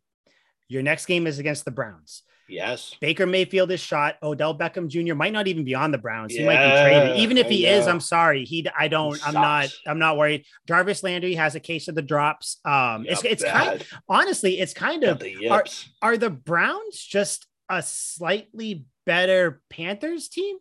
your 0.67 0.81
next 0.81 1.05
game 1.05 1.27
is 1.27 1.39
against 1.39 1.65
the 1.65 1.71
Browns. 1.71 2.23
Yes. 2.49 2.93
Baker 2.99 3.25
Mayfield 3.25 3.71
is 3.71 3.79
shot. 3.79 4.15
Odell 4.21 4.57
Beckham 4.57 4.87
Jr. 4.87 5.15
might 5.15 5.33
not 5.33 5.47
even 5.47 5.63
be 5.63 5.75
on 5.75 5.91
the 5.91 5.97
Browns. 5.97 6.33
Yeah, 6.33 6.41
he 6.41 6.45
might 6.45 6.63
be 6.63 6.81
traded. 6.81 7.17
Even 7.17 7.37
if 7.37 7.47
he 7.47 7.65
is, 7.65 7.87
I'm 7.87 7.99
sorry. 7.99 8.43
He 8.43 8.67
I 8.77 8.87
don't 8.87 9.19
I'm 9.25 9.33
not 9.33 9.69
I'm 9.87 9.99
not 9.99 10.17
worried. 10.17 10.45
Jarvis 10.67 11.03
Landry 11.03 11.35
has 11.35 11.55
a 11.55 11.59
case 11.59 11.87
of 11.87 11.95
the 11.95 12.01
drops. 12.01 12.59
Um 12.65 13.05
yep, 13.05 13.13
it's 13.13 13.23
it's 13.23 13.43
bad. 13.43 13.53
kind 13.53 13.85
honestly, 14.09 14.59
it's 14.59 14.73
kind 14.73 15.03
of 15.03 15.23
are, 15.49 15.63
are 16.01 16.17
the 16.17 16.29
Browns 16.29 16.97
just 16.97 17.47
a 17.69 17.81
slightly 17.81 18.85
better 19.05 19.61
Panthers 19.69 20.27
team? 20.27 20.57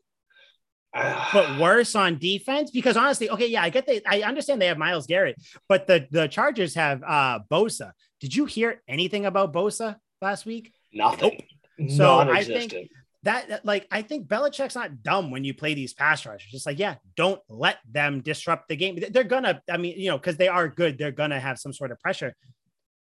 But 0.94 1.59
worse 1.59 1.94
on 1.94 2.19
defense 2.19 2.70
because 2.70 2.97
honestly, 2.97 3.31
okay, 3.31 3.47
yeah, 3.47 3.62
I 3.62 3.70
get 3.70 3.86
they 3.86 4.02
I 4.06 4.23
understand 4.23 4.60
they 4.60 4.66
have 4.66 4.78
Myles 4.78 5.06
Garrett, 5.06 5.36
but 5.69 5.86
the 5.86 6.06
the 6.10 6.28
Chargers 6.28 6.74
have 6.74 7.02
uh 7.02 7.40
Bosa. 7.51 7.93
Did 8.20 8.36
you 8.36 8.44
hear 8.44 8.82
anything 8.86 9.24
about 9.24 9.52
Bosa 9.52 9.97
last 10.20 10.44
week? 10.44 10.73
Nothing. 10.93 11.40
Nope. 11.78 11.90
So 11.90 12.19
I 12.19 12.44
think 12.44 12.74
that, 13.23 13.48
that 13.48 13.64
like 13.64 13.86
I 13.90 14.02
think 14.02 14.28
Belichick's 14.28 14.74
not 14.74 15.02
dumb 15.02 15.31
when 15.31 15.44
you 15.44 15.55
play 15.55 15.74
these 15.74 15.94
pass 15.94 16.27
rushers. 16.27 16.51
Just 16.51 16.66
like, 16.66 16.78
yeah, 16.78 16.97
don't 17.16 17.40
let 17.48 17.78
them 17.90 18.20
disrupt 18.20 18.69
the 18.69 18.77
game. 18.77 18.98
They're 19.10 19.24
gonna, 19.24 19.62
I 19.70 19.77
mean, 19.77 19.98
you 19.98 20.10
know, 20.10 20.19
because 20.19 20.36
they 20.36 20.48
are 20.48 20.69
good, 20.69 20.98
they're 20.98 21.12
gonna 21.12 21.40
have 21.40 21.59
some 21.59 21.73
sort 21.73 21.90
of 21.90 22.01
pressure 22.01 22.35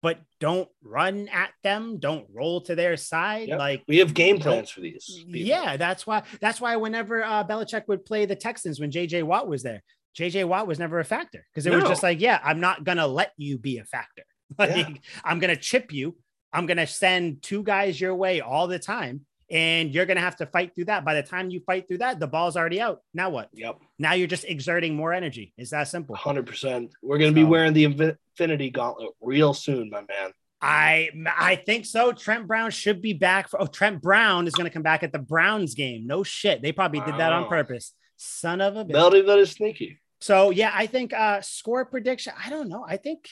but 0.01 0.19
don't 0.39 0.69
run 0.83 1.27
at 1.29 1.51
them. 1.63 1.99
Don't 1.99 2.25
roll 2.33 2.61
to 2.61 2.75
their 2.75 2.97
side. 2.97 3.49
Yep. 3.49 3.59
Like 3.59 3.83
we 3.87 3.97
have 3.97 4.13
game 4.13 4.39
plans 4.39 4.69
for 4.69 4.81
these. 4.81 5.05
People. 5.25 5.35
Yeah, 5.35 5.77
that's 5.77 6.07
why. 6.07 6.23
That's 6.41 6.61
why 6.61 6.75
whenever 6.77 7.23
uh, 7.23 7.43
Belichick 7.43 7.87
would 7.87 8.05
play 8.05 8.25
the 8.25 8.35
Texans 8.35 8.79
when 8.79 8.91
J.J. 8.91 9.23
Watt 9.23 9.47
was 9.47 9.63
there, 9.63 9.83
J.J. 10.15 10.45
Watt 10.45 10.67
was 10.67 10.79
never 10.79 10.99
a 10.99 11.05
factor 11.05 11.45
because 11.53 11.65
it 11.65 11.71
no. 11.71 11.79
was 11.79 11.89
just 11.89 12.03
like, 12.03 12.21
yeah, 12.21 12.39
I'm 12.43 12.59
not 12.59 12.83
gonna 12.83 13.07
let 13.07 13.31
you 13.37 13.57
be 13.57 13.77
a 13.77 13.85
factor. 13.85 14.23
Like 14.57 14.75
yeah. 14.75 14.87
I'm 15.23 15.37
gonna 15.37 15.55
chip 15.55 15.93
you. 15.93 16.17
I'm 16.51 16.65
gonna 16.65 16.87
send 16.87 17.43
two 17.43 17.61
guys 17.61 18.01
your 18.01 18.15
way 18.15 18.41
all 18.41 18.65
the 18.67 18.79
time, 18.79 19.27
and 19.51 19.93
you're 19.93 20.05
gonna 20.05 20.19
have 20.19 20.37
to 20.37 20.45
fight 20.45 20.75
through 20.75 20.85
that. 20.85 21.05
By 21.05 21.15
the 21.15 21.23
time 21.23 21.49
you 21.49 21.61
fight 21.61 21.87
through 21.87 21.99
that, 21.99 22.19
the 22.19 22.27
ball's 22.27 22.57
already 22.57 22.81
out. 22.81 23.01
Now 23.13 23.29
what? 23.29 23.49
Yep. 23.53 23.79
Now 23.97 24.13
you're 24.13 24.27
just 24.27 24.45
exerting 24.45 24.95
more 24.95 25.13
energy. 25.13 25.53
Is 25.57 25.71
that 25.71 25.87
simple? 25.87 26.15
Hundred 26.15 26.45
percent. 26.45 26.91
We're 27.01 27.17
gonna 27.17 27.31
so, 27.31 27.35
be 27.35 27.43
wearing 27.43 27.73
the 27.73 27.85
Infinity 27.85 28.69
Gauntlet 28.69 29.11
real 29.21 29.53
soon, 29.53 29.89
my 29.89 30.01
man. 30.01 30.31
I 30.61 31.09
I 31.37 31.55
think 31.55 31.85
so. 31.85 32.11
Trent 32.11 32.47
Brown 32.47 32.71
should 32.71 33.01
be 33.01 33.13
back. 33.13 33.49
For, 33.49 33.61
oh, 33.61 33.65
Trent 33.65 34.01
Brown 34.01 34.45
is 34.45 34.53
going 34.53 34.65
to 34.65 34.73
come 34.73 34.83
back 34.83 35.03
at 35.03 35.13
the 35.13 35.19
Browns 35.19 35.73
game. 35.73 36.05
No 36.05 36.23
shit. 36.23 36.61
They 36.61 36.71
probably 36.71 36.99
did 36.99 37.17
that 37.17 37.31
on 37.31 37.47
purpose. 37.47 37.93
Son 38.17 38.59
of 38.59 38.75
a 38.75 38.83
bitch. 38.83 38.91
Melody 38.91 39.21
that 39.21 39.39
is 39.39 39.51
sneaky. 39.51 39.99
So 40.19 40.49
yeah, 40.49 40.71
I 40.73 40.85
think 40.87 41.13
uh 41.13 41.41
score 41.41 41.85
prediction. 41.85 42.33
I 42.43 42.49
don't 42.49 42.67
know. 42.67 42.85
I 42.85 42.97
think 42.97 43.29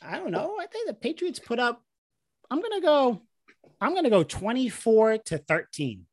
I 0.00 0.18
don't 0.18 0.30
know. 0.30 0.56
I 0.60 0.66
think 0.66 0.86
the 0.86 0.94
Patriots 0.94 1.40
put 1.40 1.58
up. 1.58 1.82
I'm 2.48 2.62
gonna 2.62 2.80
go. 2.80 3.22
I'm 3.80 3.94
gonna 3.94 4.10
go 4.10 4.22
24 4.22 5.18
to 5.18 5.38
13. 5.38 6.06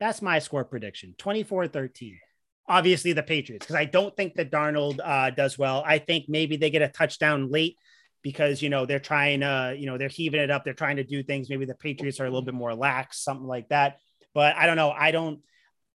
That's 0.00 0.20
my 0.22 0.38
score 0.40 0.64
prediction. 0.64 1.14
24-13. 1.18 2.18
Obviously 2.66 3.12
the 3.12 3.22
Patriots, 3.22 3.66
because 3.66 3.76
I 3.76 3.84
don't 3.84 4.16
think 4.16 4.34
that 4.34 4.50
Darnold 4.50 4.98
uh, 5.02 5.30
does 5.30 5.58
well. 5.58 5.82
I 5.86 5.98
think 5.98 6.26
maybe 6.28 6.56
they 6.56 6.70
get 6.70 6.82
a 6.82 6.88
touchdown 6.88 7.50
late 7.50 7.76
because 8.22 8.62
you 8.62 8.70
know 8.70 8.86
they're 8.86 8.98
trying 8.98 9.40
to, 9.40 9.76
you 9.78 9.86
know, 9.86 9.98
they're 9.98 10.08
heaving 10.08 10.40
it 10.40 10.50
up. 10.50 10.64
They're 10.64 10.72
trying 10.72 10.96
to 10.96 11.04
do 11.04 11.22
things. 11.22 11.50
Maybe 11.50 11.66
the 11.66 11.74
Patriots 11.74 12.20
are 12.20 12.24
a 12.24 12.30
little 12.30 12.42
bit 12.44 12.54
more 12.54 12.74
lax, 12.74 13.22
something 13.22 13.46
like 13.46 13.68
that. 13.68 13.98
But 14.32 14.56
I 14.56 14.66
don't 14.66 14.76
know. 14.76 14.90
I 14.90 15.10
don't. 15.10 15.40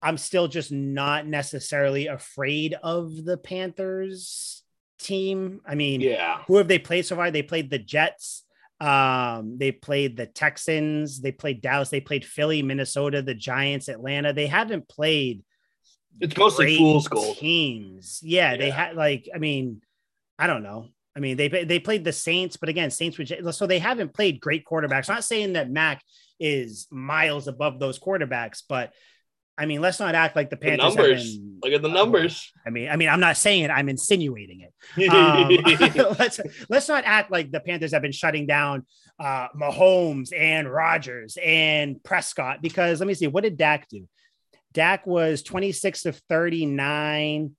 I'm 0.03 0.19
still 0.19 0.47
just 0.47 0.71
not 0.73 1.27
necessarily 1.27 2.09
afraid 2.09 2.75
of 2.83 3.25
the 3.25 3.39
Panthers 3.39 4.63
team. 4.99 5.61
I 5.67 5.75
mean, 5.75 6.01
Yeah. 6.01 6.43
who 6.47 6.57
have 6.57 6.69
they 6.69 6.79
played 6.79 7.07
so 7.07 7.17
far? 7.17 7.31
They 7.31 7.43
played 7.43 7.71
the 7.71 7.79
Jets. 7.79 8.43
Um, 8.81 9.57
they 9.59 9.73
played 9.73 10.17
the 10.17 10.27
Texans. 10.27 11.21
They 11.21 11.33
played 11.33 11.63
Dallas. 11.63 11.89
They 11.89 12.01
played 12.01 12.25
Philly, 12.25 12.63
Minnesota, 12.63 13.23
the 13.23 13.35
Giants, 13.35 13.89
Atlanta. 13.89 14.33
They 14.33 14.47
haven't 14.47 14.89
played 14.89 15.43
It's 16.21 16.37
mostly 16.37 16.77
fool's 16.77 17.09
gold. 17.09 17.39
teams. 17.39 18.21
Yeah, 18.23 18.57
they 18.57 18.71
had 18.71 18.97
like, 18.97 19.29
I 19.35 19.39
mean, 19.39 19.81
I 20.39 20.47
don't 20.47 20.63
know. 20.63 20.89
I 21.17 21.21
mean, 21.21 21.39
they 21.39 21.49
they 21.49 21.79
played 21.79 22.05
the 22.05 22.13
Saints, 22.13 22.59
but 22.59 22.69
again, 22.69 22.91
Saints 22.91 23.17
which 23.17 23.33
so 23.53 23.67
they 23.67 23.79
haven't 23.79 24.13
played 24.13 24.41
great 24.41 24.67
quarterbacks. 24.67 25.09
I'm 25.09 25.17
not 25.17 25.25
saying 25.25 25.55
that 25.55 25.71
Mac 25.71 26.03
is 26.39 26.87
miles 26.91 27.49
above 27.49 27.79
those 27.81 27.99
quarterbacks, 27.99 28.63
but 28.69 28.93
I 29.59 29.65
mean, 29.67 29.81
let's 29.81 29.99
not 30.01 30.15
act 30.15 30.37
like 30.37 30.51
the 30.51 30.57
The 30.57 30.61
Panthers. 30.67 30.85
have 30.85 30.97
numbers. 30.97 31.37
been- 31.39 31.47
Look 31.63 31.73
at 31.73 31.81
the 31.83 31.89
numbers. 31.89 32.53
I 32.67 32.71
mean, 32.71 32.89
I 32.91 32.97
mean, 32.97 33.09
I'm 33.09 33.19
not 33.21 33.37
saying 33.39 33.63
it. 33.65 33.71
I'm 33.71 33.89
insinuating 33.89 34.61
it. 34.61 34.73
Um, 35.11 35.49
let's 36.19 36.39
let's 36.69 36.87
not 36.89 37.05
act 37.07 37.31
like 37.31 37.51
the 37.51 37.61
Panthers 37.61 37.93
have 37.93 38.03
been 38.03 38.13
shutting 38.13 38.47
down 38.47 38.85
uh, 39.19 39.49
Mahomes 39.59 40.33
and 40.37 40.71
Rodgers 40.71 41.39
and 41.43 42.03
Prescott 42.05 42.61
because 42.61 43.01
let 43.01 43.07
me 43.07 43.15
see, 43.15 43.27
what 43.27 43.43
did 43.43 43.57
Dak 43.57 43.89
do? 43.89 44.07
Dak 44.75 45.07
was 45.07 45.43
26 45.43 46.05
of 46.07 46.21
39 46.29 47.57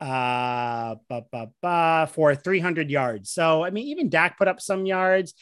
uh 0.00 0.96
ba, 1.08 1.22
ba, 1.32 1.48
ba, 1.62 2.08
for 2.12 2.34
300 2.34 2.90
yards. 2.90 3.30
So 3.30 3.64
I 3.64 3.70
mean, 3.70 3.86
even 3.86 4.08
Dak 4.10 4.36
put 4.36 4.48
up 4.48 4.60
some 4.60 4.84
yards. 4.84 5.34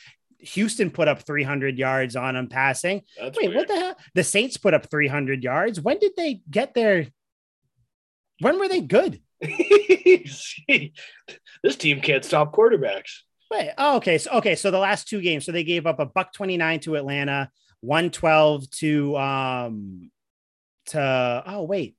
Houston 0.48 0.90
put 0.90 1.08
up 1.08 1.22
300 1.22 1.78
yards 1.78 2.16
on 2.16 2.36
him 2.36 2.48
passing. 2.48 3.02
That's 3.20 3.38
Wait, 3.38 3.48
weird. 3.48 3.56
what 3.56 3.68
the 3.68 3.76
hell? 3.76 3.96
The 4.14 4.24
Saints 4.24 4.56
put 4.56 4.74
up 4.74 4.90
300 4.90 5.42
yards. 5.42 5.80
When 5.80 5.98
did 5.98 6.12
they 6.16 6.40
get 6.50 6.74
their? 6.74 7.08
When 8.40 8.58
were 8.58 8.68
they 8.68 8.80
good? 8.80 9.20
this 9.40 10.54
team 11.76 12.00
can't 12.00 12.24
stop 12.24 12.54
quarterbacks. 12.54 13.20
Wait, 13.50 13.70
oh, 13.78 13.96
okay. 13.96 14.18
So 14.18 14.30
okay, 14.32 14.54
so 14.54 14.70
the 14.70 14.78
last 14.78 15.08
two 15.08 15.20
games, 15.20 15.44
so 15.44 15.52
they 15.52 15.64
gave 15.64 15.86
up 15.86 16.00
a 16.00 16.06
buck 16.06 16.32
29 16.32 16.80
to 16.80 16.96
Atlanta, 16.96 17.50
112 17.80 18.70
to 18.70 19.16
um 19.16 20.10
to 20.86 21.42
oh 21.46 21.62
wait. 21.64 21.96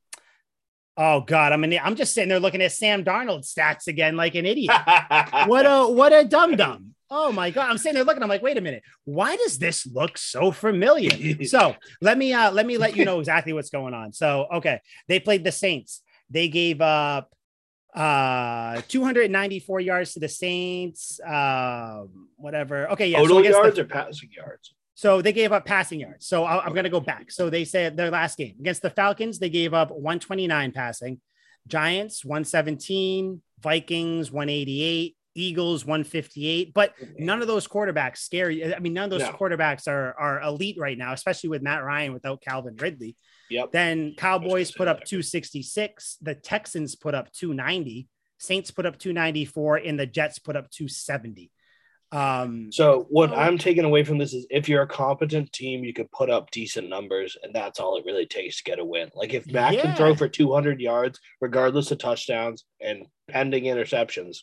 Oh 0.97 1.21
god, 1.21 1.51
I'm 1.51 1.63
an, 1.63 1.77
I'm 1.83 1.95
just 1.95 2.13
sitting 2.13 2.29
there 2.29 2.39
looking 2.39 2.61
at 2.61 2.71
Sam 2.71 3.03
Darnold 3.03 3.45
stats 3.45 3.87
again 3.87 4.15
like 4.15 4.35
an 4.35 4.45
idiot. 4.45 4.71
what 5.45 5.65
a 5.65 5.91
what 5.91 6.13
a 6.13 6.23
dum 6.23 6.55
dum. 6.55 6.94
Oh 7.09 7.31
my 7.31 7.51
god, 7.51 7.69
I'm 7.69 7.77
sitting 7.77 7.95
there 7.95 8.03
looking. 8.03 8.23
I'm 8.23 8.29
like, 8.29 8.41
wait 8.41 8.57
a 8.57 8.61
minute, 8.61 8.83
why 9.03 9.35
does 9.35 9.57
this 9.59 9.85
look 9.85 10.17
so 10.17 10.51
familiar? 10.51 11.45
so 11.45 11.75
let 12.01 12.17
me 12.17 12.33
uh 12.33 12.51
let 12.51 12.65
me 12.65 12.77
let 12.77 12.95
you 12.95 13.05
know 13.05 13.19
exactly 13.19 13.53
what's 13.53 13.69
going 13.69 13.93
on. 13.93 14.11
So 14.13 14.47
okay, 14.55 14.79
they 15.07 15.19
played 15.19 15.43
the 15.43 15.51
Saints. 15.51 16.01
They 16.29 16.47
gave 16.47 16.81
up 16.81 17.31
uh 17.93 18.81
294 18.87 19.79
yards 19.81 20.13
to 20.13 20.19
the 20.19 20.27
Saints. 20.27 21.19
Um, 21.25 22.29
whatever. 22.37 22.89
Okay, 22.91 23.07
yeah. 23.07 23.19
so 23.19 23.27
Total 23.27 23.43
the- 23.43 23.49
yards 23.49 23.79
or 23.79 23.85
passing 23.85 24.29
yards? 24.35 24.73
so 24.97 25.21
they 25.21 25.33
gave 25.33 25.51
up 25.51 25.65
passing 25.65 25.99
yards. 25.99 26.25
So 26.25 26.45
I'm 26.45 26.71
going 26.73 26.85
to 26.85 26.89
go 26.89 26.99
back. 27.01 27.29
So 27.29 27.49
they 27.49 27.65
said 27.65 27.97
their 27.97 28.09
last 28.09 28.37
game 28.37 28.55
against 28.59 28.81
the 28.81 28.89
Falcons, 28.89 29.39
they 29.39 29.49
gave 29.49 29.73
up 29.73 29.91
129 29.91 30.71
passing, 30.71 31.19
Giants 31.67 32.23
117, 32.25 33.41
Vikings 33.61 34.31
188, 34.31 35.15
Eagles 35.35 35.85
158. 35.85 36.73
But 36.73 36.93
none 37.19 37.41
of 37.41 37.47
those 37.47 37.67
quarterbacks 37.67 38.17
scare 38.17 38.49
you. 38.49 38.73
I 38.73 38.79
mean, 38.79 38.93
none 38.93 39.03
of 39.05 39.09
those 39.11 39.21
No. 39.21 39.33
quarterbacks 39.33 39.87
are 39.87 40.13
are 40.17 40.41
elite 40.41 40.77
right 40.79 40.97
now, 40.97 41.13
especially 41.13 41.49
with 41.49 41.61
Matt 41.61 41.83
Ryan 41.83 42.13
without 42.13 42.41
Calvin 42.41 42.75
Ridley. 42.77 43.15
Yep. 43.49 43.71
Then 43.71 44.15
Cowboys 44.17 44.71
put 44.71 44.87
up 44.87 44.99
that. 45.01 45.07
266, 45.07 46.17
the 46.21 46.33
Texans 46.33 46.95
put 46.95 47.13
up 47.13 47.31
290, 47.33 48.07
Saints 48.39 48.71
put 48.71 48.85
up 48.85 48.97
294, 48.97 49.77
and 49.77 49.99
the 49.99 50.05
Jets 50.07 50.39
put 50.39 50.55
up 50.55 50.69
270. 50.71 51.51
Um, 52.11 52.71
So 52.71 53.07
what 53.09 53.31
Oh. 53.31 53.35
I'm 53.35 53.57
taking 53.57 53.83
away 53.83 54.03
from 54.03 54.17
this 54.17 54.33
is 54.33 54.45
if 54.49 54.69
you're 54.69 54.83
a 54.83 54.87
competent 54.87 55.51
team, 55.51 55.83
you 55.83 55.91
could 55.93 56.09
put 56.11 56.29
up 56.29 56.49
decent 56.51 56.87
numbers, 56.87 57.35
and 57.43 57.53
that's 57.53 57.79
all 57.79 57.97
it 57.97 58.05
really 58.05 58.25
takes 58.25 58.57
to 58.57 58.63
get 58.63 58.79
a 58.79 58.85
win. 58.85 59.09
Like 59.15 59.33
if 59.33 59.45
Mac 59.51 59.73
Yeah. 59.73 59.81
can 59.81 59.95
throw 59.95 60.15
for 60.15 60.29
200 60.29 60.79
yards, 60.79 61.19
regardless 61.41 61.91
of 61.91 61.97
touchdowns 61.97 62.63
and 62.79 63.05
pending 63.27 63.65
interceptions, 63.65 64.37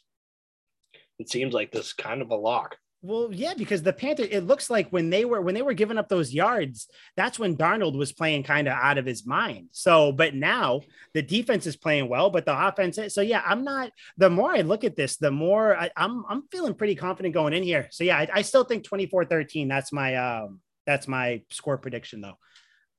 it 1.23 1.31
seems 1.31 1.55
like 1.55 1.73
this 1.73 1.93
kind 1.93 2.21
of 2.21 2.31
a 2.31 2.37
lock. 2.37 2.77
Well, 3.05 3.31
yeah, 3.33 3.55
because 3.55 3.83
the 3.83 3.93
Panthers, 3.93 4.29
it 4.31 4.43
looks 4.43 4.71
like 4.71 4.89
when 4.91 5.11
they 5.11 5.25
were 5.25 5.41
when 5.41 5.57
they 5.57 5.63
were 5.63 5.75
giving 5.75 5.99
up 5.99 6.09
those 6.09 6.33
yards, 6.33 6.89
that's 7.17 7.37
when 7.37 7.57
Darnold 7.57 7.97
was 7.99 8.13
playing 8.13 8.45
kind 8.45 8.69
of 8.69 8.75
out 8.75 8.97
of 8.97 9.05
his 9.05 9.27
mind. 9.27 9.71
So, 9.73 10.13
but 10.13 10.37
now 10.37 10.83
the 11.13 11.21
defense 11.23 11.67
is 11.67 11.77
playing 11.77 12.09
well, 12.09 12.31
but 12.31 12.47
the 12.47 12.67
offense. 12.67 13.01
So, 13.09 13.21
yeah, 13.21 13.43
I'm 13.45 13.65
not. 13.65 13.91
The 14.19 14.31
more 14.31 14.53
I 14.53 14.61
look 14.61 14.85
at 14.85 14.95
this, 14.95 15.17
the 15.17 15.33
more 15.33 15.77
I, 15.77 15.91
I'm 15.97 16.25
I'm 16.29 16.45
feeling 16.53 16.75
pretty 16.75 16.95
confident 16.95 17.35
going 17.35 17.55
in 17.55 17.65
here. 17.65 17.89
So, 17.91 18.05
yeah, 18.05 18.19
I, 18.19 18.29
I 18.35 18.43
still 18.43 18.63
think 18.63 18.85
24-13. 18.85 19.69
That's 19.69 19.93
my 19.93 20.15
um 20.15 20.61
that's 20.87 21.09
my 21.09 21.43
score 21.51 21.79
prediction 21.79 22.21
though. 22.21 22.39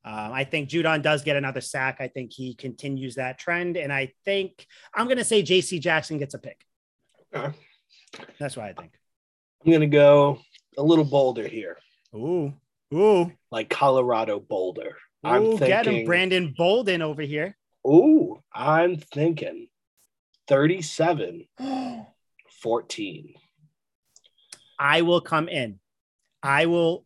Um, 0.06 0.34
I 0.34 0.44
think 0.44 0.68
Judon 0.68 1.02
does 1.02 1.24
get 1.24 1.38
another 1.38 1.62
sack. 1.62 1.98
I 2.02 2.10
think 2.10 2.34
he 2.34 2.56
continues 2.56 3.16
that 3.16 3.40
trend, 3.40 3.78
and 3.78 3.94
I 3.94 4.12
think 4.26 4.68
I'm 4.94 5.06
going 5.06 5.18
to 5.18 5.24
say 5.24 5.44
J.C. 5.44 5.80
Jackson 5.80 6.18
gets 6.18 6.34
a 6.34 6.40
pick. 6.40 6.60
Okay. 7.34 7.56
That's 8.40 8.56
what 8.58 8.66
I 8.66 8.74
think. 8.74 8.92
I'm 9.66 9.72
gonna 9.72 9.88
go 9.88 10.40
a 10.78 10.84
little 10.84 11.06
bolder 11.06 11.48
here, 11.48 11.78
Ooh, 12.16 12.54
ooh. 12.94 13.32
like 13.52 13.70
Colorado 13.70 14.40
Boulder. 14.40 14.98
I'm 15.24 15.44
Ooh, 15.44 15.58
get 15.58 15.88
him, 15.88 16.06
Brandon 16.06 16.54
Bolden 16.58 17.02
over 17.02 17.22
here. 17.22 17.56
Ooh, 17.88 18.42
I'm 18.54 18.98
thinking 18.98 19.68
37 20.48 21.48
14. 22.62 23.34
I 24.80 25.02
will 25.02 25.22
come 25.22 25.48
in. 25.48 25.80
I 26.42 26.66
will. 26.66 27.06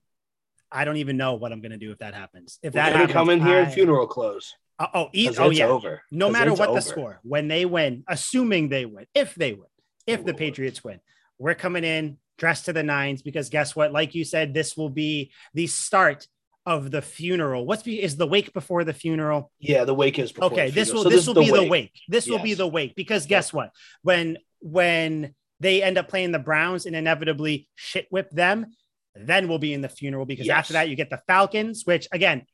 I 0.72 0.84
don't 0.86 0.98
even 0.98 1.16
know 1.18 1.36
what 1.36 1.52
I'm 1.52 1.62
going 1.62 1.72
to 1.72 1.78
do 1.78 1.92
if 1.92 2.00
that 2.00 2.14
happens. 2.14 2.60
If 2.62 2.74
We're 2.74 2.80
that 2.82 2.88
gonna 2.88 2.98
happens, 3.00 3.14
come 3.14 3.30
in 3.30 3.40
here 3.42 3.58
I- 3.58 3.62
and 3.62 3.74
funeral 3.74 4.08
close. 4.08 4.54
Oh, 4.80 4.88
oh, 4.94 5.10
e- 5.14 5.30
oh 5.40 5.50
yeah. 5.50 5.68
over. 5.68 6.04
No 6.12 6.30
matter 6.30 6.54
what 6.54 6.74
the 6.74 6.82
score, 6.82 7.20
when 7.24 7.48
they 7.48 7.66
win, 7.66 8.04
assuming 8.08 8.70
they 8.70 8.86
win, 8.86 9.06
if 9.16 9.34
they 9.34 9.54
win, 9.54 9.66
if 10.08 10.26
the 10.26 10.34
Patriots 10.34 10.84
win, 10.84 11.00
we're 11.38 11.54
coming 11.56 11.84
in 11.84 12.18
dressed 12.38 12.66
to 12.66 12.74
the 12.74 12.84
nines 12.84 13.22
because 13.22 13.50
guess 13.50 13.76
what? 13.76 13.92
Like 13.92 14.16
you 14.16 14.24
said, 14.24 14.54
this 14.54 14.76
will 14.78 14.90
be 14.90 15.32
the 15.54 15.68
start 15.68 16.28
of 16.66 16.92
the 16.92 17.02
funeral. 17.02 17.66
What's 17.66 17.84
be 17.84 18.02
is 18.02 18.18
the 18.18 18.28
wake 18.28 18.54
before 18.54 18.84
the 18.84 18.94
funeral? 18.94 19.52
Yeah, 19.60 19.86
the 19.86 19.94
wake 19.94 20.20
is 20.20 20.32
before 20.32 20.52
okay 20.52 20.66
the 20.70 20.76
this 20.76 20.94
will. 20.94 21.04
So 21.04 21.10
this 21.10 21.28
will 21.28 21.38
is 21.40 21.52
be 21.52 21.58
the 21.58 21.68
wake 21.68 21.94
this 22.10 22.28
will 22.28 22.40
be 22.40 22.54
the 22.56 22.68
wake 22.68 22.96
because 22.96 23.26
guess 23.26 23.54
what 23.54 23.72
when 24.02 24.38
when 24.60 25.34
they 25.60 25.82
end 25.82 25.98
up 25.98 26.08
playing 26.10 26.32
the 26.32 26.40
browns 26.40 26.86
and 26.86 26.96
inevitably 26.96 27.70
shit 27.76 28.08
whip 28.10 28.30
them 28.32 28.68
then 29.16 29.48
we'll 29.48 29.60
be 29.60 29.74
in 29.74 29.82
the 29.82 29.90
funeral 29.90 30.26
because 30.26 30.46
Yes. 30.46 30.58
after 30.58 30.74
that 30.74 30.90
you 30.90 30.96
get 30.96 31.10
the 31.10 31.22
falcons 31.26 31.84
which 31.86 32.08
again 32.12 32.46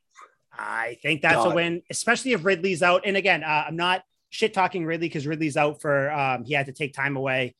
i 0.52 0.96
think 1.02 1.20
that's 1.22 1.44
a 1.44 1.50
win 1.50 1.82
especially 1.90 2.32
if 2.32 2.44
ridley's 2.44 2.82
out 2.82 3.02
and 3.04 3.16
again 3.16 3.42
uh, 3.42 3.64
i'm 3.66 3.76
not 3.76 4.02
shit 4.34 4.52
talking 4.52 4.84
ridley 4.84 5.06
because 5.06 5.26
ridley's 5.26 5.56
out 5.56 5.80
for 5.80 6.10
um, 6.10 6.44
he 6.44 6.54
had 6.54 6.66
to 6.66 6.72
take 6.72 6.92
time 6.92 7.16
away 7.16 7.54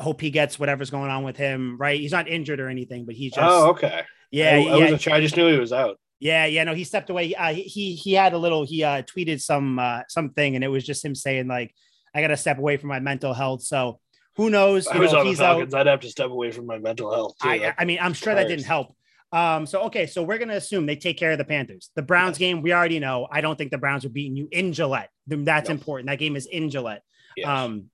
hope 0.00 0.20
he 0.20 0.30
gets 0.30 0.58
whatever's 0.58 0.88
going 0.90 1.10
on 1.10 1.24
with 1.24 1.36
him 1.36 1.76
right 1.78 1.98
he's 2.00 2.12
not 2.12 2.28
injured 2.28 2.60
or 2.60 2.68
anything 2.68 3.04
but 3.04 3.14
he's 3.14 3.32
just 3.32 3.44
Oh, 3.44 3.70
okay. 3.70 4.02
yeah 4.30 4.50
I, 4.50 4.54
I 4.54 4.58
yeah 4.60 4.76
wasn't 4.78 5.00
sure. 5.02 5.12
I 5.12 5.20
just 5.20 5.36
knew 5.36 5.52
he 5.52 5.58
was 5.58 5.72
out. 5.72 5.98
yeah, 6.20 6.46
yeah, 6.46 6.62
no, 6.62 6.74
he 6.74 6.84
stepped 6.84 7.10
away. 7.10 7.34
Uh, 7.34 7.52
he 7.52 7.94
he 7.94 8.12
had 8.12 8.32
a 8.32 8.38
little. 8.38 8.64
He 8.64 8.84
uh, 8.84 9.02
tweeted 9.02 9.40
some 9.42 9.78
uh, 9.80 10.02
something, 10.08 10.54
and 10.54 10.62
it 10.64 10.68
was 10.68 10.84
just 10.86 11.04
him 11.04 11.16
saying 11.16 11.48
like, 11.48 11.74
"I 12.14 12.20
got 12.20 12.28
to 12.28 12.36
step 12.36 12.58
away 12.58 12.76
from 12.76 12.88
my 12.90 13.00
mental 13.00 13.34
health." 13.34 13.62
So 13.64 13.98
who 14.36 14.48
knows? 14.48 14.86
I 14.86 14.94
You 14.94 15.00
was 15.00 15.12
know, 15.12 15.18
on 15.18 15.24
the 15.24 15.30
he's 15.30 15.40
out. 15.40 15.54
Falcons. 15.54 15.74
I'd 15.74 15.88
have 15.88 16.00
to 16.00 16.08
step 16.08 16.30
away 16.30 16.52
from 16.52 16.66
my 16.66 16.78
mental 16.78 17.12
health. 17.12 17.34
Too. 17.42 17.48
I, 17.48 17.74
I 17.76 17.84
mean, 17.84 17.98
I'm 18.00 18.14
sure 18.14 18.32
that 18.34 18.46
didn't 18.46 18.64
help. 18.66 18.94
Um, 19.32 19.66
so 19.66 19.82
okay, 19.84 20.06
so 20.06 20.22
we're 20.22 20.38
gonna 20.38 20.54
assume 20.56 20.86
they 20.86 20.96
take 20.96 21.16
care 21.18 21.32
of 21.32 21.38
the 21.38 21.44
Panthers. 21.44 21.90
The 21.96 22.02
Browns 22.02 22.36
game, 22.38 22.60
we 22.62 22.72
already 22.72 22.98
know. 22.98 23.26
I 23.30 23.40
don't 23.40 23.56
think 23.56 23.70
the 23.70 23.78
Browns 23.78 24.04
are 24.04 24.10
beating 24.10 24.36
you 24.36 24.48
in 24.52 24.72
Gillette. 24.72 25.10
That's 25.26 25.68
No. 25.68 25.74
important. 25.74 26.08
That 26.08 26.18
game 26.18 26.36
is 26.36 26.46
in 26.46 26.68
Gillette. 26.70 27.02
Yes. 27.36 27.48
Um, 27.48 27.84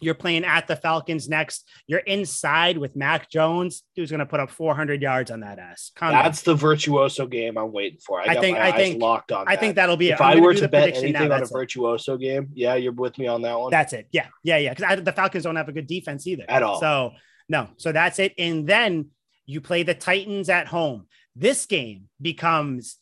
You're 0.00 0.14
playing 0.14 0.44
at 0.44 0.66
the 0.66 0.74
Falcons 0.74 1.28
next. 1.28 1.68
You're 1.86 2.00
inside 2.00 2.76
with 2.76 2.96
Mac 2.96 3.30
Jones. 3.30 3.84
Dude's 3.94 4.10
going 4.10 4.18
to 4.18 4.26
put 4.26 4.40
up 4.40 4.50
400 4.50 5.00
yards 5.00 5.30
on 5.30 5.40
that 5.40 5.60
ass. 5.60 5.92
Calm 5.94 6.10
That's 6.10 6.42
down. 6.42 6.54
the 6.54 6.60
virtuoso 6.60 7.26
game 7.28 7.56
I'm 7.56 7.70
waiting 7.70 8.00
for. 8.04 8.20
I, 8.20 8.32
I 8.32 8.40
think. 8.40 8.58
I 8.58 8.72
think 8.72 9.00
locked 9.00 9.30
on. 9.30 9.46
I 9.46 9.52
that. 9.54 9.60
think 9.60 9.76
that'll 9.76 9.96
be. 9.96 10.10
If 10.10 10.20
I 10.20 10.40
were 10.40 10.54
to 10.54 10.66
bet 10.66 10.88
anything 10.96 11.12
now, 11.12 11.36
on 11.36 11.42
a 11.42 11.46
virtuoso 11.46 12.14
it. 12.14 12.20
game, 12.20 12.48
yeah, 12.52 12.74
you're 12.74 12.92
with 12.92 13.16
me 13.16 13.28
on 13.28 13.42
that 13.42 13.56
one. 13.60 13.70
That's 13.70 13.92
it. 13.92 14.08
Yeah, 14.10 14.26
yeah, 14.42 14.56
yeah. 14.56 14.74
Because 14.74 15.04
the 15.04 15.12
Falcons 15.12 15.44
don't 15.44 15.54
have 15.54 15.68
a 15.68 15.72
good 15.72 15.86
defense 15.86 16.26
either 16.26 16.46
at 16.48 16.64
all. 16.64 16.80
So 16.80 17.12
no, 17.48 17.68
so 17.76 17.92
that's 17.92 18.18
it. 18.18 18.34
And 18.38 18.66
then 18.66 19.10
you 19.46 19.60
play 19.60 19.82
the 19.82 19.94
Titans 19.94 20.48
at 20.48 20.66
home. 20.68 21.06
This 21.34 21.66
game 21.66 22.08
becomes 22.20 22.98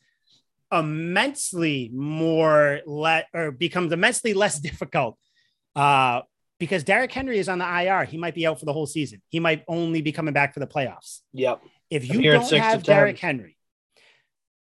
immensely 0.73 1.91
more 1.93 2.81
let 2.87 3.27
or 3.35 3.51
becomes 3.51 3.93
immensely 3.93 4.35
less 4.35 4.59
difficult 4.61 5.19
uh, 5.75 6.23
because 6.59 6.85
Derrick 6.85 7.13
Henry 7.13 7.39
is 7.39 7.49
on 7.49 7.59
the 7.59 7.65
IR. 7.65 8.05
He 8.05 8.17
might 8.17 8.35
be 8.35 8.47
out 8.47 8.59
for 8.59 8.67
the 8.67 8.73
whole 8.73 8.87
season. 8.87 9.21
He 9.29 9.41
might 9.41 9.65
only 9.67 10.03
be 10.03 10.13
coming 10.13 10.35
back 10.35 10.55
for 10.55 10.61
the 10.61 10.67
playoffs. 10.67 11.21
Yep. 11.33 11.63
If 11.91 12.09
you 12.09 12.23
don't 12.23 12.51
have 12.53 12.83
Derrick 12.83 13.19
Henry, 13.19 13.57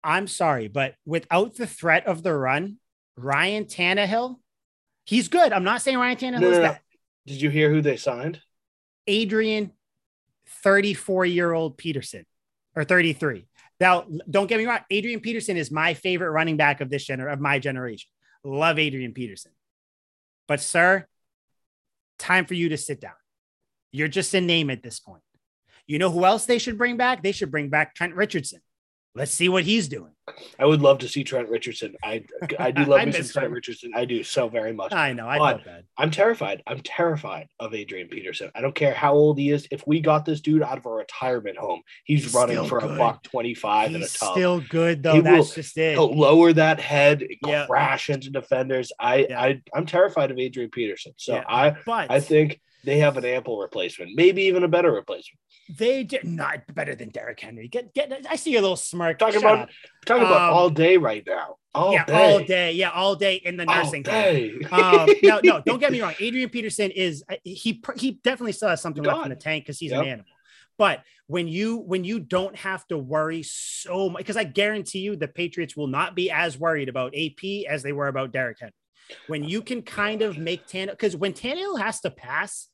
I'm 0.04 0.28
sorry, 0.28 0.68
but 0.68 0.94
without 1.06 1.56
the 1.56 1.66
threat 1.66 2.06
of 2.06 2.22
the 2.22 2.34
run, 2.34 2.78
Ryan 3.18 3.66
Tannehill, 3.66 4.36
he's 5.06 5.30
good. 5.30 5.52
I'm 5.52 5.64
not 5.64 5.82
saying 5.82 5.98
Ryan 5.98 6.18
Tannehill 6.18 6.42
no, 6.42 6.50
is 6.52 6.58
no, 6.58 6.64
no. 6.64 6.76
Did 7.26 7.42
you 7.42 7.50
hear 7.50 7.72
who 7.72 7.82
they 7.82 7.98
signed? 7.98 8.40
Adrian, 9.08 9.72
34 10.64 11.26
year 11.26 11.54
old 11.54 11.78
Peterson 11.78 12.26
or 12.76 12.84
33. 12.84 13.48
Now, 13.80 14.06
don't 14.30 14.48
get 14.48 14.58
me 14.58 14.66
wrong. 14.66 14.80
Adrian 14.90 15.20
Peterson 15.20 15.58
is 15.58 15.72
my 15.72 15.94
favorite 15.94 16.32
running 16.32 16.58
back 16.58 16.82
of 16.82 16.90
this 16.90 17.06
gener 17.06 17.32
of 17.32 17.40
my 17.40 17.60
generation. 17.60 18.10
Love 18.44 18.80
Adrian 18.80 19.14
Peterson. 19.14 19.52
But, 20.48 20.62
sir, 20.62 21.08
time 22.20 22.46
for 22.46 22.54
you 22.54 22.70
to 22.70 22.78
sit 22.78 23.02
down. 23.02 23.14
You're 23.92 24.08
just 24.08 24.34
a 24.34 24.42
name 24.42 24.70
at 24.70 24.84
this 24.84 25.00
point. 25.00 25.24
You 25.88 26.00
know 26.00 26.10
who 26.10 26.26
else 26.26 26.46
they 26.46 26.58
should 26.58 26.78
bring 26.78 26.98
back? 26.98 27.22
They 27.22 27.32
should 27.32 27.52
bring 27.52 27.70
back 27.70 27.96
Trent 27.96 28.16
Richardson. 28.16 28.62
Let's 29.16 29.32
see 29.32 29.48
what 29.48 29.64
he's 29.64 29.88
doing. 29.88 30.12
I 30.60 30.66
would 30.66 30.82
love 30.82 31.00
to 31.00 31.08
see 31.08 31.24
Trent 31.24 31.48
Richardson. 31.48 31.96
I 32.04 32.26
I 32.60 32.72
do 32.72 32.84
love 32.84 33.06
me 33.06 33.14
some 33.14 33.28
Trent 33.28 33.54
Richardson. 33.54 33.92
I 33.96 34.04
do 34.04 34.24
so 34.24 34.50
very 34.50 34.74
much. 34.74 34.92
I 34.92 35.14
know. 35.14 35.30
I 35.30 35.38
felt 35.38 35.64
bad. 35.64 35.86
I'm 35.98 36.12
terrified. 36.12 36.64
I'm 36.68 36.82
terrified 36.82 37.48
of 37.60 37.74
Adrian 37.74 38.10
Peterson. 38.10 38.52
I 38.54 38.62
don't 38.62 38.76
care 38.76 38.94
how 38.94 39.14
old 39.14 39.38
he 39.40 39.52
is. 39.52 39.68
If 39.72 39.88
we 39.88 40.02
got 40.02 40.26
this 40.26 40.42
dude 40.42 40.64
out 40.64 40.78
of 40.78 40.86
a 40.86 40.90
retirement 40.90 41.58
home, 41.58 41.82
he's, 42.04 42.24
he's 42.24 42.34
running 42.34 42.66
for 42.68 42.82
good. 42.82 42.92
a 42.92 42.98
buck 42.98 43.24
twenty 43.24 43.54
five 43.54 43.96
in 43.96 44.04
a 44.04 44.08
tub. 44.08 44.34
Still 44.34 44.60
good 44.62 45.02
though. 45.02 45.14
He 45.14 45.22
That's 45.22 45.50
will, 45.50 45.56
just 45.56 45.78
it. 45.78 45.94
He'll 45.94 46.14
lower 46.14 46.52
that 46.52 46.82
head, 46.82 47.24
yep. 47.46 47.68
crash 47.68 48.10
into 48.10 48.32
defenders. 48.32 48.92
I 49.00 49.18
yep. 49.18 49.32
I 49.32 49.62
I'm 49.74 49.86
terrified 49.86 50.32
of 50.32 50.40
Adrian 50.40 50.72
Peterson. 50.72 51.14
So 51.18 51.36
yeah. 51.36 51.44
I 51.48 51.76
but, 51.86 52.12
I 52.12 52.20
think 52.20 52.60
they 52.86 53.00
have 53.00 53.18
an 53.18 53.26
ample 53.26 53.60
replacement, 53.60 54.12
maybe 54.16 54.44
even 54.44 54.64
a 54.64 54.68
better 54.68 54.92
replacement. 54.92 55.40
They 55.78 56.04
did 56.04 56.24
not 56.24 56.62
better 56.74 56.96
than 56.96 57.10
Derrick 57.10 57.40
Henry. 57.40 57.68
Get 57.68 57.94
get. 57.94 58.26
I 58.30 58.36
see 58.36 58.56
a 58.56 58.62
little 58.62 58.76
smirk. 58.76 59.20
Talking 59.20 59.42
Shut 59.42 59.44
about 59.44 59.60
up. 59.60 59.70
talking 60.06 60.24
um, 60.24 60.32
about 60.32 60.54
all 60.54 60.70
day 60.70 60.98
right 60.98 61.24
now. 61.26 61.56
All 61.74 61.94
yeah, 61.94 62.06
day. 62.06 62.14
all 62.14 62.40
day. 62.44 62.72
Yeah, 62.74 62.92
all 62.92 63.16
day 63.16 63.36
in 63.36 63.58
the 63.58 63.66
nursing 63.66 64.06
home. 64.06 64.62
um, 64.72 65.10
no, 65.24 65.40
no, 65.44 65.62
don't 65.66 65.80
get 65.80 65.92
me 65.92 66.02
wrong. 66.02 66.14
Adrian 66.20 66.50
Peterson 66.50 66.92
is 66.92 67.24
uh, 67.30 67.36
he 67.44 67.82
he 67.98 68.12
definitely 68.24 68.54
still 68.54 68.70
has 68.70 68.82
something 68.82 69.04
left 69.04 69.24
in 69.26 69.30
the 69.30 69.36
tank 69.36 69.66
because 69.66 69.80
he's 69.80 69.92
yep. 69.92 70.02
an 70.02 70.08
animal. 70.08 70.32
But 70.78 71.04
when 71.28 71.48
you 71.48 71.78
when 71.78 72.04
you 72.04 72.20
don't 72.20 72.56
have 72.58 72.86
to 72.88 72.98
worry 72.98 73.44
so 73.44 74.10
much, 74.10 74.20
because 74.20 74.38
I 74.38 74.44
guarantee 74.44 75.00
you 75.00 75.16
the 75.16 75.28
Patriots 75.28 75.76
will 75.76 75.88
not 75.88 76.16
be 76.16 76.30
as 76.30 76.58
worried 76.58 76.90
about 76.90 77.16
AP 77.16 77.66
as 77.70 77.82
they 77.84 77.92
were 77.92 78.08
about 78.08 78.32
Derrick 78.32 78.58
Henry. 78.60 78.74
When 79.28 79.44
you 79.44 79.62
can 79.62 79.82
kind 79.82 80.22
of 80.22 80.38
make 80.38 80.68
Tannehill, 80.68 80.92
because 80.92 81.16
when 81.16 81.34
Tannehill 81.34 81.80
has 81.80 82.02
to 82.02 82.12
pass, 82.12 82.68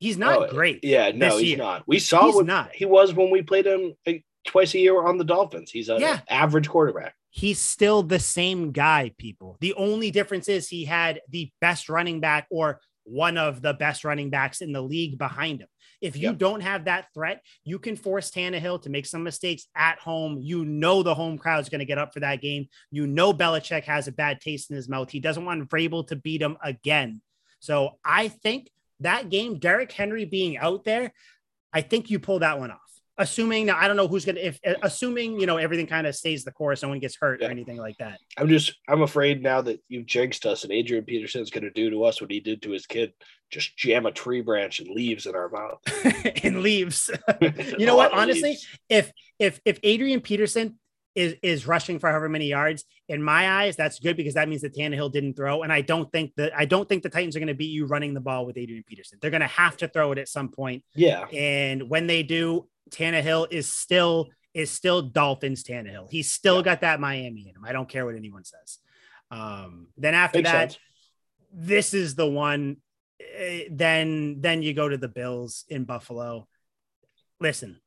He's 0.00 0.16
not 0.16 0.38
oh, 0.38 0.48
great. 0.48 0.82
Yeah, 0.82 1.12
no, 1.14 1.36
he's 1.36 1.50
year. 1.50 1.58
not. 1.58 1.84
We 1.86 1.98
saw 1.98 2.26
he's 2.26 2.34
what 2.34 2.46
not. 2.46 2.74
he 2.74 2.86
was 2.86 3.12
when 3.12 3.30
we 3.30 3.42
played 3.42 3.66
him 3.66 3.94
eh, 4.06 4.20
twice 4.46 4.74
a 4.74 4.78
year 4.78 5.02
on 5.02 5.18
the 5.18 5.24
Dolphins. 5.24 5.70
He's 5.70 5.90
an 5.90 6.00
yeah. 6.00 6.20
average 6.28 6.70
quarterback. 6.70 7.14
He's 7.28 7.60
still 7.60 8.02
the 8.02 8.18
same 8.18 8.72
guy, 8.72 9.12
people. 9.18 9.58
The 9.60 9.74
only 9.74 10.10
difference 10.10 10.48
is 10.48 10.68
he 10.68 10.86
had 10.86 11.20
the 11.28 11.50
best 11.60 11.90
running 11.90 12.18
back 12.18 12.46
or 12.50 12.80
one 13.04 13.36
of 13.36 13.60
the 13.60 13.74
best 13.74 14.04
running 14.04 14.30
backs 14.30 14.62
in 14.62 14.72
the 14.72 14.80
league 14.80 15.18
behind 15.18 15.60
him. 15.60 15.68
If 16.00 16.16
you 16.16 16.28
yep. 16.28 16.38
don't 16.38 16.62
have 16.62 16.86
that 16.86 17.08
threat, 17.12 17.42
you 17.62 17.78
can 17.78 17.94
force 17.94 18.30
Tannehill 18.30 18.82
to 18.82 18.90
make 18.90 19.04
some 19.04 19.22
mistakes 19.22 19.66
at 19.76 19.98
home. 19.98 20.38
You 20.40 20.64
know 20.64 21.02
the 21.02 21.14
home 21.14 21.36
crowd 21.36 21.60
is 21.60 21.68
going 21.68 21.80
to 21.80 21.84
get 21.84 21.98
up 21.98 22.14
for 22.14 22.20
that 22.20 22.40
game. 22.40 22.68
You 22.90 23.06
know 23.06 23.34
Belichick 23.34 23.84
has 23.84 24.08
a 24.08 24.12
bad 24.12 24.40
taste 24.40 24.70
in 24.70 24.76
his 24.76 24.88
mouth. 24.88 25.10
He 25.10 25.20
doesn't 25.20 25.44
want 25.44 25.68
Vrabel 25.68 26.06
to 26.08 26.16
beat 26.16 26.40
him 26.40 26.56
again. 26.64 27.20
So 27.58 27.98
I 28.02 28.28
think 28.28 28.70
that 29.00 29.30
game, 29.30 29.58
Derrick 29.58 29.92
Henry 29.92 30.24
being 30.24 30.56
out 30.56 30.84
there, 30.84 31.12
I 31.72 31.82
think 31.82 32.10
you 32.10 32.18
pull 32.18 32.40
that 32.40 32.58
one 32.58 32.70
off. 32.70 32.78
Assuming 33.18 33.66
now, 33.66 33.76
I 33.78 33.86
don't 33.86 33.98
know 33.98 34.08
who's 34.08 34.24
gonna 34.24 34.40
if 34.40 34.58
uh, 34.66 34.74
assuming 34.82 35.38
you 35.38 35.44
know 35.44 35.58
everything 35.58 35.86
kind 35.86 36.06
of 36.06 36.16
stays 36.16 36.42
the 36.42 36.52
course, 36.52 36.82
no 36.82 36.88
one 36.88 37.00
gets 37.00 37.16
hurt 37.20 37.42
yeah. 37.42 37.48
or 37.48 37.50
anything 37.50 37.76
like 37.76 37.98
that. 37.98 38.18
I'm 38.38 38.48
just 38.48 38.74
I'm 38.88 39.02
afraid 39.02 39.42
now 39.42 39.60
that 39.60 39.82
you've 39.88 40.06
jinxed 40.06 40.46
us 40.46 40.64
and 40.64 40.72
Adrian 40.72 41.04
Peterson's 41.04 41.50
gonna 41.50 41.70
do 41.70 41.90
to 41.90 42.04
us 42.04 42.22
what 42.22 42.30
he 42.30 42.40
did 42.40 42.62
to 42.62 42.70
his 42.70 42.86
kid, 42.86 43.12
just 43.50 43.76
jam 43.76 44.06
a 44.06 44.10
tree 44.10 44.40
branch 44.40 44.80
and 44.80 44.88
leaves 44.88 45.26
in 45.26 45.34
our 45.34 45.50
mouth. 45.50 45.80
and 46.44 46.62
leaves. 46.62 47.10
you 47.78 47.84
know 47.84 47.96
what? 47.96 48.12
Honestly, 48.12 48.50
leaves. 48.50 48.66
if 48.88 49.12
if 49.38 49.60
if 49.66 49.78
Adrian 49.82 50.22
Peterson 50.22 50.78
is 51.14 51.34
is 51.42 51.66
rushing 51.66 51.98
for 51.98 52.08
however 52.08 52.28
many 52.28 52.46
yards. 52.46 52.84
In 53.08 53.22
my 53.22 53.62
eyes, 53.62 53.76
that's 53.76 53.98
good 53.98 54.16
because 54.16 54.34
that 54.34 54.48
means 54.48 54.62
that 54.62 54.74
Tannehill 54.74 55.12
didn't 55.12 55.34
throw. 55.34 55.62
And 55.62 55.72
I 55.72 55.80
don't 55.80 56.10
think 56.12 56.32
that 56.36 56.52
I 56.56 56.64
don't 56.64 56.88
think 56.88 57.02
the 57.02 57.08
Titans 57.08 57.36
are 57.36 57.40
going 57.40 57.48
to 57.48 57.54
beat 57.54 57.72
you 57.72 57.86
running 57.86 58.14
the 58.14 58.20
ball 58.20 58.46
with 58.46 58.56
Adrian 58.56 58.84
Peterson. 58.86 59.18
They're 59.20 59.30
going 59.30 59.40
to 59.40 59.46
have 59.48 59.76
to 59.78 59.88
throw 59.88 60.12
it 60.12 60.18
at 60.18 60.28
some 60.28 60.48
point. 60.48 60.84
Yeah. 60.94 61.26
And 61.26 61.88
when 61.88 62.06
they 62.06 62.22
do, 62.22 62.68
Tannehill 62.90 63.48
is 63.50 63.72
still 63.72 64.28
is 64.54 64.70
still 64.70 65.02
Dolphins 65.02 65.64
Tannehill. 65.64 66.08
He's 66.10 66.32
still 66.32 66.56
yeah. 66.56 66.62
got 66.62 66.80
that 66.82 67.00
Miami 67.00 67.48
in 67.48 67.56
him. 67.56 67.64
I 67.64 67.72
don't 67.72 67.88
care 67.88 68.04
what 68.04 68.14
anyone 68.14 68.44
says. 68.44 68.78
Um, 69.30 69.88
then 69.96 70.14
after 70.14 70.38
Makes 70.38 70.50
that, 70.50 70.72
sense. 70.72 70.78
this 71.52 71.94
is 71.94 72.14
the 72.14 72.26
one. 72.26 72.78
Uh, 73.20 73.68
then 73.70 74.40
then 74.40 74.62
you 74.62 74.74
go 74.74 74.88
to 74.88 74.96
the 74.96 75.08
Bills 75.08 75.64
in 75.68 75.84
Buffalo. 75.84 76.48
Listen, 77.40 77.80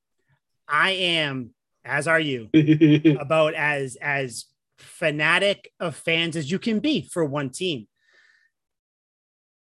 I 0.68 0.91
am 0.91 1.52
as 1.86 2.08
are 2.08 2.20
you, 2.20 2.50
about 3.20 3.54
as 3.54 3.96
as 3.98 4.46
fanatic 4.78 5.72
of 5.80 5.96
fans 5.96 6.36
as 6.36 6.52
you 6.52 6.60
can 6.60 6.80
be 6.80 7.08
for 7.12 7.26
one 7.26 7.50
team. 7.50 7.88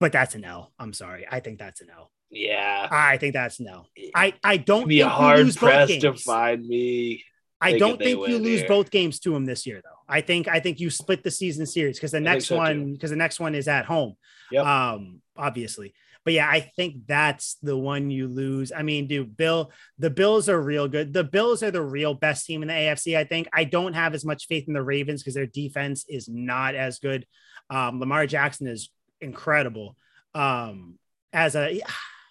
But 0.01 0.13
that's 0.13 0.35
an 0.35 0.45
L. 0.45 0.73
I'm 0.79 0.93
sorry. 0.93 1.27
I 1.31 1.41
think 1.41 1.59
that's 1.59 1.81
an 1.81 1.89
L. 1.97 2.11
Yeah. 2.31 2.89
I 2.91 3.17
think 3.17 3.33
that's 3.33 3.61
no. 3.61 3.87
I 4.15 4.35
I 4.43 4.57
don't 4.57 4.89
be 4.89 5.01
hard 5.01 5.55
pressed 5.57 6.01
to 6.01 6.15
find 6.15 6.67
me. 6.67 7.25
I 7.61 7.79
don't 7.79 7.99
think 7.99 8.29
you 8.29 8.39
lose 8.39 8.61
here. 8.61 8.69
both 8.69 8.91
games 8.91 9.19
to 9.21 9.35
him 9.35 9.47
this 9.47 9.67
year, 9.67 9.81
though. 9.83 9.91
I 10.09 10.21
think 10.21 10.49
I 10.49 10.61
think 10.61 10.81
you 10.81 10.91
split 10.91 11.23
the 11.23 11.31
season 11.31 11.65
series 11.65 11.97
because 11.97 12.11
the 12.11 12.21
next 12.21 12.47
so 12.47 12.57
one 12.57 12.93
because 12.93 13.11
the 13.11 13.17
next 13.17 13.41
one 13.41 13.55
is 13.55 13.69
at 13.69 13.87
home. 13.87 14.17
Yep. 14.51 14.67
Um, 14.67 15.23
obviously. 15.37 15.95
But 16.25 16.33
yeah, 16.33 16.49
I 16.49 16.61
think 16.61 17.07
that's 17.07 17.57
the 17.63 17.77
one 17.77 18.11
you 18.11 18.29
lose. 18.29 18.73
I 18.75 18.83
mean, 18.83 19.07
dude, 19.07 19.37
Bill, 19.37 19.71
the 19.99 20.11
Bills 20.11 20.49
are 20.49 20.61
real 20.61 20.89
good. 20.89 21.13
The 21.13 21.25
Bills 21.25 21.63
are 21.63 21.71
the 21.71 21.83
real 21.83 22.15
best 22.15 22.47
team 22.47 22.63
in 22.63 22.69
the 22.69 22.75
AFC. 22.75 23.17
I 23.17 23.25
think 23.25 23.49
I 23.53 23.65
don't 23.65 23.93
have 23.93 24.15
as 24.15 24.25
much 24.25 24.47
faith 24.47 24.65
in 24.67 24.75
the 24.75 24.83
Ravens 24.83 25.23
because 25.23 25.35
their 25.35 25.47
defense 25.47 26.07
is 26.09 26.29
not 26.29 26.75
as 26.75 26.99
good. 26.99 27.27
Um, 27.69 28.01
Lamar 28.01 28.27
Jackson 28.27 28.67
is 28.67 28.91
incredible. 29.21 29.97
Um, 30.35 30.99
as 31.33 31.57
a 31.57 31.83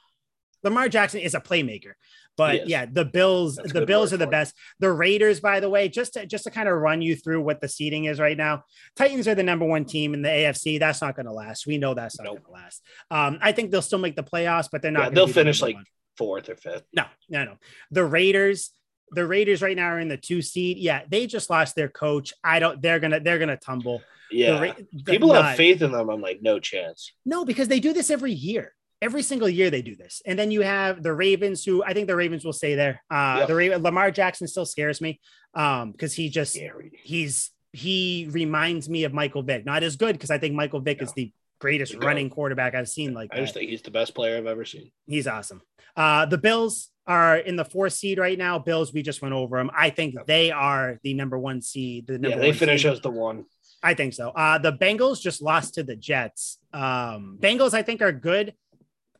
Lamar 0.63 0.89
Jackson 0.89 1.19
is 1.19 1.35
a 1.35 1.41
playmaker. 1.41 1.93
But 2.35 2.67
yeah, 2.67 2.85
the 2.91 3.05
Bills, 3.05 3.57
That's 3.57 3.73
the 3.73 3.85
Bills 3.85 4.11
are 4.11 4.17
the 4.17 4.27
best. 4.27 4.55
The 4.79 4.91
Raiders, 4.91 5.39
by 5.39 5.59
the 5.59 5.69
way, 5.69 5.87
just 5.87 6.13
to 6.13 6.25
just 6.25 6.45
to 6.45 6.51
kind 6.51 6.67
of 6.67 6.75
run 6.77 7.01
you 7.01 7.15
through 7.15 7.41
what 7.41 7.61
the 7.61 7.69
seating 7.69 8.05
is 8.05 8.19
right 8.19 8.37
now. 8.37 8.63
Titans 8.95 9.27
are 9.27 9.35
the 9.35 9.43
number 9.43 9.65
one 9.65 9.85
team 9.85 10.13
in 10.13 10.21
the 10.21 10.29
AFC. 10.29 10.79
That's 10.79 11.01
not 11.01 11.15
going 11.15 11.27
to 11.27 11.31
last. 11.31 11.67
We 11.67 11.77
know 11.77 11.93
that's 11.93 12.17
not 12.19 12.25
nope. 12.25 12.43
going 12.43 12.45
to 12.45 12.51
last. 12.51 12.81
Um, 13.11 13.39
I 13.41 13.51
think 13.51 13.71
they'll 13.71 13.81
still 13.81 13.99
make 13.99 14.15
the 14.15 14.23
playoffs, 14.23 14.67
but 14.71 14.81
they're 14.81 14.91
not. 14.91 15.03
Yeah, 15.05 15.09
they'll 15.09 15.27
finish 15.27 15.59
the 15.59 15.65
like 15.65 15.75
one. 15.75 15.85
fourth 16.17 16.49
or 16.49 16.55
fifth. 16.55 16.83
No, 16.93 17.05
no, 17.29 17.45
no. 17.45 17.57
The 17.91 18.03
Raiders, 18.03 18.71
the 19.11 19.27
Raiders 19.27 19.61
right 19.61 19.75
now 19.75 19.89
are 19.89 19.99
in 19.99 20.07
the 20.07 20.17
two 20.17 20.41
seed. 20.41 20.77
Yeah, 20.77 21.03
they 21.07 21.27
just 21.27 21.49
lost 21.49 21.75
their 21.75 21.89
coach. 21.89 22.33
I 22.43 22.59
don't. 22.59 22.81
They're 22.81 22.99
gonna. 22.99 23.19
They're 23.19 23.39
gonna 23.39 23.57
tumble. 23.57 24.01
Yeah, 24.31 24.59
the, 24.59 24.87
the, 24.91 25.11
people 25.11 25.27
not, 25.27 25.45
have 25.45 25.57
faith 25.57 25.83
in 25.83 25.91
them. 25.91 26.09
I'm 26.09 26.21
like, 26.21 26.41
no 26.41 26.59
chance. 26.59 27.11
No, 27.23 27.45
because 27.45 27.67
they 27.67 27.79
do 27.79 27.93
this 27.93 28.09
every 28.09 28.33
year 28.33 28.73
every 29.03 29.21
single 29.21 29.49
year 29.49 29.69
they 29.69 29.81
do 29.81 29.95
this. 29.95 30.21
And 30.25 30.39
then 30.39 30.49
you 30.49 30.61
have 30.61 31.03
the 31.03 31.13
Ravens, 31.13 31.63
who 31.65 31.83
I 31.83 31.93
think 31.93 32.07
the 32.07 32.15
Ravens 32.15 32.45
will 32.45 32.53
stay 32.53 32.75
there. 32.75 33.03
Uh, 33.11 33.35
yep. 33.39 33.47
The 33.47 33.55
Raven, 33.55 33.83
Lamar 33.83 34.09
Jackson 34.09 34.47
still 34.47 34.65
scares 34.65 35.01
me 35.01 35.19
um, 35.53 35.91
because 35.91 36.13
he 36.13 36.29
just 36.29 36.53
Scary. 36.53 36.91
he's 37.03 37.51
he 37.73 38.27
reminds 38.31 38.87
me 38.87 39.03
of 39.03 39.13
Michael 39.13 39.43
Vick. 39.43 39.65
Not 39.65 39.83
as 39.83 39.97
good 39.97 40.13
because 40.13 40.31
I 40.31 40.37
think 40.37 40.55
Michael 40.55 40.79
Vick 40.79 41.01
no. 41.01 41.05
is 41.05 41.13
the 41.13 41.31
greatest 41.59 41.95
running 41.95 42.29
quarterback 42.29 42.75
I've 42.75 42.89
seen. 42.89 43.13
Like 43.13 43.29
I 43.33 43.37
just 43.37 43.53
think 43.53 43.69
he's 43.69 43.81
the 43.81 43.91
best 43.91 44.15
player 44.15 44.37
I've 44.37 44.45
ever 44.45 44.65
seen. 44.65 44.91
He's 45.05 45.27
awesome. 45.27 45.61
Uh, 45.95 46.25
the 46.25 46.37
Bills 46.37 46.89
are 47.05 47.37
in 47.37 47.57
the 47.57 47.65
fourth 47.65 47.93
seed 47.93 48.17
right 48.17 48.37
now. 48.37 48.57
Bills, 48.57 48.93
we 48.93 49.01
just 49.01 49.21
went 49.21 49.33
over 49.33 49.57
them. 49.57 49.69
I 49.75 49.89
think 49.89 50.15
yep. 50.15 50.27
they 50.27 50.51
are 50.51 50.99
the 51.03 51.13
number 51.13 51.37
one 51.37 51.61
seed. 51.61 52.07
The 52.07 52.13
number 52.13 52.29
yeah, 52.29 52.37
they 52.37 52.53
finish 52.53 52.83
seed. 52.83 52.93
as 52.93 53.01
the 53.01 53.11
one. 53.11 53.45
I 53.81 53.93
think 53.95 54.13
so. 54.13 54.29
Uh, 54.29 54.59
the 54.59 54.71
Bengals 54.71 55.19
just 55.19 55.41
lost 55.41 55.73
to 55.73 55.83
the 55.83 55.97
Jets. 55.97 56.57
Um, 56.73 57.37
Bengals, 57.41 57.73
I 57.73 57.81
think, 57.81 58.01
are 58.01 58.13
good 58.13 58.53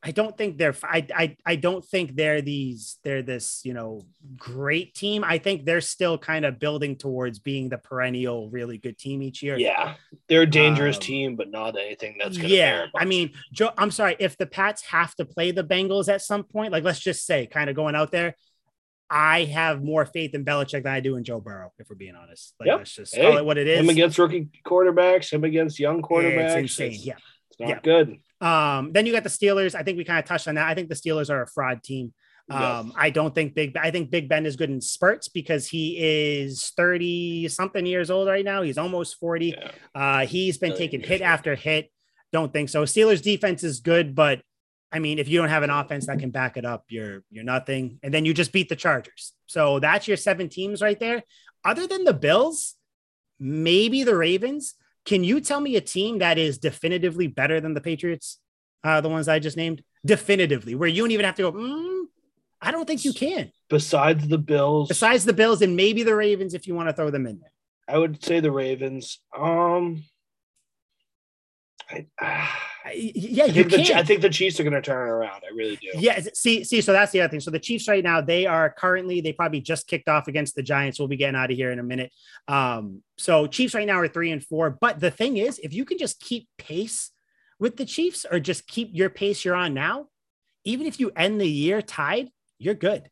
I 0.05 0.11
don't 0.11 0.38
think 0.38 0.57
they're 0.57 0.75
I, 0.84 1.07
I 1.15 1.38
I 1.45 1.55
don't 1.55 1.84
think 1.85 2.15
they're 2.15 2.41
these 2.41 2.97
they're 3.03 3.21
this 3.21 3.61
you 3.63 3.73
know 3.73 4.01
great 4.35 4.93
team. 4.93 5.23
I 5.23 5.38
think 5.38 5.63
they're 5.65 5.80
still 5.81 6.17
kind 6.17 6.43
of 6.43 6.59
building 6.59 6.97
towards 6.97 7.39
being 7.39 7.69
the 7.69 7.77
perennial 7.77 8.49
really 8.49 8.77
good 8.77 8.97
team 8.97 9.21
each 9.21 9.41
year. 9.41 9.57
Yeah, 9.57 9.95
they're 10.27 10.41
a 10.41 10.45
dangerous 10.45 10.97
Um, 10.97 11.01
team, 11.01 11.35
but 11.38 11.49
not 11.49 11.77
anything 11.77 12.17
that's 12.19 12.35
gonna 12.38 12.49
yeah. 12.49 12.85
I 12.95 13.05
mean, 13.05 13.31
Joe, 13.53 13.71
I'm 13.77 13.91
sorry 13.91 14.17
if 14.19 14.35
the 14.38 14.45
Pats 14.45 14.84
have 14.88 15.15
to 15.15 15.25
play 15.25 15.51
the 15.51 15.63
Bengals 15.63 16.09
at 16.09 16.21
some 16.21 16.43
point. 16.43 16.73
Like 16.73 16.84
let's 16.84 16.99
just 16.99 17.25
say, 17.25 17.47
kind 17.47 17.69
of 17.69 17.75
going 17.75 17.95
out 17.95 18.11
there. 18.11 18.35
I 19.09 19.43
have 19.45 19.84
more 19.84 20.05
faith 20.05 20.34
in 20.34 20.43
Belichick 20.43 20.84
than 20.84 20.88
I 20.93 20.99
do 20.99 21.17
in 21.17 21.23
Joe 21.23 21.39
Burrow, 21.39 21.71
if 21.77 21.88
we're 21.89 21.95
being 21.95 22.15
honest. 22.15 22.55
Like 22.59 22.67
Yep. 22.67 22.77
let's 22.80 22.95
just 22.95 23.15
Hey, 23.15 23.21
call 23.21 23.38
it 23.38 23.45
what 23.45 23.57
it 23.59 23.67
is. 23.67 23.80
him 23.80 23.89
against 23.89 24.17
rookie 24.17 24.49
quarterbacks, 24.65 25.31
him 25.31 25.43
against 25.43 25.80
young 25.80 26.01
quarterbacks. 26.01 26.45
It's 26.55 26.55
insane. 26.55 26.93
It's, 26.93 27.05
Yeah. 27.05 27.13
it's 27.51 27.59
not 27.59 27.69
Yeah. 27.69 27.80
good. 27.84 28.17
Um, 28.43 28.91
then 28.91 29.05
you 29.05 29.13
got 29.13 29.23
the 29.23 29.29
Steelers. 29.29 29.73
I 29.73 29.83
think 29.83 29.97
we 29.97 30.03
kind 30.03 30.19
of 30.19 30.25
touched 30.25 30.47
on 30.47 30.55
that. 30.55 30.67
I 30.67 30.75
think 30.75 30.89
the 30.89 30.95
Steelers 30.95 31.29
are 31.29 31.43
a 31.43 31.47
fraud 31.47 31.81
team. 31.81 32.13
Um, 32.49 32.91
I 32.97 33.09
don't 33.09 33.33
think 33.33 33.55
Big. 33.55 33.77
I 33.77 33.89
think 33.89 34.11
Big 34.11 34.27
Ben 34.27 34.45
is 34.45 34.57
good 34.57 34.69
in 34.69 34.81
spurts 34.81 35.29
because 35.29 35.65
he 35.65 35.97
is 35.97 36.73
thirty 36.75 37.47
something 37.47 37.85
years 37.85 38.11
old 38.11 38.27
right 38.27 38.43
now. 38.43 38.61
He's 38.63 38.77
almost 38.77 39.17
forty. 39.17 39.55
Yeah. 39.57 39.71
Uh, 39.95 40.25
he's 40.25 40.57
been 40.57 40.75
taking 40.75 40.99
hit 40.99 41.21
old. 41.21 41.29
after 41.29 41.55
hit. 41.55 41.89
Don't 42.33 42.51
think 42.51 42.67
so. 42.67 42.83
Steelers 42.83 43.21
defense 43.21 43.63
is 43.63 43.79
good, 43.79 44.13
but 44.13 44.41
I 44.91 44.99
mean, 44.99 45.19
if 45.19 45.29
you 45.29 45.39
don't 45.39 45.49
have 45.49 45.63
an 45.63 45.69
offense 45.69 46.07
that 46.07 46.19
can 46.19 46.31
back 46.31 46.57
it 46.57 46.65
up, 46.65 46.83
you're 46.89 47.23
you're 47.31 47.45
nothing. 47.45 47.99
And 48.03 48.13
then 48.13 48.25
you 48.25 48.33
just 48.33 48.51
beat 48.51 48.67
the 48.67 48.75
Chargers. 48.75 49.31
So 49.45 49.79
that's 49.79 50.07
your 50.07 50.17
seven 50.17 50.49
teams 50.49 50.81
right 50.81 50.99
there. 50.99 51.23
Other 51.63 51.87
than 51.87 52.03
the 52.03 52.13
Bills, 52.13 52.75
maybe 53.39 54.03
the 54.03 54.17
Ravens. 54.17 54.75
Can 55.05 55.23
you 55.23 55.41
tell 55.41 55.59
me 55.59 55.75
a 55.75 55.81
team 55.81 56.19
that 56.19 56.38
is 56.38 56.57
definitively 56.57 57.27
better 57.27 57.59
than 57.59 57.73
the 57.73 57.81
Patriots? 57.81 58.39
Uh, 58.84 59.01
the 59.01 59.09
ones 59.09 59.27
I 59.27 59.39
just 59.39 59.57
named, 59.57 59.84
definitively, 60.05 60.75
where 60.75 60.89
you 60.89 61.01
don't 61.01 61.11
even 61.11 61.25
have 61.25 61.35
to 61.35 61.43
go. 61.43 61.51
"Mm, 61.53 62.05
I 62.61 62.71
don't 62.71 62.85
think 62.85 63.05
you 63.05 63.13
can. 63.13 63.51
Besides 63.69 64.27
the 64.27 64.38
Bills, 64.38 64.88
Besides 64.89 65.25
the 65.25 65.34
Bills 65.34 65.61
and 65.61 65.75
maybe 65.75 66.03
the 66.03 66.15
Ravens, 66.15 66.53
if 66.53 66.67
you 66.67 66.75
want 66.75 66.89
to 66.89 66.93
throw 66.93 67.09
them 67.09 67.25
in 67.25 67.39
there. 67.39 67.51
I 67.88 67.97
would 67.97 68.23
say 68.23 68.39
the 68.39 68.51
Ravens. 68.51 69.19
Um, 69.38 70.03
I, 71.89 72.05
I- 72.19 72.49
yeah, 72.95 73.45
I 73.45 73.47
you 73.47 73.64
think, 73.64 73.88
the. 73.88 73.95
I 73.95 74.03
think 74.03 74.22
the 74.22 74.30
Chiefs 74.30 74.60
are 74.60 74.64
going 74.64 74.73
to 74.73 74.81
turn 74.81 75.07
it 75.07 75.11
around. 75.11 75.41
I 75.49 75.55
really 75.55 75.77
do. 75.77 75.88
Yeah, 75.95 76.19
see, 76.34 76.64
see, 76.65 76.81
so 76.81 76.91
that's 76.91 77.14
the 77.14 77.22
other 77.22 77.31
thing. 77.31 77.39
So 77.39 77.49
the 77.49 77.60
Chiefs 77.60 77.88
right 77.88 78.03
now, 78.03 78.19
they 78.19 78.45
are 78.45 78.69
currently, 78.69 79.22
they 79.22 79.31
probably 79.31 79.61
just 79.61 79.88
kicked 79.88 80.10
off 80.10 80.27
against 80.27 80.55
the 80.55 80.64
Giants. 80.64 80.99
We'll 80.99 81.07
be 81.07 81.15
getting 81.15 81.38
out 81.38 81.49
of 81.49 81.55
here 81.55 81.72
in 81.72 81.80
a 81.80 81.84
minute. 81.84 82.11
Um, 82.49 83.01
so 83.18 83.47
Chiefs 83.47 83.73
right 83.73 83.88
now 83.88 83.99
are 83.99 84.07
three 84.10 84.31
and 84.31 84.43
four. 84.43 84.69
But 84.69 84.99
the 84.99 85.11
thing 85.11 85.38
is, 85.38 85.60
if 85.60 85.73
you 85.73 85.85
can 85.85 85.97
just 85.97 86.19
keep 86.19 86.49
pace 86.57 87.11
with 87.57 87.77
the 87.77 87.85
Chiefs 87.85 88.26
or 88.30 88.39
just 88.41 88.68
keep 88.68 88.89
your 88.91 89.10
pace 89.10 89.45
you're 89.45 89.55
on 89.55 89.73
now, 89.73 90.07
even 90.65 90.85
if 90.85 90.99
you 90.99 91.11
end 91.15 91.39
the 91.39 91.47
year 91.47 91.81
tied, 91.81 92.30
you're 92.60 92.73
good. 92.73 93.10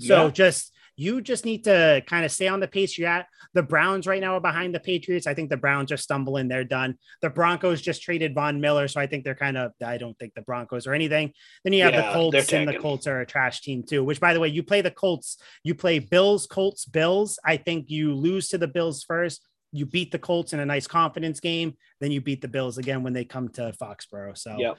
So 0.00 0.26
Yeah. 0.26 0.30
just 0.32 0.70
you 0.96 1.20
just 1.20 1.44
need 1.44 1.64
to 1.64 2.02
kind 2.06 2.24
of 2.24 2.30
stay 2.30 2.46
on 2.46 2.60
the 2.60 2.68
pace 2.68 2.96
you're 2.96 3.08
at. 3.08 3.26
The 3.52 3.62
Browns 3.62 4.06
right 4.06 4.20
now 4.20 4.36
are 4.36 4.40
behind 4.40 4.74
the 4.74 4.80
Patriots. 4.80 5.26
I 5.26 5.34
think 5.34 5.50
the 5.50 5.56
Browns 5.56 5.90
are 5.90 5.96
stumbling. 5.96 6.48
They're 6.48 6.64
done. 6.64 6.96
The 7.20 7.30
Broncos 7.30 7.80
just 7.82 8.02
traded 8.02 8.34
Von 8.34 8.60
Miller. 8.60 8.86
So 8.86 9.00
I 9.00 9.06
think 9.06 9.24
they're 9.24 9.34
kind 9.34 9.56
of, 9.56 9.72
I 9.84 9.98
don't 9.98 10.18
think 10.18 10.34
the 10.34 10.42
Broncos 10.42 10.86
or 10.86 10.94
anything. 10.94 11.32
Then 11.64 11.72
you 11.72 11.82
have 11.82 11.94
Yeah, 11.94 12.08
the 12.08 12.12
Colts, 12.14 12.52
and 12.52 12.68
the. 12.68 12.78
Colts 12.78 13.06
are 13.06 13.20
a 13.20 13.26
trash 13.26 13.60
team 13.60 13.82
too. 13.82 14.04
Which, 14.04 14.20
by 14.20 14.34
the 14.34 14.40
way, 14.40 14.48
you 14.48 14.62
play 14.62 14.80
the 14.82 14.90
Colts, 14.90 15.38
you 15.62 15.74
play 15.74 15.98
Bills, 15.98 16.46
Colts, 16.46 16.84
Bills. 16.84 17.38
I 17.44 17.56
think 17.56 17.90
you 17.90 18.14
lose 18.14 18.48
to 18.50 18.58
the 18.58 18.68
Bills 18.68 19.02
first. 19.02 19.46
You 19.72 19.86
beat 19.86 20.12
the 20.12 20.18
Colts 20.20 20.52
in 20.52 20.60
a 20.60 20.66
nice 20.66 20.86
confidence 20.86 21.40
game. 21.40 21.76
Then 22.00 22.12
you 22.12 22.20
beat 22.20 22.40
the 22.40 22.48
Bills 22.48 22.78
again 22.78 23.02
when 23.02 23.12
they 23.12 23.24
come 23.24 23.48
to 23.50 23.72
Foxborough. 23.80 24.38
So 24.38 24.56
Yep. 24.58 24.78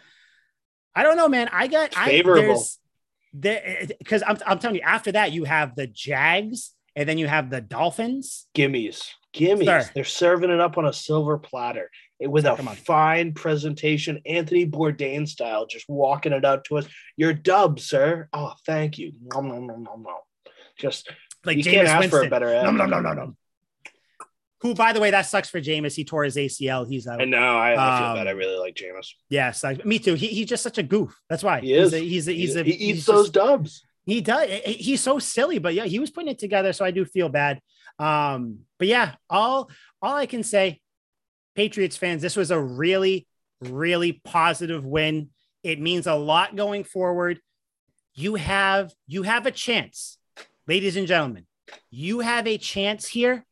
I 0.96 1.04
don't 1.04 1.18
know, 1.18 1.28
man. 1.28 1.50
I 1.52 1.68
got 1.68 1.98
I, 1.98 2.06
Favorable. 2.06 2.42
there's 2.42 2.80
there 2.84 2.85
because 3.40 4.24
I'm 4.26 4.38
I'm 4.46 4.60
telling 4.60 4.78
you, 4.78 4.84
after 4.84 5.12
that 5.14 5.32
you 5.32 5.44
have 5.44 5.76
the 5.76 5.88
Jags 5.88 6.72
and 6.96 7.08
then 7.08 7.18
you 7.18 7.28
have 7.28 7.50
the 7.50 7.62
Dolphins. 7.62 8.48
Gimmies. 8.56 9.10
Gimmies. 9.36 9.66
Sir. 9.66 9.90
They're 9.94 10.04
serving 10.04 10.50
it 10.50 10.60
up 10.60 10.78
on 10.78 10.86
a 10.86 10.94
silver 10.94 11.38
platter 11.38 11.90
with 12.22 12.46
a 12.46 12.56
fine 12.86 13.34
presentation, 13.34 14.22
Anthony 14.26 14.66
Bourdain 14.66 15.28
style, 15.28 15.66
just 15.66 15.86
walking 15.90 16.32
it 16.32 16.46
out 16.46 16.64
to 16.66 16.78
us. 16.78 16.88
Your 17.18 17.34
dub, 17.34 17.80
sir. 17.80 18.30
Oh, 18.32 18.54
thank 18.66 18.98
you. 18.98 19.12
Nom, 19.22 19.50
nom, 19.50 19.68
nom, 19.68 19.84
nom, 19.84 20.04
nom. 20.04 20.16
Just 20.78 21.10
Like 21.44 21.58
you 21.58 21.64
can't 21.64 21.88
Jameis 21.88 22.04
ask 22.04 22.10
for 22.10 22.22
a 22.24 22.30
better. 22.30 22.62
Nom, 22.64 22.78
nom, 22.78 22.90
nom, 22.90 23.04
nom, 23.04 23.16
nom. 23.16 23.38
Who, 24.62 24.74
by 24.74 24.94
the 24.94 25.00
way, 25.00 25.12
that 25.12 25.24
sucks 25.24 25.50
for 25.50 25.60
Jameis. 25.62 25.96
He 25.96 26.06
tore 26.06 26.24
his 26.24 26.38
ACL. 26.38 26.88
He's 26.88 27.08
out. 27.08 27.22
I 27.22 27.26
know. 27.26 27.58
I, 27.58 27.72
I 27.74 28.00
feel 28.00 28.08
Um, 28.08 28.16
bad. 28.16 28.28
I 28.28 28.32
really 28.32 28.58
like 28.58 28.76
Jameis. 28.76 29.10
Yes, 29.30 29.64
I, 29.64 29.76
me 29.84 30.00
too. 30.00 30.14
He, 30.16 30.28
he's 30.28 30.48
just 30.48 30.64
such 30.64 30.78
a 30.78 30.84
goof. 30.84 31.20
That's 31.30 31.44
why 31.44 31.60
He 31.60 31.74
is. 31.74 31.92
He's 31.92 32.02
a, 32.02 32.04
he's 32.04 32.28
a, 32.28 32.32
he's 32.34 32.56
a, 32.56 32.64
he 32.64 32.72
he's 32.72 32.98
eats 32.98 33.06
those 33.06 33.26
just- 33.26 33.34
dubs. 33.34 33.84
He 34.06 34.22
does. 34.22 34.48
He's 34.66 35.02
so 35.02 35.18
silly, 35.20 35.58
but 35.58 35.74
yeah, 35.74 35.86
he 35.86 35.98
was 36.00 36.12
putting 36.12 36.30
it 36.30 36.38
together. 36.40 36.74
So 36.74 36.86
I 36.86 36.92
do 36.92 37.06
feel 37.06 37.28
bad. 37.28 37.60
Um, 37.98 38.60
but 38.78 38.88
yeah, 38.88 39.16
all 39.32 39.70
all 40.02 40.16
I 40.16 40.28
can 40.28 40.44
say, 40.44 40.80
Patriots 41.56 41.98
fans, 41.98 42.22
this 42.22 42.36
was 42.36 42.52
a 42.52 42.60
really, 42.60 43.26
really 43.62 44.14
positive 44.24 44.86
win. 44.86 45.30
It 45.64 45.80
means 45.80 46.06
a 46.06 46.14
lot 46.14 46.56
going 46.56 46.84
forward. 46.84 47.40
You 48.14 48.36
have 48.36 48.94
you 49.08 49.24
have 49.24 49.48
a 49.48 49.52
chance, 49.52 50.18
ladies 50.68 50.98
and 50.98 51.08
gentlemen. 51.08 51.48
You 51.90 52.20
have 52.20 52.46
a 52.46 52.58
chance 52.60 53.08
here 53.08 53.44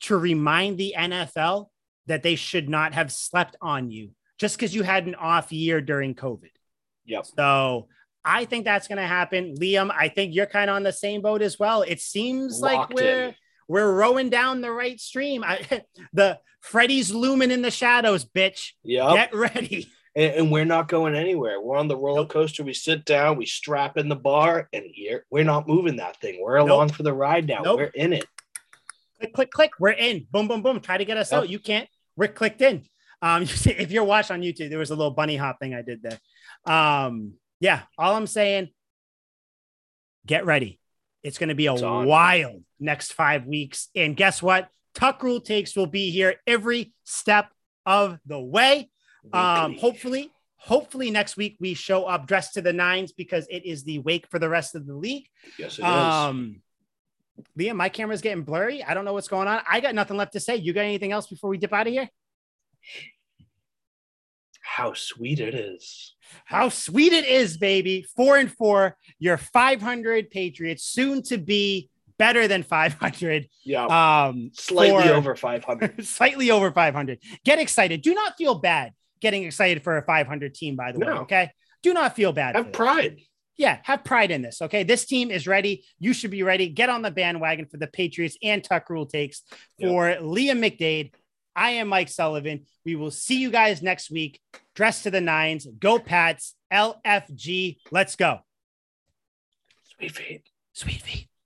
to 0.00 0.16
remind 0.16 0.78
the 0.78 0.94
NFL 0.96 1.68
that 2.06 2.22
they 2.22 2.36
should 2.36 2.68
not 2.68 2.94
have 2.94 3.12
slept 3.12 3.56
on 3.60 3.90
you 3.90 4.10
just 4.38 4.56
because 4.56 4.74
you 4.74 4.82
had 4.82 5.06
an 5.06 5.14
off 5.14 5.52
year 5.52 5.80
during 5.80 6.14
COVID. 6.14 6.50
Yep. 7.06 7.26
So 7.36 7.88
I 8.24 8.44
think 8.44 8.64
that's 8.64 8.88
going 8.88 8.98
to 8.98 9.06
happen. 9.06 9.54
Liam, 9.56 9.90
I 9.90 10.08
think 10.08 10.34
you're 10.34 10.46
kind 10.46 10.70
of 10.70 10.76
on 10.76 10.82
the 10.82 10.92
same 10.92 11.22
boat 11.22 11.42
as 11.42 11.58
well. 11.58 11.82
It 11.82 12.00
seems 12.00 12.60
like 12.60 12.90
we're 12.90 13.28
in. 13.28 13.34
we're 13.68 13.92
rowing 13.92 14.30
down 14.30 14.60
the 14.60 14.70
right 14.70 15.00
stream. 15.00 15.42
I, 15.44 15.82
the 16.12 16.38
Freddy's 16.60 17.12
looming 17.12 17.50
in 17.50 17.62
the 17.62 17.70
shadows, 17.70 18.24
bitch. 18.24 18.72
Yep. 18.84 19.14
Get 19.14 19.34
ready. 19.34 19.88
and, 20.14 20.32
and 20.34 20.50
we're 20.52 20.64
not 20.64 20.88
going 20.88 21.14
anywhere. 21.14 21.60
We're 21.60 21.76
on 21.76 21.88
the 21.88 21.96
roller 21.96 22.26
coaster. 22.26 22.62
We 22.64 22.74
sit 22.74 23.04
down, 23.04 23.36
we 23.36 23.46
strap 23.46 23.96
in 23.96 24.08
the 24.08 24.16
bar, 24.16 24.68
and 24.72 24.84
here 24.92 25.24
we're 25.30 25.44
not 25.44 25.66
moving 25.68 25.96
that 25.96 26.20
thing. 26.20 26.38
We're 26.42 26.58
Nope. 26.58 26.68
along 26.70 26.88
for 26.90 27.02
the 27.02 27.12
ride 27.14 27.46
now. 27.46 27.62
Nope. 27.62 27.78
We're 27.78 27.86
in 27.86 28.12
it. 28.12 28.26
Click, 29.20 29.32
click, 29.34 29.50
click. 29.50 29.70
We're 29.80 29.90
in. 29.90 30.26
Boom, 30.30 30.48
boom, 30.48 30.62
boom. 30.62 30.80
Try 30.80 30.98
to 30.98 31.04
get 31.04 31.16
us 31.16 31.32
Yep. 31.32 31.38
out. 31.42 31.48
You 31.48 31.58
can't. 31.58 31.88
We're 32.16 32.28
clicked 32.28 32.60
in. 32.62 32.84
Um, 33.20 33.42
you 33.42 33.46
see, 33.48 33.70
if 33.70 33.90
you're 33.90 34.04
watching 34.04 34.34
on 34.34 34.42
YouTube, 34.42 34.70
there 34.70 34.78
was 34.78 34.90
a 34.90 34.94
little 34.96 35.12
bunny 35.12 35.36
hop 35.36 35.58
thing 35.60 35.74
I 35.74 35.82
did 35.82 36.02
there. 36.02 36.18
Um, 36.72 37.34
yeah. 37.60 37.82
All 37.96 38.14
I'm 38.14 38.26
saying, 38.26 38.68
get 40.26 40.44
ready. 40.46 40.78
It's 41.22 41.38
going 41.38 41.48
to 41.48 41.54
be 41.54 41.66
a 41.66 41.74
wild 41.74 42.62
next 42.78 43.12
five 43.12 43.44
weeks. 43.46 43.88
And 43.94 44.16
guess 44.16 44.40
what? 44.42 44.68
Tuck 44.94 45.22
Rule 45.22 45.40
Takes 45.40 45.76
will 45.76 45.86
be 45.86 46.10
here 46.10 46.36
every 46.46 46.92
step 47.04 47.50
of 47.84 48.18
the 48.26 48.38
way. 48.38 48.90
Um, 49.32 49.74
hopefully, 49.76 50.30
hopefully 50.56 51.10
next 51.10 51.36
week 51.36 51.56
we 51.60 51.74
show 51.74 52.04
up 52.04 52.26
dressed 52.26 52.54
to 52.54 52.62
the 52.62 52.72
nines 52.72 53.12
because 53.12 53.46
it 53.50 53.66
is 53.66 53.84
the 53.84 53.98
wake 53.98 54.26
for 54.30 54.38
the 54.38 54.48
rest 54.48 54.74
of 54.74 54.86
the 54.86 54.94
league. 54.94 55.26
yes, 55.58 55.78
it 55.78 55.82
is. 55.82 55.86
Liam, 57.58 57.76
my 57.76 57.88
camera's 57.88 58.20
getting 58.20 58.42
blurry. 58.44 58.82
I 58.82 58.94
don't 58.94 59.04
know 59.04 59.12
what's 59.12 59.28
going 59.28 59.48
on. 59.48 59.60
I 59.68 59.80
got 59.80 59.94
nothing 59.94 60.16
left 60.16 60.32
to 60.34 60.40
say. 60.40 60.56
You 60.56 60.72
got 60.72 60.82
anything 60.84 61.12
else 61.12 61.26
before 61.26 61.50
we 61.50 61.58
dip 61.58 61.72
out 61.72 61.86
of 61.86 61.92
here? 61.92 62.08
How 64.62 64.92
sweet 64.94 65.40
it 65.40 65.54
is. 65.54 66.14
How 66.44 66.68
sweet 66.68 67.12
it 67.12 67.24
is, 67.24 67.56
baby. 67.56 68.06
Four 68.16 68.36
and 68.36 68.52
four. 68.52 68.96
Your 69.18 69.36
500 69.36 70.30
Patriots, 70.30 70.84
soon 70.84 71.22
to 71.24 71.38
be 71.38 71.90
better 72.18 72.46
than 72.48 72.62
500. 72.62 73.48
Yeah, 73.64 73.86
Um, 74.28 74.50
slightly 74.54 75.10
over 75.10 75.34
500. 75.34 76.04
slightly 76.06 76.50
over 76.50 76.70
500. 76.70 77.18
Get 77.44 77.58
excited. 77.58 78.02
Do 78.02 78.14
not 78.14 78.36
feel 78.36 78.56
bad 78.56 78.92
getting 79.20 79.44
excited 79.44 79.82
for 79.82 79.96
a 79.96 80.02
500 80.02 80.54
team, 80.54 80.76
by 80.76 80.92
the 80.92 80.98
way. 81.00 81.08
Okay. 81.08 81.50
Do 81.82 81.94
not 81.94 82.14
feel 82.14 82.32
bad. 82.32 82.56
Have 82.56 82.72
pride. 82.72 83.20
Yeah, 83.58 83.80
have 83.82 84.04
pride 84.04 84.30
in 84.30 84.40
this. 84.40 84.62
Okay. 84.62 84.84
This 84.84 85.04
team 85.04 85.30
is 85.30 85.46
ready. 85.46 85.84
You 85.98 86.14
should 86.14 86.30
be 86.30 86.44
ready. 86.44 86.68
Get 86.68 86.88
on 86.88 87.02
the 87.02 87.10
bandwagon 87.10 87.66
for 87.66 87.76
the 87.76 87.88
Patriots 87.88 88.38
and 88.42 88.62
Tuck 88.64 88.88
Rule 88.88 89.04
takes 89.04 89.42
Yep. 89.78 89.90
for 89.90 90.04
Liam 90.24 90.60
McDade. 90.64 91.12
I 91.56 91.70
am 91.70 91.88
Mike 91.88 92.08
Sullivan. 92.08 92.66
We 92.84 92.94
will 92.94 93.10
see 93.10 93.40
you 93.40 93.50
guys 93.50 93.82
next 93.82 94.12
week. 94.12 94.40
Dress 94.76 95.02
to 95.02 95.10
the 95.10 95.20
nines. 95.20 95.66
Go 95.78 95.98
Pats. 95.98 96.54
LFG. 96.72 97.78
Let's 97.90 98.14
go. 98.14 98.38
Sweet 99.96 100.12
feet. 100.12 100.42
Sweet 100.72 101.02
feet. 101.02 101.28